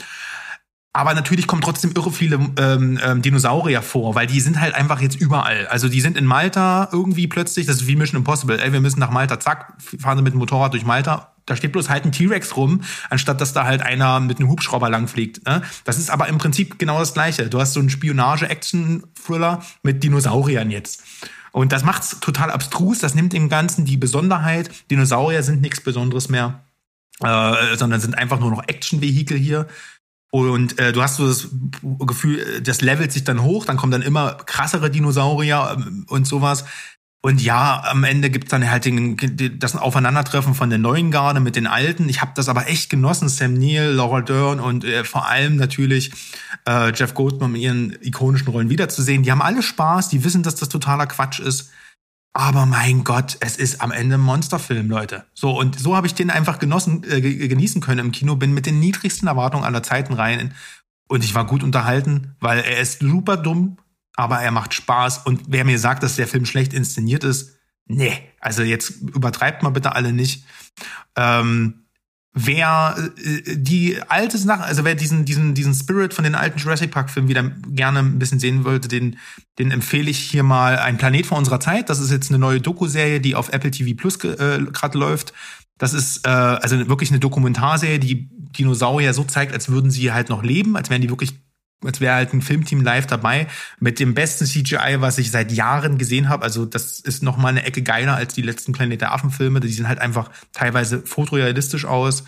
Aber 0.93 1.13
natürlich 1.13 1.45
kommen 1.45 1.61
trotzdem 1.61 1.91
irre 1.95 2.11
viele 2.11 2.39
ähm, 2.57 2.99
ähm, 3.03 3.21
Dinosaurier 3.21 3.83
vor, 3.83 4.15
weil 4.15 4.25
die 4.25 4.39
sind 4.39 4.59
halt 4.59 4.73
einfach 4.73 4.99
jetzt 4.99 5.15
überall. 5.15 5.67
Also 5.67 5.89
die 5.89 6.01
sind 6.01 6.17
in 6.17 6.25
Malta 6.25 6.89
irgendwie 6.91 7.27
plötzlich, 7.27 7.67
das 7.67 7.77
ist 7.77 7.87
wie 7.87 7.95
Mission 7.95 8.17
Impossible, 8.19 8.59
ey, 8.59 8.73
wir 8.73 8.81
müssen 8.81 8.99
nach 8.99 9.11
Malta, 9.11 9.39
zack, 9.39 9.73
fahren 9.99 10.17
sie 10.17 10.23
mit 10.23 10.33
dem 10.33 10.39
Motorrad 10.39 10.73
durch 10.73 10.85
Malta. 10.85 11.33
Da 11.45 11.55
steht 11.55 11.71
bloß 11.71 11.89
halt 11.89 12.03
ein 12.03 12.11
T-Rex 12.11 12.57
rum, 12.57 12.81
anstatt 13.09 13.39
dass 13.39 13.53
da 13.53 13.63
halt 13.63 13.81
einer 13.81 14.19
mit 14.19 14.39
einem 14.39 14.49
Hubschrauber 14.49 14.89
langfliegt. 14.89 15.45
Ne? 15.45 15.61
Das 15.85 15.97
ist 15.97 16.09
aber 16.09 16.27
im 16.27 16.39
Prinzip 16.39 16.77
genau 16.77 16.99
das 16.99 17.13
Gleiche. 17.13 17.47
Du 17.47 17.59
hast 17.59 17.73
so 17.73 17.79
einen 17.79 17.89
Spionage-Action-Thriller 17.89 19.63
mit 19.83 20.03
Dinosauriern 20.03 20.69
jetzt. 20.71 21.03
Und 21.51 21.71
das 21.71 21.83
macht's 21.83 22.19
total 22.19 22.51
abstrus. 22.51 22.99
Das 22.99 23.15
nimmt 23.15 23.33
dem 23.33 23.49
Ganzen 23.49 23.85
die 23.85 23.97
Besonderheit. 23.97 24.69
Dinosaurier 24.91 25.41
sind 25.41 25.61
nichts 25.61 25.79
Besonderes 25.81 26.27
mehr, 26.27 26.63
äh, 27.21 27.77
sondern 27.77 28.01
sind 28.01 28.17
einfach 28.17 28.39
nur 28.39 28.51
noch 28.51 28.63
Action-Vehikel 28.67 29.37
hier. 29.37 29.67
Und 30.29 30.77
äh, 30.77 30.91
du 30.91 31.01
hast 31.01 31.15
so 31.15 31.27
das 31.27 31.47
Gefühl, 31.81 32.61
das 32.61 32.81
levelt 32.81 33.11
sich 33.11 33.23
dann 33.23 33.43
hoch, 33.43 33.65
dann 33.65 33.77
kommen 33.77 33.91
dann 33.91 34.01
immer 34.01 34.33
krassere 34.33 34.89
Dinosaurier 34.89 35.77
ähm, 35.77 36.05
und 36.09 36.27
sowas. 36.27 36.65
Und 37.21 37.41
ja, 37.41 37.83
am 37.85 38.03
Ende 38.03 38.29
gibt's 38.29 38.51
dann 38.51 38.69
halt 38.69 38.85
den, 38.85 39.17
das 39.59 39.75
Aufeinandertreffen 39.75 40.53
von 40.53 40.69
der 40.69 40.79
neuen 40.79 41.11
Garde 41.11 41.39
mit 41.39 41.55
den 41.55 41.65
alten. 41.65 42.07
Ich 42.09 42.21
habe 42.21 42.31
das 42.35 42.47
aber 42.47 42.67
echt 42.67 42.89
genossen. 42.89 43.27
Sam 43.27 43.53
Neill, 43.53 43.91
Laura 43.91 44.21
Dern 44.21 44.59
und 44.59 44.85
äh, 44.85 45.03
vor 45.03 45.27
allem 45.27 45.55
natürlich 45.55 46.11
äh, 46.67 46.93
Jeff 46.93 47.15
Goldblum 47.15 47.55
in 47.55 47.61
ihren 47.61 47.97
ikonischen 48.01 48.47
Rollen 48.47 48.69
wiederzusehen. 48.69 49.23
Die 49.23 49.31
haben 49.31 49.41
alle 49.41 49.63
Spaß, 49.63 50.09
die 50.09 50.23
wissen, 50.23 50.43
dass 50.43 50.55
das 50.55 50.69
totaler 50.69 51.07
Quatsch 51.07 51.39
ist. 51.39 51.71
Aber 52.39 52.67
mein 52.67 53.03
Gott, 53.03 53.37
es 53.39 53.57
ist 53.57 53.81
am 53.81 53.91
Ende 53.91 54.13
ein 54.13 54.21
Monsterfilm, 54.21 54.91
Leute. 54.91 55.25
So, 55.33 55.57
und 55.57 55.79
so 55.79 55.95
habe 55.95 56.05
ich 56.05 56.13
den 56.13 56.29
einfach 56.29 56.59
genossen, 56.59 57.03
äh, 57.09 57.19
genießen 57.19 57.81
können 57.81 57.97
im 57.99 58.11
Kino, 58.11 58.35
bin 58.35 58.53
mit 58.53 58.67
den 58.67 58.77
niedrigsten 58.77 59.27
Erwartungen 59.27 59.63
aller 59.63 59.81
Zeiten 59.81 60.13
rein. 60.13 60.53
Und 61.07 61.23
ich 61.23 61.33
war 61.33 61.47
gut 61.47 61.63
unterhalten, 61.63 62.35
weil 62.39 62.59
er 62.59 62.79
ist 62.79 62.99
super 62.99 63.37
dumm, 63.37 63.77
aber 64.15 64.39
er 64.39 64.51
macht 64.51 64.75
Spaß. 64.75 65.25
Und 65.25 65.45
wer 65.47 65.65
mir 65.65 65.79
sagt, 65.79 66.03
dass 66.03 66.15
der 66.15 66.27
Film 66.27 66.45
schlecht 66.45 66.75
inszeniert 66.75 67.23
ist, 67.23 67.55
nee, 67.87 68.13
also 68.39 68.61
jetzt 68.61 69.01
übertreibt 69.01 69.63
mal 69.63 69.71
bitte 69.71 69.95
alle 69.95 70.13
nicht. 70.13 70.45
Ähm, 71.15 71.86
wer 72.37 72.95
äh, 72.97 73.57
die 73.57 73.97
alte 74.07 74.37
Sache, 74.37 74.63
also 74.63 74.83
wer 74.83 74.95
diesen 74.95 75.25
diesen 75.25 75.53
diesen 75.53 75.73
Spirit 75.73 76.13
von 76.13 76.23
den 76.23 76.35
alten 76.35 76.59
Jurassic 76.59 76.91
Park 76.91 77.09
Filmen 77.09 77.29
wieder 77.29 77.43
gerne 77.69 77.99
ein 77.99 78.19
bisschen 78.19 78.39
sehen 78.39 78.63
wollte, 78.63 78.87
den 78.87 79.17
den 79.59 79.71
empfehle 79.71 80.09
ich 80.09 80.19
hier 80.19 80.43
mal 80.43 80.77
Ein 80.77 80.97
Planet 80.97 81.25
vor 81.25 81.37
unserer 81.37 81.59
Zeit. 81.59 81.89
Das 81.89 81.99
ist 81.99 82.11
jetzt 82.11 82.29
eine 82.29 82.39
neue 82.39 82.61
Doku-Serie, 82.61 83.19
die 83.19 83.35
auf 83.35 83.49
Apple 83.49 83.71
TV 83.71 83.95
Plus 83.97 84.23
äh, 84.23 84.59
gerade 84.71 84.97
läuft. 84.97 85.33
Das 85.77 85.93
ist 85.93 86.25
äh, 86.25 86.29
also 86.29 86.87
wirklich 86.87 87.09
eine 87.09 87.19
Dokumentarserie, 87.19 87.99
die 87.99 88.29
Dinosaurier 88.57 89.13
so 89.13 89.23
zeigt, 89.23 89.53
als 89.53 89.69
würden 89.69 89.91
sie 89.91 90.11
halt 90.11 90.29
noch 90.29 90.43
leben, 90.43 90.75
als 90.75 90.89
wären 90.89 91.01
die 91.01 91.09
wirklich 91.09 91.39
als 91.85 92.01
wäre 92.01 92.15
halt 92.15 92.33
ein 92.33 92.41
Filmteam 92.41 92.81
live 92.81 93.05
dabei 93.05 93.47
mit 93.79 93.99
dem 93.99 94.13
besten 94.13 94.45
CGI, 94.45 94.97
was 94.99 95.17
ich 95.17 95.31
seit 95.31 95.51
Jahren 95.51 95.97
gesehen 95.97 96.29
habe. 96.29 96.43
Also 96.43 96.65
das 96.65 96.99
ist 96.99 97.21
noch 97.21 97.37
mal 97.37 97.49
eine 97.49 97.63
Ecke 97.63 97.83
geiler 97.83 98.15
als 98.15 98.33
die 98.33 98.41
letzten 98.41 98.71
Planet 98.71 99.01
der 99.01 99.13
Affen 99.13 99.29
Filme. 99.29 99.59
Die 99.59 99.69
sehen 99.69 99.87
halt 99.87 99.99
einfach 99.99 100.31
teilweise 100.53 101.01
fotorealistisch 101.05 101.85
aus. 101.85 102.23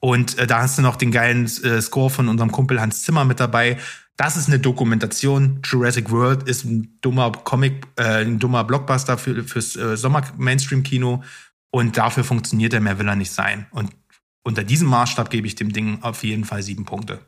Und 0.00 0.36
äh, 0.38 0.46
da 0.46 0.62
hast 0.62 0.78
du 0.78 0.82
noch 0.82 0.96
den 0.96 1.12
geilen 1.12 1.46
äh, 1.46 1.80
Score 1.80 2.10
von 2.10 2.28
unserem 2.28 2.52
Kumpel 2.52 2.80
Hans 2.80 3.02
Zimmer 3.02 3.24
mit 3.24 3.40
dabei. 3.40 3.78
Das 4.16 4.36
ist 4.36 4.48
eine 4.48 4.58
Dokumentation. 4.58 5.60
Jurassic 5.64 6.10
World 6.10 6.42
ist 6.42 6.64
ein 6.64 6.98
dummer 7.00 7.32
Comic, 7.32 7.86
äh, 7.96 8.24
ein 8.24 8.38
dummer 8.38 8.64
Blockbuster 8.64 9.16
für, 9.16 9.42
fürs 9.44 9.74
äh, 9.76 9.96
Sommer-Mainstream-Kino. 9.96 11.22
Und 11.70 11.96
dafür 11.96 12.24
funktioniert 12.24 12.74
er, 12.74 12.80
mehr 12.80 12.98
will 12.98 13.08
er 13.08 13.16
nicht 13.16 13.32
sein. 13.32 13.66
Und 13.70 13.90
unter 14.44 14.64
diesem 14.64 14.88
Maßstab 14.88 15.30
gebe 15.30 15.46
ich 15.46 15.54
dem 15.54 15.72
Ding 15.72 16.02
auf 16.02 16.24
jeden 16.24 16.44
Fall 16.44 16.62
sieben 16.62 16.84
Punkte. 16.84 17.20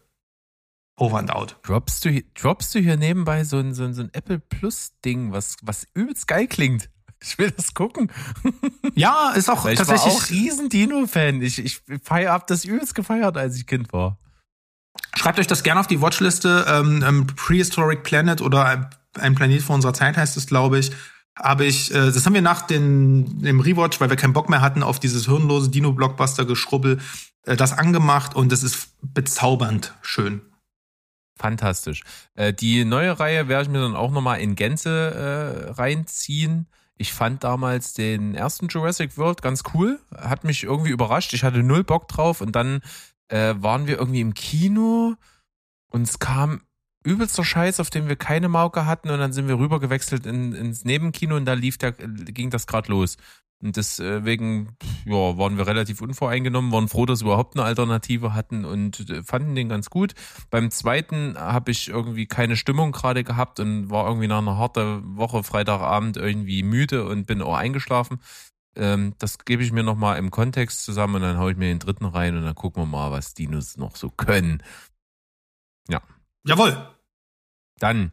Over 0.97 1.18
and 1.18 1.30
out. 1.34 1.57
Droppst 1.62 2.05
du, 2.05 2.22
droppst 2.34 2.74
du 2.74 2.78
hier 2.78 2.97
nebenbei 2.97 3.45
so 3.45 3.59
ein, 3.59 3.74
so 3.74 3.84
ein, 3.84 3.95
so 3.95 4.03
ein 4.03 4.11
Apple 4.12 4.38
Plus 4.38 4.92
Ding, 5.05 5.32
was, 5.32 5.57
was 5.62 5.86
übelst 5.95 6.28
geil 6.28 6.47
klingt? 6.47 6.88
Ich 7.20 7.38
will 7.38 7.51
das 7.51 7.74
gucken. 7.74 8.11
Ja, 8.95 9.30
ist 9.30 9.51
auch 9.51 9.64
Weil 9.64 9.72
ich 9.74 9.78
war 9.80 9.86
tatsächlich. 9.86 10.14
auch 10.14 10.30
riesen 10.30 10.68
Dino-Fan. 10.68 11.42
Ich, 11.42 11.59
ich 11.59 11.80
feier, 12.05 12.32
hab 12.32 12.47
das 12.47 12.64
übelst 12.64 12.95
gefeiert, 12.95 13.36
als 13.36 13.57
ich 13.57 13.66
Kind 13.66 13.92
war. 13.92 14.18
Schreibt 15.16 15.40
euch 15.40 15.49
das 15.49 15.64
gerne 15.64 15.80
auf 15.80 15.88
die 15.88 16.01
Watchliste. 16.01 16.64
Ähm, 16.68 17.03
ähm, 17.05 17.26
Prehistoric 17.26 18.05
Planet 18.05 18.40
oder 18.40 18.64
ein- 18.66 19.34
Planet 19.34 19.62
vor 19.62 19.74
unserer 19.74 19.95
Zeit 19.95 20.16
heißt 20.16 20.36
es, 20.36 20.47
glaube 20.47 20.78
ich. 20.78 20.92
Habe 21.36 21.64
ich, 21.64 21.90
äh, 21.92 22.12
das 22.12 22.24
haben 22.26 22.34
wir 22.34 22.42
nach 22.42 22.62
den, 22.62 23.42
dem 23.42 23.59
Rewatch, 23.59 24.01
weil 24.01 24.11
wir 24.11 24.16
keinen 24.16 24.32
Bock 24.34 24.49
mehr 24.49 24.61
hatten 24.61 24.84
auf 24.84 25.01
dieses 25.01 25.24
hirnlose 25.26 25.70
Dino-Blockbuster-Geschrubbel, 25.70 27.01
äh, 27.47 27.57
das 27.57 27.72
angemacht 27.72 28.36
und 28.36 28.53
das 28.53 28.62
ist 28.62 28.90
bezaubernd 29.03 29.95
schön. 30.03 30.42
Fantastisch. 31.37 32.03
Äh, 32.35 32.53
die 32.53 32.85
neue 32.85 33.18
Reihe 33.18 33.49
werde 33.49 33.64
ich 33.64 33.68
mir 33.68 33.80
dann 33.80 33.97
auch 33.97 34.12
nochmal 34.12 34.41
in 34.41 34.55
Gänze 34.55 35.66
äh, 35.68 35.70
reinziehen. 35.72 36.68
Ich 36.97 37.12
fand 37.12 37.43
damals 37.43 37.93
den 37.93 38.35
ersten 38.35 38.68
Jurassic 38.68 39.18
World 39.18 39.43
ganz 39.43 39.64
cool, 39.74 39.99
hat 40.16 40.45
mich 40.45 40.62
irgendwie 40.62 40.91
überrascht. 40.91 41.35
Ich 41.35 41.43
hatte 41.43 41.62
null 41.62 41.82
Bock 41.82 42.07
drauf 42.07 42.41
und 42.41 42.55
dann 42.55 42.82
äh, 43.28 43.55
waren 43.59 43.89
wir 43.89 43.99
irgendwie 43.99 44.20
im 44.20 44.35
Kino 44.35 45.16
und 45.91 46.03
es 46.03 46.20
kam 46.20 46.61
übelster 47.03 47.45
Scheiß, 47.45 47.80
auf 47.80 47.91
dem 47.91 48.09
wir 48.09 48.16
keine 48.16 48.49
Mauke 48.49 48.87
hatten 48.87 49.11
und 49.11 49.18
dann 49.18 49.32
sind 49.32 49.49
wir 49.49 49.59
rübergewechselt 49.59 50.24
in, 50.24 50.53
ins 50.53 50.85
Nebenkino 50.85 51.37
und 51.37 51.45
da 51.45 51.53
lief 51.53 51.78
der, 51.78 51.93
ging 51.93 52.51
das 52.51 52.66
gerade 52.66 52.91
los. 52.91 53.16
Und 53.63 53.77
deswegen 53.77 54.77
ja, 55.07 55.39
waren 55.39 55.57
wir 55.57 55.67
relativ 55.67 56.03
unvoreingenommen, 56.03 56.71
waren 56.73 56.89
froh, 56.89 57.07
dass 57.07 57.21
wir 57.21 57.29
überhaupt 57.29 57.57
eine 57.57 57.65
Alternative 57.65 58.35
hatten 58.35 58.65
und 58.65 59.09
äh, 59.09 59.23
fanden 59.23 59.55
den 59.55 59.69
ganz 59.69 59.89
gut. 59.89 60.15
Beim 60.51 60.71
zweiten 60.71 61.39
habe 61.39 61.71
ich 61.71 61.89
irgendwie 61.89 62.27
keine 62.27 62.57
Stimmung 62.57 62.93
gerade 62.93 63.25
gehabt 63.25 63.61
und 63.61 63.91
war 63.91 64.07
irgendwie 64.07 64.29
nach 64.29 64.39
einer 64.39 64.59
harten 64.59 65.17
Woche 65.17 65.43
Freitagabend 65.43 66.17
irgendwie 66.17 66.63
müde 66.63 67.07
und 67.07 67.27
bin 67.27 67.41
auch 67.41 67.55
eingeschlafen. 67.55 68.21
Ähm, 68.77 69.15
das 69.19 69.39
gebe 69.39 69.63
ich 69.63 69.73
mir 69.73 69.85
nochmal 69.85 70.19
im 70.19 70.31
Kontext 70.31 70.85
zusammen 70.85 71.17
und 71.17 71.23
dann 71.23 71.39
hau 71.39 71.49
ich 71.49 71.57
mir 71.57 71.69
den 71.69 71.79
dritten 71.79 72.05
rein 72.05 72.37
und 72.37 72.45
dann 72.45 72.55
gucken 72.55 72.83
wir 72.83 72.87
mal, 72.87 73.13
was 73.13 73.33
Dinos 73.33 73.79
noch 73.79 73.97
so 73.97 74.11
können. 74.11 74.63
Jawohl. 76.47 76.95
Dann 77.79 78.13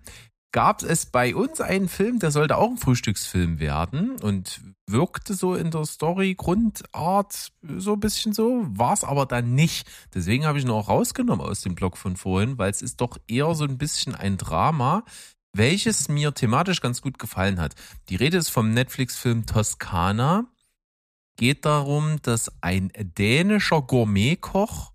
gab 0.51 0.83
es 0.83 1.05
bei 1.05 1.33
uns 1.33 1.61
einen 1.61 1.87
Film, 1.87 2.19
der 2.19 2.31
sollte 2.31 2.57
auch 2.57 2.69
ein 2.69 2.77
Frühstücksfilm 2.77 3.59
werden 3.59 4.17
und 4.21 4.61
wirkte 4.87 5.33
so 5.33 5.55
in 5.55 5.71
der 5.71 5.85
Story-Grundart 5.85 7.51
so 7.77 7.93
ein 7.93 7.99
bisschen 7.99 8.33
so, 8.33 8.65
war 8.67 8.93
es 8.93 9.03
aber 9.03 9.25
dann 9.25 9.55
nicht. 9.55 9.87
Deswegen 10.13 10.45
habe 10.45 10.59
ich 10.59 10.65
ihn 10.65 10.71
auch 10.71 10.89
rausgenommen 10.89 11.45
aus 11.45 11.61
dem 11.61 11.75
Blog 11.75 11.97
von 11.97 12.17
vorhin, 12.17 12.57
weil 12.57 12.69
es 12.69 12.81
ist 12.81 12.99
doch 12.99 13.17
eher 13.27 13.53
so 13.55 13.63
ein 13.63 13.77
bisschen 13.77 14.15
ein 14.15 14.37
Drama, 14.37 15.05
welches 15.53 16.09
mir 16.09 16.33
thematisch 16.33 16.81
ganz 16.81 17.01
gut 17.01 17.17
gefallen 17.19 17.59
hat. 17.59 17.75
Die 18.09 18.15
Rede 18.15 18.37
ist 18.37 18.49
vom 18.49 18.73
Netflix-Film 18.73 19.45
Toskana. 19.45 20.45
Geht 21.37 21.65
darum, 21.65 22.21
dass 22.21 22.51
ein 22.61 22.91
dänischer 22.95 23.81
Gourmetkoch 23.81 24.90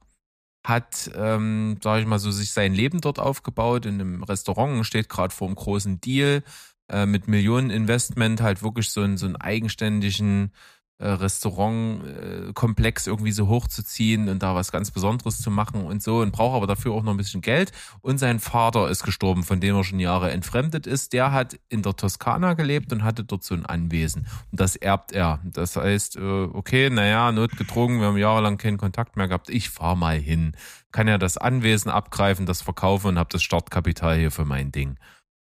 hat, 0.66 1.10
ähm, 1.14 1.78
sage 1.82 2.00
ich 2.02 2.06
mal 2.06 2.18
so, 2.18 2.30
sich 2.32 2.50
sein 2.50 2.74
Leben 2.74 3.00
dort 3.00 3.20
aufgebaut 3.20 3.86
in 3.86 4.00
einem 4.00 4.22
Restaurant 4.24 4.76
und 4.76 4.84
steht 4.84 5.08
gerade 5.08 5.32
vor 5.32 5.46
einem 5.46 5.54
großen 5.54 6.00
Deal 6.00 6.42
äh, 6.88 7.06
mit 7.06 7.28
Millionen 7.28 7.70
Investment, 7.70 8.40
halt 8.40 8.62
wirklich 8.62 8.90
so 8.90 9.00
einen, 9.02 9.16
so 9.16 9.26
einen 9.26 9.36
eigenständigen 9.36 10.52
äh, 10.98 11.08
Restaurantkomplex 11.08 13.06
irgendwie 13.06 13.32
so 13.32 13.48
hochzuziehen 13.48 14.28
und 14.28 14.42
da 14.42 14.54
was 14.54 14.72
ganz 14.72 14.90
Besonderes 14.90 15.38
zu 15.38 15.50
machen 15.50 15.84
und 15.84 16.02
so 16.02 16.20
und 16.20 16.32
braucht 16.32 16.56
aber 16.56 16.66
dafür 16.66 16.92
auch 16.92 17.02
noch 17.02 17.12
ein 17.12 17.18
bisschen 17.18 17.42
Geld. 17.42 17.72
Und 18.00 18.18
sein 18.18 18.40
Vater 18.40 18.88
ist 18.88 19.04
gestorben, 19.04 19.44
von 19.44 19.60
dem 19.60 19.76
er 19.76 19.84
schon 19.84 20.00
Jahre 20.00 20.30
entfremdet 20.30 20.86
ist. 20.86 21.12
Der 21.12 21.32
hat 21.32 21.58
in 21.68 21.82
der 21.82 21.96
Toskana 21.96 22.54
gelebt 22.54 22.92
und 22.92 23.04
hatte 23.04 23.24
dort 23.24 23.44
so 23.44 23.54
ein 23.54 23.66
Anwesen. 23.66 24.26
Und 24.50 24.60
das 24.60 24.76
erbt 24.76 25.12
er. 25.12 25.40
Das 25.44 25.76
heißt, 25.76 26.16
äh, 26.16 26.20
okay, 26.52 26.88
naja, 26.88 27.30
notgedrungen, 27.30 28.00
wir 28.00 28.06
haben 28.06 28.16
jahrelang 28.16 28.56
keinen 28.56 28.78
Kontakt 28.78 29.16
mehr 29.16 29.28
gehabt. 29.28 29.50
Ich 29.50 29.70
fahr 29.70 29.96
mal 29.96 30.18
hin. 30.18 30.52
Kann 30.92 31.08
ja 31.08 31.18
das 31.18 31.36
Anwesen 31.36 31.90
abgreifen, 31.90 32.46
das 32.46 32.62
verkaufen 32.62 33.08
und 33.08 33.18
habe 33.18 33.28
das 33.30 33.42
Startkapital 33.42 34.16
hier 34.16 34.30
für 34.30 34.46
mein 34.46 34.72
Ding. 34.72 34.96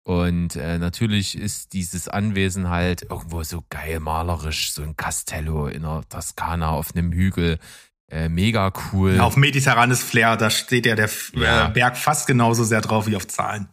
Und 0.07 0.55
äh, 0.55 0.79
natürlich 0.79 1.37
ist 1.37 1.73
dieses 1.73 2.07
Anwesen 2.07 2.69
halt 2.71 3.03
irgendwo 3.11 3.43
so 3.43 3.65
geil 3.71 3.99
malerisch, 3.99 4.71
so 4.73 4.83
ein 4.83 4.97
Castello 4.97 5.67
in 5.67 5.83
der 5.83 6.03
Toskana 6.09 6.71
auf 6.71 6.95
einem 6.95 7.11
Hügel. 7.11 7.59
Äh, 8.09 8.29
mega 8.29 8.73
cool. 8.93 9.19
Auf 9.19 9.37
mediterranes 9.37 10.01
Flair, 10.05 10.37
da 10.37 10.49
steht 10.49 10.87
ja 10.87 10.95
der 10.95 11.07
F- 11.07 11.33
Ja. 11.35 11.67
Äh, 11.67 11.71
Berg 11.73 11.97
fast 11.97 12.29
genauso 12.29 12.63
sehr 12.63 12.81
drauf 12.83 13.09
wie 13.09 13.17
auf 13.17 13.27
Zahlen. 13.27 13.69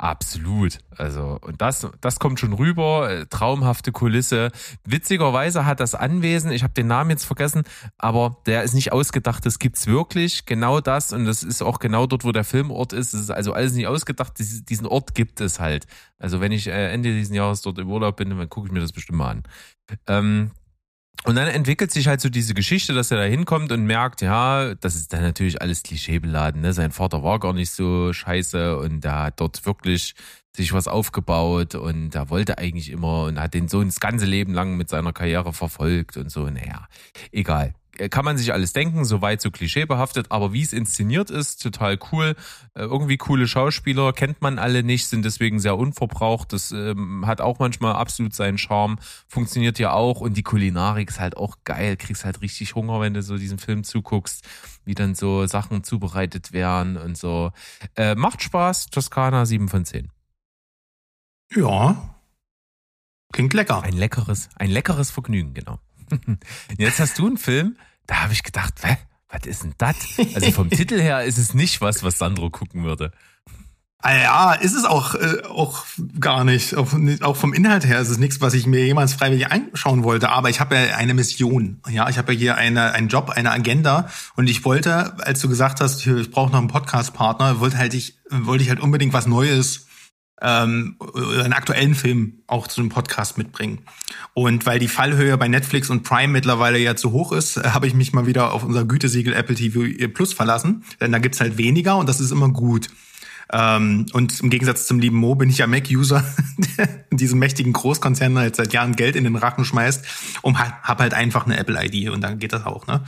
Absolut. 0.00 0.78
Also, 0.96 1.38
und 1.40 1.60
das, 1.60 1.84
das 2.00 2.20
kommt 2.20 2.38
schon 2.38 2.52
rüber. 2.52 3.10
Äh, 3.10 3.26
Traumhafte 3.26 3.90
Kulisse. 3.90 4.52
Witzigerweise 4.84 5.66
hat 5.66 5.80
das 5.80 5.96
Anwesen, 5.96 6.52
ich 6.52 6.62
habe 6.62 6.72
den 6.72 6.86
Namen 6.86 7.10
jetzt 7.10 7.24
vergessen, 7.24 7.64
aber 7.98 8.36
der 8.46 8.62
ist 8.62 8.74
nicht 8.74 8.92
ausgedacht. 8.92 9.44
Das 9.44 9.58
gibt's 9.58 9.88
wirklich. 9.88 10.46
Genau 10.46 10.80
das. 10.80 11.12
Und 11.12 11.24
das 11.24 11.42
ist 11.42 11.62
auch 11.62 11.80
genau 11.80 12.06
dort, 12.06 12.24
wo 12.24 12.30
der 12.30 12.44
Filmort 12.44 12.92
ist. 12.92 13.12
Das 13.12 13.22
ist 13.22 13.30
also 13.30 13.52
alles 13.52 13.72
nicht 13.72 13.88
ausgedacht. 13.88 14.38
Dies- 14.38 14.64
Diesen 14.64 14.86
Ort 14.86 15.16
gibt 15.16 15.40
es 15.40 15.58
halt. 15.58 15.86
Also, 16.20 16.40
wenn 16.40 16.52
ich 16.52 16.68
äh, 16.68 16.92
Ende 16.92 17.12
dieses 17.12 17.34
Jahres 17.34 17.62
dort 17.62 17.78
im 17.78 17.90
Urlaub 17.90 18.16
bin, 18.16 18.30
dann 18.30 18.48
gucke 18.48 18.68
ich 18.68 18.72
mir 18.72 18.80
das 18.80 18.92
bestimmt 18.92 19.18
mal 19.18 19.30
an. 19.30 19.42
Ähm, 20.06 20.52
und 21.24 21.34
dann 21.34 21.48
entwickelt 21.48 21.90
sich 21.90 22.06
halt 22.06 22.20
so 22.20 22.28
diese 22.28 22.54
Geschichte, 22.54 22.94
dass 22.94 23.10
er 23.10 23.18
da 23.18 23.24
hinkommt 23.24 23.72
und 23.72 23.84
merkt, 23.84 24.22
ja, 24.22 24.74
das 24.74 24.94
ist 24.94 25.12
dann 25.12 25.22
natürlich 25.22 25.60
alles 25.60 25.82
klischeebeladen. 25.82 26.60
Ne? 26.60 26.72
Sein 26.72 26.92
Vater 26.92 27.22
war 27.22 27.40
gar 27.40 27.52
nicht 27.52 27.70
so 27.70 28.12
scheiße 28.12 28.78
und 28.78 29.02
der 29.02 29.24
hat 29.24 29.40
dort 29.40 29.66
wirklich 29.66 30.14
sich 30.54 30.72
was 30.72 30.88
aufgebaut 30.88 31.74
und 31.74 32.14
er 32.14 32.30
wollte 32.30 32.58
eigentlich 32.58 32.90
immer 32.90 33.24
und 33.24 33.38
hat 33.38 33.54
den 33.54 33.68
Sohn 33.68 33.86
das 33.86 34.00
ganze 34.00 34.26
Leben 34.26 34.54
lang 34.54 34.76
mit 34.76 34.88
seiner 34.88 35.12
Karriere 35.12 35.52
verfolgt 35.52 36.16
und 36.16 36.30
so. 36.30 36.48
Naja, 36.48 36.88
egal. 37.32 37.74
Äh, 37.98 38.08
Kann 38.08 38.24
man 38.24 38.38
sich 38.38 38.52
alles 38.52 38.72
denken, 38.72 39.04
soweit 39.04 39.40
so 39.40 39.50
klischeebehaftet, 39.50 40.30
aber 40.30 40.52
wie 40.52 40.62
es 40.62 40.72
inszeniert 40.72 41.30
ist, 41.30 41.62
total 41.62 41.98
cool. 42.12 42.34
Äh, 42.74 42.82
Irgendwie 42.82 43.16
coole 43.16 43.46
Schauspieler, 43.46 44.12
kennt 44.12 44.40
man 44.40 44.58
alle 44.58 44.82
nicht, 44.82 45.06
sind 45.06 45.24
deswegen 45.24 45.60
sehr 45.60 45.76
unverbraucht. 45.76 46.52
Das 46.52 46.70
ähm, 46.72 47.26
hat 47.26 47.40
auch 47.40 47.58
manchmal 47.58 47.94
absolut 47.94 48.34
seinen 48.34 48.58
Charme, 48.58 48.98
funktioniert 49.26 49.78
ja 49.78 49.92
auch 49.92 50.20
und 50.20 50.36
die 50.36 50.42
Kulinarik 50.42 51.10
ist 51.10 51.20
halt 51.20 51.36
auch 51.36 51.56
geil. 51.64 51.96
Kriegst 51.96 52.24
halt 52.24 52.40
richtig 52.40 52.74
Hunger, 52.74 53.00
wenn 53.00 53.14
du 53.14 53.22
so 53.22 53.36
diesen 53.36 53.58
Film 53.58 53.84
zuguckst, 53.84 54.46
wie 54.84 54.94
dann 54.94 55.14
so 55.14 55.46
Sachen 55.46 55.84
zubereitet 55.84 56.52
werden 56.52 56.96
und 56.96 57.16
so. 57.16 57.52
Äh, 57.96 58.14
macht 58.14 58.42
Spaß, 58.42 58.86
Toskana 58.86 59.44
7 59.46 59.68
von 59.68 59.84
10. 59.84 60.10
Ja. 61.54 62.14
Klingt 63.32 63.52
lecker. 63.52 63.82
Ein 63.82 63.92
leckeres, 63.94 64.48
ein 64.56 64.70
leckeres 64.70 65.10
Vergnügen, 65.10 65.54
genau. 65.54 65.78
Jetzt 66.78 66.98
hast 67.00 67.18
du 67.18 67.26
einen 67.26 67.36
Film, 67.36 67.76
da 68.08 68.16
habe 68.24 68.32
ich 68.32 68.42
gedacht, 68.42 68.74
hä, 68.82 68.96
was 69.30 69.46
ist 69.46 69.62
denn 69.62 69.74
das? 69.78 69.94
Also 70.34 70.50
vom 70.50 70.68
Titel 70.70 71.00
her 71.00 71.22
ist 71.22 71.38
es 71.38 71.54
nicht 71.54 71.80
was, 71.80 72.02
was 72.02 72.18
Sandro 72.18 72.50
gucken 72.50 72.82
würde. 72.82 73.12
Ah 74.00 74.14
ja, 74.16 74.52
ist 74.52 74.74
es 74.74 74.84
auch, 74.84 75.16
äh, 75.16 75.42
auch 75.48 75.84
gar 76.20 76.44
nicht. 76.44 76.76
Auch, 76.76 76.92
nicht- 76.92 77.24
auch 77.24 77.36
vom 77.36 77.52
Inhalt 77.52 77.84
her 77.84 77.98
ist 78.00 78.10
es 78.10 78.18
nichts, 78.18 78.40
was 78.40 78.54
ich 78.54 78.64
mir 78.64 78.86
jemals 78.86 79.12
freiwillig 79.14 79.50
anschauen 79.50 80.04
wollte. 80.04 80.28
Aber 80.30 80.48
ich 80.50 80.60
habe 80.60 80.76
ja 80.76 80.96
eine 80.96 81.14
Mission. 81.14 81.80
Ja, 81.88 82.08
ich 82.08 82.16
habe 82.16 82.32
ja 82.32 82.38
hier 82.38 82.54
eine, 82.54 82.92
einen 82.92 83.08
Job, 83.08 83.30
eine 83.30 83.50
Agenda. 83.50 84.08
Und 84.36 84.48
ich 84.48 84.64
wollte, 84.64 85.16
als 85.26 85.40
du 85.40 85.48
gesagt 85.48 85.80
hast, 85.80 86.06
ich 86.06 86.30
brauche 86.30 86.52
noch 86.52 86.60
einen 86.60 86.68
Podcast-Partner, 86.68 87.58
wollte 87.58 87.76
halt 87.76 87.92
ich, 87.92 88.18
wollte 88.30 88.62
ich 88.62 88.70
halt 88.70 88.78
unbedingt 88.78 89.12
was 89.12 89.26
Neues, 89.26 89.87
ähm, 90.40 90.96
einen 91.14 91.52
aktuellen 91.52 91.94
Film 91.94 92.42
auch 92.46 92.68
zu 92.68 92.80
einem 92.80 92.90
Podcast 92.90 93.38
mitbringen. 93.38 93.80
Und 94.34 94.66
weil 94.66 94.78
die 94.78 94.88
Fallhöhe 94.88 95.36
bei 95.36 95.48
Netflix 95.48 95.90
und 95.90 96.02
Prime 96.02 96.32
mittlerweile 96.32 96.78
ja 96.78 96.96
zu 96.96 97.12
hoch 97.12 97.32
ist, 97.32 97.56
äh, 97.56 97.70
habe 97.70 97.86
ich 97.86 97.94
mich 97.94 98.12
mal 98.12 98.26
wieder 98.26 98.52
auf 98.52 98.64
unser 98.64 98.84
Gütesiegel 98.84 99.34
Apple 99.34 99.54
TV 99.54 100.08
Plus 100.12 100.32
verlassen. 100.32 100.84
Denn 101.00 101.12
da 101.12 101.18
gibt's 101.18 101.40
halt 101.40 101.58
weniger 101.58 101.96
und 101.96 102.08
das 102.08 102.20
ist 102.20 102.30
immer 102.30 102.48
gut. 102.48 102.88
Ähm, 103.50 104.06
und 104.12 104.40
im 104.40 104.50
Gegensatz 104.50 104.86
zum 104.86 105.00
lieben 105.00 105.16
Mo 105.16 105.34
bin 105.34 105.48
ich 105.48 105.58
ja 105.58 105.66
Mac-User, 105.66 106.22
der 106.78 106.88
diesem 107.10 107.38
mächtigen 107.38 107.72
Großkonzern 107.72 108.38
halt 108.38 108.56
seit 108.56 108.72
Jahren 108.72 108.94
Geld 108.94 109.16
in 109.16 109.24
den 109.24 109.36
Rachen 109.36 109.64
schmeißt 109.64 110.04
und 110.42 110.58
hab 110.58 110.98
halt 110.98 111.14
einfach 111.14 111.46
eine 111.46 111.56
Apple-ID 111.56 112.10
und 112.10 112.20
dann 112.20 112.38
geht 112.38 112.52
das 112.52 112.66
auch, 112.66 112.86
ne? 112.86 113.04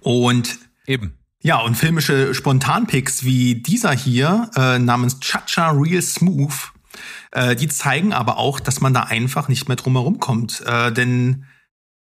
Und 0.00 0.58
Eben. 0.86 1.14
Ja, 1.44 1.58
und 1.58 1.74
filmische 1.74 2.32
Spontanpicks 2.32 3.22
wie 3.22 3.56
dieser 3.56 3.92
hier 3.92 4.50
äh, 4.56 4.78
namens 4.78 5.20
Chacha 5.20 5.72
Real 5.72 6.00
Smooth, 6.00 6.72
äh, 7.32 7.54
die 7.54 7.68
zeigen 7.68 8.14
aber 8.14 8.38
auch, 8.38 8.60
dass 8.60 8.80
man 8.80 8.94
da 8.94 9.02
einfach 9.02 9.48
nicht 9.48 9.68
mehr 9.68 9.76
drum 9.76 9.92
herum 9.92 10.20
kommt. 10.20 10.62
Äh, 10.66 10.90
denn 10.90 11.44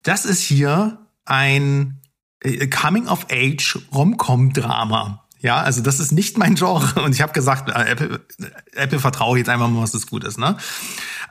das 0.01 0.25
ist 0.25 0.41
hier 0.41 1.05
ein 1.25 2.01
äh, 2.41 2.65
Coming-of-Age-Rom-Com-Drama. 2.65 5.27
Ja, 5.41 5.61
also 5.61 5.83
das 5.83 5.99
ist 5.99 6.11
nicht 6.11 6.39
mein 6.39 6.55
Genre. 6.55 6.99
Und 7.03 7.13
ich 7.13 7.21
habe 7.21 7.33
gesagt, 7.33 7.69
äh, 7.69 7.91
Apple, 7.91 8.25
Apple 8.73 8.99
vertraue 8.99 9.37
jetzt 9.37 9.49
einfach 9.49 9.69
mal, 9.69 9.83
was 9.83 9.91
das 9.91 10.07
gut 10.07 10.23
ist. 10.23 10.39
Ne? 10.39 10.57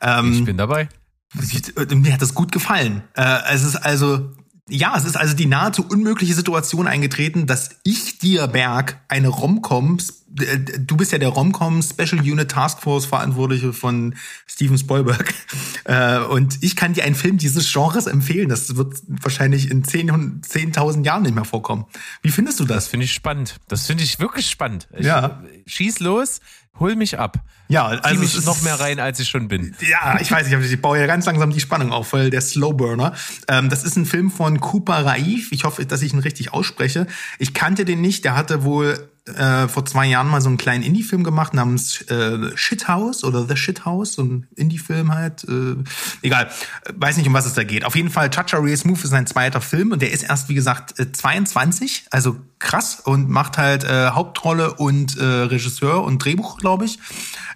Ähm, 0.03 0.35
Ich 0.35 0.45
bin 0.45 0.57
dabei. 0.57 0.89
Mir 1.35 2.13
hat 2.13 2.23
das 2.23 2.33
gut 2.33 2.53
gefallen. 2.53 3.03
Äh, 3.15 3.41
es 3.51 3.65
ist 3.65 3.75
also 3.75 4.31
Ja, 4.69 4.95
es 4.97 5.05
ist 5.05 5.17
also 5.17 5.35
die 5.35 5.47
nahezu 5.47 5.85
unmögliche 5.87 6.35
Situation 6.35 6.87
eingetreten, 6.87 7.47
dass 7.47 7.71
ich 7.85 8.19
dir, 8.19 8.47
Berg, 8.49 9.01
eine 9.09 9.29
Romcom, 9.29 9.99
äh, 10.39 10.59
du 10.79 10.97
bist 10.97 11.11
ja 11.13 11.19
der 11.19 11.31
Romcom 11.31 11.81
Special 11.83 12.21
Unit 12.21 12.51
Task 12.51 12.83
Force 12.83 13.07
Verantwortliche 13.07 13.73
von 13.73 14.15
Steven 14.47 14.77
Spielberg, 14.77 15.33
äh, 15.85 16.19
und 16.19 16.59
ich 16.63 16.77
kann 16.77 16.93
dir 16.93 17.05
einen 17.05 17.15
Film 17.15 17.39
dieses 17.39 17.73
Genres 17.73 18.07
empfehlen. 18.07 18.49
Das 18.51 18.77
wird 18.77 18.95
wahrscheinlich 19.09 19.71
in 19.71 19.85
10 19.85 20.11
10.000 20.43 21.05
Jahren 21.05 21.23
nicht 21.23 21.35
mehr 21.35 21.45
vorkommen. 21.47 21.87
Wie 22.23 22.31
findest 22.31 22.61
du 22.61 22.65
Das 22.65 22.77
das? 22.77 22.89
finde 22.89 23.05
ich 23.07 23.13
spannend. 23.15 23.57
Das 23.69 23.87
finde 23.87 24.05
ich 24.05 24.21
wirklich 24.21 24.51
spannend. 24.51 24.87
Ich, 24.99 25.07
Ja. 25.07 25.43
Schieß 25.67 26.01
los, 26.01 26.41
hol 26.81 26.97
mich 26.97 27.19
ab. 27.19 27.39
Ja, 27.69 27.91
Zieh 27.91 27.99
also 28.03 28.21
mich 28.21 28.31
es 28.33 28.39
ist- 28.39 28.47
noch 28.47 28.63
mehr 28.63 28.79
rein, 28.81 28.99
als 29.01 29.21
ich 29.21 29.29
schon 29.29 29.49
bin. 29.49 29.75
Ja, 29.81 30.19
ich 30.21 30.31
weiß 30.31 30.49
nicht, 30.49 30.73
ich 30.73 30.81
baue 30.81 30.99
ja 30.99 31.07
ganz 31.07 31.27
langsam 31.27 31.51
die 31.51 31.61
Spannung 31.61 31.93
auf, 31.93 32.13
weil 32.13 32.31
der 32.31 32.41
Slowburner. 32.41 33.15
Ähm, 33.49 33.69
das 33.69 33.85
ist 33.85 33.97
ein 33.97 34.07
Film 34.07 34.31
von 34.31 34.61
Cooper 34.61 35.05
Raif. 35.05 35.53
Ich 35.53 35.65
hoffe, 35.65 35.85
dass 35.85 36.03
ich 36.03 36.13
ihn 36.13 36.21
richtig 36.21 36.53
ausspreche. 36.53 37.07
Ich 37.39 37.53
kannte 37.55 37.85
den 37.85 38.01
nicht. 38.01 38.25
Der 38.25 38.37
hatte 38.37 38.65
wohl 38.65 39.09
äh, 39.37 39.69
vor 39.69 39.85
zwei 39.85 40.07
Jahren 40.07 40.29
mal 40.29 40.41
so 40.41 40.49
einen 40.49 40.59
kleinen 40.59 40.83
Indie-Film 40.83 41.25
gemacht 41.25 41.55
namens 41.55 42.03
äh, 42.03 42.57
Shithouse 42.57 43.25
oder 43.25 43.47
The 43.47 43.57
Shithouse, 43.57 44.15
so 44.15 44.23
ein 44.23 44.47
Indie-Film 44.57 45.15
halt. 45.15 45.45
Äh, 45.45 45.77
egal, 46.23 46.49
Äh, 46.85 46.93
weiß 46.97 47.17
nicht, 47.17 47.27
um 47.27 47.35
was 47.35 47.47
es 47.47 47.55
da 47.55 47.65
geht. 47.65 47.85
Auf 47.85 47.97
jeden 47.97 48.11
Fall, 48.11 48.31
Chacha 48.31 48.59
Real 48.59 48.77
Smooth 48.77 49.05
ist 49.05 49.11
sein 49.11 49.27
zweiter 49.27 49.61
Film 49.61 49.93
und 49.93 50.03
der 50.03 50.11
ist 50.11 50.23
erst, 50.23 50.49
wie 50.49 50.55
gesagt, 50.55 50.99
äh, 50.99 51.13
22, 51.13 52.07
also 52.11 52.37
krass 52.59 53.01
und 53.01 53.29
macht 53.29 53.59
halt 53.59 53.85
äh, 53.85 54.11
Hauptrolle 54.11 54.75
und 54.75 55.17
äh, 55.17 55.25
Regisseur 55.25 56.03
und 56.03 56.25
Drehbuch, 56.25 56.59
glaube 56.59 56.85
ich, 56.85 56.99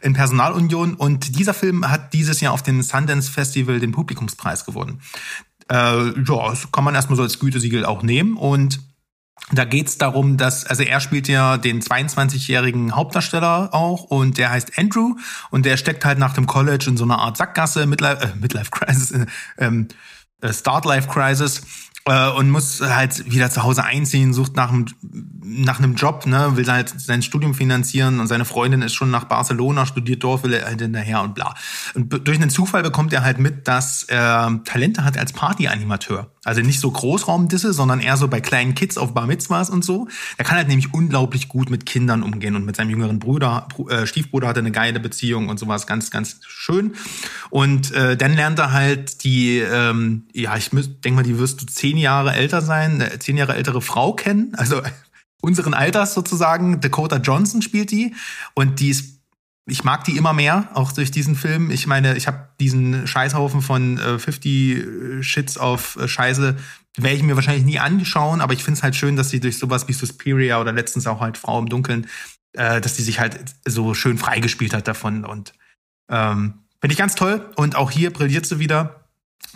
in 0.01 0.13
Personalunion. 0.13 0.95
Und 0.95 1.37
dieser 1.39 1.55
Film 1.55 1.89
hat 1.89 2.13
dieses 2.13 2.41
Jahr 2.41 2.53
auf 2.53 2.63
dem 2.63 2.83
Sundance 2.83 3.31
Festival 3.31 3.81
den 3.81 3.93
Publikumspreis 3.93 4.65
gewonnen. 4.65 5.01
Äh, 5.69 5.75
ja, 5.75 6.51
das 6.51 6.71
kann 6.71 6.85
man 6.85 6.95
erstmal 6.95 7.17
so 7.17 7.23
als 7.23 7.39
Gütesiegel 7.39 7.85
auch 7.85 8.03
nehmen 8.03 8.37
und 8.37 8.81
da 9.51 9.65
geht's 9.65 9.99
darum, 9.99 10.37
dass, 10.37 10.65
also 10.65 10.83
er 10.83 11.01
spielt 11.01 11.29
ja 11.29 11.59
den 11.59 11.83
22-jährigen 11.83 12.95
Hauptdarsteller 12.95 13.71
auch 13.73 14.05
und 14.05 14.39
der 14.39 14.51
heißt 14.51 14.79
Andrew 14.79 15.17
und 15.51 15.67
der 15.67 15.77
steckt 15.77 16.05
halt 16.05 16.19
nach 16.19 16.33
dem 16.33 16.47
College 16.47 16.87
in 16.89 16.97
so 16.97 17.05
einer 17.05 17.19
Art 17.19 17.37
Sackgasse, 17.37 17.87
Midlife, 17.87 18.23
äh, 18.23 18.37
Midlife 18.41 18.71
Crisis, 18.71 19.11
äh, 19.11 19.27
ähm, 19.59 19.89
äh, 20.41 20.53
Start 20.53 20.85
Life 20.87 21.09
Crisis 21.09 21.63
äh, 22.07 22.31
und 22.31 22.51
muss 22.51 22.81
halt 22.81 23.31
wieder 23.31 23.51
zu 23.51 23.63
Hause 23.63 23.85
einziehen, 23.85 24.33
sucht 24.33 24.57
nach 24.57 24.71
einem, 24.71 24.87
nach 25.43 25.79
einem 25.79 25.97
Job, 25.97 26.27
ne, 26.27 26.57
will 26.57 26.71
halt 26.71 26.89
sein 26.97 27.23
Studium 27.23 27.55
finanzieren 27.55 28.21
und 28.21 28.29
seine 28.29 28.45
Freundin 28.45 28.81
ist 28.81 28.95
schon 28.95 29.11
nach 29.11 29.25
Barcelona, 29.25 29.87
studiert 29.87 30.25
dort, 30.25 30.45
will 30.45 30.55
er 30.55 30.67
halt 30.67 30.81
hinterher 30.81 31.21
und 31.21 31.35
bla. 31.35 31.55
Und 31.95 32.27
durch 32.27 32.41
einen 32.41 32.51
Zufall 32.51 32.83
bekommt 32.83 33.13
er 33.13 33.23
halt 33.23 33.39
mit, 33.39 33.69
dass 33.69 34.05
er 34.05 34.61
Talente 34.65 35.05
hat 35.05 35.19
als 35.19 35.33
Partyanimateur. 35.33 36.32
Also 36.45 36.61
nicht 36.61 36.81
so 36.81 36.91
Großraumdisse, 36.91 37.73
sondern 37.73 38.01
eher 38.01 38.17
so 38.17 38.27
bei 38.27 38.41
kleinen 38.41 38.75
Kids 38.75 38.99
auf 38.99 39.15
Bar 39.15 39.27
Mitzvahs 39.27 39.71
und 39.71 39.85
so. 39.85 40.09
Er 40.39 40.45
kann 40.45 40.57
halt 40.57 40.67
nämlich 40.67 40.93
unglaublich 40.93 41.49
gut 41.49 41.71
mit 41.71 41.87
Kindern 41.87 42.25
umgehen 42.25 42.57
und 42.57 42.65
mit 42.65 42.75
seinem 42.75 42.91
jüngeren 42.91 43.21
Bruder, 43.21 43.69
Bru- 43.73 43.89
äh, 43.89 44.07
Stiefbruder 44.09 44.49
hatte 44.49 44.59
eine 44.59 44.73
geile 44.73 44.99
Beziehung 44.99 45.49
und 45.49 45.61
sowas, 45.61 45.87
ganz, 45.87 46.11
ganz 46.11 46.41
schön. 46.49 46.95
Und 47.51 47.93
äh, 47.93 48.17
dann 48.17 48.35
lernt 48.35 48.59
er 48.59 48.73
halt 48.73 49.23
die, 49.23 49.59
ähm, 49.59 50.27
ja, 50.33 50.57
ich 50.57 50.71
denke 50.71 51.13
mal, 51.13 51.23
die 51.23 51.39
wirst 51.39 51.63
du 51.63 51.67
zehn 51.67 51.97
Jahre 51.97 52.33
älter 52.33 52.61
sein, 52.61 53.01
eine 53.01 53.19
zehn 53.21 53.37
Jahre 53.37 53.55
ältere 53.55 53.81
Frau 53.81 54.13
kennen, 54.13 54.53
also 54.57 54.83
unseren 55.41 55.75
Alters 55.75 56.13
sozusagen. 56.13 56.81
Dakota 56.81 57.19
Johnson 57.19 57.63
spielt 57.63 57.93
die 57.93 58.17
und 58.55 58.81
die 58.81 58.89
ist 58.91 59.22
ich 59.67 59.85
mag 59.85 60.05
die 60.05 60.17
immer 60.17 60.33
mehr, 60.33 60.69
auch 60.75 60.93
durch 60.93 61.11
diesen 61.11 61.37
Film. 61.37 61.71
Ich 61.71 61.87
meine, 61.87 62.17
ich 62.17 62.27
habe 62.27 62.49
diesen 62.59 63.07
Scheißhaufen 63.07 63.63
von 63.63 63.99
äh, 63.99 64.19
50 64.19 65.25
Shits 65.25 65.57
auf 65.57 65.97
äh, 65.97 66.09
Scheiße, 66.09 66.57
werde 66.97 67.17
ich 67.17 67.23
mir 67.23 67.37
wahrscheinlich 67.37 67.65
nie 67.65 67.79
anschauen, 67.79 68.41
aber 68.41 68.53
ich 68.53 68.65
finde 68.65 68.79
es 68.79 68.83
halt 68.83 68.97
schön, 68.97 69.17
dass 69.17 69.31
sie 69.31 69.41
durch 69.41 69.59
sowas 69.59 69.89
wie 69.89 69.93
Suspiria 69.93 70.61
oder 70.61 70.73
letztens 70.73 71.07
auch 71.07 71.21
halt 71.21 71.39
Frau 71.39 71.59
im 71.59 71.69
Dunkeln, 71.69 72.07
äh, 72.55 72.81
dass 72.81 72.95
die 72.95 73.03
sich 73.03 73.21
halt 73.21 73.39
so 73.65 73.95
schön 73.95 74.19
freigespielt 74.19 74.75
hat 74.75 74.89
davon 74.89 75.25
und 75.25 75.55
ähm, 76.11 76.55
finde 76.81 76.93
ich 76.93 76.99
ganz 76.99 77.15
toll. 77.15 77.51
Und 77.57 77.77
auch 77.77 77.91
hier 77.91 78.13
brilliert 78.13 78.47
sie 78.47 78.59
wieder. 78.59 79.07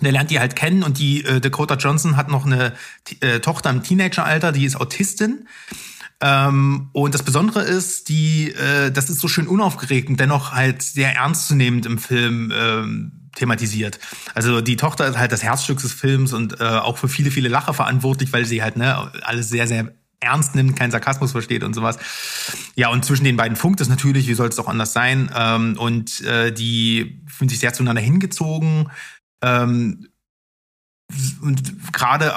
Der 0.01 0.13
lernt 0.13 0.31
die 0.31 0.39
halt 0.39 0.57
kennen 0.57 0.83
und 0.83 0.99
die 0.99 1.25
äh, 1.25 1.41
Dakota 1.41 1.75
Johnson 1.75 2.17
hat 2.17 2.29
noch 2.29 2.47
eine 2.47 2.75
äh, 3.21 3.41
Tochter 3.41 3.71
im 3.71 3.83
Teenageralter, 3.83 4.53
die 4.53 4.65
ist 4.65 4.77
Autistin. 4.77 5.49
Ähm, 6.23 6.89
und 6.93 7.15
das 7.15 7.23
Besondere 7.23 7.63
ist, 7.63 8.09
die, 8.09 8.53
äh, 8.53 8.91
das 8.91 9.11
ist 9.11 9.21
so 9.21 9.29
schön 9.29 9.47
unaufgeregt 9.47 10.09
und 10.09 10.19
dennoch 10.19 10.53
halt 10.53 10.83
sehr 10.83 11.15
ernstzunehmend 11.15 11.85
im 11.85 11.99
Film 11.99 12.53
ähm, 12.57 13.31
thematisiert. 13.35 13.99
Also 14.35 14.63
die 14.63 14.77
Tochter 14.77 15.07
ist 15.07 15.19
halt 15.19 15.33
das 15.33 15.43
Herzstück 15.43 15.79
des 15.79 15.93
Films 15.93 16.33
und 16.33 16.61
äh, 16.61 16.65
auch 16.65 16.97
für 16.97 17.09
viele, 17.09 17.31
viele 17.31 17.49
Lacher 17.49 17.75
verantwortlich, 17.75 18.33
weil 18.33 18.47
sie 18.47 18.63
halt 18.63 18.77
ne, 18.77 19.13
alles 19.23 19.51
sehr, 19.51 19.67
sehr 19.67 19.93
ernst 20.21 20.55
nimmt, 20.55 20.77
keinen 20.77 20.91
Sarkasmus 20.91 21.33
versteht 21.33 21.63
und 21.63 21.75
sowas. 21.75 21.99
Ja, 22.75 22.89
und 22.89 23.05
zwischen 23.05 23.25
den 23.25 23.37
beiden 23.37 23.57
funkt 23.57 23.81
es 23.81 23.89
natürlich, 23.89 24.27
wie 24.27 24.35
soll 24.35 24.49
es 24.49 24.59
auch 24.59 24.69
anders 24.69 24.95
sein. 24.95 25.31
Ähm, 25.37 25.77
und 25.79 26.23
äh, 26.23 26.51
die 26.53 27.23
fühlen 27.27 27.51
sich 27.51 27.61
sehr 27.61 27.75
zueinander 27.75 28.03
hingezogen. 28.03 28.91
Ähm, 29.43 30.09
und 31.41 31.93
gerade, 31.93 32.33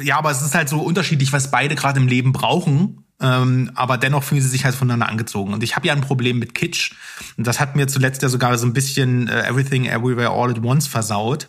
ja, 0.00 0.18
aber 0.18 0.30
es 0.30 0.42
ist 0.42 0.54
halt 0.54 0.68
so 0.68 0.80
unterschiedlich, 0.80 1.32
was 1.32 1.50
beide 1.50 1.74
gerade 1.74 1.98
im 1.98 2.06
Leben 2.06 2.32
brauchen. 2.32 3.01
Ähm, 3.22 3.70
aber 3.74 3.98
dennoch 3.98 4.24
fühlen 4.24 4.42
sie 4.42 4.48
sich 4.48 4.64
halt 4.64 4.74
voneinander 4.74 5.08
angezogen. 5.08 5.54
Und 5.54 5.62
ich 5.62 5.76
habe 5.76 5.86
ja 5.86 5.92
ein 5.92 6.00
Problem 6.00 6.38
mit 6.38 6.54
Kitsch. 6.54 6.92
Und 7.36 7.46
das 7.46 7.60
hat 7.60 7.76
mir 7.76 7.86
zuletzt 7.86 8.22
ja 8.22 8.28
sogar 8.28 8.58
so 8.58 8.66
ein 8.66 8.72
bisschen 8.72 9.28
äh, 9.28 9.48
Everything 9.48 9.86
Everywhere 9.86 10.30
All 10.30 10.50
at 10.50 10.62
Once 10.62 10.88
versaut. 10.88 11.48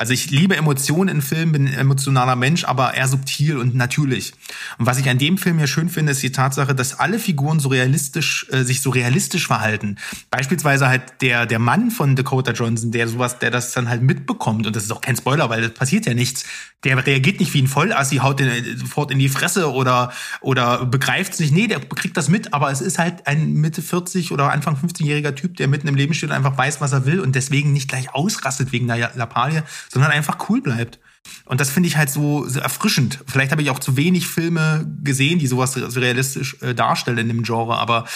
Also 0.00 0.14
ich 0.14 0.30
liebe 0.30 0.56
Emotionen 0.56 1.16
in 1.16 1.20
Filmen, 1.20 1.52
bin 1.52 1.66
ein 1.68 1.74
emotionaler 1.74 2.34
Mensch, 2.34 2.64
aber 2.64 2.94
eher 2.94 3.06
subtil 3.06 3.58
und 3.58 3.74
natürlich. 3.74 4.32
Und 4.78 4.86
was 4.86 4.96
ich 4.96 5.10
an 5.10 5.18
dem 5.18 5.36
Film 5.36 5.58
hier 5.58 5.66
schön 5.66 5.90
finde, 5.90 6.12
ist 6.12 6.22
die 6.22 6.32
Tatsache, 6.32 6.74
dass 6.74 6.98
alle 6.98 7.18
Figuren 7.18 7.60
so 7.60 7.68
realistisch, 7.68 8.46
äh, 8.50 8.62
sich 8.62 8.80
so 8.80 8.88
realistisch 8.88 9.46
verhalten. 9.46 9.98
Beispielsweise 10.30 10.88
halt 10.88 11.02
der, 11.20 11.44
der 11.44 11.58
Mann 11.58 11.90
von 11.90 12.16
Dakota 12.16 12.52
Johnson, 12.52 12.92
der 12.92 13.08
sowas, 13.08 13.40
der 13.40 13.50
das 13.50 13.72
dann 13.72 13.90
halt 13.90 14.00
mitbekommt. 14.00 14.66
Und 14.66 14.74
das 14.74 14.84
ist 14.84 14.90
auch 14.90 15.02
kein 15.02 15.16
Spoiler, 15.16 15.50
weil 15.50 15.60
das 15.60 15.74
passiert 15.74 16.06
ja 16.06 16.14
nichts. 16.14 16.46
Der 16.82 17.06
reagiert 17.06 17.38
nicht 17.38 17.52
wie 17.52 17.60
ein 17.60 17.68
Vollassi, 17.68 18.16
haut 18.16 18.40
den 18.40 18.48
äh, 18.48 18.76
sofort 18.78 19.10
in 19.10 19.18
die 19.18 19.28
Fresse 19.28 19.70
oder, 19.70 20.14
oder 20.40 20.86
begreift 20.86 21.34
sich. 21.34 21.52
Nee, 21.52 21.66
der 21.66 21.78
kriegt 21.78 22.16
das 22.16 22.30
mit, 22.30 22.54
aber 22.54 22.70
es 22.70 22.80
ist 22.80 22.98
halt 22.98 23.26
ein 23.26 23.52
Mitte 23.52 23.82
40 23.82 24.32
oder 24.32 24.50
Anfang 24.50 24.76
50-jähriger 24.76 25.34
Typ, 25.34 25.58
der 25.58 25.68
mitten 25.68 25.88
im 25.88 25.94
Leben 25.94 26.14
steht 26.14 26.30
und 26.30 26.36
einfach 26.36 26.56
weiß, 26.56 26.80
was 26.80 26.92
er 26.92 27.04
will 27.04 27.20
und 27.20 27.34
deswegen 27.34 27.74
nicht 27.74 27.90
gleich 27.90 28.14
ausrastet 28.14 28.72
wegen 28.72 28.90
einer 28.90 29.10
Lappalie, 29.14 29.62
sondern 29.90 30.12
einfach 30.12 30.48
cool 30.48 30.62
bleibt. 30.62 30.98
Und 31.44 31.60
das 31.60 31.70
finde 31.70 31.88
ich 31.88 31.96
halt 31.96 32.10
so, 32.10 32.46
so 32.48 32.60
erfrischend. 32.60 33.18
Vielleicht 33.26 33.52
habe 33.52 33.62
ich 33.62 33.70
auch 33.70 33.78
zu 33.78 33.96
wenig 33.96 34.26
Filme 34.26 34.86
gesehen, 35.02 35.38
die 35.38 35.46
sowas 35.46 35.72
so 35.74 36.00
realistisch 36.00 36.56
äh, 36.62 36.74
darstellen 36.74 37.18
in 37.18 37.28
dem 37.28 37.42
Genre, 37.42 37.76
aber 37.76 38.06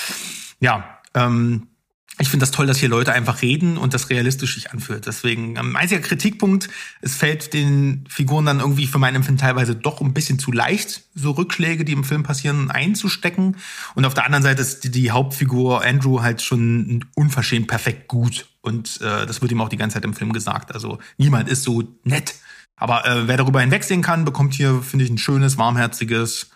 ja, 0.61 0.99
ähm, 1.15 1.69
ich 2.21 2.29
finde 2.29 2.45
das 2.45 2.53
toll, 2.53 2.67
dass 2.67 2.79
hier 2.79 2.89
Leute 2.89 3.13
einfach 3.13 3.43
reden 3.43 3.77
und 3.77 3.93
das 3.93 4.09
realistisch 4.09 4.55
sich 4.55 4.71
anfühlt. 4.71 5.07
Deswegen, 5.07 5.57
ähm, 5.57 5.75
einziger 5.75 6.01
Kritikpunkt, 6.01 6.69
es 7.01 7.17
fällt 7.17 7.53
den 7.53 8.05
Figuren 8.09 8.47
dann 8.47 8.61
irgendwie 8.61 8.87
für 8.87 9.01
mein 9.01 9.17
Empfinden 9.17 9.41
teilweise 9.41 9.75
doch 9.75 10.01
ein 10.01 10.15
bisschen 10.15 10.39
zu 10.39 10.53
leicht, 10.53 11.03
so 11.15 11.33
Rückschläge, 11.33 11.85
die 11.85 11.93
im 11.93 12.05
Film 12.05 12.23
passieren, 12.23 12.71
einzustecken. 12.71 13.57
Und 13.97 14.05
auf 14.05 14.15
der 14.15 14.27
anderen 14.27 14.45
Seite 14.45 14.63
ist 14.63 14.85
die, 14.85 14.93
die 14.93 15.11
Hauptfigur 15.11 15.85
Andrew 15.85 16.23
halt 16.23 16.41
schon 16.41 17.05
unverschämt 17.17 17.67
perfekt 17.67 18.07
gut. 18.07 18.47
Und 18.61 19.01
äh, 19.01 19.27
das 19.27 19.43
wird 19.43 19.51
ihm 19.51 19.61
auch 19.61 19.69
die 19.69 19.77
ganze 19.77 19.95
Zeit 19.95 20.05
im 20.05 20.15
Film 20.15 20.33
gesagt. 20.33 20.73
Also 20.73 20.99
niemand 21.19 21.49
ist 21.49 21.65
so 21.65 21.83
nett. 22.05 22.37
Aber 22.77 23.07
äh, 23.07 23.27
wer 23.27 23.39
darüber 23.39 23.61
hinwegsehen 23.61 24.03
kann, 24.03 24.25
bekommt 24.25 24.55
hier, 24.55 24.83
finde 24.83 25.05
ich, 25.05 25.11
ein 25.11 25.19
schönes, 25.19 25.59
warmherziges, 25.59 26.51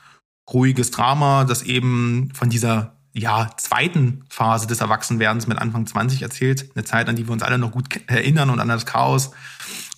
ruhiges 0.53 0.93
Drama, 0.93 1.45
das 1.45 1.63
eben 1.65 2.31
von 2.33 2.49
dieser 2.49 2.98
ja, 3.19 3.51
zweiten 3.57 4.25
Phase 4.29 4.67
des 4.67 4.81
Erwachsenwerdens 4.81 5.47
mit 5.47 5.59
Anfang 5.59 5.87
20 5.87 6.23
erzählt. 6.23 6.71
Eine 6.75 6.85
Zeit, 6.85 7.09
an 7.09 7.17
die 7.17 7.27
wir 7.27 7.33
uns 7.33 7.43
alle 7.43 7.59
noch 7.59 7.73
gut 7.73 8.01
erinnern 8.07 8.51
und 8.51 8.61
an 8.61 8.69
das 8.69 8.87
Chaos. 8.87 9.33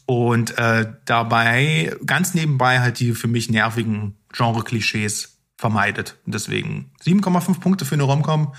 Und 0.06 0.58
äh, 0.58 0.92
dabei 1.04 1.96
ganz 2.04 2.34
nebenbei 2.34 2.80
halt 2.80 2.98
die 2.98 3.12
für 3.12 3.28
mich 3.28 3.50
nervigen 3.50 4.16
Genre-Klischees 4.32 5.38
vermeidet. 5.56 6.18
Und 6.26 6.34
deswegen 6.34 6.92
7,5 7.04 7.60
Punkte 7.60 7.84
für 7.84 7.94
eine 7.94 8.02
Romcom, 8.02 8.54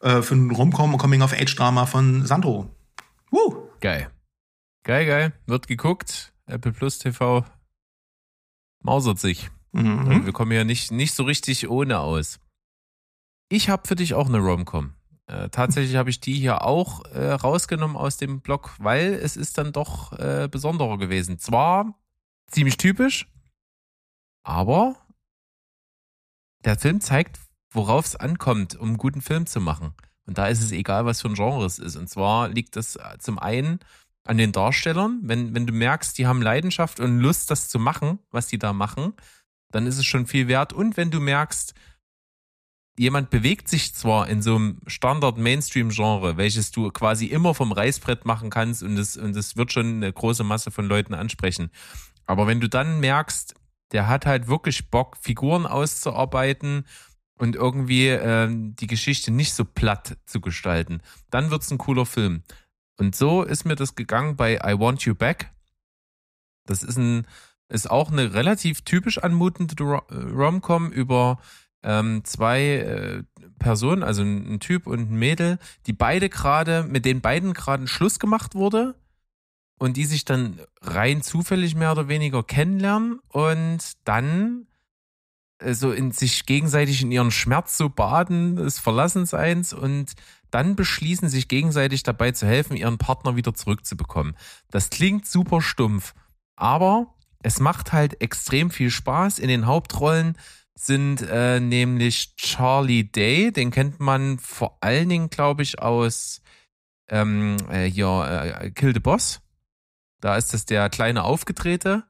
äh, 0.00 0.22
für 0.22 0.34
ein 0.34 0.50
Romcom 0.50 0.98
Coming-of-Age-Drama 0.98 1.86
von 1.86 2.26
Sandro. 2.26 2.74
Woo! 3.30 3.68
Geil. 3.80 4.10
Geil, 4.82 5.06
geil. 5.06 5.32
Wird 5.46 5.68
geguckt. 5.68 6.32
Apple 6.46 6.72
Plus 6.72 6.98
TV 6.98 7.44
mausert 8.82 9.18
sich. 9.18 9.50
Mhm. 9.72 10.24
Wir 10.24 10.32
kommen 10.32 10.52
ja 10.52 10.64
nicht, 10.64 10.90
nicht 10.90 11.14
so 11.14 11.24
richtig 11.24 11.68
ohne 11.68 11.98
aus. 11.98 12.38
Ich 13.48 13.68
habe 13.68 13.86
für 13.86 13.94
dich 13.94 14.14
auch 14.14 14.26
eine 14.26 14.38
Romcom. 14.38 14.94
Äh, 15.26 15.48
tatsächlich 15.50 15.96
habe 15.96 16.10
ich 16.10 16.20
die 16.20 16.34
hier 16.34 16.62
auch 16.62 17.04
äh, 17.06 17.32
rausgenommen 17.32 17.96
aus 17.96 18.16
dem 18.16 18.40
Blog, 18.40 18.74
weil 18.78 19.14
es 19.14 19.36
ist 19.36 19.58
dann 19.58 19.72
doch 19.72 20.12
äh, 20.18 20.48
besonderer 20.50 20.98
gewesen. 20.98 21.38
Zwar 21.38 21.98
ziemlich 22.48 22.76
typisch, 22.76 23.28
aber 24.44 24.96
der 26.64 26.78
Film 26.78 27.00
zeigt, 27.00 27.40
worauf 27.70 28.06
es 28.06 28.16
ankommt, 28.16 28.76
um 28.76 28.88
einen 28.88 28.98
guten 28.98 29.20
Film 29.20 29.46
zu 29.46 29.60
machen. 29.60 29.94
Und 30.26 30.38
da 30.38 30.48
ist 30.48 30.62
es 30.62 30.72
egal, 30.72 31.04
was 31.04 31.20
für 31.20 31.28
ein 31.28 31.34
Genre 31.34 31.64
es 31.64 31.78
ist. 31.78 31.96
Und 31.96 32.08
zwar 32.08 32.48
liegt 32.48 32.76
es 32.76 32.98
zum 33.18 33.38
einen 33.38 33.78
an 34.24 34.38
den 34.38 34.50
Darstellern. 34.50 35.20
Wenn, 35.22 35.54
wenn 35.54 35.66
du 35.66 35.72
merkst, 35.72 36.18
die 36.18 36.26
haben 36.26 36.42
Leidenschaft 36.42 36.98
und 36.98 37.20
Lust, 37.20 37.50
das 37.50 37.68
zu 37.68 37.78
machen, 37.78 38.18
was 38.30 38.48
die 38.48 38.58
da 38.58 38.72
machen, 38.72 39.12
dann 39.70 39.86
ist 39.86 39.98
es 39.98 40.06
schon 40.06 40.26
viel 40.26 40.48
wert. 40.48 40.72
Und 40.72 40.96
wenn 40.96 41.12
du 41.12 41.20
merkst, 41.20 41.74
jemand 42.98 43.30
bewegt 43.30 43.68
sich 43.68 43.94
zwar 43.94 44.28
in 44.28 44.42
so 44.42 44.56
einem 44.56 44.78
Standard-Mainstream-Genre, 44.86 46.36
welches 46.36 46.70
du 46.70 46.90
quasi 46.90 47.26
immer 47.26 47.54
vom 47.54 47.72
Reißbrett 47.72 48.24
machen 48.24 48.50
kannst 48.50 48.82
und 48.82 48.96
es, 48.96 49.16
und 49.16 49.36
es 49.36 49.56
wird 49.56 49.72
schon 49.72 49.96
eine 49.96 50.12
große 50.12 50.44
Masse 50.44 50.70
von 50.70 50.86
Leuten 50.86 51.14
ansprechen. 51.14 51.70
Aber 52.26 52.46
wenn 52.46 52.60
du 52.60 52.68
dann 52.68 53.00
merkst, 53.00 53.54
der 53.92 54.08
hat 54.08 54.26
halt 54.26 54.48
wirklich 54.48 54.90
Bock, 54.90 55.16
Figuren 55.20 55.66
auszuarbeiten 55.66 56.86
und 57.38 57.54
irgendwie 57.54 58.08
ähm, 58.08 58.74
die 58.76 58.86
Geschichte 58.86 59.30
nicht 59.30 59.54
so 59.54 59.64
platt 59.64 60.16
zu 60.26 60.40
gestalten, 60.40 61.02
dann 61.30 61.50
wird's 61.50 61.70
ein 61.70 61.78
cooler 61.78 62.06
Film. 62.06 62.42
Und 62.96 63.14
so 63.14 63.42
ist 63.42 63.64
mir 63.64 63.76
das 63.76 63.94
gegangen 63.94 64.36
bei 64.36 64.54
I 64.56 64.78
Want 64.78 65.02
You 65.02 65.14
Back. 65.14 65.50
Das 66.64 66.82
ist 66.82 66.96
ein, 66.96 67.26
ist 67.68 67.90
auch 67.90 68.10
eine 68.10 68.32
relativ 68.32 68.80
typisch 68.82 69.18
anmutende 69.18 69.74
äh, 69.84 70.14
Rom-Com 70.14 70.90
über 70.90 71.38
ähm, 71.86 72.22
zwei 72.24 72.62
äh, 72.62 73.22
Personen, 73.58 74.02
also 74.02 74.22
ein, 74.22 74.54
ein 74.54 74.60
Typ 74.60 74.86
und 74.86 75.10
ein 75.10 75.18
Mädel, 75.18 75.58
die 75.86 75.92
beide 75.92 76.28
gerade, 76.28 76.82
mit 76.82 77.04
denen 77.04 77.20
beiden 77.20 77.54
gerade 77.54 77.86
Schluss 77.86 78.18
gemacht 78.18 78.54
wurde 78.54 78.96
und 79.78 79.96
die 79.96 80.04
sich 80.04 80.24
dann 80.24 80.60
rein 80.82 81.22
zufällig 81.22 81.74
mehr 81.74 81.92
oder 81.92 82.08
weniger 82.08 82.42
kennenlernen 82.42 83.20
und 83.28 83.78
dann 84.04 84.66
äh, 85.58 85.74
so 85.74 85.92
in 85.92 86.10
sich 86.10 86.44
gegenseitig 86.44 87.02
in 87.02 87.12
ihren 87.12 87.30
Schmerz 87.30 87.78
so 87.78 87.88
baden 87.88 88.56
des 88.56 88.80
Verlassenseins 88.80 89.72
und 89.72 90.12
dann 90.50 90.74
beschließen, 90.74 91.28
sich 91.28 91.48
gegenseitig 91.48 92.02
dabei 92.02 92.32
zu 92.32 92.46
helfen, 92.46 92.76
ihren 92.76 92.98
Partner 92.98 93.36
wieder 93.36 93.54
zurückzubekommen. 93.54 94.36
Das 94.70 94.90
klingt 94.90 95.26
super 95.26 95.60
stumpf, 95.62 96.14
aber 96.56 97.14
es 97.42 97.60
macht 97.60 97.92
halt 97.92 98.20
extrem 98.20 98.70
viel 98.70 98.90
Spaß. 98.90 99.38
In 99.38 99.48
den 99.48 99.66
Hauptrollen 99.66 100.36
sind 100.78 101.22
äh, 101.22 101.58
nämlich 101.58 102.36
Charlie 102.36 103.04
Day, 103.10 103.50
den 103.50 103.70
kennt 103.70 103.98
man 103.98 104.38
vor 104.38 104.78
allen 104.82 105.08
Dingen, 105.08 105.30
glaube 105.30 105.62
ich, 105.62 105.80
aus 105.80 106.42
ähm, 107.08 107.56
äh, 107.70 107.84
hier 107.84 108.58
äh, 108.60 108.70
Kill 108.70 108.92
the 108.92 109.00
Boss. 109.00 109.40
Da 110.20 110.36
ist 110.36 110.52
das 110.52 110.66
der 110.66 110.90
kleine 110.90 111.24
Aufgedrehte. 111.24 112.04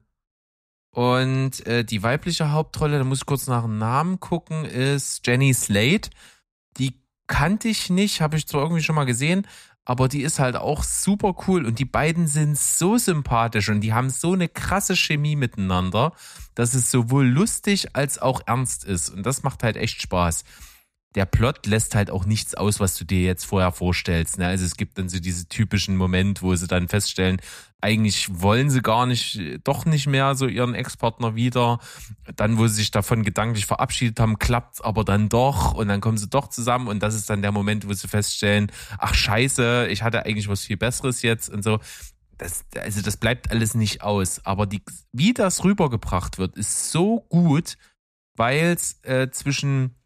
Und 0.91 1.65
äh, 1.65 1.85
die 1.85 2.03
weibliche 2.03 2.51
Hauptrolle, 2.51 2.97
da 2.97 3.03
muss 3.03 3.19
ich 3.19 3.25
kurz 3.25 3.47
nach 3.47 3.63
dem 3.63 3.77
Namen 3.77 4.19
gucken, 4.19 4.65
ist 4.65 5.25
Jenny 5.25 5.53
Slate. 5.53 6.09
Die 6.77 7.01
kannte 7.27 7.67
ich 7.67 7.89
nicht, 7.89 8.21
habe 8.21 8.37
ich 8.37 8.47
zwar 8.47 8.63
irgendwie 8.63 8.81
schon 8.81 8.95
mal 8.95 9.05
gesehen, 9.05 9.45
aber 9.87 10.09
die 10.09 10.21
ist 10.21 10.39
halt 10.39 10.57
auch 10.57 10.83
super 10.83 11.33
cool 11.47 11.65
und 11.65 11.79
die 11.79 11.85
beiden 11.85 12.27
sind 12.27 12.57
so 12.57 12.97
sympathisch 12.97 13.69
und 13.69 13.79
die 13.79 13.93
haben 13.93 14.09
so 14.09 14.33
eine 14.33 14.49
krasse 14.49 14.97
Chemie 14.97 15.37
miteinander, 15.37 16.11
dass 16.55 16.73
es 16.73 16.91
sowohl 16.91 17.25
lustig 17.25 17.95
als 17.95 18.19
auch 18.19 18.41
ernst 18.47 18.83
ist 18.83 19.09
und 19.09 19.25
das 19.25 19.43
macht 19.43 19.63
halt 19.63 19.77
echt 19.77 20.01
Spaß. 20.01 20.43
Der 21.15 21.25
Plot 21.25 21.65
lässt 21.65 21.95
halt 21.95 22.11
auch 22.11 22.25
nichts 22.25 22.53
aus, 22.53 22.79
was 22.79 22.95
du 22.95 23.05
dir 23.05 23.21
jetzt 23.21 23.45
vorher 23.45 23.71
vorstellst. 23.71 24.37
Ne? 24.37 24.47
Also 24.47 24.65
es 24.65 24.75
gibt 24.75 24.97
dann 24.97 25.09
so 25.09 25.19
diese 25.19 25.47
typischen 25.47 25.95
Moment, 25.95 26.41
wo 26.41 26.53
sie 26.55 26.67
dann 26.67 26.87
feststellen, 26.87 27.41
eigentlich 27.79 28.41
wollen 28.41 28.69
sie 28.69 28.81
gar 28.81 29.05
nicht, 29.05 29.39
doch 29.63 29.85
nicht 29.85 30.07
mehr 30.07 30.35
so 30.35 30.47
ihren 30.47 30.73
Ex-Partner 30.73 31.35
wieder. 31.35 31.79
Dann, 32.35 32.57
wo 32.57 32.67
sie 32.67 32.75
sich 32.75 32.91
davon 32.91 33.23
gedanklich 33.23 33.65
verabschiedet 33.65 34.19
haben, 34.19 34.39
klappt's 34.39 34.81
aber 34.81 35.03
dann 35.03 35.29
doch 35.29 35.73
und 35.73 35.87
dann 35.87 36.01
kommen 36.01 36.17
sie 36.17 36.27
doch 36.27 36.47
zusammen 36.47 36.87
und 36.87 37.03
das 37.03 37.13
ist 37.13 37.29
dann 37.29 37.41
der 37.41 37.51
Moment, 37.51 37.87
wo 37.87 37.93
sie 37.93 38.07
feststellen, 38.07 38.71
ach 38.97 39.13
scheiße, 39.13 39.87
ich 39.89 40.01
hatte 40.01 40.25
eigentlich 40.25 40.47
was 40.47 40.65
viel 40.65 40.77
Besseres 40.77 41.21
jetzt 41.21 41.49
und 41.49 41.63
so. 41.63 41.79
Das, 42.37 42.65
also 42.79 43.01
das 43.01 43.17
bleibt 43.17 43.51
alles 43.51 43.73
nicht 43.73 44.01
aus. 44.01 44.43
Aber 44.45 44.65
die, 44.65 44.81
wie 45.11 45.33
das 45.33 45.63
rübergebracht 45.63 46.37
wird, 46.37 46.57
ist 46.57 46.91
so 46.91 47.21
gut, 47.29 47.77
weil 48.35 48.75
es 48.75 49.03
äh, 49.03 49.29
zwischen 49.31 49.96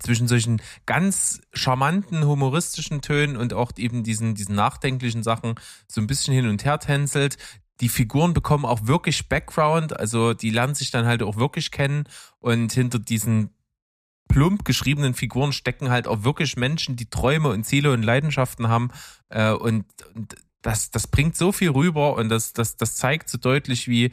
zwischen 0.00 0.28
solchen 0.28 0.60
ganz 0.86 1.40
charmanten, 1.52 2.24
humoristischen 2.26 3.00
Tönen 3.00 3.36
und 3.36 3.54
auch 3.54 3.72
eben 3.76 4.02
diesen, 4.02 4.34
diesen 4.34 4.54
nachdenklichen 4.54 5.22
Sachen 5.22 5.54
so 5.86 6.00
ein 6.00 6.06
bisschen 6.06 6.34
hin 6.34 6.48
und 6.48 6.64
her 6.64 6.78
tänzelt. 6.78 7.38
Die 7.80 7.88
Figuren 7.88 8.34
bekommen 8.34 8.64
auch 8.64 8.86
wirklich 8.86 9.28
Background, 9.28 9.98
also 9.98 10.34
die 10.34 10.50
lernen 10.50 10.74
sich 10.74 10.90
dann 10.90 11.06
halt 11.06 11.22
auch 11.22 11.36
wirklich 11.36 11.70
kennen 11.70 12.04
und 12.40 12.72
hinter 12.72 12.98
diesen 12.98 13.50
plump 14.28 14.64
geschriebenen 14.64 15.14
Figuren 15.14 15.52
stecken 15.52 15.88
halt 15.88 16.06
auch 16.06 16.22
wirklich 16.22 16.56
Menschen, 16.56 16.96
die 16.96 17.08
Träume 17.08 17.48
und 17.48 17.64
Ziele 17.64 17.92
und 17.92 18.02
Leidenschaften 18.02 18.68
haben 18.68 18.90
äh, 19.30 19.52
und, 19.52 19.86
und 20.14 20.34
das, 20.60 20.90
das 20.90 21.06
bringt 21.06 21.36
so 21.36 21.50
viel 21.50 21.70
rüber 21.70 22.16
und 22.16 22.28
das, 22.28 22.52
das, 22.52 22.76
das 22.76 22.96
zeigt 22.96 23.30
so 23.30 23.38
deutlich, 23.38 23.88
wie, 23.88 24.10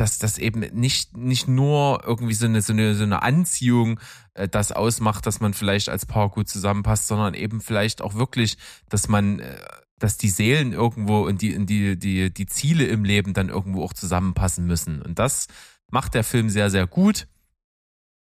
dass 0.00 0.18
das 0.18 0.38
eben 0.38 0.60
nicht, 0.60 1.14
nicht 1.14 1.46
nur 1.46 2.02
irgendwie 2.06 2.32
so 2.32 2.46
eine, 2.46 2.62
so 2.62 2.72
eine, 2.72 2.94
so 2.94 3.02
eine 3.02 3.22
Anziehung 3.22 4.00
äh, 4.32 4.48
das 4.48 4.72
ausmacht, 4.72 5.26
dass 5.26 5.40
man 5.40 5.52
vielleicht 5.52 5.90
als 5.90 6.06
Paar 6.06 6.30
gut 6.30 6.48
zusammenpasst, 6.48 7.06
sondern 7.06 7.34
eben 7.34 7.60
vielleicht 7.60 8.00
auch 8.00 8.14
wirklich, 8.14 8.56
dass 8.88 9.08
man, 9.08 9.40
äh, 9.40 9.58
dass 9.98 10.16
die 10.16 10.30
Seelen 10.30 10.72
irgendwo 10.72 11.26
und 11.26 11.42
die, 11.42 11.66
die, 11.66 11.98
die, 11.98 12.32
die 12.32 12.46
Ziele 12.46 12.86
im 12.86 13.04
Leben 13.04 13.34
dann 13.34 13.50
irgendwo 13.50 13.84
auch 13.84 13.92
zusammenpassen 13.92 14.66
müssen. 14.66 15.02
Und 15.02 15.18
das 15.18 15.48
macht 15.90 16.14
der 16.14 16.24
Film 16.24 16.48
sehr, 16.48 16.70
sehr 16.70 16.86
gut. 16.86 17.28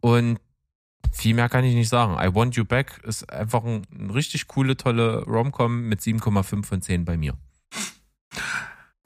Und 0.01 0.41
viel 1.13 1.35
mehr 1.35 1.51
kann 1.51 1.65
ich 1.65 1.75
nicht 1.75 1.91
sagen. 1.91 2.15
I 2.15 2.35
Want 2.35 2.57
You 2.57 2.65
Back 2.65 3.03
ist 3.05 3.31
einfach 3.31 3.63
ein, 3.65 3.85
richtig 4.15 4.47
coole, 4.47 4.79
tolle 4.79 5.25
Rom-Com 5.25 5.83
mit 5.83 6.01
7,5 6.01 6.65
von 6.65 6.81
10 6.81 7.05
bei 7.05 7.19
mir. 7.19 7.37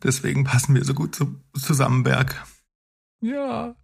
Deswegen 0.04 0.44
passen 0.44 0.76
wir 0.76 0.84
so 0.84 0.94
gut 0.94 1.16
zu, 1.16 1.34
zusammen, 1.58 2.04
Berg. 2.04 2.46
Ja, 3.20 3.74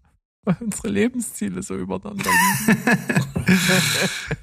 weil 0.47 0.57
unsere 0.61 0.89
Lebensziele 0.89 1.63
so 1.63 1.77
übereinander 1.77 2.31
liegen. 2.31 2.83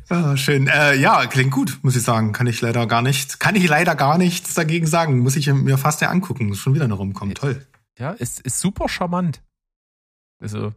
Ah, 0.09 0.37
schön. 0.37 0.67
Äh, 0.67 0.95
ja, 0.95 1.25
klingt 1.25 1.51
gut, 1.51 1.79
muss 1.81 1.95
ich 1.95 2.03
sagen. 2.03 2.33
Kann 2.33 2.45
ich 2.45 2.61
leider 2.61 2.85
gar 2.87 3.01
nicht, 3.01 3.39
kann 3.39 3.55
ich 3.55 3.67
leider 3.67 3.95
gar 3.95 4.17
nichts 4.17 4.53
dagegen 4.53 4.85
sagen. 4.85 5.19
Muss 5.19 5.35
ich 5.35 5.47
mir 5.47 5.77
fast 5.77 6.01
ja 6.01 6.09
angucken. 6.09 6.51
Ist 6.51 6.59
schon 6.59 6.73
wieder 6.75 6.85
eine 6.85 6.93
rumkommen. 6.93 7.33
Toll. 7.33 7.65
ja, 7.97 8.11
ist, 8.11 8.39
ist 8.41 8.59
super 8.59 8.87
charmant. 8.87 9.41
Also, 10.39 10.73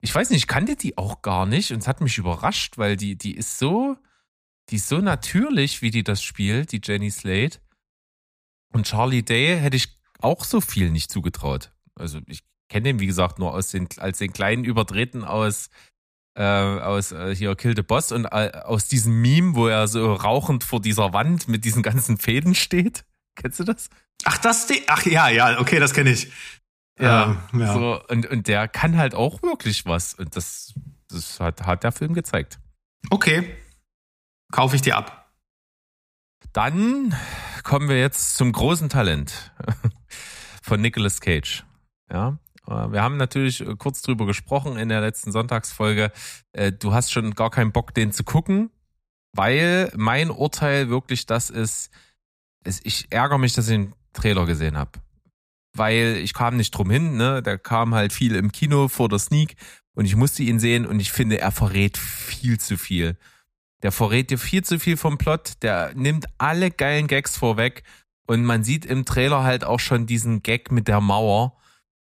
ich 0.00 0.14
weiß 0.14 0.30
nicht, 0.30 0.38
ich 0.38 0.46
kannte 0.46 0.76
die 0.76 0.96
auch 0.96 1.20
gar 1.20 1.46
nicht 1.46 1.72
und 1.72 1.80
es 1.80 1.88
hat 1.88 2.00
mich 2.00 2.16
überrascht, 2.16 2.78
weil 2.78 2.96
die, 2.96 3.16
die 3.16 3.36
ist 3.36 3.58
so, 3.58 3.96
die 4.70 4.76
ist 4.76 4.88
so 4.88 4.98
natürlich, 4.98 5.82
wie 5.82 5.90
die 5.90 6.04
das 6.04 6.22
spielt, 6.22 6.72
die 6.72 6.80
Jenny 6.82 7.10
Slate. 7.10 7.58
Und 8.72 8.86
Charlie 8.86 9.22
Day 9.22 9.58
hätte 9.58 9.76
ich 9.76 10.00
auch 10.20 10.44
so 10.44 10.60
viel 10.60 10.90
nicht 10.90 11.10
zugetraut. 11.10 11.72
Also 11.94 12.20
ich 12.26 12.42
kenne 12.68 12.84
den, 12.84 13.00
wie 13.00 13.06
gesagt, 13.06 13.38
nur 13.38 13.54
aus 13.54 13.70
den, 13.70 13.88
als 13.98 14.18
den 14.18 14.32
kleinen 14.32 14.64
Übertreten 14.64 15.24
aus, 15.24 15.70
äh, 16.38 16.42
aus 16.42 17.12
äh, 17.12 17.34
hier 17.34 17.54
Kill 17.56 17.74
the 17.76 17.82
Boss 17.82 18.12
und 18.12 18.26
äh, 18.26 18.52
aus 18.64 18.88
diesem 18.88 19.20
Meme, 19.20 19.54
wo 19.54 19.66
er 19.68 19.88
so 19.88 20.14
rauchend 20.14 20.64
vor 20.64 20.80
dieser 20.80 21.12
Wand 21.12 21.48
mit 21.48 21.64
diesen 21.64 21.82
ganzen 21.82 22.18
Fäden 22.18 22.54
steht. 22.54 23.04
Kennst 23.36 23.60
du 23.60 23.64
das? 23.64 23.88
Ach, 24.24 24.38
das, 24.38 24.66
de- 24.66 24.82
ach 24.88 25.04
ja, 25.06 25.28
ja, 25.28 25.60
okay, 25.60 25.78
das 25.78 25.94
kenne 25.94 26.10
ich. 26.10 26.32
Ja, 27.00 27.38
Ähm, 27.52 27.60
ja. 27.60 27.72
So, 27.72 28.02
und, 28.08 28.26
und 28.26 28.48
der 28.48 28.66
kann 28.66 28.96
halt 28.96 29.14
auch 29.14 29.42
wirklich 29.42 29.86
was. 29.86 30.14
Und 30.14 30.34
das, 30.36 30.74
das 31.08 31.38
hat, 31.38 31.64
hat 31.64 31.84
der 31.84 31.92
Film 31.92 32.12
gezeigt. 32.14 32.58
Okay. 33.10 33.56
Kaufe 34.50 34.74
ich 34.74 34.82
dir 34.82 34.96
ab. 34.96 35.32
Dann 36.52 37.14
kommen 37.62 37.88
wir 37.88 38.00
jetzt 38.00 38.34
zum 38.36 38.50
großen 38.52 38.88
Talent 38.88 39.52
von 40.62 40.80
Nicolas 40.80 41.20
Cage. 41.20 41.64
Ja, 42.10 42.38
wir 42.68 43.02
haben 43.02 43.16
natürlich 43.16 43.60
äh, 43.60 43.74
kurz 43.76 44.02
drüber 44.02 44.26
gesprochen 44.26 44.76
in 44.76 44.88
der 44.88 45.00
letzten 45.00 45.32
Sonntagsfolge. 45.32 46.12
Äh, 46.52 46.72
Du 46.72 46.92
hast 46.92 47.12
schon 47.12 47.34
gar 47.34 47.50
keinen 47.50 47.72
Bock, 47.72 47.94
den 47.94 48.12
zu 48.12 48.24
gucken, 48.24 48.70
weil 49.32 49.90
mein 49.96 50.30
Urteil 50.30 50.88
wirklich 50.88 51.26
das 51.26 51.50
ist, 51.50 51.90
ich 52.64 53.06
ärgere 53.10 53.38
mich, 53.38 53.54
dass 53.54 53.68
ich 53.68 53.76
den 53.76 53.94
Trailer 54.12 54.46
gesehen 54.46 54.76
habe. 54.76 54.92
Weil 55.74 56.16
ich 56.22 56.34
kam 56.34 56.56
nicht 56.56 56.72
drum 56.72 56.90
hin, 56.90 57.16
ne? 57.16 57.42
Der 57.42 57.58
kam 57.58 57.94
halt 57.94 58.12
viel 58.12 58.34
im 58.34 58.52
Kino 58.52 58.88
vor 58.88 59.08
der 59.08 59.18
Sneak 59.18 59.54
und 59.94 60.04
ich 60.04 60.16
musste 60.16 60.42
ihn 60.42 60.58
sehen 60.58 60.86
und 60.86 61.00
ich 61.00 61.12
finde, 61.12 61.40
er 61.40 61.52
verrät 61.52 61.96
viel 61.96 62.58
zu 62.58 62.76
viel. 62.76 63.16
Der 63.82 63.92
verrät 63.92 64.30
dir 64.30 64.38
viel 64.38 64.64
zu 64.64 64.78
viel 64.78 64.96
vom 64.96 65.18
Plot, 65.18 65.62
der 65.62 65.92
nimmt 65.94 66.26
alle 66.36 66.70
geilen 66.70 67.06
Gags 67.06 67.36
vorweg 67.36 67.84
und 68.26 68.44
man 68.44 68.64
sieht 68.64 68.84
im 68.84 69.04
Trailer 69.04 69.44
halt 69.44 69.64
auch 69.64 69.80
schon 69.80 70.06
diesen 70.06 70.42
Gag 70.42 70.72
mit 70.72 70.88
der 70.88 71.00
Mauer. 71.00 71.56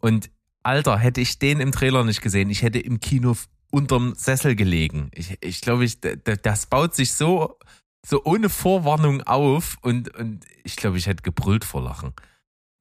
Und 0.02 0.32
Alter, 0.70 1.00
hätte 1.00 1.20
ich 1.20 1.40
den 1.40 1.60
im 1.60 1.72
Trailer 1.72 2.04
nicht 2.04 2.22
gesehen, 2.22 2.52
ich 2.52 2.62
hätte 2.62 2.78
im 2.78 3.00
Kino 3.00 3.36
unterm 3.72 4.14
Sessel 4.16 4.56
gelegen. 4.56 5.10
Ich, 5.16 5.36
ich 5.42 5.62
glaube, 5.62 5.84
ich, 5.84 6.00
das 6.00 6.68
baut 6.68 6.94
sich 6.94 7.14
so, 7.16 7.58
so 8.06 8.24
ohne 8.24 8.50
Vorwarnung 8.50 9.24
auf 9.24 9.78
und, 9.82 10.16
und 10.16 10.46
ich 10.64 10.76
glaube, 10.76 11.00
ich 11.00 11.08
hätte 11.08 11.24
gebrüllt 11.24 11.66
vor 11.66 11.82
Lachen. 11.82 12.14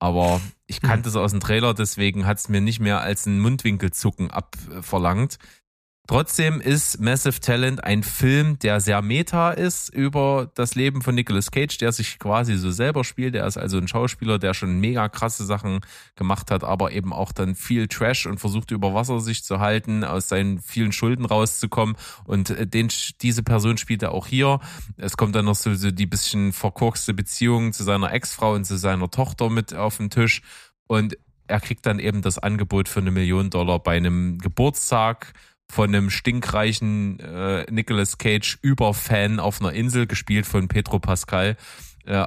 Aber 0.00 0.40
ich 0.66 0.82
kannte 0.82 1.08
es 1.08 1.16
aus 1.16 1.30
dem 1.30 1.40
Trailer, 1.40 1.72
deswegen 1.72 2.26
hat 2.26 2.38
es 2.38 2.50
mir 2.50 2.60
nicht 2.60 2.78
mehr 2.78 3.00
als 3.00 3.24
ein 3.24 3.40
Mundwinkelzucken 3.40 4.30
abverlangt. 4.30 5.38
Trotzdem 6.08 6.62
ist 6.62 7.02
Massive 7.02 7.38
Talent 7.38 7.84
ein 7.84 8.02
Film, 8.02 8.58
der 8.60 8.80
sehr 8.80 9.02
meta 9.02 9.50
ist 9.50 9.90
über 9.90 10.50
das 10.54 10.74
Leben 10.74 11.02
von 11.02 11.14
Nicolas 11.14 11.50
Cage, 11.50 11.76
der 11.76 11.92
sich 11.92 12.18
quasi 12.18 12.56
so 12.56 12.70
selber 12.70 13.04
spielt. 13.04 13.34
Der 13.34 13.46
ist 13.46 13.58
also 13.58 13.76
ein 13.76 13.88
Schauspieler, 13.88 14.38
der 14.38 14.54
schon 14.54 14.80
mega 14.80 15.10
krasse 15.10 15.44
Sachen 15.44 15.80
gemacht 16.16 16.50
hat, 16.50 16.64
aber 16.64 16.92
eben 16.92 17.12
auch 17.12 17.30
dann 17.30 17.54
viel 17.54 17.88
Trash 17.88 18.24
und 18.24 18.40
versucht 18.40 18.70
über 18.70 18.94
Wasser 18.94 19.20
sich 19.20 19.44
zu 19.44 19.60
halten, 19.60 20.02
aus 20.02 20.30
seinen 20.30 20.60
vielen 20.60 20.92
Schulden 20.92 21.26
rauszukommen. 21.26 21.94
Und 22.24 22.48
äh, 22.48 22.66
den, 22.66 22.88
diese 23.20 23.42
Person 23.42 23.76
spielt 23.76 24.02
er 24.02 24.12
auch 24.12 24.26
hier. 24.26 24.60
Es 24.96 25.18
kommt 25.18 25.34
dann 25.34 25.44
noch 25.44 25.56
so, 25.56 25.74
so 25.74 25.90
die 25.90 26.06
bisschen 26.06 26.54
verkorkste 26.54 27.12
Beziehung 27.12 27.74
zu 27.74 27.84
seiner 27.84 28.14
Ex-Frau 28.14 28.54
und 28.54 28.64
zu 28.64 28.78
seiner 28.78 29.10
Tochter 29.10 29.50
mit 29.50 29.74
auf 29.74 29.98
den 29.98 30.08
Tisch. 30.08 30.40
Und 30.86 31.18
er 31.48 31.60
kriegt 31.60 31.84
dann 31.84 31.98
eben 31.98 32.22
das 32.22 32.38
Angebot 32.38 32.88
für 32.88 33.00
eine 33.00 33.10
Million 33.10 33.50
Dollar 33.50 33.78
bei 33.78 33.98
einem 33.98 34.38
Geburtstag 34.38 35.34
von 35.70 35.94
einem 35.94 36.10
stinkreichen 36.10 37.20
äh, 37.20 37.66
Nicolas 37.70 38.18
Cage 38.18 38.58
Überfan 38.62 39.38
auf 39.38 39.60
einer 39.60 39.72
Insel, 39.72 40.06
gespielt 40.06 40.46
von 40.46 40.68
Pedro 40.68 40.98
Pascal, 40.98 41.56
äh, 42.06 42.24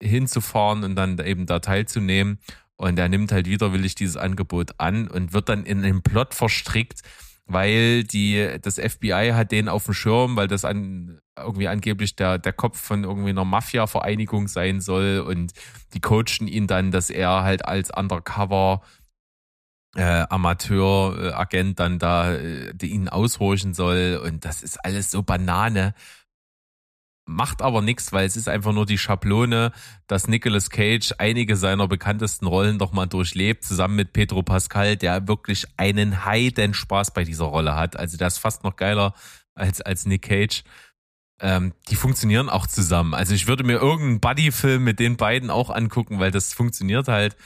hinzufahren 0.00 0.84
und 0.84 0.94
dann 0.94 1.18
eben 1.18 1.46
da 1.46 1.58
teilzunehmen. 1.58 2.38
Und 2.76 2.98
er 2.98 3.08
nimmt 3.08 3.32
halt 3.32 3.46
widerwillig 3.46 3.96
dieses 3.96 4.16
Angebot 4.16 4.74
an 4.78 5.08
und 5.08 5.32
wird 5.32 5.48
dann 5.48 5.64
in 5.64 5.82
den 5.82 6.02
Plot 6.02 6.34
verstrickt, 6.34 7.02
weil 7.46 8.04
die, 8.04 8.56
das 8.62 8.78
FBI 8.78 9.32
hat 9.34 9.50
den 9.50 9.68
auf 9.68 9.86
dem 9.86 9.94
Schirm, 9.94 10.36
weil 10.36 10.46
das 10.46 10.64
an, 10.64 11.18
irgendwie 11.36 11.66
angeblich 11.66 12.14
der, 12.14 12.38
der 12.38 12.52
Kopf 12.52 12.78
von 12.78 13.02
irgendwie 13.02 13.30
einer 13.30 13.44
Mafia-Vereinigung 13.44 14.46
sein 14.46 14.80
soll 14.80 15.24
und 15.26 15.52
die 15.94 16.00
coachen 16.00 16.46
ihn 16.46 16.68
dann, 16.68 16.92
dass 16.92 17.10
er 17.10 17.42
halt 17.42 17.64
als 17.64 17.90
Undercover 17.90 18.82
äh, 19.96 20.26
Amateuragent 20.28 21.78
dann 21.78 21.98
da 21.98 22.34
äh, 22.34 22.72
ihn 22.82 23.08
aushorchen 23.08 23.74
soll 23.74 24.20
und 24.22 24.44
das 24.44 24.62
ist 24.62 24.84
alles 24.84 25.10
so 25.10 25.22
Banane. 25.22 25.94
Macht 27.30 27.60
aber 27.60 27.82
nichts, 27.82 28.12
weil 28.12 28.26
es 28.26 28.36
ist 28.36 28.48
einfach 28.48 28.72
nur 28.72 28.86
die 28.86 28.96
Schablone, 28.96 29.72
dass 30.06 30.28
Nicolas 30.28 30.70
Cage 30.70 31.12
einige 31.18 31.56
seiner 31.56 31.86
bekanntesten 31.86 32.46
Rollen 32.46 32.78
doch 32.78 32.92
mal 32.92 33.04
durchlebt, 33.04 33.64
zusammen 33.64 33.96
mit 33.96 34.14
Pedro 34.14 34.42
Pascal, 34.42 34.96
der 34.96 35.28
wirklich 35.28 35.66
einen 35.76 36.24
heiden 36.24 36.72
Spaß 36.72 37.12
bei 37.12 37.24
dieser 37.24 37.44
Rolle 37.44 37.74
hat. 37.74 37.98
Also 37.98 38.16
der 38.16 38.28
ist 38.28 38.38
fast 38.38 38.64
noch 38.64 38.76
geiler 38.76 39.12
als, 39.54 39.82
als 39.82 40.06
Nick 40.06 40.22
Cage. 40.22 40.64
Ähm, 41.40 41.74
die 41.90 41.96
funktionieren 41.96 42.48
auch 42.48 42.66
zusammen. 42.66 43.12
Also 43.12 43.34
ich 43.34 43.46
würde 43.46 43.62
mir 43.62 43.76
irgendeinen 43.76 44.20
Buddy-Film 44.20 44.82
mit 44.82 44.98
den 44.98 45.18
beiden 45.18 45.50
auch 45.50 45.68
angucken, 45.68 46.18
weil 46.20 46.30
das 46.30 46.54
funktioniert 46.54 47.08
halt. 47.08 47.36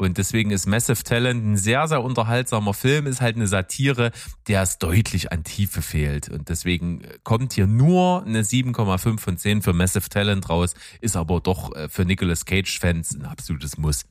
Und 0.00 0.16
deswegen 0.16 0.52
ist 0.52 0.66
Massive 0.66 1.02
Talent 1.02 1.44
ein 1.44 1.56
sehr, 1.56 1.88
sehr 1.88 2.02
unterhaltsamer 2.04 2.72
Film, 2.72 3.06
ist 3.06 3.20
halt 3.20 3.34
eine 3.34 3.48
Satire, 3.48 4.12
der 4.46 4.62
es 4.62 4.78
deutlich 4.78 5.32
an 5.32 5.42
Tiefe 5.42 5.82
fehlt. 5.82 6.28
Und 6.28 6.48
deswegen 6.48 7.02
kommt 7.24 7.52
hier 7.52 7.66
nur 7.66 8.24
eine 8.24 8.42
7,5 8.42 9.18
von 9.18 9.36
10 9.36 9.62
für 9.62 9.72
Massive 9.72 10.08
Talent 10.08 10.48
raus, 10.48 10.74
ist 11.00 11.16
aber 11.16 11.40
doch 11.40 11.74
äh, 11.74 11.88
für 11.88 12.04
Nicolas 12.04 12.44
Cage-Fans 12.44 13.16
ein 13.16 13.24
absolutes 13.24 13.76
Muss. 13.76 14.04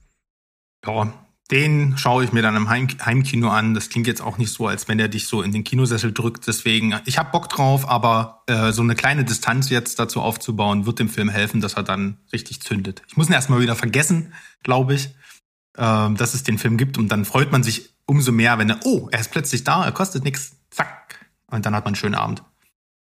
Ja, 0.86 1.14
den 1.52 1.98
schaue 1.98 2.26
ich 2.26 2.34
mir 2.34 2.42
dann 2.42 2.58
im 2.58 2.68
Heim 2.68 2.90
Heimkino 3.06 3.48
an. 3.48 3.74
Das 3.74 3.88
klingt 3.88 4.08
jetzt 4.08 4.22
auch 4.22 4.38
nicht 4.38 4.52
so, 4.52 4.68
als 4.68 4.90
wenn 4.90 5.00
er 5.00 5.08
dich 5.08 5.28
so 5.28 5.42
in 5.42 5.54
den 5.54 5.64
Kinosessel 5.64 6.12
drückt. 6.12 6.48
Deswegen, 6.48 6.96
ich 7.06 7.18
habe 7.18 7.32
Bock 7.32 7.48
drauf, 7.48 7.90
aber 7.90 8.44
äh, 8.48 8.74
so 8.74 8.82
eine 8.82 8.96
kleine 8.96 9.24
Distanz 9.24 9.70
jetzt 9.70 9.98
dazu 10.00 10.20
aufzubauen, 10.22 10.86
wird 10.86 11.00
dem 11.00 11.08
Film 11.08 11.30
helfen, 11.30 11.62
dass 11.62 11.76
er 11.76 11.84
dann 11.84 12.18
richtig 12.34 12.62
zündet. 12.62 13.04
Ich 13.08 13.16
muss 13.16 13.30
ihn 13.30 13.34
erstmal 13.34 13.62
wieder 13.62 13.78
vergessen, 13.78 14.34
glaube 14.64 14.94
ich 14.96 15.12
ähm, 15.78 16.16
dass 16.18 16.34
es 16.34 16.44
den 16.44 16.58
Film 16.58 16.78
gibt 16.78 16.98
und 16.98 17.10
dann 17.10 17.26
freut 17.26 17.52
man 17.52 17.64
sich 17.64 17.90
umso 18.06 18.32
mehr, 18.32 18.58
wenn 18.58 18.70
er, 18.70 18.80
oh, 18.86 19.10
er 19.12 19.20
ist 19.20 19.32
plötzlich 19.32 19.64
da, 19.64 19.86
er 19.86 19.92
kostet 19.92 20.24
nichts, 20.24 20.56
zack, 20.70 21.28
und 21.48 21.66
dann 21.66 21.76
hat 21.76 21.84
man 21.84 21.90
einen 21.90 21.96
schönen 21.96 22.16
Abend. 22.16 22.44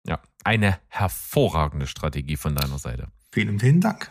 Ja, 0.06 0.20
eine 0.44 0.78
hervorragende 0.88 1.86
Strategie 1.86 2.36
von 2.36 2.54
deiner 2.54 2.78
Seite. 2.78 3.08
Vielen, 3.30 3.58
vielen 3.60 3.80
Dank. 3.80 4.10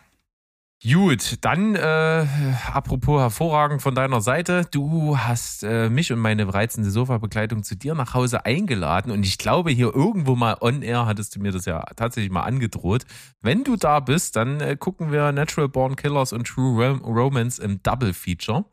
Gut, 0.83 1.37
dann 1.41 1.75
äh, 1.75 2.25
apropos 2.73 3.21
hervorragend 3.21 3.83
von 3.83 3.93
deiner 3.93 4.19
Seite. 4.19 4.65
Du 4.71 5.15
hast 5.15 5.61
äh, 5.61 5.91
mich 5.91 6.11
und 6.11 6.17
meine 6.17 6.51
reizende 6.51 6.89
Sofa-Begleitung 6.89 7.61
zu 7.61 7.75
dir 7.75 7.93
nach 7.93 8.15
Hause 8.15 8.45
eingeladen 8.45 9.11
und 9.11 9.23
ich 9.23 9.37
glaube 9.37 9.69
hier 9.69 9.93
irgendwo 9.93 10.35
mal 10.35 10.57
on 10.59 10.81
air 10.81 11.05
hattest 11.05 11.35
du 11.35 11.39
mir 11.39 11.51
das 11.51 11.65
ja 11.65 11.83
tatsächlich 11.95 12.31
mal 12.31 12.41
angedroht. 12.41 13.05
Wenn 13.41 13.63
du 13.63 13.75
da 13.75 13.99
bist, 13.99 14.35
dann 14.35 14.59
äh, 14.59 14.75
gucken 14.75 15.11
wir 15.11 15.31
Natural 15.31 15.69
Born 15.69 15.95
Killers 15.95 16.33
und 16.33 16.47
True 16.47 16.83
Rom 16.83 17.01
Romance 17.01 17.59
im 17.59 17.83
Double 17.83 18.15
Feature. 18.15 18.65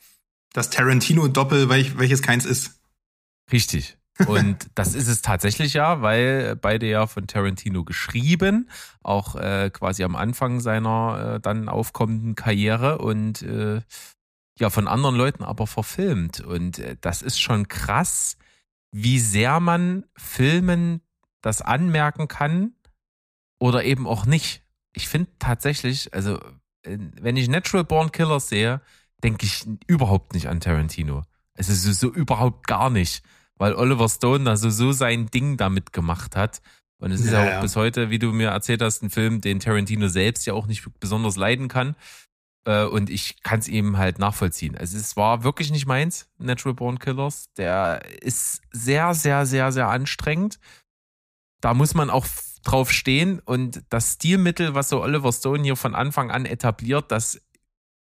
Das 0.55 0.70
Tarantino-Doppel, 0.70 1.68
welch, 1.68 1.98
welches 1.98 2.22
keins 2.22 2.47
ist. 2.47 2.80
Richtig. 3.52 3.98
Und 4.27 4.69
das 4.74 4.95
ist 4.95 5.09
es 5.09 5.23
tatsächlich 5.23 5.74
ja, 5.74 6.03
weil 6.03 6.57
beide 6.57 6.86
ja 6.86 7.07
von 7.07 7.27
Tarantino 7.27 7.85
geschrieben, 7.85 8.69
auch 9.03 9.36
äh, 9.36 9.70
quasi 9.73 10.03
am 10.05 10.16
Anfang 10.16 10.61
seiner 10.61 11.35
äh, 11.36 11.40
dann 11.40 11.69
aufkommenden 11.69 12.35
Karriere 12.35 12.99
und 12.99 13.43
äh, 13.43 13.81
ja 14.59 14.70
von 14.70 14.89
anderen 14.89 15.15
Leuten 15.15 15.45
aber 15.45 15.66
verfilmt. 15.66 16.40
Und 16.40 16.78
äh, 16.78 16.97
das 17.01 17.23
ist 17.23 17.40
schon 17.40 17.69
krass, 17.69 18.36
wie 18.90 19.20
sehr 19.20 19.61
man 19.61 20.05
Filmen 20.16 21.01
das 21.40 21.62
anmerken 21.62 22.27
kann 22.27 22.73
oder 23.61 23.85
eben 23.85 24.07
auch 24.07 24.27
nicht. 24.27 24.62
Ich 24.93 25.09
finde 25.09 25.31
tatsächlich, 25.39 26.12
also 26.12 26.40
wenn 26.82 27.36
ich 27.36 27.49
Natural 27.49 27.85
Born 27.85 28.12
Killers 28.12 28.49
sehe, 28.49 28.81
denke 29.23 29.47
ich 29.47 29.66
überhaupt 29.86 30.35
nicht 30.35 30.49
an 30.49 30.61
Tarantino. 30.61 31.23
Es 31.55 31.69
ist 31.69 31.82
so 32.01 32.12
überhaupt 32.12 32.66
gar 32.66 32.89
nicht 32.89 33.23
weil 33.59 33.74
Oliver 33.74 34.09
Stone 34.09 34.48
also 34.48 34.70
so 34.70 34.93
sein 34.93 35.26
Ding 35.26 35.56
damit 35.56 35.93
gemacht 35.93 36.36
hat. 36.36 36.60
Und 37.01 37.12
es 37.12 37.20
ist 37.20 37.32
ja, 37.32 37.43
auch 37.43 37.47
ja. 37.47 37.60
bis 37.60 37.76
heute, 37.76 38.10
wie 38.10 38.18
du 38.18 38.32
mir 38.32 38.48
erzählt 38.48 38.82
hast, 38.82 39.02
ein 39.02 39.10
Film, 39.10 39.40
den 39.40 39.60
Tarantino 39.60 40.09
selbst 40.09 40.47
ja 40.47 40.55
auch 40.55 40.66
nicht 40.66 40.85
besonders 40.98 41.36
leiden 41.36 41.68
kann. 41.68 41.94
Äh, 42.64 42.85
und 42.85 43.09
ich 43.09 43.43
kann 43.43 43.60
es 43.60 43.68
ihm 43.68 43.98
halt 43.98 44.18
nachvollziehen. 44.18 44.76
Also 44.76 44.97
es 44.97 45.16
war 45.16 45.44
wirklich 45.44 45.70
nicht 45.70 45.86
meins, 45.86 46.28
Natural 46.39 46.74
Born 46.74 46.98
Killers. 46.98 47.52
Der 47.56 48.02
ist 48.20 48.62
sehr, 48.72 49.14
sehr, 49.14 49.47
sehr, 49.47 49.70
sehr 49.70 49.89
anstrengend. 49.89 50.59
Da 51.60 51.74
muss 51.74 51.94
man 51.94 52.10
auch 52.10 52.26
drauf 52.64 52.90
stehen. 52.90 53.40
Und 53.40 53.82
das 53.90 54.14
Stilmittel, 54.14 54.74
was 54.74 54.89
so 54.89 55.01
Oliver 55.01 55.32
Stone 55.32 55.62
hier 55.62 55.76
von 55.76 55.94
Anfang 55.94 56.30
an 56.30 56.47
etabliert, 56.47 57.12
das 57.12 57.40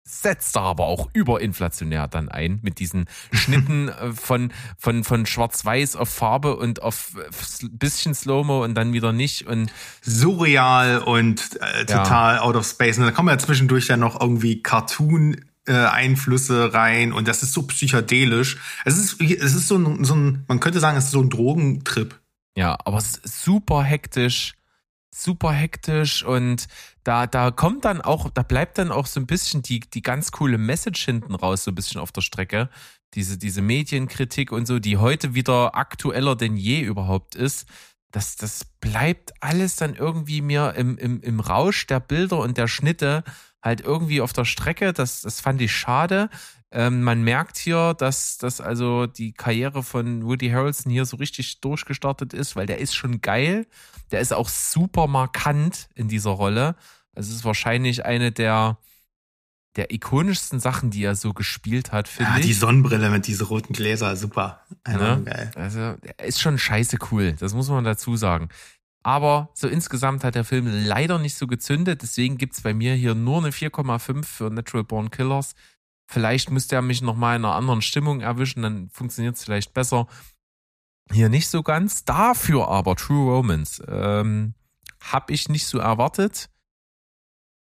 setzt 0.07 0.55
er 0.55 0.61
aber 0.61 0.85
auch 0.85 1.09
überinflationär 1.13 2.07
dann 2.07 2.29
ein 2.29 2.59
mit 2.61 2.79
diesen 2.79 3.05
Schnitten 3.31 3.89
äh, 3.89 4.11
von, 4.13 4.53
von, 4.77 5.03
von 5.03 5.25
schwarz-weiß 5.25 5.95
auf 5.95 6.09
Farbe 6.09 6.55
und 6.55 6.81
auf 6.83 7.13
äh, 7.17 7.67
bisschen 7.71 8.13
Slow-Mo 8.13 8.63
und 8.63 8.75
dann 8.75 8.93
wieder 8.93 9.11
nicht 9.11 9.47
und 9.47 9.71
surreal 10.01 10.99
und 10.99 11.59
äh, 11.59 11.85
total 11.85 12.35
ja. 12.35 12.41
out 12.41 12.55
of 12.55 12.67
space. 12.67 12.99
Und 12.99 13.05
dann 13.05 13.13
kommen 13.15 13.29
ja 13.29 13.37
zwischendurch 13.37 13.87
ja 13.87 13.97
noch 13.97 14.21
irgendwie 14.21 14.61
Cartoon 14.61 15.43
äh, 15.67 15.73
Einflüsse 15.73 16.73
rein 16.73 17.11
und 17.11 17.27
das 17.27 17.41
ist 17.41 17.53
so 17.53 17.63
psychedelisch. 17.63 18.57
Es 18.85 18.97
ist, 18.97 19.19
es 19.19 19.55
ist 19.55 19.67
so 19.67 19.77
ein, 19.77 20.05
so 20.05 20.15
ein, 20.15 20.45
man 20.47 20.59
könnte 20.59 20.79
sagen, 20.79 20.97
es 20.97 21.05
ist 21.05 21.11
so 21.11 21.21
ein 21.21 21.31
Drogentrip. 21.31 22.19
Ja, 22.55 22.77
aber 22.85 22.99
es 22.99 23.17
ist 23.17 23.43
super 23.43 23.83
hektisch 23.83 24.53
super 25.15 25.51
hektisch 25.51 26.23
und 26.23 26.67
da, 27.03 27.25
da 27.27 27.51
kommt 27.51 27.85
dann 27.85 28.01
auch, 28.01 28.29
da 28.29 28.43
bleibt 28.43 28.77
dann 28.77 28.91
auch 28.91 29.05
so 29.05 29.19
ein 29.19 29.27
bisschen 29.27 29.61
die, 29.61 29.79
die 29.79 30.01
ganz 30.01 30.31
coole 30.31 30.57
Message 30.57 31.05
hinten 31.05 31.35
raus, 31.35 31.63
so 31.63 31.71
ein 31.71 31.75
bisschen 31.75 32.01
auf 32.01 32.11
der 32.11 32.21
Strecke. 32.21 32.69
Diese, 33.13 33.37
diese 33.37 33.61
Medienkritik 33.61 34.51
und 34.51 34.65
so, 34.65 34.79
die 34.79 34.97
heute 34.97 35.33
wieder 35.35 35.75
aktueller 35.75 36.35
denn 36.35 36.57
je 36.57 36.81
überhaupt 36.81 37.35
ist. 37.35 37.65
Das, 38.11 38.35
das 38.35 38.65
bleibt 38.81 39.33
alles 39.39 39.77
dann 39.77 39.95
irgendwie 39.95 40.41
mir 40.41 40.73
im, 40.75 40.97
im, 40.97 41.21
im 41.21 41.39
Rausch 41.39 41.87
der 41.87 42.01
Bilder 42.01 42.39
und 42.39 42.57
der 42.57 42.67
Schnitte 42.67 43.23
halt 43.61 43.81
irgendwie 43.81 44.21
auf 44.21 44.33
der 44.33 44.45
Strecke. 44.45 44.91
Das, 44.91 45.21
das 45.21 45.39
fand 45.39 45.61
ich 45.61 45.73
schade. 45.73 46.29
Ähm, 46.71 47.03
man 47.03 47.23
merkt 47.23 47.57
hier, 47.57 47.93
dass, 47.93 48.37
dass 48.37 48.59
also 48.59 49.07
die 49.07 49.33
Karriere 49.33 49.81
von 49.81 50.25
Woody 50.25 50.49
Harrelson 50.49 50.91
hier 50.91 51.05
so 51.05 51.17
richtig 51.17 51.61
durchgestartet 51.61 52.33
ist, 52.33 52.57
weil 52.57 52.65
der 52.65 52.79
ist 52.79 52.95
schon 52.95 53.21
geil. 53.21 53.65
Der 54.11 54.21
ist 54.21 54.33
auch 54.33 54.49
super 54.49 55.07
markant 55.07 55.87
in 55.95 56.07
dieser 56.07 56.31
Rolle. 56.31 56.75
Es 57.13 57.29
ist 57.29 57.45
wahrscheinlich 57.45 58.05
eine 58.05 58.31
der, 58.31 58.77
der 59.75 59.91
ikonischsten 59.91 60.59
Sachen, 60.59 60.91
die 60.91 61.03
er 61.03 61.15
so 61.15 61.33
gespielt 61.33 61.91
hat, 61.91 62.07
finde 62.07 62.31
ja, 62.31 62.37
ich. 62.37 62.45
Die 62.45 62.53
Sonnenbrille 62.53 63.09
mit 63.09 63.27
diesen 63.27 63.47
roten 63.47 63.73
Gläser, 63.73 64.15
super. 64.15 64.61
Ne? 64.87 65.21
Geil. 65.25 65.51
Also, 65.55 65.79
er 65.79 66.25
ist 66.25 66.41
schon 66.41 66.57
scheiße 66.57 66.97
cool, 67.11 67.33
das 67.33 67.53
muss 67.53 67.69
man 67.69 67.83
dazu 67.83 68.15
sagen. 68.15 68.49
Aber 69.03 69.49
so 69.53 69.67
insgesamt 69.67 70.23
hat 70.23 70.33
der 70.33 70.43
Film 70.43 70.65
leider 70.67 71.19
nicht 71.19 71.37
so 71.37 71.45
gezündet, 71.45 72.01
deswegen 72.01 72.37
gibt's 72.37 72.61
bei 72.61 72.73
mir 72.73 72.95
hier 72.95 73.13
nur 73.13 73.37
eine 73.37 73.51
4,5 73.51 74.25
für 74.25 74.49
Natural 74.49 74.83
Born 74.83 75.11
Killers. 75.11 75.53
Vielleicht 76.07 76.51
müsste 76.51 76.75
er 76.75 76.81
mich 76.81 77.01
nochmal 77.01 77.35
in 77.35 77.45
einer 77.45 77.53
anderen 77.53 77.81
Stimmung 77.81 78.21
erwischen, 78.21 78.63
dann 78.63 78.89
funktioniert 78.89 79.35
es 79.35 79.43
vielleicht 79.43 79.73
besser. 79.73 80.07
Hier 81.11 81.29
nicht 81.29 81.47
so 81.47 81.63
ganz. 81.63 82.03
Dafür 82.05 82.67
aber 82.67 82.95
True 82.95 83.31
Romance 83.35 83.83
ähm, 83.87 84.53
habe 85.01 85.33
ich 85.33 85.49
nicht 85.49 85.67
so 85.67 85.77
erwartet. 85.77 86.49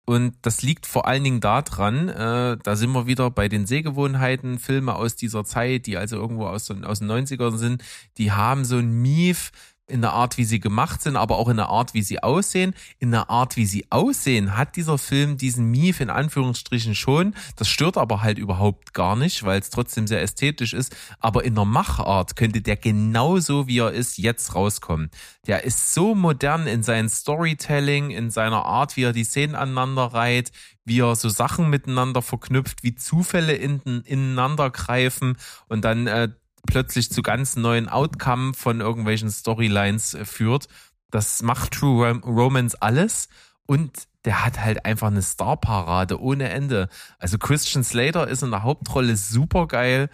Und 0.06 0.36
das 0.42 0.64
liegt 0.64 0.88
vor 0.88 1.06
allen 1.08 1.24
Dingen 1.24 1.40
daran, 1.40 2.10
äh, 2.10 2.58
da 2.64 2.76
sind 2.76 2.92
wir 2.94 3.06
wieder 3.06 3.30
bei 3.30 3.48
den 3.48 3.68
Sehgewohnheiten, 3.68 4.58
Filme 4.58 4.96
aus 4.96 5.16
dieser 5.16 5.44
Zeit, 5.46 5.86
die 5.86 5.98
also 5.98 6.16
irgendwo 6.16 6.48
aus, 6.48 6.66
den- 6.66 6.84
aus 6.84 6.98
den 6.98 7.08
90ern 7.12 7.58
sind, 7.58 7.84
die 8.18 8.32
haben 8.32 8.66
so 8.66 8.78
ein 8.78 8.90
Mief 9.04 9.52
in 9.90 10.02
der 10.02 10.14
Art, 10.14 10.38
wie 10.38 10.44
sie 10.44 10.60
gemacht 10.60 11.02
sind, 11.02 11.16
aber 11.16 11.38
auch 11.38 11.50
in 11.50 11.58
der 11.58 11.70
Art, 11.70 11.94
wie 11.94 12.02
sie 12.02 12.22
aussehen. 12.22 12.74
In 13.00 13.12
der 13.12 13.30
Art, 13.30 13.58
wie 13.58 13.66
sie 13.66 13.86
aussehen, 13.90 14.56
hat 14.58 14.76
dieser 14.76 14.98
Film 14.98 15.38
diesen 15.38 15.72
Mief 15.72 16.00
in 16.00 16.10
Anführungsstrichen 16.10 16.96
schon. 16.96 17.36
Das 17.56 17.68
stört 17.68 17.98
aber 17.98 18.22
halt 18.22 18.38
überhaupt 18.38 18.94
gar 18.94 19.16
nicht, 19.16 19.44
weil 19.44 19.60
es 19.60 19.70
trotzdem 19.70 20.08
sehr 20.08 20.22
ästhetisch 20.22 20.74
ist. 20.74 20.96
Aber 21.20 21.44
in 21.44 21.56
der 21.56 21.66
Machart 21.66 22.36
könnte 22.36 22.62
der 22.62 22.78
genauso, 22.78 23.68
wie 23.68 23.80
er 23.80 23.92
ist, 23.92 24.18
jetzt 24.18 24.56
rauskommen. 24.56 25.10
Der 25.48 25.64
ist 25.64 25.94
so 25.94 26.16
modern 26.16 26.68
in 26.68 26.84
seinem 26.84 27.10
Storytelling, 27.10 28.12
in 28.12 28.30
seiner 28.30 28.66
Art, 28.66 28.96
wie 28.98 29.04
er 29.04 29.14
die 29.14 29.24
Szenen 29.24 29.56
aneinander 29.56 30.06
reiht, 30.06 30.52
wie 30.86 31.00
er 31.02 31.16
so 31.16 31.30
Sachen 31.30 31.70
miteinander 31.70 32.22
verknüpft, 32.22 32.84
wie 32.84 32.96
Zufälle 32.96 33.54
in, 33.54 33.82
ineinander 34.06 34.70
greifen 34.70 35.38
und 35.68 35.86
dann 35.86 36.08
äh, 36.08 36.30
plötzlich 36.68 37.12
zu 37.12 37.22
ganz 37.22 37.56
neuen 37.56 37.90
Outcome 37.90 38.54
von 38.54 38.82
irgendwelchen 38.82 39.30
Storylines 39.30 40.14
äh, 40.14 40.26
führt. 40.26 40.68
Das 41.12 41.42
macht 41.42 41.72
True 41.74 42.08
Rom 42.08 42.24
Romance 42.24 42.76
alles 42.82 43.30
und 43.66 44.08
der 44.26 44.46
hat 44.46 44.60
halt 44.60 44.86
einfach 44.86 45.08
eine 45.08 45.24
Starparade 45.24 46.20
ohne 46.22 46.50
Ende. 46.50 46.90
Also 47.20 47.38
Christian 47.38 47.84
Slater 47.84 48.28
ist 48.28 48.44
in 48.44 48.52
der 48.52 48.64
Hauptrolle 48.64 49.16
super 49.16 49.68
geil. 49.68 50.10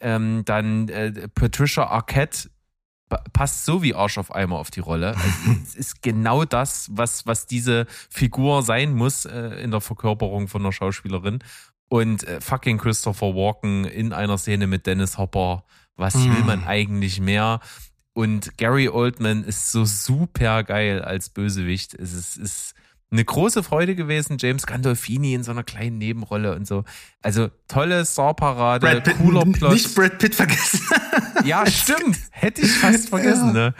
Ähm, 0.00 0.42
dann 0.44 0.88
äh, 0.88 1.28
Patricia 1.28 1.86
Arquette 1.86 2.50
pa- 3.08 3.22
passt 3.32 3.64
so 3.64 3.82
wie 3.82 3.94
Arsch 3.94 4.18
auf 4.18 4.34
Eimer 4.34 4.58
auf 4.58 4.70
die 4.70 4.80
Rolle. 4.80 5.14
Also, 5.16 5.28
es 5.62 5.74
ist 5.74 6.02
genau 6.02 6.44
das, 6.44 6.88
was, 6.92 7.26
was 7.26 7.46
diese 7.46 7.86
Figur 8.10 8.62
sein 8.62 8.92
muss 8.94 9.24
äh, 9.24 9.62
in 9.62 9.70
der 9.70 9.80
Verkörperung 9.80 10.48
von 10.48 10.62
einer 10.62 10.72
Schauspielerin. 10.72 11.38
Und 11.88 12.24
äh, 12.26 12.40
fucking 12.40 12.78
Christopher 12.78 13.34
Walken 13.34 13.84
in 13.84 14.12
einer 14.12 14.38
Szene 14.38 14.66
mit 14.66 14.86
Dennis 14.86 15.18
Hopper. 15.18 15.64
Was 15.96 16.14
will 16.16 16.42
man 16.44 16.64
eigentlich 16.64 17.20
mehr? 17.20 17.60
Und 18.14 18.56
Gary 18.58 18.88
Oldman 18.88 19.44
ist 19.44 19.70
so 19.70 19.84
super 19.84 20.62
geil 20.64 21.02
als 21.02 21.30
Bösewicht. 21.30 21.94
Es 21.94 22.12
ist, 22.12 22.36
ist 22.36 22.74
eine 23.10 23.24
große 23.24 23.62
Freude 23.62 23.94
gewesen. 23.94 24.36
James 24.40 24.66
Gandolfini 24.66 25.34
in 25.34 25.44
so 25.44 25.52
einer 25.52 25.62
kleinen 25.62 25.98
Nebenrolle 25.98 26.54
und 26.56 26.66
so. 26.66 26.84
Also 27.22 27.48
tolle 27.68 28.04
Starparade, 28.04 28.84
Brad 28.86 29.04
Pitt, 29.04 29.18
cooler 29.18 29.44
Plot. 29.44 29.72
nicht 29.72 29.94
Brad 29.94 30.18
Pitt 30.18 30.34
vergessen. 30.34 30.80
Ja, 31.44 31.66
stimmt. 31.66 32.18
Hätte 32.30 32.62
ich 32.62 32.70
fast 32.72 33.10
vergessen, 33.10 33.52
ne? 33.52 33.74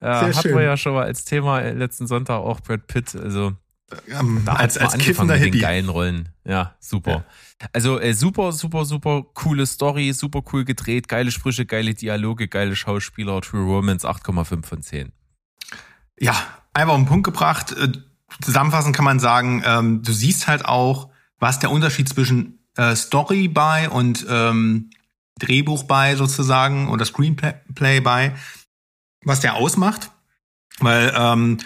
Ja, 0.00 0.20
Sehr 0.20 0.28
hatten 0.28 0.48
schön. 0.48 0.56
wir 0.56 0.62
ja 0.62 0.76
schon 0.76 0.94
mal 0.94 1.04
als 1.04 1.24
Thema 1.24 1.60
letzten 1.60 2.06
Sonntag 2.06 2.38
auch 2.38 2.60
Brad 2.60 2.86
Pitt. 2.86 3.14
Also 3.14 3.52
Ähm, 4.08 4.42
da 4.44 4.54
als 4.54 4.78
als 4.78 4.94
angefangen 4.94 5.28
kiffender 5.28 5.38
mit 5.38 5.54
den 5.54 5.60
geilen 5.60 5.88
Rollen. 5.88 6.28
Ja, 6.44 6.74
super. 6.80 7.24
Also 7.72 8.00
äh, 8.00 8.14
super, 8.14 8.52
super, 8.52 8.84
super 8.84 9.24
coole 9.34 9.66
Story, 9.66 10.12
super 10.12 10.42
cool 10.52 10.64
gedreht, 10.64 11.08
geile 11.08 11.30
Sprüche, 11.30 11.66
geile 11.66 11.94
Dialoge, 11.94 12.48
geile 12.48 12.76
Schauspieler. 12.76 13.40
True 13.40 13.64
Romance 13.64 14.06
8,5 14.06 14.64
von 14.64 14.82
10. 14.82 15.12
Ja, 16.18 16.34
einfach 16.72 16.94
auf 16.94 17.00
den 17.00 17.06
Punkt 17.06 17.24
gebracht. 17.24 17.72
Äh, 17.72 17.92
Zusammenfassend 18.42 18.96
kann 18.96 19.04
man 19.04 19.20
sagen, 19.20 19.62
ähm, 19.64 20.02
du 20.02 20.12
siehst 20.12 20.48
halt 20.48 20.64
auch, 20.64 21.10
was 21.38 21.60
der 21.60 21.70
Unterschied 21.70 22.08
zwischen 22.08 22.58
äh, 22.76 22.96
Story 22.96 23.48
bei 23.48 23.88
und 23.88 24.26
ähm, 24.28 24.90
Drehbuch 25.38 25.84
bei 25.84 26.16
sozusagen 26.16 26.88
oder 26.88 27.04
Screenplay 27.04 28.00
bei, 28.00 28.34
was 29.22 29.40
der 29.40 29.54
ausmacht. 29.54 30.10
Weil 30.80 31.14
ähm, 31.16 31.58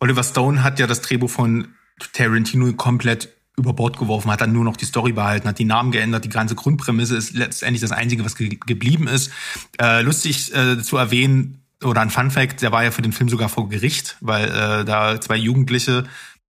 Oliver 0.00 0.24
Stone 0.24 0.62
hat 0.62 0.78
ja 0.78 0.86
das 0.86 1.02
Drehbuch 1.02 1.30
von 1.30 1.68
Tarantino 2.12 2.72
komplett 2.72 3.28
über 3.56 3.74
Bord 3.74 3.98
geworfen, 3.98 4.30
hat 4.30 4.40
dann 4.40 4.52
nur 4.52 4.64
noch 4.64 4.76
die 4.76 4.86
Story 4.86 5.12
behalten, 5.12 5.46
hat 5.46 5.58
die 5.58 5.64
Namen 5.64 5.92
geändert, 5.92 6.24
die 6.24 6.30
ganze 6.30 6.54
Grundprämisse 6.54 7.16
ist 7.16 7.34
letztendlich 7.34 7.82
das 7.82 7.92
Einzige, 7.92 8.24
was 8.24 8.34
ge 8.34 8.58
geblieben 8.66 9.06
ist. 9.06 9.30
Äh, 9.78 10.00
lustig 10.00 10.54
äh, 10.54 10.82
zu 10.82 10.96
erwähnen, 10.96 11.60
oder 11.82 12.00
ein 12.00 12.10
Fun 12.10 12.30
Fact, 12.30 12.62
der 12.62 12.72
war 12.72 12.84
ja 12.84 12.90
für 12.90 13.02
den 13.02 13.12
Film 13.12 13.28
sogar 13.28 13.48
vor 13.48 13.68
Gericht, 13.68 14.16
weil 14.20 14.48
äh, 14.48 14.84
da 14.84 15.20
zwei 15.20 15.36
Jugendliche, 15.36 16.04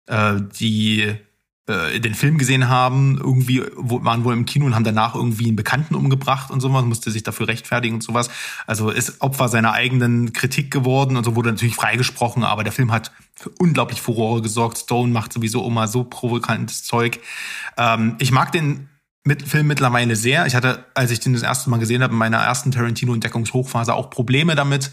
äh, 0.07 0.35
die 0.59 1.15
äh, 1.67 1.99
den 1.99 2.15
Film 2.15 2.37
gesehen 2.37 2.69
haben, 2.69 3.17
irgendwie 3.17 3.63
waren 3.75 4.23
wohl 4.23 4.33
im 4.33 4.45
Kino 4.45 4.65
und 4.65 4.73
haben 4.73 4.83
danach 4.83 5.13
irgendwie 5.13 5.47
einen 5.47 5.55
Bekannten 5.55 5.95
umgebracht 5.95 6.49
und 6.49 6.59
sowas, 6.59 6.83
musste 6.85 7.11
sich 7.11 7.23
dafür 7.23 7.47
rechtfertigen 7.47 7.95
und 7.95 8.03
sowas. 8.03 8.29
Also 8.65 8.89
ist 8.89 9.21
Opfer 9.21 9.47
seiner 9.47 9.73
eigenen 9.73 10.33
Kritik 10.33 10.71
geworden 10.71 11.17
und 11.17 11.23
so 11.23 11.35
wurde 11.35 11.51
natürlich 11.51 11.75
freigesprochen, 11.75 12.43
aber 12.43 12.63
der 12.63 12.73
Film 12.73 12.91
hat 12.91 13.11
für 13.35 13.51
unglaublich 13.59 14.01
Furore 14.01 14.41
gesorgt. 14.41 14.79
Stone 14.79 15.11
macht 15.11 15.33
sowieso 15.33 15.65
immer 15.67 15.87
so 15.87 16.03
provokantes 16.03 16.83
Zeug. 16.83 17.19
Ähm, 17.77 18.15
ich 18.19 18.31
mag 18.31 18.51
den 18.51 18.89
mit 19.23 19.43
Film 19.43 19.67
mittlerweile 19.67 20.15
sehr. 20.15 20.47
Ich 20.47 20.55
hatte, 20.55 20.85
als 20.95 21.11
ich 21.11 21.19
den 21.19 21.33
das 21.33 21.43
erste 21.43 21.69
Mal 21.69 21.77
gesehen 21.77 22.01
habe, 22.01 22.13
in 22.13 22.19
meiner 22.19 22.39
ersten 22.39 22.71
Tarantino-Entdeckungshochphase 22.71 23.93
auch 23.93 24.09
Probleme 24.09 24.55
damit. 24.55 24.91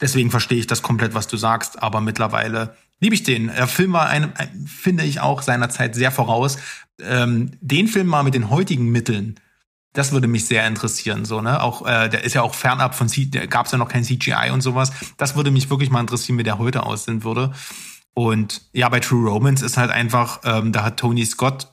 Deswegen 0.00 0.30
verstehe 0.30 0.58
ich 0.58 0.66
das 0.66 0.82
komplett, 0.82 1.14
was 1.14 1.28
du 1.28 1.36
sagst, 1.36 1.82
aber 1.82 2.00
mittlerweile 2.00 2.76
liebe 3.04 3.14
ich 3.14 3.22
den. 3.22 3.48
Der 3.48 3.68
Film 3.68 3.92
war 3.92 4.08
einem, 4.08 4.32
ein- 4.34 4.66
finde 4.66 5.04
ich 5.04 5.20
auch 5.20 5.42
seinerzeit 5.42 5.94
sehr 5.94 6.10
voraus. 6.10 6.56
Ähm, 7.02 7.50
den 7.60 7.86
Film 7.86 8.06
mal 8.06 8.22
mit 8.22 8.32
den 8.32 8.48
heutigen 8.48 8.88
Mitteln, 8.90 9.38
das 9.92 10.10
würde 10.10 10.26
mich 10.26 10.46
sehr 10.46 10.66
interessieren, 10.66 11.26
so, 11.26 11.42
ne? 11.42 11.62
Auch, 11.62 11.86
äh, 11.86 12.08
der 12.08 12.24
ist 12.24 12.32
ja 12.34 12.40
auch 12.42 12.54
fernab 12.54 12.94
von 12.94 13.08
da 13.30 13.44
gab 13.46 13.66
es 13.66 13.72
ja 13.72 13.78
noch 13.78 13.88
kein 13.90 14.04
CGI 14.04 14.50
und 14.52 14.62
sowas. 14.62 14.90
Das 15.18 15.36
würde 15.36 15.50
mich 15.50 15.68
wirklich 15.68 15.90
mal 15.90 16.00
interessieren, 16.00 16.38
wie 16.38 16.42
der 16.44 16.56
heute 16.58 16.84
aussehen 16.84 17.24
würde. 17.24 17.52
Und 18.14 18.62
ja, 18.72 18.88
bei 18.88 19.00
True 19.00 19.28
Romance 19.28 19.62
ist 19.62 19.76
halt 19.76 19.90
einfach, 19.90 20.40
ähm, 20.44 20.72
da 20.72 20.82
hat 20.84 20.96
Tony 20.98 21.26
Scott 21.26 21.68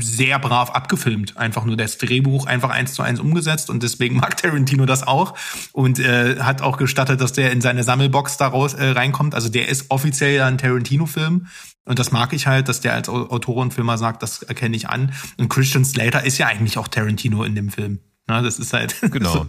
sehr 0.00 0.38
brav 0.38 0.70
abgefilmt. 0.70 1.36
Einfach 1.36 1.64
nur 1.64 1.76
das 1.76 1.98
Drehbuch 1.98 2.46
einfach 2.46 2.70
eins 2.70 2.94
zu 2.94 3.02
eins 3.02 3.20
umgesetzt 3.20 3.70
und 3.70 3.82
deswegen 3.82 4.16
mag 4.16 4.36
Tarantino 4.36 4.86
das 4.86 5.06
auch 5.06 5.34
und 5.72 5.98
äh, 5.98 6.40
hat 6.40 6.62
auch 6.62 6.76
gestattet, 6.76 7.20
dass 7.20 7.32
der 7.32 7.52
in 7.52 7.60
seine 7.60 7.82
Sammelbox 7.82 8.36
da 8.36 8.48
raus, 8.48 8.74
äh, 8.74 8.90
reinkommt. 8.90 9.34
Also 9.34 9.48
der 9.48 9.68
ist 9.68 9.90
offiziell 9.90 10.42
ein 10.42 10.58
Tarantino-Film 10.58 11.46
und 11.84 11.98
das 11.98 12.12
mag 12.12 12.32
ich 12.32 12.46
halt, 12.46 12.68
dass 12.68 12.80
der 12.80 12.94
als 12.94 13.08
Au- 13.08 13.28
Autor 13.30 13.56
und 13.56 13.72
Filmer 13.74 13.98
sagt, 13.98 14.22
das 14.22 14.42
erkenne 14.42 14.76
ich 14.76 14.88
an. 14.88 15.12
Und 15.38 15.48
Christian 15.48 15.84
Slater 15.84 16.24
ist 16.24 16.38
ja 16.38 16.46
eigentlich 16.46 16.78
auch 16.78 16.88
Tarantino 16.88 17.44
in 17.44 17.54
dem 17.54 17.70
Film. 17.70 18.00
Na, 18.28 18.42
das 18.42 18.58
ist 18.58 18.72
halt 18.72 18.96
Genau. 19.12 19.46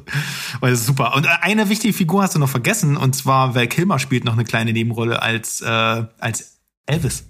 das 0.61 0.71
ist 0.73 0.85
super. 0.85 1.15
Und 1.15 1.25
eine 1.41 1.67
wichtige 1.69 1.93
Figur 1.93 2.21
hast 2.21 2.35
du 2.35 2.39
noch 2.39 2.49
vergessen 2.49 2.95
und 2.95 3.15
zwar 3.15 3.55
Val 3.55 3.67
Kilmer 3.67 3.97
spielt 3.97 4.23
noch 4.23 4.33
eine 4.33 4.43
kleine 4.43 4.71
Nebenrolle 4.71 5.21
als 5.21 5.61
äh, 5.61 5.65
als 6.19 6.59
Elvis. 6.85 7.23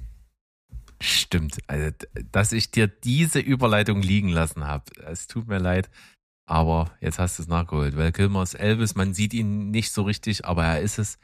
Stimmt. 1.02 1.58
Also, 1.68 1.92
dass 2.32 2.52
ich 2.52 2.72
dir 2.72 2.88
diese 2.88 3.40
Überleitung 3.40 4.02
liegen 4.02 4.30
lassen 4.30 4.66
habe. 4.66 4.86
Es 5.06 5.28
tut 5.28 5.48
mir 5.48 5.60
leid. 5.60 5.90
Aber 6.48 6.92
jetzt 7.02 7.20
hast 7.20 7.38
du 7.38 7.44
es 7.44 7.50
nachgeholt. 7.50 7.98
Weil 7.98 8.12
Kilmer 8.12 8.42
ist 8.44 8.56
Elvis, 8.56 8.96
man 8.96 9.14
sieht 9.14 9.34
ihn 9.34 9.70
nicht 9.70 9.92
so 9.92 10.04
richtig, 10.04 10.46
aber 10.46 10.66
er 10.66 10.82
ist 10.82 10.98
es. 10.98 11.20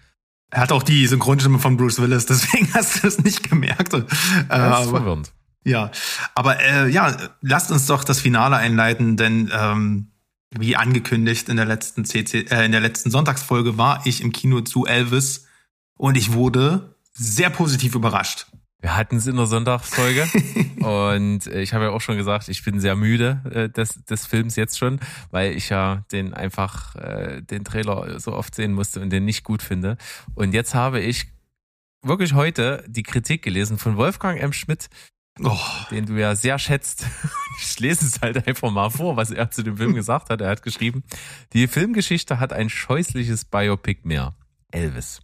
Er 0.51 0.61
hat 0.61 0.71
auch 0.71 0.83
die 0.83 1.07
Synchronstimme 1.07 1.59
von 1.59 1.77
Bruce 1.77 1.99
Willis, 1.99 2.25
deswegen 2.27 2.71
hast 2.73 3.01
du 3.03 3.07
es 3.07 3.23
nicht 3.23 3.49
gemerkt. 3.49 3.93
Äh, 3.93 4.01
Das 4.01 4.81
ist 4.81 4.87
aber, 4.87 4.97
verwirrend. 4.97 5.31
ja, 5.63 5.89
aber 6.35 6.59
äh, 6.61 6.89
ja, 6.89 7.15
lasst 7.41 7.71
uns 7.71 7.87
doch 7.87 8.03
das 8.03 8.19
Finale 8.19 8.57
einleiten, 8.57 9.17
denn 9.17 9.49
ähm, 9.51 10.11
wie 10.51 10.75
angekündigt 10.75 11.49
in 11.49 11.55
der 11.57 11.65
letzten 11.65 12.05
CC, 12.05 12.41
äh, 12.51 12.65
in 12.65 12.71
der 12.71 12.81
letzten 12.81 13.09
Sonntagsfolge 13.09 13.77
war 13.77 14.05
ich 14.05 14.21
im 14.21 14.31
Kino 14.31 14.61
zu 14.61 14.85
Elvis 14.85 15.47
und 15.97 16.15
ich 16.17 16.33
wurde 16.33 16.95
sehr 17.13 17.49
positiv 17.49 17.95
überrascht. 17.95 18.47
Wir 18.84 18.97
hatten 18.97 19.15
es 19.15 19.27
in 19.27 19.38
der 19.38 19.45
Sonntagsfolge 19.45 20.27
und 20.81 21.47
äh, 21.47 21.61
ich 21.61 21.73
habe 21.73 21.85
ja 21.85 21.91
auch 21.91 22.01
schon 22.01 22.18
gesagt, 22.18 22.49
ich 22.49 22.65
bin 22.65 22.81
sehr 22.81 22.97
müde 22.97 23.41
äh, 23.49 23.69
des, 23.69 24.03
des 24.03 24.26
Films 24.26 24.57
jetzt 24.57 24.77
schon, 24.77 24.99
weil 25.31 25.53
ich 25.53 25.69
ja 25.69 26.03
den 26.11 26.34
einfach 26.34 26.93
äh, 26.97 27.41
den 27.41 27.64
Trailer 27.64 28.19
so 28.19 28.34
oft 28.34 28.53
sehen 28.53 28.73
musste 28.73 28.99
und 28.99 29.10
den 29.10 29.23
nicht 29.23 29.45
gut 29.45 29.61
finde. 29.61 29.95
Und 30.35 30.53
jetzt 30.53 30.76
habe 30.76 30.99
ich 30.99 31.27
wirklich 32.01 32.34
heute 32.34 32.84
die 32.89 33.03
Kritik 33.03 33.41
gelesen 33.41 33.77
von 33.77 33.95
Wolfgang 33.95 34.38
M. 34.38 34.51
Schmidt, 34.51 34.89
Oh, 35.41 35.57
den 35.89 36.05
du 36.05 36.19
ja 36.19 36.35
sehr 36.35 36.60
schätzt. 36.60 37.07
Ich 37.61 37.80
lese 37.80 38.05
es 38.05 38.19
halt 38.19 38.47
einfach 38.47 38.72
mal 38.72 38.89
vor, 38.89 39.15
was 39.15 39.30
er 39.30 39.51
zu 39.51 39.61
dem 39.61 39.77
Film 39.77 39.93
gesagt 39.93 40.31
hat. 40.31 40.41
Er 40.41 40.49
hat 40.49 40.64
geschrieben, 40.64 41.03
die 41.53 41.68
Filmgeschichte 41.68 42.39
hat 42.39 42.51
ein 42.51 42.68
scheußliches 42.68 43.45
Biopic 43.45 44.01
mehr. 44.03 44.35
Elvis. 44.72 45.22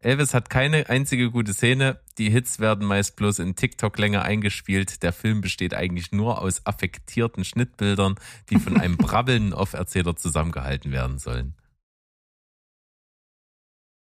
Elvis 0.00 0.34
hat 0.34 0.50
keine 0.50 0.88
einzige 0.88 1.30
gute 1.30 1.54
Szene. 1.54 2.00
Die 2.18 2.30
Hits 2.30 2.60
werden 2.60 2.86
meist 2.86 3.16
bloß 3.16 3.38
in 3.38 3.56
TikTok-Länge 3.56 4.22
eingespielt. 4.22 5.02
Der 5.02 5.12
Film 5.12 5.40
besteht 5.40 5.74
eigentlich 5.74 6.12
nur 6.12 6.40
aus 6.40 6.64
affektierten 6.66 7.44
Schnittbildern, 7.44 8.16
die 8.50 8.58
von 8.58 8.78
einem 8.78 8.96
brabbelnden 8.98 9.52
Off-Erzähler 9.52 10.16
zusammengehalten 10.16 10.92
werden 10.92 11.18
sollen. 11.18 11.54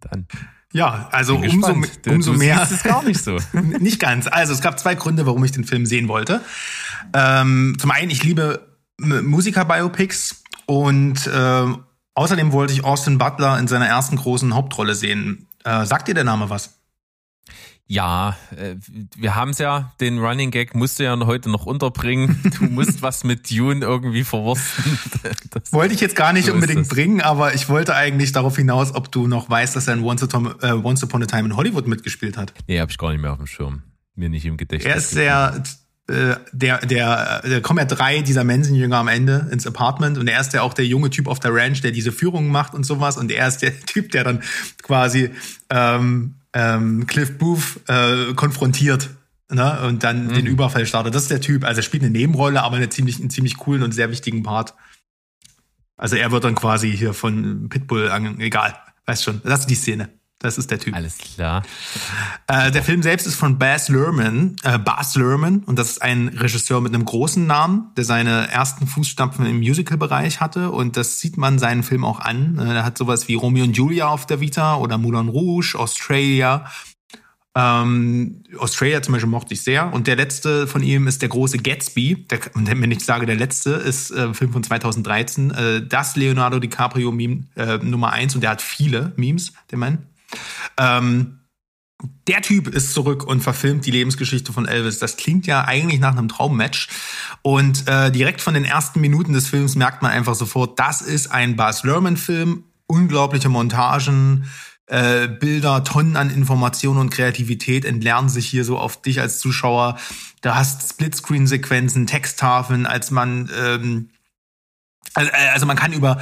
Dann 0.00 0.26
ja, 0.72 1.08
also 1.12 1.36
umso. 1.36 1.72
Du- 2.02 2.10
umso 2.10 2.32
du 2.32 2.38
mehr. 2.38 2.62
es 2.62 2.82
gar 2.82 3.02
nicht 3.02 3.22
so. 3.22 3.38
nicht 3.52 3.98
ganz. 4.00 4.26
Also 4.26 4.52
es 4.52 4.60
gab 4.60 4.78
zwei 4.78 4.94
Gründe, 4.94 5.24
warum 5.26 5.42
ich 5.44 5.52
den 5.52 5.64
Film 5.64 5.86
sehen 5.86 6.08
wollte. 6.08 6.42
Ähm, 7.14 7.76
zum 7.78 7.90
einen, 7.90 8.10
ich 8.10 8.22
liebe 8.22 8.76
Musiker-Biopics 9.00 10.42
und 10.66 11.26
äh, 11.26 11.66
außerdem 12.14 12.52
wollte 12.52 12.74
ich 12.74 12.84
Austin 12.84 13.16
Butler 13.16 13.58
in 13.58 13.66
seiner 13.66 13.86
ersten 13.86 14.16
großen 14.16 14.54
Hauptrolle 14.54 14.94
sehen. 14.94 15.47
Äh, 15.68 15.84
sagt 15.84 16.08
dir 16.08 16.14
der 16.14 16.24
Name 16.24 16.48
was? 16.48 16.80
Ja, 17.86 18.36
äh, 18.56 18.76
wir 19.16 19.34
haben 19.34 19.50
es 19.50 19.58
ja, 19.58 19.92
den 20.00 20.18
Running 20.18 20.50
Gag 20.50 20.74
musst 20.74 20.98
du 20.98 21.04
ja 21.04 21.18
heute 21.26 21.50
noch 21.50 21.66
unterbringen. 21.66 22.40
Du 22.58 22.64
musst 22.64 23.02
was 23.02 23.24
mit 23.24 23.50
Dune 23.50 23.84
irgendwie 23.84 24.24
verwursten. 24.24 24.98
Das, 25.50 25.72
Wollte 25.72 25.94
ich 25.94 26.00
jetzt 26.00 26.16
gar 26.16 26.32
nicht 26.32 26.46
so 26.46 26.52
unbedingt 26.52 26.88
bringen, 26.88 27.20
aber 27.20 27.54
ich 27.54 27.68
wollte 27.68 27.94
eigentlich 27.94 28.32
darauf 28.32 28.56
hinaus, 28.56 28.94
ob 28.94 29.10
du 29.10 29.26
noch 29.26 29.48
weißt, 29.48 29.76
dass 29.76 29.88
er 29.88 29.94
in 29.94 30.02
Once 30.02 30.22
Upon, 30.22 30.54
äh, 30.60 30.72
Once 30.72 31.02
Upon 31.02 31.22
a 31.22 31.26
Time 31.26 31.48
in 31.48 31.56
Hollywood 31.56 31.86
mitgespielt 31.86 32.36
hat. 32.36 32.52
Nee, 32.66 32.80
hab 32.80 32.90
ich 32.90 32.98
gar 32.98 33.10
nicht 33.10 33.20
mehr 33.20 33.32
auf 33.32 33.38
dem 33.38 33.46
Schirm. 33.46 33.82
Mir 34.14 34.28
nicht 34.28 34.44
im 34.44 34.56
Gedächtnis. 34.56 34.92
Er 34.92 34.96
ist 34.96 35.16
der, 35.16 35.62
äh, 36.08 36.36
der, 36.52 36.78
der, 36.78 37.42
der 37.42 37.60
kommen 37.60 37.78
ja 37.80 37.84
drei 37.84 38.22
dieser 38.22 38.42
Menschenjünger 38.42 38.96
am 38.96 39.08
Ende 39.08 39.46
ins 39.50 39.66
Apartment 39.66 40.16
und 40.16 40.26
er 40.26 40.40
ist 40.40 40.54
ja 40.54 40.62
auch 40.62 40.72
der 40.72 40.86
junge 40.86 41.10
Typ 41.10 41.26
auf 41.26 41.38
der 41.38 41.54
Ranch, 41.54 41.82
der 41.82 41.90
diese 41.90 42.12
Führungen 42.12 42.50
macht 42.50 42.74
und 42.74 42.84
sowas 42.84 43.16
und 43.16 43.30
er 43.30 43.46
ist 43.46 43.58
der 43.58 43.78
Typ, 43.86 44.10
der 44.12 44.24
dann 44.24 44.42
quasi 44.82 45.30
ähm, 45.70 46.36
ähm, 46.54 47.06
Cliff 47.06 47.36
Booth 47.36 47.80
äh, 47.88 48.32
konfrontiert. 48.34 49.10
Ne? 49.50 49.80
Und 49.86 50.04
dann 50.04 50.28
den 50.28 50.46
Überfall 50.46 50.84
startet. 50.84 51.14
Das 51.14 51.22
ist 51.22 51.30
der 51.30 51.40
Typ. 51.40 51.64
Also 51.64 51.78
er 51.78 51.82
spielt 51.82 52.02
eine 52.02 52.12
Nebenrolle, 52.12 52.62
aber 52.62 52.76
eine 52.76 52.90
ziemlich, 52.90 53.18
einen 53.18 53.30
ziemlich 53.30 53.56
coolen 53.56 53.82
und 53.82 53.92
sehr 53.92 54.10
wichtigen 54.10 54.42
Part. 54.42 54.74
Also 55.96 56.16
er 56.16 56.30
wird 56.30 56.44
dann 56.44 56.54
quasi 56.54 56.94
hier 56.94 57.14
von 57.14 57.68
Pitbull 57.70 58.10
an, 58.10 58.40
egal, 58.40 58.74
weißt 59.06 59.24
schon. 59.24 59.40
Das 59.44 59.60
ist 59.60 59.70
die 59.70 59.74
Szene. 59.74 60.10
Das 60.40 60.56
ist 60.56 60.70
der 60.70 60.78
Typ. 60.78 60.94
Alles 60.94 61.18
klar. 61.18 61.64
Äh, 62.46 62.70
der 62.70 62.84
Film 62.84 63.02
selbst 63.02 63.26
ist 63.26 63.34
von 63.34 63.58
Baz 63.58 63.88
Luhrmann, 63.88 64.54
äh, 64.62 64.78
Baz 64.78 65.16
Luhrmann, 65.16 65.64
und 65.64 65.76
das 65.78 65.90
ist 65.90 66.02
ein 66.02 66.28
Regisseur 66.28 66.80
mit 66.80 66.94
einem 66.94 67.04
großen 67.04 67.44
Namen, 67.44 67.90
der 67.96 68.04
seine 68.04 68.48
ersten 68.48 68.86
Fußstapfen 68.86 69.44
im 69.46 69.58
Musical-Bereich 69.58 70.40
hatte, 70.40 70.70
und 70.70 70.96
das 70.96 71.18
sieht 71.18 71.38
man 71.38 71.58
seinen 71.58 71.82
Film 71.82 72.04
auch 72.04 72.20
an. 72.20 72.58
Äh, 72.58 72.76
er 72.76 72.84
hat 72.84 72.96
sowas 72.96 73.26
wie 73.26 73.34
Romeo 73.34 73.64
und 73.64 73.76
Julia 73.76 74.06
auf 74.06 74.26
der 74.26 74.38
Vita 74.38 74.76
oder 74.76 74.96
Moulin 74.96 75.28
Rouge, 75.28 75.74
Australia. 75.76 76.66
Ähm, 77.56 78.44
Australia 78.58 79.02
zum 79.02 79.14
Beispiel 79.14 79.30
mochte 79.30 79.54
ich 79.54 79.62
sehr. 79.62 79.92
Und 79.92 80.06
der 80.06 80.14
letzte 80.14 80.68
von 80.68 80.84
ihm 80.84 81.08
ist 81.08 81.22
der 81.22 81.30
große 81.30 81.58
Gatsby. 81.58 82.26
Der, 82.30 82.38
wenn 82.54 82.90
ich 82.92 83.04
sage, 83.04 83.26
der 83.26 83.34
letzte 83.34 83.70
ist 83.70 84.12
äh, 84.12 84.20
ein 84.20 84.34
Film 84.34 84.52
von 84.52 84.62
2013. 84.62 85.50
Äh, 85.50 85.86
das 85.86 86.14
Leonardo 86.14 86.60
DiCaprio-Meme 86.60 87.44
äh, 87.56 87.78
Nummer 87.78 88.12
eins 88.12 88.36
und 88.36 88.42
der 88.42 88.50
hat 88.50 88.62
viele 88.62 89.12
Memes, 89.16 89.52
der 89.72 89.78
Mann. 89.78 90.06
Ähm, 90.76 91.40
der 92.28 92.42
Typ 92.42 92.68
ist 92.68 92.92
zurück 92.92 93.24
und 93.24 93.40
verfilmt 93.40 93.84
die 93.86 93.90
Lebensgeschichte 93.90 94.52
von 94.52 94.66
Elvis. 94.66 94.98
Das 94.98 95.16
klingt 95.16 95.46
ja 95.46 95.64
eigentlich 95.64 95.98
nach 95.98 96.12
einem 96.12 96.28
Traummatch. 96.28 96.88
Und 97.42 97.88
äh, 97.88 98.12
direkt 98.12 98.40
von 98.40 98.54
den 98.54 98.64
ersten 98.64 99.00
Minuten 99.00 99.32
des 99.32 99.48
Films 99.48 99.74
merkt 99.74 100.02
man 100.02 100.12
einfach 100.12 100.34
sofort, 100.34 100.78
das 100.78 101.02
ist 101.02 101.32
ein 101.32 101.56
Baz 101.56 101.82
Luhrmann-Film. 101.82 102.64
Unglaubliche 102.86 103.48
Montagen, 103.48 104.48
äh, 104.86 105.28
Bilder, 105.28 105.84
Tonnen 105.84 106.16
an 106.16 106.30
Informationen 106.30 107.00
und 107.00 107.10
Kreativität 107.10 107.84
entlernen 107.84 108.28
sich 108.28 108.46
hier 108.46 108.64
so 108.64 108.78
auf 108.78 109.02
dich 109.02 109.20
als 109.20 109.40
Zuschauer. 109.40 109.98
Du 110.40 110.54
hast 110.54 110.88
Splitscreen-Sequenzen, 110.90 112.06
Texttafeln, 112.06 112.86
als 112.86 113.10
man 113.10 113.50
ähm, 113.60 114.10
also, 115.14 115.30
äh, 115.32 115.48
also 115.52 115.66
man 115.66 115.76
kann 115.76 115.92
über 115.92 116.20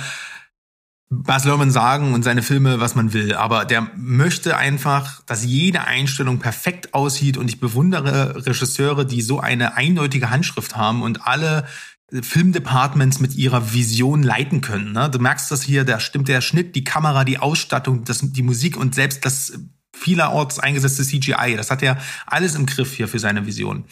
Baz 1.08 1.44
Luhrmann 1.44 1.70
sagen 1.70 2.14
und 2.14 2.24
seine 2.24 2.42
Filme, 2.42 2.80
was 2.80 2.96
man 2.96 3.12
will, 3.12 3.34
aber 3.34 3.64
der 3.64 3.88
möchte 3.96 4.56
einfach, 4.56 5.22
dass 5.24 5.44
jede 5.44 5.82
Einstellung 5.82 6.40
perfekt 6.40 6.94
aussieht 6.94 7.36
und 7.36 7.48
ich 7.48 7.60
bewundere 7.60 8.44
Regisseure, 8.44 9.06
die 9.06 9.22
so 9.22 9.38
eine 9.38 9.76
eindeutige 9.76 10.30
Handschrift 10.30 10.76
haben 10.76 11.02
und 11.02 11.24
alle 11.24 11.64
Filmdepartments 12.10 13.20
mit 13.20 13.36
ihrer 13.36 13.72
Vision 13.72 14.24
leiten 14.24 14.60
können. 14.60 14.92
Ne? 14.92 15.08
Du 15.08 15.18
merkst 15.20 15.50
das 15.50 15.62
hier, 15.62 15.84
da 15.84 16.00
stimmt 16.00 16.28
der 16.28 16.40
Schnitt, 16.40 16.74
die 16.74 16.84
Kamera, 16.84 17.24
die 17.24 17.38
Ausstattung, 17.38 18.04
das, 18.04 18.20
die 18.22 18.42
Musik 18.42 18.76
und 18.76 18.94
selbst 18.94 19.24
das 19.24 19.52
vielerorts 19.92 20.58
eingesetzte 20.58 21.04
CGI. 21.04 21.54
Das 21.56 21.70
hat 21.70 21.82
er 21.82 21.98
alles 22.26 22.54
im 22.54 22.66
Griff 22.66 22.94
hier 22.94 23.08
für 23.08 23.18
seine 23.18 23.46
Vision. 23.46 23.84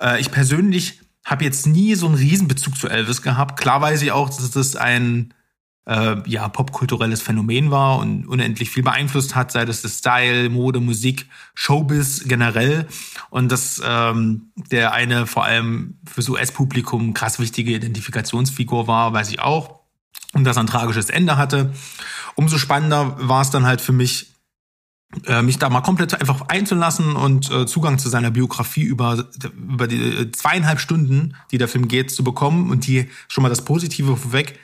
Äh, 0.00 0.20
ich 0.20 0.30
persönlich 0.30 1.00
habe 1.24 1.44
jetzt 1.44 1.66
nie 1.66 1.94
so 1.94 2.06
einen 2.06 2.16
Riesenbezug 2.16 2.76
zu 2.76 2.88
Elvis 2.88 3.22
gehabt. 3.22 3.58
Klar 3.58 3.80
weiß 3.80 4.02
ich 4.02 4.12
auch, 4.12 4.28
dass 4.28 4.50
das 4.50 4.76
ein 4.76 5.32
äh, 5.86 6.16
ja, 6.26 6.48
popkulturelles 6.48 7.20
Phänomen 7.20 7.70
war 7.70 7.98
und 7.98 8.26
unendlich 8.26 8.70
viel 8.70 8.82
beeinflusst 8.82 9.34
hat, 9.34 9.52
sei 9.52 9.64
das 9.64 9.82
das 9.82 9.98
Style, 9.98 10.48
Mode, 10.48 10.80
Musik, 10.80 11.28
Showbiz 11.54 12.24
generell. 12.26 12.86
Und 13.30 13.52
dass 13.52 13.82
ähm, 13.84 14.50
der 14.70 14.92
eine 14.92 15.26
vor 15.26 15.44
allem 15.44 15.98
fürs 16.06 16.28
US-Publikum 16.28 17.12
krass 17.12 17.38
wichtige 17.38 17.72
Identifikationsfigur 17.72 18.86
war, 18.86 19.12
weiß 19.12 19.30
ich 19.30 19.40
auch. 19.40 19.80
Und 20.32 20.44
dass 20.44 20.56
er 20.56 20.64
ein 20.64 20.68
tragisches 20.68 21.10
Ende 21.10 21.36
hatte. 21.36 21.72
Umso 22.34 22.58
spannender 22.58 23.16
war 23.20 23.42
es 23.42 23.50
dann 23.50 23.66
halt 23.66 23.80
für 23.80 23.92
mich, 23.92 24.32
äh, 25.26 25.42
mich 25.42 25.58
da 25.58 25.68
mal 25.68 25.82
komplett 25.82 26.18
einfach 26.18 26.48
einzulassen 26.48 27.14
und 27.14 27.50
äh, 27.50 27.66
Zugang 27.66 27.98
zu 27.98 28.08
seiner 28.08 28.32
Biografie 28.32 28.82
über, 28.82 29.28
über 29.54 29.86
die 29.86 30.02
äh, 30.02 30.32
zweieinhalb 30.32 30.80
Stunden, 30.80 31.36
die 31.52 31.58
der 31.58 31.68
Film 31.68 31.86
geht, 31.88 32.10
zu 32.10 32.24
bekommen. 32.24 32.70
Und 32.70 32.86
die 32.86 33.10
schon 33.28 33.42
mal 33.42 33.48
das 33.50 33.64
Positive 33.64 34.16
vorweg, 34.16 34.58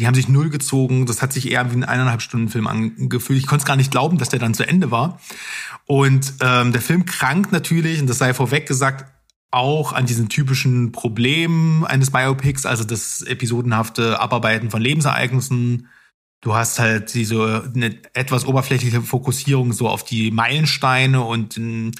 die 0.00 0.06
haben 0.06 0.14
sich 0.14 0.28
null 0.28 0.48
gezogen. 0.48 1.04
Das 1.04 1.20
hat 1.20 1.32
sich 1.32 1.50
eher 1.50 1.70
wie 1.70 1.76
ein 1.76 1.84
eineinhalb 1.84 2.22
Stunden 2.22 2.48
Film 2.48 2.66
angefühlt. 2.66 3.38
Ich 3.38 3.46
konnte 3.46 3.62
es 3.62 3.66
gar 3.66 3.76
nicht 3.76 3.90
glauben, 3.90 4.16
dass 4.16 4.30
der 4.30 4.38
dann 4.38 4.54
zu 4.54 4.66
Ende 4.66 4.90
war. 4.90 5.20
Und 5.84 6.34
ähm, 6.40 6.72
der 6.72 6.80
Film 6.80 7.04
krankt 7.04 7.52
natürlich, 7.52 8.00
und 8.00 8.08
das 8.08 8.16
sei 8.16 8.32
vorweg 8.32 8.66
gesagt, 8.66 9.12
auch 9.50 9.92
an 9.92 10.06
diesen 10.06 10.30
typischen 10.30 10.90
Problemen 10.92 11.84
eines 11.84 12.10
Biopics, 12.10 12.64
also 12.64 12.84
das 12.84 13.20
episodenhafte 13.20 14.18
Abarbeiten 14.20 14.70
von 14.70 14.80
Lebensereignissen. 14.80 15.88
Du 16.40 16.54
hast 16.54 16.78
halt 16.78 17.12
diese 17.12 17.70
eine 17.74 17.98
etwas 18.14 18.46
oberflächliche 18.46 19.02
Fokussierung 19.02 19.74
so 19.74 19.86
auf 19.86 20.04
die 20.04 20.30
Meilensteine 20.30 21.20
und 21.20 21.58
ähm, 21.58 21.92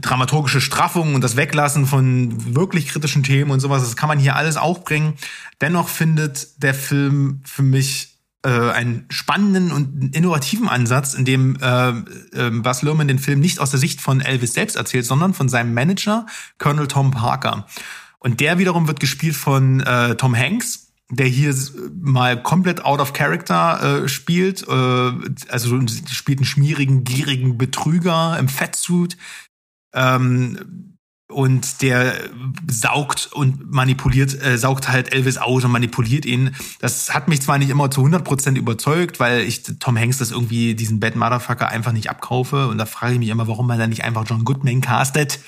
dramaturgische 0.00 0.60
Straffung 0.60 1.14
und 1.14 1.22
das 1.22 1.36
Weglassen 1.36 1.86
von 1.86 2.54
wirklich 2.54 2.88
kritischen 2.88 3.22
Themen 3.22 3.50
und 3.50 3.60
sowas, 3.60 3.82
das 3.82 3.96
kann 3.96 4.08
man 4.08 4.18
hier 4.18 4.36
alles 4.36 4.56
auch 4.56 4.82
bringen. 4.82 5.14
Dennoch 5.60 5.88
findet 5.88 6.62
der 6.62 6.74
Film 6.74 7.42
für 7.44 7.62
mich 7.62 8.18
äh, 8.44 8.48
einen 8.48 9.06
spannenden 9.10 9.72
und 9.72 10.14
innovativen 10.14 10.68
Ansatz, 10.68 11.14
in 11.14 11.24
dem 11.24 11.56
äh, 11.60 11.88
äh, 11.88 12.50
Bas 12.50 12.82
Luhrmann 12.82 13.08
den 13.08 13.18
Film 13.18 13.40
nicht 13.40 13.58
aus 13.58 13.70
der 13.70 13.80
Sicht 13.80 14.00
von 14.00 14.20
Elvis 14.20 14.54
selbst 14.54 14.76
erzählt, 14.76 15.04
sondern 15.04 15.34
von 15.34 15.48
seinem 15.48 15.74
Manager, 15.74 16.26
Colonel 16.58 16.88
Tom 16.88 17.10
Parker. 17.10 17.66
Und 18.18 18.40
der 18.40 18.58
wiederum 18.58 18.86
wird 18.86 19.00
gespielt 19.00 19.36
von 19.36 19.80
äh, 19.80 20.14
Tom 20.16 20.34
Hanks, 20.34 20.92
der 21.10 21.26
hier 21.26 21.54
mal 22.00 22.42
komplett 22.42 22.84
out 22.84 23.00
of 23.00 23.12
character 23.12 24.04
äh, 24.04 24.08
spielt, 24.08 24.66
äh, 24.66 25.12
also 25.48 25.80
spielt 26.10 26.38
einen 26.38 26.46
schmierigen, 26.46 27.04
gierigen 27.04 27.58
Betrüger 27.58 28.38
im 28.38 28.48
Fettsuit, 28.48 29.18
ähm, 29.94 30.94
und 31.28 31.82
der 31.82 32.14
saugt 32.70 33.30
und 33.32 33.72
manipuliert, 33.72 34.40
äh, 34.42 34.58
saugt 34.58 34.88
halt 34.88 35.12
Elvis 35.12 35.38
aus 35.38 35.64
und 35.64 35.72
manipuliert 35.72 36.26
ihn. 36.26 36.54
Das 36.80 37.14
hat 37.14 37.28
mich 37.28 37.40
zwar 37.42 37.58
nicht 37.58 37.70
immer 37.70 37.90
zu 37.90 38.02
100% 38.02 38.56
überzeugt, 38.56 39.20
weil 39.20 39.40
ich 39.40 39.62
Tom 39.80 39.98
Hanks 39.98 40.18
das 40.18 40.30
irgendwie, 40.30 40.74
diesen 40.74 41.00
Bad 41.00 41.16
Motherfucker 41.16 41.68
einfach 41.68 41.92
nicht 41.92 42.10
abkaufe. 42.10 42.68
Und 42.68 42.78
da 42.78 42.86
frage 42.86 43.14
ich 43.14 43.18
mich 43.18 43.30
immer, 43.30 43.48
warum 43.48 43.66
man 43.66 43.78
da 43.78 43.86
nicht 43.86 44.04
einfach 44.04 44.24
John 44.26 44.44
Goodman 44.44 44.80
castet. 44.80 45.40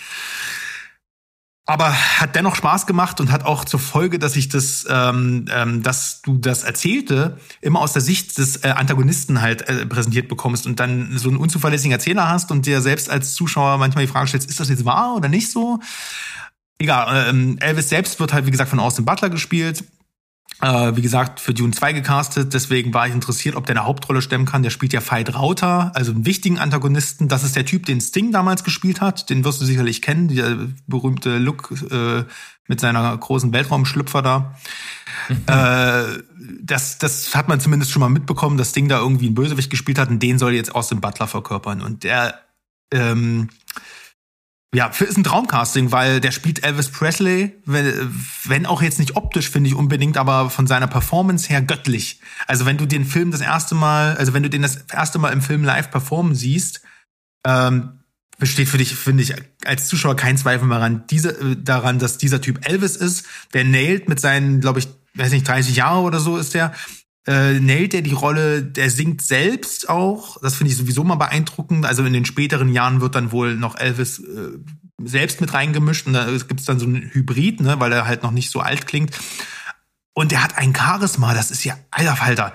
Aber 1.69 1.93
hat 1.93 2.37
dennoch 2.37 2.55
Spaß 2.55 2.87
gemacht 2.87 3.21
und 3.21 3.33
hat 3.33 3.45
auch 3.45 3.65
zur 3.65 3.81
Folge, 3.81 4.21
dass 4.21 4.37
ich 4.37 4.49
das, 4.49 4.87
ähm, 4.89 5.47
ähm, 5.53 5.83
dass 5.83 6.23
du 6.23 6.39
das 6.39 6.63
Erzählte 6.63 7.39
immer 7.61 7.81
aus 7.81 7.93
der 7.93 8.03
Sicht 8.03 8.39
des 8.39 8.59
äh, 8.59 8.69
Antagonisten 8.69 9.43
halt 9.43 9.69
äh, 9.69 9.85
präsentiert 9.85 10.29
bekommst 10.29 10.67
und 10.67 10.79
dann 10.79 11.19
so 11.19 11.29
einen 11.29 11.39
unzuverlässigen 11.39 11.91
Erzähler 11.91 12.29
hast 12.29 12.53
und 12.53 12.67
dir 12.67 12.81
selbst 12.81 13.11
als 13.11 13.35
Zuschauer 13.35 13.79
manchmal 13.79 14.07
die 14.07 14.13
Frage 14.13 14.29
stellst, 14.29 14.49
ist 14.49 14.61
das 14.61 14.69
jetzt 14.69 14.85
wahr 14.85 15.17
oder 15.17 15.29
nicht 15.29 15.51
so? 15.51 15.81
Egal, 16.79 17.31
ähm, 17.31 17.59
Elvis 17.59 17.89
selbst 17.89 18.21
wird 18.21 18.33
halt, 18.33 18.47
wie 18.47 18.53
gesagt, 18.53 18.71
von 18.71 18.79
Austin 18.79 19.05
Butler 19.05 19.31
gespielt. 19.31 19.83
Äh, 20.63 20.97
wie 20.97 21.03
gesagt, 21.03 21.39
für 21.39 21.53
Dune 21.53 21.73
2 21.73 21.93
gecastet, 21.93 22.55
deswegen 22.55 22.95
war 22.95 23.07
ich 23.07 23.13
interessiert, 23.13 23.57
ob 23.57 23.67
der 23.67 23.77
eine 23.77 23.85
Hauptrolle 23.85 24.23
stemmen 24.23 24.47
kann. 24.47 24.63
Der 24.63 24.71
spielt 24.71 24.95
ja 24.95 25.01
Veit 25.07 25.35
Rauter, 25.35 25.93
also 25.95 26.13
einen 26.13 26.25
wichtigen 26.25 26.59
Antagonisten. 26.59 27.29
Das 27.29 27.45
ist 27.45 27.57
der 27.57 27.67
Typ, 27.67 27.85
den 27.85 28.01
Sting 28.01 28.33
damals 28.33 28.65
gespielt 28.65 29.03
hat. 29.03 29.29
Den 29.29 29.45
wirst 29.45 29.61
du 29.61 29.67
sicherlich 29.67 30.01
kennen, 30.01 30.29
der 30.29 30.57
berühmte 30.87 31.37
Look 31.37 31.75
äh, 31.91 32.25
mit 32.69 32.81
seiner 32.81 33.17
großen 33.17 33.53
Weltraumschlüpfer 33.53 34.23
da. 34.23 34.57
äh, 35.47 36.23
das, 36.63 36.99
das 36.99 37.35
hat 37.35 37.49
man 37.49 37.61
zumindest 37.61 37.93
schon 37.93 38.01
mal 38.01 38.09
mitbekommen, 38.09 38.57
dass 38.57 38.71
Sting 38.71 38.89
da 38.89 38.99
irgendwie 38.99 39.27
einen 39.27 39.35
Bösewicht 39.35 39.71
gespielt 39.71 39.99
hat 39.99 40.09
und 40.09 40.23
den 40.23 40.39
soll 40.39 40.55
jetzt 40.55 40.75
Austin 40.75 41.01
Butler 41.01 41.27
verkörpern. 41.27 41.83
Und 41.83 42.03
der 42.03 42.41
ähm, 42.93 43.51
ja, 44.75 44.89
ist 44.89 45.17
ein 45.17 45.25
Traumcasting, 45.25 45.93
weil 45.93 46.21
der 46.21 46.33
spielt 46.33 46.65
Elvis 46.65 46.91
Presley, 46.91 47.55
wenn, 47.65 48.67
auch 48.67 48.83
jetzt 48.83 48.99
nicht 48.99 49.17
optisch, 49.17 49.49
finde 49.49 49.69
ich 49.71 49.77
unbedingt, 49.77 50.17
aber 50.19 50.51
von 50.51 50.67
seiner 50.67 50.87
Performance 50.87 51.49
her 51.49 51.63
göttlich. 51.63 52.21
Also 52.47 52.67
wenn 52.67 52.77
du 52.77 52.87
den 52.87 53.05
Film 53.05 53.31
das 53.31 53.41
erste 53.41 53.75
Mal, 53.75 54.17
also 54.17 54.35
wenn 54.35 54.43
du 54.43 54.51
den 54.51 54.63
das 54.63 54.77
erste 54.93 55.19
Mal 55.19 55.33
im 55.33 55.41
Film 55.41 55.65
live 55.65 55.91
performen 55.91 56.35
siehst, 56.35 56.83
ähm, 57.47 58.01
besteht 58.39 58.69
für 58.69 58.79
dich, 58.79 58.95
finde 58.95 59.23
ich, 59.23 59.35
als 59.65 59.89
Zuschauer 59.89 60.17
kein 60.17 60.37
Zweifel 60.37 60.69
daran, 60.69 61.05
diese, 61.09 61.31
äh, 61.31 61.57
daran, 61.59 61.99
dass 61.99 62.19
dieser 62.19 62.41
Typ 62.41 62.69
Elvis 62.69 62.97
ist. 62.97 63.25
Der 63.55 63.65
nailt 63.65 64.09
mit 64.09 64.21
seinen, 64.21 64.61
glaube 64.61 64.81
ich, 64.81 64.89
weiß 65.15 65.33
nicht, 65.33 65.49
30 65.49 65.77
Jahre 65.77 66.01
oder 66.01 66.21
so 66.21 66.37
ist 66.37 66.55
der, 66.55 66.75
äh, 67.27 67.59
nailt 67.59 67.93
er 67.95 68.03
die 68.03 68.13
Rolle, 68.13 68.63
der 68.63 68.91
singt 68.91 69.21
selbst 69.21 69.89
auch. 69.89 70.41
Das 70.43 70.55
finde 70.55 70.73
ich 70.73 70.79
sowieso 70.79 71.03
mal 71.03 71.17
beeindruckend. 71.17 71.85
Also 71.85 72.05
in 72.05 72.13
den 72.13 72.25
späteren 72.25 72.69
Jahren 72.69 73.01
wird 73.01 73.15
dann 73.15 73.33
wohl 73.33 73.57
noch 73.57 73.77
Elvis 73.77 74.21
äh, 74.21 74.59
selbst 75.03 75.41
mit 75.41 75.53
reingemischt 75.53 76.07
und 76.07 76.13
da 76.13 76.31
gibt's 76.31 76.65
dann 76.65 76.79
so 76.79 76.87
ein 76.87 77.11
Hybrid, 77.13 77.61
ne, 77.61 77.81
weil 77.81 77.93
er 77.93 78.07
halt 78.07 78.23
noch 78.23 78.31
nicht 78.31 78.51
so 78.51 78.61
alt 78.61 78.87
klingt. 78.87 79.19
Und 80.15 80.33
der 80.33 80.43
hat 80.43 80.57
ein 80.57 80.75
Charisma, 80.75 81.35
das 81.35 81.51
ist 81.51 81.65
ja, 81.65 81.77
alter 81.91 82.17
Falter. 82.17 82.55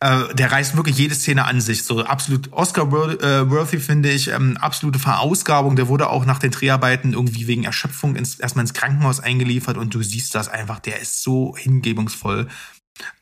Äh, 0.00 0.34
der 0.34 0.52
reißt 0.52 0.76
wirklich 0.76 0.98
jede 0.98 1.14
Szene 1.14 1.44
an 1.44 1.60
sich. 1.60 1.84
So 1.84 2.04
absolut 2.04 2.52
Oscar-worthy, 2.52 3.78
finde 3.78 4.10
ich. 4.10 4.28
Ähm, 4.28 4.56
absolute 4.56 4.98
Verausgabung. 4.98 5.76
Der 5.76 5.88
wurde 5.88 6.10
auch 6.10 6.26
nach 6.26 6.38
den 6.38 6.50
Dreharbeiten 6.50 7.12
irgendwie 7.12 7.46
wegen 7.46 7.64
Erschöpfung 7.64 8.16
ins, 8.16 8.38
erstmal 8.38 8.64
ins 8.64 8.74
Krankenhaus 8.74 9.20
eingeliefert 9.20 9.76
und 9.76 9.94
du 9.94 10.02
siehst 10.02 10.34
das 10.34 10.48
einfach. 10.48 10.80
Der 10.80 11.00
ist 11.00 11.22
so 11.22 11.56
hingebungsvoll. 11.56 12.48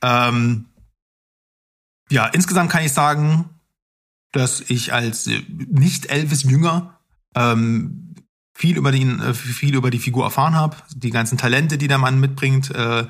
Ähm, 0.02 0.66
ja, 2.10 2.26
insgesamt 2.26 2.70
kann 2.70 2.84
ich 2.84 2.92
sagen, 2.92 3.48
dass 4.32 4.60
ich 4.60 4.92
als 4.92 5.26
äh, 5.26 5.42
nicht 5.48 6.06
Elvis-Jünger 6.06 6.98
ähm, 7.34 8.14
viel 8.56 8.76
über 8.76 8.92
den, 8.92 9.20
äh, 9.20 9.34
viel 9.34 9.74
über 9.74 9.90
die 9.90 9.98
Figur 9.98 10.24
erfahren 10.24 10.55
habe, 10.55 10.76
die 10.94 11.10
ganzen 11.10 11.38
Talente, 11.38 11.78
die 11.78 11.88
der 11.88 11.98
Mann 11.98 12.20
mitbringt, 12.20 12.70
äh, 12.70 13.06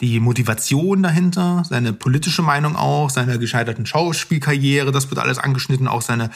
die 0.00 0.20
Motivation 0.20 1.02
dahinter, 1.02 1.64
seine 1.68 1.92
politische 1.92 2.42
Meinung 2.42 2.76
auch, 2.76 3.10
seine 3.10 3.38
gescheiterten 3.38 3.86
Schauspielkarriere, 3.86 4.92
das 4.92 5.10
wird 5.10 5.18
alles 5.18 5.38
angeschnitten, 5.38 5.88
auch 5.88 6.02
seine 6.02 6.30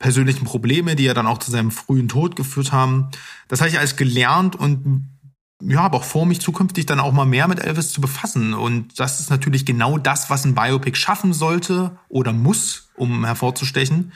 persönlichen 0.00 0.44
Probleme, 0.44 0.96
die 0.96 1.04
ja 1.04 1.14
dann 1.14 1.28
auch 1.28 1.38
zu 1.38 1.52
seinem 1.52 1.70
frühen 1.70 2.08
Tod 2.08 2.34
geführt 2.34 2.72
haben. 2.72 3.10
Das 3.46 3.60
habe 3.60 3.70
ich 3.70 3.78
alles 3.78 3.96
gelernt 3.96 4.56
und 4.56 5.08
ja, 5.66 5.80
aber 5.80 5.98
auch 5.98 6.04
vor, 6.04 6.26
mich 6.26 6.40
zukünftig 6.40 6.86
dann 6.86 7.00
auch 7.00 7.12
mal 7.12 7.24
mehr 7.24 7.48
mit 7.48 7.60
Elvis 7.60 7.92
zu 7.92 8.00
befassen. 8.00 8.54
Und 8.54 8.98
das 9.00 9.20
ist 9.20 9.30
natürlich 9.30 9.64
genau 9.64 9.98
das, 9.98 10.30
was 10.30 10.44
ein 10.44 10.54
Biopic 10.54 10.96
schaffen 10.96 11.32
sollte 11.32 11.98
oder 12.08 12.32
muss, 12.32 12.88
um 12.96 13.24
hervorzustechen. 13.24 14.12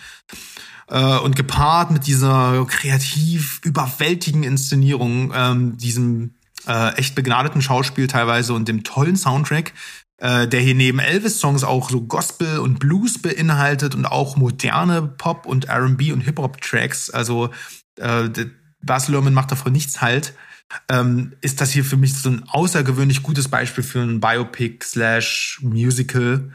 Äh, 0.88 1.18
und 1.18 1.36
gepaart 1.36 1.90
mit 1.90 2.06
dieser 2.06 2.64
kreativ 2.66 3.60
überwältigen 3.64 4.42
Inszenierung, 4.42 5.32
ähm, 5.34 5.76
diesem 5.76 6.34
äh, 6.66 6.94
echt 6.96 7.14
begnadeten 7.14 7.62
Schauspiel 7.62 8.08
teilweise 8.08 8.52
und 8.52 8.68
dem 8.68 8.84
tollen 8.84 9.16
Soundtrack, 9.16 9.72
äh, 10.18 10.48
der 10.48 10.60
hier 10.60 10.74
neben 10.74 10.98
Elvis-Songs 10.98 11.64
auch 11.64 11.88
so 11.88 12.02
Gospel 12.02 12.58
und 12.58 12.78
Blues 12.78 13.20
beinhaltet 13.20 13.94
und 13.94 14.06
auch 14.06 14.36
moderne 14.36 15.02
Pop- 15.02 15.46
und 15.46 15.66
R&B- 15.66 16.12
und 16.12 16.22
Hip-Hop-Tracks. 16.22 17.10
Also 17.10 17.50
Bas 18.80 19.08
Luhrmann 19.08 19.34
macht 19.34 19.50
davon 19.50 19.72
nichts 19.72 20.00
halt. 20.00 20.34
Ähm, 20.89 21.32
ist 21.40 21.61
das 21.61 21.70
hier 21.70 21.85
für 21.85 21.97
mich 21.97 22.15
so 22.15 22.28
ein 22.28 22.45
außergewöhnlich 22.49 23.23
gutes 23.23 23.49
Beispiel 23.49 23.85
für 23.85 24.01
ein 24.01 24.20
Biopic 24.20 24.85
slash 24.85 25.61
Musical. 25.62 26.53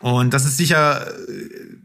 Und 0.00 0.32
das 0.32 0.44
ist 0.44 0.56
sicher 0.56 1.06
äh, 1.06 1.82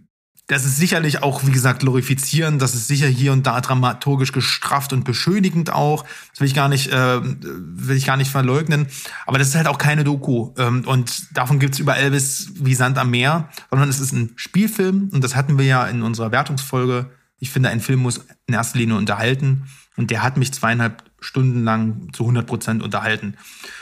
das 0.47 0.63
ist 0.63 0.77
sicherlich 0.77 1.23
auch, 1.23 1.45
wie 1.45 1.51
gesagt, 1.51 1.81
glorifizierend. 1.81 2.61
Das 2.61 2.73
ist 2.73 2.87
sicher 2.87 3.07
hier 3.07 3.33
und 3.33 3.45
da 3.45 3.59
dramaturgisch 3.59 4.31
gestrafft 4.31 4.93
und 4.93 5.03
beschönigend 5.03 5.73
auch. 5.73 6.05
Das 6.31 6.39
will 6.39 6.47
ich 6.47 6.53
gar 6.53 6.69
nicht, 6.69 6.87
äh, 6.89 7.19
will 7.21 7.97
ich 7.97 8.05
gar 8.05 8.15
nicht 8.15 8.31
verleugnen. 8.31 8.87
Aber 9.25 9.39
das 9.39 9.49
ist 9.49 9.55
halt 9.55 9.67
auch 9.67 9.77
keine 9.77 10.05
Doku. 10.05 10.53
Ähm, 10.57 10.87
und 10.87 11.35
davon 11.35 11.59
gibt's 11.59 11.79
über 11.79 11.97
Elvis 11.97 12.51
wie 12.55 12.75
Sand 12.75 12.97
am 12.97 13.11
Meer, 13.11 13.49
sondern 13.69 13.89
es 13.89 13.99
ist 13.99 14.13
ein 14.13 14.31
Spielfilm. 14.37 15.09
Und 15.11 15.21
das 15.21 15.35
hatten 15.35 15.57
wir 15.57 15.65
ja 15.65 15.85
in 15.85 16.01
unserer 16.01 16.31
Wertungsfolge. 16.31 17.11
Ich 17.39 17.49
finde, 17.49 17.67
ein 17.67 17.81
Film 17.81 17.99
muss 17.99 18.25
in 18.45 18.53
erster 18.53 18.79
Linie 18.79 18.95
unterhalten. 18.95 19.67
Und 19.97 20.11
der 20.11 20.23
hat 20.23 20.37
mich 20.37 20.53
zweieinhalb 20.53 21.03
Stunden 21.19 21.63
lang 21.63 22.09
zu 22.13 22.23
100 22.23 22.45
Prozent 22.45 22.83
unterhalten. 22.83 23.35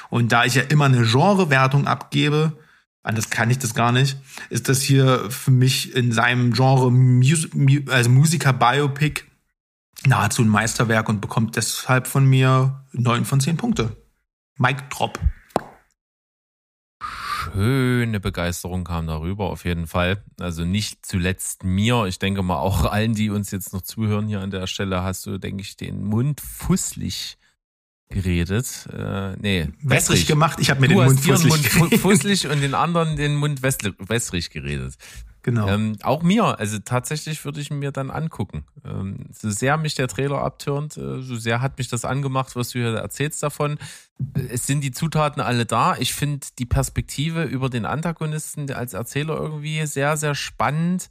Und 0.09 0.31
da 0.31 0.45
ich 0.45 0.55
ja 0.55 0.63
immer 0.63 0.85
eine 0.85 1.03
Genrewertung 1.03 1.87
abgebe, 1.87 2.57
anders 3.03 3.29
kann 3.29 3.49
ich 3.49 3.59
das 3.59 3.73
gar 3.73 3.91
nicht, 3.91 4.17
ist 4.49 4.69
das 4.69 4.81
hier 4.81 5.29
für 5.29 5.51
mich 5.51 5.95
in 5.95 6.11
seinem 6.11 6.53
Genre 6.53 6.91
Mus 6.91 7.49
also 7.89 8.09
Musiker-Biopic 8.09 9.23
nahezu 10.05 10.43
ein 10.43 10.49
Meisterwerk 10.49 11.09
und 11.09 11.21
bekommt 11.21 11.55
deshalb 11.55 12.07
von 12.07 12.25
mir 12.25 12.85
neun 12.91 13.25
von 13.25 13.39
zehn 13.39 13.57
Punkte. 13.57 13.95
Mike 14.57 14.83
Drop. 14.89 15.19
Schöne 17.55 18.19
Begeisterung 18.19 18.83
kam 18.83 19.07
darüber, 19.07 19.45
auf 19.45 19.63
jeden 19.63 19.87
Fall. 19.87 20.21
Also 20.39 20.65
nicht 20.65 21.05
zuletzt 21.05 21.63
mir, 21.63 22.05
ich 22.05 22.19
denke 22.19 22.43
mal 22.43 22.59
auch 22.59 22.83
allen, 22.83 23.15
die 23.15 23.29
uns 23.29 23.51
jetzt 23.51 23.71
noch 23.71 23.81
zuhören 23.81 24.27
hier 24.27 24.41
an 24.41 24.51
der 24.51 24.67
Stelle, 24.67 25.03
hast 25.03 25.25
du, 25.25 25.37
denke 25.37 25.61
ich, 25.61 25.77
den 25.77 26.03
Mund 26.03 26.41
fusselig 26.41 27.37
geredet. 28.09 28.87
Äh, 28.91 29.37
nee, 29.37 29.69
wässrig 29.81 30.27
gemacht. 30.27 30.59
Ich 30.59 30.69
habe 30.69 30.81
mir 30.81 30.89
du 30.89 30.95
den 30.95 31.05
Mund 31.05 31.19
fusselig 31.21 31.75
Mund 31.75 31.95
fusselig 31.95 32.47
und 32.47 32.59
den 32.59 32.73
anderen 32.73 33.15
den 33.15 33.35
Mund 33.35 33.61
wässrig 33.63 34.49
geredet. 34.49 34.95
Genau. 35.45 35.67
Ähm, 35.67 35.95
auch 36.01 36.23
mir, 36.23 36.57
also 36.57 36.79
tatsächlich 36.79 37.45
würde 37.45 37.61
ich 37.61 37.69
mir 37.69 37.91
dann 37.91 38.09
angucken. 38.09 38.65
Ähm, 38.83 39.27
so 39.31 39.51
sehr 39.51 39.77
mich 39.77 39.93
der 39.93 40.07
Trailer 40.07 40.41
abtürnt, 40.41 40.97
äh, 40.97 41.21
so 41.21 41.35
sehr 41.35 41.61
hat 41.61 41.77
mich 41.77 41.87
das 41.87 42.03
angemacht, 42.03 42.55
was 42.55 42.71
du 42.71 42.79
hier 42.79 42.95
erzählst 42.95 43.43
davon. 43.43 43.77
Es 44.49 44.65
sind 44.65 44.81
die 44.81 44.89
Zutaten 44.89 45.43
alle 45.43 45.67
da. 45.67 45.97
Ich 45.99 46.15
finde 46.15 46.47
die 46.57 46.65
Perspektive 46.65 47.43
über 47.43 47.69
den 47.69 47.85
Antagonisten 47.85 48.73
als 48.73 48.95
Erzähler 48.95 49.37
irgendwie 49.37 49.85
sehr, 49.85 50.17
sehr 50.17 50.33
spannend 50.33 51.09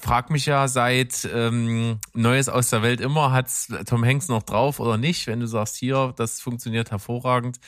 frag 0.00 0.30
mich 0.30 0.46
ja 0.46 0.66
seit 0.66 1.28
ähm, 1.32 2.00
Neues 2.12 2.48
aus 2.48 2.70
der 2.70 2.82
Welt 2.82 3.00
immer, 3.00 3.30
hat's 3.30 3.68
Tom 3.86 4.04
Hanks 4.04 4.26
noch 4.26 4.42
drauf 4.42 4.80
oder 4.80 4.96
nicht? 4.96 5.28
Wenn 5.28 5.38
du 5.38 5.46
sagst, 5.46 5.76
hier, 5.76 6.12
das 6.16 6.40
funktioniert 6.40 6.90
hervorragend. 6.90 7.60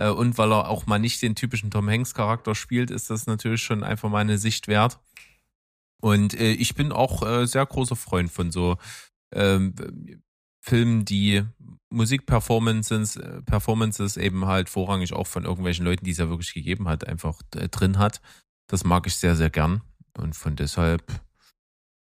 Äh, 0.00 0.08
und 0.08 0.38
weil 0.38 0.52
er 0.52 0.68
auch 0.68 0.86
mal 0.86 0.98
nicht 0.98 1.20
den 1.20 1.34
typischen 1.34 1.70
Tom 1.70 1.88
Hanks-Charakter 1.88 2.54
spielt, 2.54 2.90
ist 2.90 3.10
das 3.10 3.26
natürlich 3.26 3.62
schon 3.62 3.84
einfach 3.84 4.08
mal 4.08 4.20
eine 4.20 4.38
Sicht 4.38 4.66
wert. 4.66 4.98
Und 6.00 6.32
äh, 6.34 6.52
ich 6.52 6.74
bin 6.74 6.90
auch 6.90 7.22
äh, 7.22 7.46
sehr 7.46 7.66
großer 7.66 7.96
Freund 7.96 8.32
von 8.32 8.50
so 8.50 8.78
ähm, 9.34 9.74
Filmen, 10.62 11.04
die 11.04 11.44
Musikperformances 11.90 13.16
äh, 13.16 13.42
Performances 13.42 14.16
eben 14.16 14.46
halt 14.46 14.70
vorrangig 14.70 15.12
auch 15.12 15.26
von 15.26 15.44
irgendwelchen 15.44 15.84
Leuten, 15.84 16.04
die 16.04 16.12
es 16.12 16.18
ja 16.18 16.30
wirklich 16.30 16.54
gegeben 16.54 16.88
hat, 16.88 17.06
einfach 17.06 17.42
äh, 17.54 17.68
drin 17.68 17.98
hat. 17.98 18.22
Das 18.68 18.84
mag 18.84 19.06
ich 19.06 19.16
sehr, 19.16 19.36
sehr 19.36 19.50
gern. 19.50 19.82
Und 20.16 20.34
von 20.34 20.56
deshalb 20.56 21.20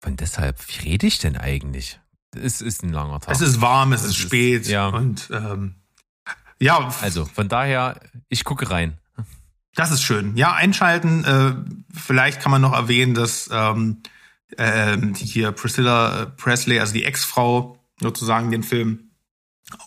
und 0.03 0.19
deshalb, 0.19 0.59
wie 0.67 0.89
rede 0.89 1.07
ich 1.07 1.19
denn 1.19 1.38
eigentlich? 1.38 1.99
Es 2.35 2.61
ist 2.61 2.84
ein 2.84 2.91
langer 2.91 3.22
Tag. 3.22 3.34
Es 3.34 3.41
ist 3.41 3.61
warm, 3.61 3.93
es, 3.93 4.01
es 4.01 4.09
ist 4.09 4.17
spät. 4.17 4.63
Ist, 4.63 4.69
ja. 4.69 4.89
Und 4.89 5.30
ähm, 5.31 5.76
ja. 6.60 6.94
Also 7.02 7.26
von 7.26 7.48
daher, 7.48 7.99
ich 8.30 8.44
gucke 8.44 8.69
rein. 8.69 8.98
Das 9.76 9.91
ist 9.91 10.03
schön. 10.03 10.38
Ja, 10.38 10.53
einschalten. 10.53 11.26
Äh, 11.26 11.56
vielleicht 11.94 12.41
kann 12.41 12.52
man 12.52 12.61
noch 12.61 12.73
erwähnen, 12.73 13.14
dass 13.14 13.49
ähm, 13.52 14.02
äh, 14.57 14.98
hier 15.15 15.52
Priscilla 15.52 16.34
Presley, 16.38 16.80
also 16.80 16.94
die 16.94 17.03
Ex-Frau, 17.03 17.77
sozusagen 17.99 18.52
den 18.52 18.64
Film 18.64 19.11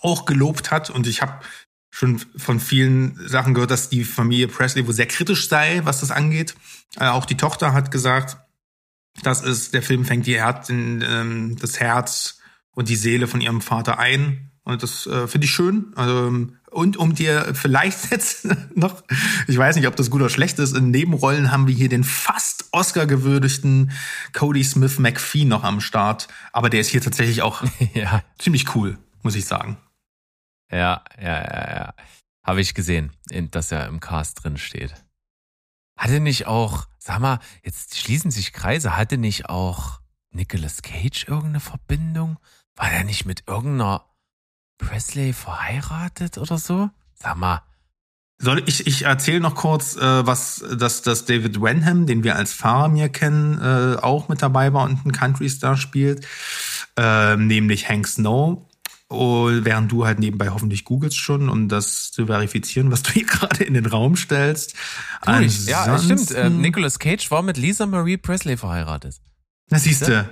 auch 0.03 0.27
gelobt 0.27 0.71
hat. 0.71 0.91
Und 0.91 1.07
ich 1.07 1.23
habe 1.23 1.41
schon 1.91 2.19
von 2.37 2.61
vielen 2.61 3.19
Sachen 3.29 3.55
gehört, 3.55 3.71
dass 3.71 3.89
die 3.89 4.05
Familie 4.05 4.49
Presley 4.49 4.87
wohl 4.87 4.95
sehr 4.95 5.07
kritisch 5.07 5.49
sei, 5.49 5.81
was 5.85 6.01
das 6.01 6.11
angeht. 6.11 6.55
Äh, 6.99 7.09
auch 7.09 7.25
die 7.25 7.37
Tochter 7.37 7.73
hat 7.73 7.91
gesagt, 7.91 8.37
das 9.23 9.43
ist, 9.43 9.75
der 9.75 9.83
Film 9.83 10.05
fängt 10.05 10.27
die 10.27 10.37
Herz, 10.37 10.69
in, 10.69 11.03
ähm, 11.03 11.57
das 11.59 11.81
Herz 11.81 12.41
und 12.73 12.89
die 12.89 12.97
Seele 12.97 13.27
von 13.27 13.41
ihrem 13.41 13.61
Vater 13.61 13.99
ein. 13.99 14.51
Und 14.65 14.83
das 14.83 15.07
äh, 15.07 15.27
finde 15.27 15.47
ich 15.47 15.51
schön. 15.51 15.93
Also, 15.97 16.49
und 16.71 16.97
um 16.97 17.15
dir 17.15 17.55
vielleicht 17.55 18.11
jetzt 18.11 18.47
noch, 18.77 19.03
ich 19.47 19.57
weiß 19.57 19.77
nicht, 19.77 19.87
ob 19.87 19.97
das 19.97 20.11
gut 20.11 20.21
oder 20.21 20.31
schlecht 20.31 20.59
ist, 20.59 20.77
in 20.77 20.91
Nebenrollen 20.91 21.51
haben 21.51 21.67
wir 21.67 21.75
hier 21.75 21.89
den 21.89 22.05
fast 22.05 22.67
Oscar-gewürdigten 22.73 23.93
Cody 24.33 24.65
Smith 24.65 24.99
McPhee 24.99 25.45
noch 25.45 25.65
am 25.65 25.81
Start. 25.81 26.29
Aber 26.53 26.71
der 26.71 26.81
ist 26.81 26.89
hier 26.89 27.01
tatsächlich 27.01 27.43
auch 27.43 27.63
ja. 27.95 28.23
ziemlich 28.39 28.75
cool, 28.75 28.99
muss 29.23 29.35
ich 29.35 29.47
sagen. 29.47 29.79
Ja, 30.71 31.03
ja, 31.21 31.43
ja, 31.43 31.77
ja. 31.77 31.95
Habe 32.45 32.61
ich 32.61 32.75
gesehen, 32.75 33.13
dass 33.51 33.73
er 33.73 33.87
im 33.87 34.01
Cast 34.01 34.43
drin 34.43 34.57
steht. 34.59 34.95
Hatte 35.99 36.21
nicht 36.21 36.47
auch, 36.47 36.87
sag 36.99 37.19
mal, 37.19 37.41
jetzt 37.63 37.99
schließen 37.99 38.31
sich 38.31 38.53
Kreise, 38.53 38.97
hatte 38.97 39.19
nicht 39.19 39.49
auch 39.49 40.01
Nicolas 40.31 40.83
Cage 40.83 41.27
irgendeine 41.27 41.61
Verbindung? 41.61 42.39
War 42.77 42.91
der 42.91 43.05
nicht 43.05 43.25
mit 43.25 43.49
irgendeiner 43.49 44.05
Presley 44.79 45.33
verheiratet 45.33 46.39
oder 46.39 46.59
so? 46.59 46.91
Sag 47.15 47.37
mal. 47.37 47.63
Soll 48.41 48.63
ich, 48.67 48.87
ich 48.87 49.03
erzähle 49.03 49.41
noch 49.41 49.57
kurz, 49.57 49.97
äh, 49.97 50.27
was, 50.27 50.65
dass, 50.79 51.03
dass 51.03 51.25
David 51.25 51.61
Wenham, 51.61 52.07
den 52.07 52.23
wir 52.23 52.37
als 52.37 52.53
Faramir 52.53 53.09
kennen, 53.09 53.61
äh, 53.61 53.97
auch 53.97 54.29
mit 54.29 54.43
dabei 54.43 54.73
war 54.73 54.85
und 54.85 55.01
einen 55.03 55.13
Country 55.13 55.49
Star 55.49 55.77
spielt, 55.77 56.25
äh, 56.97 57.37
nämlich 57.37 57.89
Hank 57.89 58.07
Snow. 58.07 58.65
Und 59.09 59.65
während 59.65 59.91
du 59.91 60.05
halt 60.05 60.19
nebenbei 60.19 60.51
hoffentlich 60.51 60.85
googelst 60.85 61.17
schon, 61.17 61.49
um 61.49 61.69
das 61.69 62.13
zu 62.13 62.27
verifizieren, 62.27 62.93
was 62.93 63.03
du 63.03 63.13
hier 63.13 63.25
gerade 63.27 63.65
in 63.65 63.75
den 63.75 63.87
Raum 63.87 64.17
stellst. 64.17 64.75
ja, 65.27 65.99
stimmt. 65.99 66.31
Äh, 66.31 66.51
Nicolas 66.51 66.99
Cage 67.01 67.31
war 67.33 67.43
mit 67.43 67.57
Lisa 67.57 67.87
Marie 67.87 68.19
Presley 68.19 68.57
verheiratet. 68.57 69.17
Na 69.71 69.79
siehste. 69.79 70.29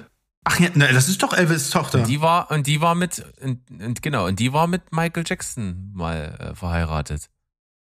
Ach 0.48 0.60
ja, 0.60 0.68
na, 0.74 0.86
das 0.93 1.09
ist 1.09 1.20
doch 1.24 1.32
Elvis 1.32 1.70
Tochter. 1.70 1.98
Und 1.98 2.09
die 2.09 2.20
war 2.20 2.52
und 2.52 2.68
die 2.68 2.81
war 2.81 2.94
mit 2.94 3.24
und, 3.43 3.68
und 3.68 4.01
genau 4.01 4.28
und 4.28 4.39
die 4.39 4.52
war 4.52 4.68
mit 4.68 4.93
Michael 4.93 5.24
Jackson 5.27 5.90
mal 5.93 6.36
äh, 6.39 6.55
verheiratet. 6.55 7.28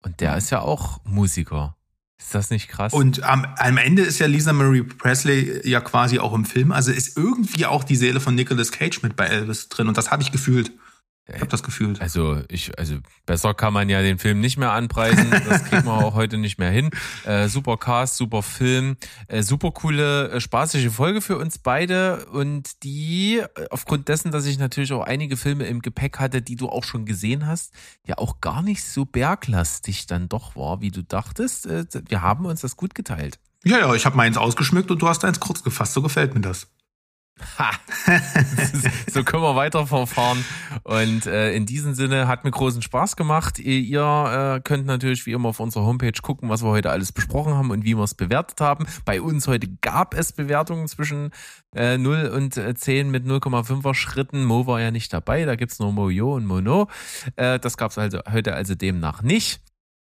Und 0.03 0.19
der 0.21 0.35
ist 0.37 0.49
ja 0.49 0.61
auch 0.61 0.99
Musiker. 1.03 1.75
Ist 2.17 2.33
das 2.33 2.49
nicht 2.49 2.67
krass? 2.67 2.93
Und 2.93 3.21
am, 3.21 3.45
am 3.57 3.77
Ende 3.77 4.01
ist 4.01 4.17
ja 4.17 4.25
Lisa 4.25 4.53
Marie 4.53 4.81
Presley 4.81 5.69
ja 5.69 5.81
quasi 5.81 6.17
auch 6.17 6.33
im 6.33 6.45
Film. 6.45 6.71
Also 6.71 6.91
ist 6.91 7.15
irgendwie 7.15 7.67
auch 7.67 7.83
die 7.83 7.95
Seele 7.95 8.19
von 8.19 8.33
Nicolas 8.33 8.71
Cage 8.71 9.03
mit 9.03 9.15
bei 9.15 9.27
Elvis 9.27 9.69
drin. 9.69 9.87
Und 9.87 9.95
das 9.95 10.09
habe 10.09 10.23
ich 10.23 10.31
gefühlt. 10.31 10.71
Ich 11.27 11.41
habe 11.41 11.47
das 11.47 11.61
gefühlt. 11.61 12.01
Also 12.01 12.41
ich, 12.47 12.77
also 12.79 12.97
besser 13.25 13.53
kann 13.53 13.73
man 13.73 13.89
ja 13.89 14.01
den 14.01 14.17
Film 14.17 14.39
nicht 14.39 14.57
mehr 14.57 14.71
anpreisen. 14.71 15.29
Das 15.29 15.65
kriegt 15.65 15.85
man 15.85 16.03
auch 16.03 16.13
heute 16.13 16.37
nicht 16.37 16.57
mehr 16.57 16.71
hin. 16.71 16.89
Äh, 17.25 17.49
super 17.49 17.77
Cast, 17.77 18.15
super 18.15 18.41
Film, 18.41 18.95
äh, 19.27 19.43
super 19.43 19.71
coole, 19.71 20.29
äh, 20.29 20.39
spaßige 20.39 20.89
Folge 20.89 21.21
für 21.21 21.37
uns 21.37 21.57
beide 21.57 22.25
und 22.27 22.83
die 22.83 23.39
äh, 23.39 23.65
aufgrund 23.71 24.07
dessen, 24.07 24.31
dass 24.31 24.45
ich 24.45 24.57
natürlich 24.57 24.93
auch 24.93 25.03
einige 25.03 25.35
Filme 25.35 25.65
im 25.65 25.81
Gepäck 25.81 26.19
hatte, 26.19 26.41
die 26.41 26.55
du 26.55 26.69
auch 26.69 26.83
schon 26.83 27.05
gesehen 27.05 27.45
hast, 27.45 27.73
ja 28.05 28.17
auch 28.17 28.39
gar 28.39 28.61
nicht 28.61 28.83
so 28.85 29.03
berglastig 29.05 30.07
dann 30.07 30.29
doch 30.29 30.55
war, 30.55 30.79
wie 30.79 30.91
du 30.91 31.03
dachtest. 31.03 31.65
Äh, 31.65 31.85
wir 32.07 32.21
haben 32.21 32.45
uns 32.45 32.61
das 32.61 32.77
gut 32.77 32.95
geteilt. 32.95 33.39
Ja, 33.65 33.79
ja, 33.79 33.93
ich 33.93 34.05
habe 34.05 34.15
meins 34.15 34.37
ausgeschmückt 34.37 34.91
und 34.91 35.01
du 35.01 35.09
hast 35.09 35.25
eins 35.25 35.41
kurz 35.41 35.61
gefasst. 35.61 35.93
So 35.93 36.01
gefällt 36.01 36.33
mir 36.33 36.41
das. 36.41 36.67
Ha. 37.57 37.71
so 39.11 39.23
können 39.23 39.43
wir 39.43 39.55
weiterverfahren. 39.55 40.43
Und 40.83 41.25
äh, 41.25 41.53
in 41.53 41.65
diesem 41.65 41.93
Sinne 41.93 42.27
hat 42.27 42.43
mir 42.43 42.51
großen 42.51 42.81
Spaß 42.81 43.15
gemacht. 43.15 43.59
Ihr, 43.59 44.57
äh, 44.57 44.61
könnt 44.61 44.85
natürlich 44.85 45.25
wie 45.25 45.31
immer 45.31 45.49
auf 45.49 45.59
unserer 45.59 45.85
Homepage 45.85 46.11
gucken, 46.21 46.49
was 46.49 46.63
wir 46.63 46.69
heute 46.69 46.89
alles 46.89 47.11
besprochen 47.11 47.53
haben 47.53 47.71
und 47.71 47.83
wie 47.83 47.95
wir 47.95 48.03
es 48.03 48.15
bewertet 48.15 48.61
haben. 48.61 48.85
Bei 49.05 49.21
uns 49.21 49.47
heute 49.47 49.67
gab 49.81 50.13
es 50.13 50.31
Bewertungen 50.31 50.87
zwischen 50.87 51.31
äh, 51.75 51.97
0 51.97 52.31
und 52.33 52.57
äh, 52.57 52.73
10 52.73 53.11
mit 53.11 53.25
0,5er 53.25 53.93
Schritten. 53.93 54.45
Mo 54.45 54.67
war 54.67 54.81
ja 54.81 54.91
nicht 54.91 55.11
dabei, 55.13 55.45
da 55.45 55.55
gibt's 55.55 55.79
nur 55.79 55.91
Mojo 55.91 56.35
und 56.35 56.45
Mono. 56.45 56.87
Äh, 57.35 57.59
das 57.59 57.77
gab's 57.77 57.97
also 57.97 58.19
heute 58.31 58.53
also 58.53 58.75
demnach 58.75 59.21
nicht. 59.21 59.61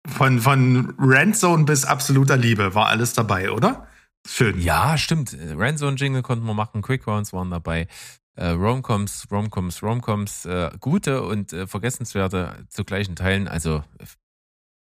Von, 0.06 0.40
von 0.40 0.94
Randzone 0.98 1.64
bis 1.64 1.84
absoluter 1.84 2.36
Liebe 2.36 2.74
war 2.74 2.88
alles 2.88 3.12
dabei, 3.12 3.52
oder? 3.52 3.86
Schön. 4.26 4.60
Ja, 4.60 4.96
stimmt. 4.98 5.36
Randzone 5.56 5.96
Jingle 5.96 6.22
konnten 6.22 6.46
wir 6.46 6.54
machen, 6.54 6.82
Quick 6.82 7.06
Rounds 7.06 7.32
waren 7.32 7.50
dabei. 7.50 7.88
Äh, 8.34 8.48
Romcoms, 8.48 9.26
Romcoms, 9.30 9.82
Romcoms, 9.82 10.46
äh, 10.46 10.70
gute 10.80 11.22
und 11.22 11.52
äh, 11.52 11.66
vergessenswerte 11.66 12.66
zu 12.68 12.84
gleichen 12.84 13.16
Teilen. 13.16 13.46
Also 13.46 13.84
äh, 13.98 14.06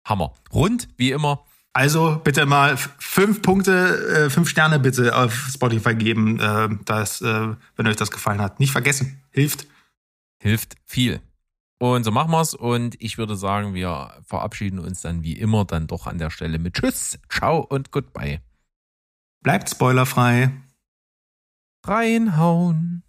Hammer. 0.05 0.35
Rund, 0.53 0.89
wie 0.97 1.13
immer. 1.13 1.45
Also 1.73 2.21
bitte 2.23 2.45
mal 2.45 2.77
fünf 2.77 3.41
Punkte, 3.41 4.27
äh, 4.27 4.31
fünf 4.31 4.49
Sterne 4.51 4.79
bitte 4.79 5.17
auf 5.17 5.33
Spotify 5.51 5.95
geben, 5.95 6.39
äh, 6.39 6.69
das, 6.85 7.23
äh, 7.23 7.55
wenn 7.77 7.87
euch 7.87 7.97
das 7.97 8.11
gefallen 8.11 8.43
hat. 8.43 8.61
Nicht 8.61 8.73
vergessen, 8.73 9.23
hilft. 9.31 9.67
Hilft 10.43 10.77
viel. 10.85 11.21
Und 11.79 12.05
so 12.05 12.11
machen 12.11 12.31
wir's. 12.31 12.55
Und 12.55 13.01
ich 13.01 13.17
würde 13.17 13.37
sagen, 13.37 13.73
wir 13.73 14.13
verabschieden 14.27 14.79
uns 14.79 15.01
dann 15.01 15.23
wie 15.23 15.33
immer 15.33 15.65
dann 15.65 15.87
doch 15.87 16.07
an 16.07 16.19
der 16.19 16.31
Stelle 16.31 16.59
mit 16.59 16.75
Tschüss, 16.75 17.19
Ciao 17.31 17.61
und 17.61 17.91
Goodbye. 17.91 18.41
Bleibt 19.43 19.71
spoilerfrei. 19.71 20.53
Reinhauen. 21.85 23.03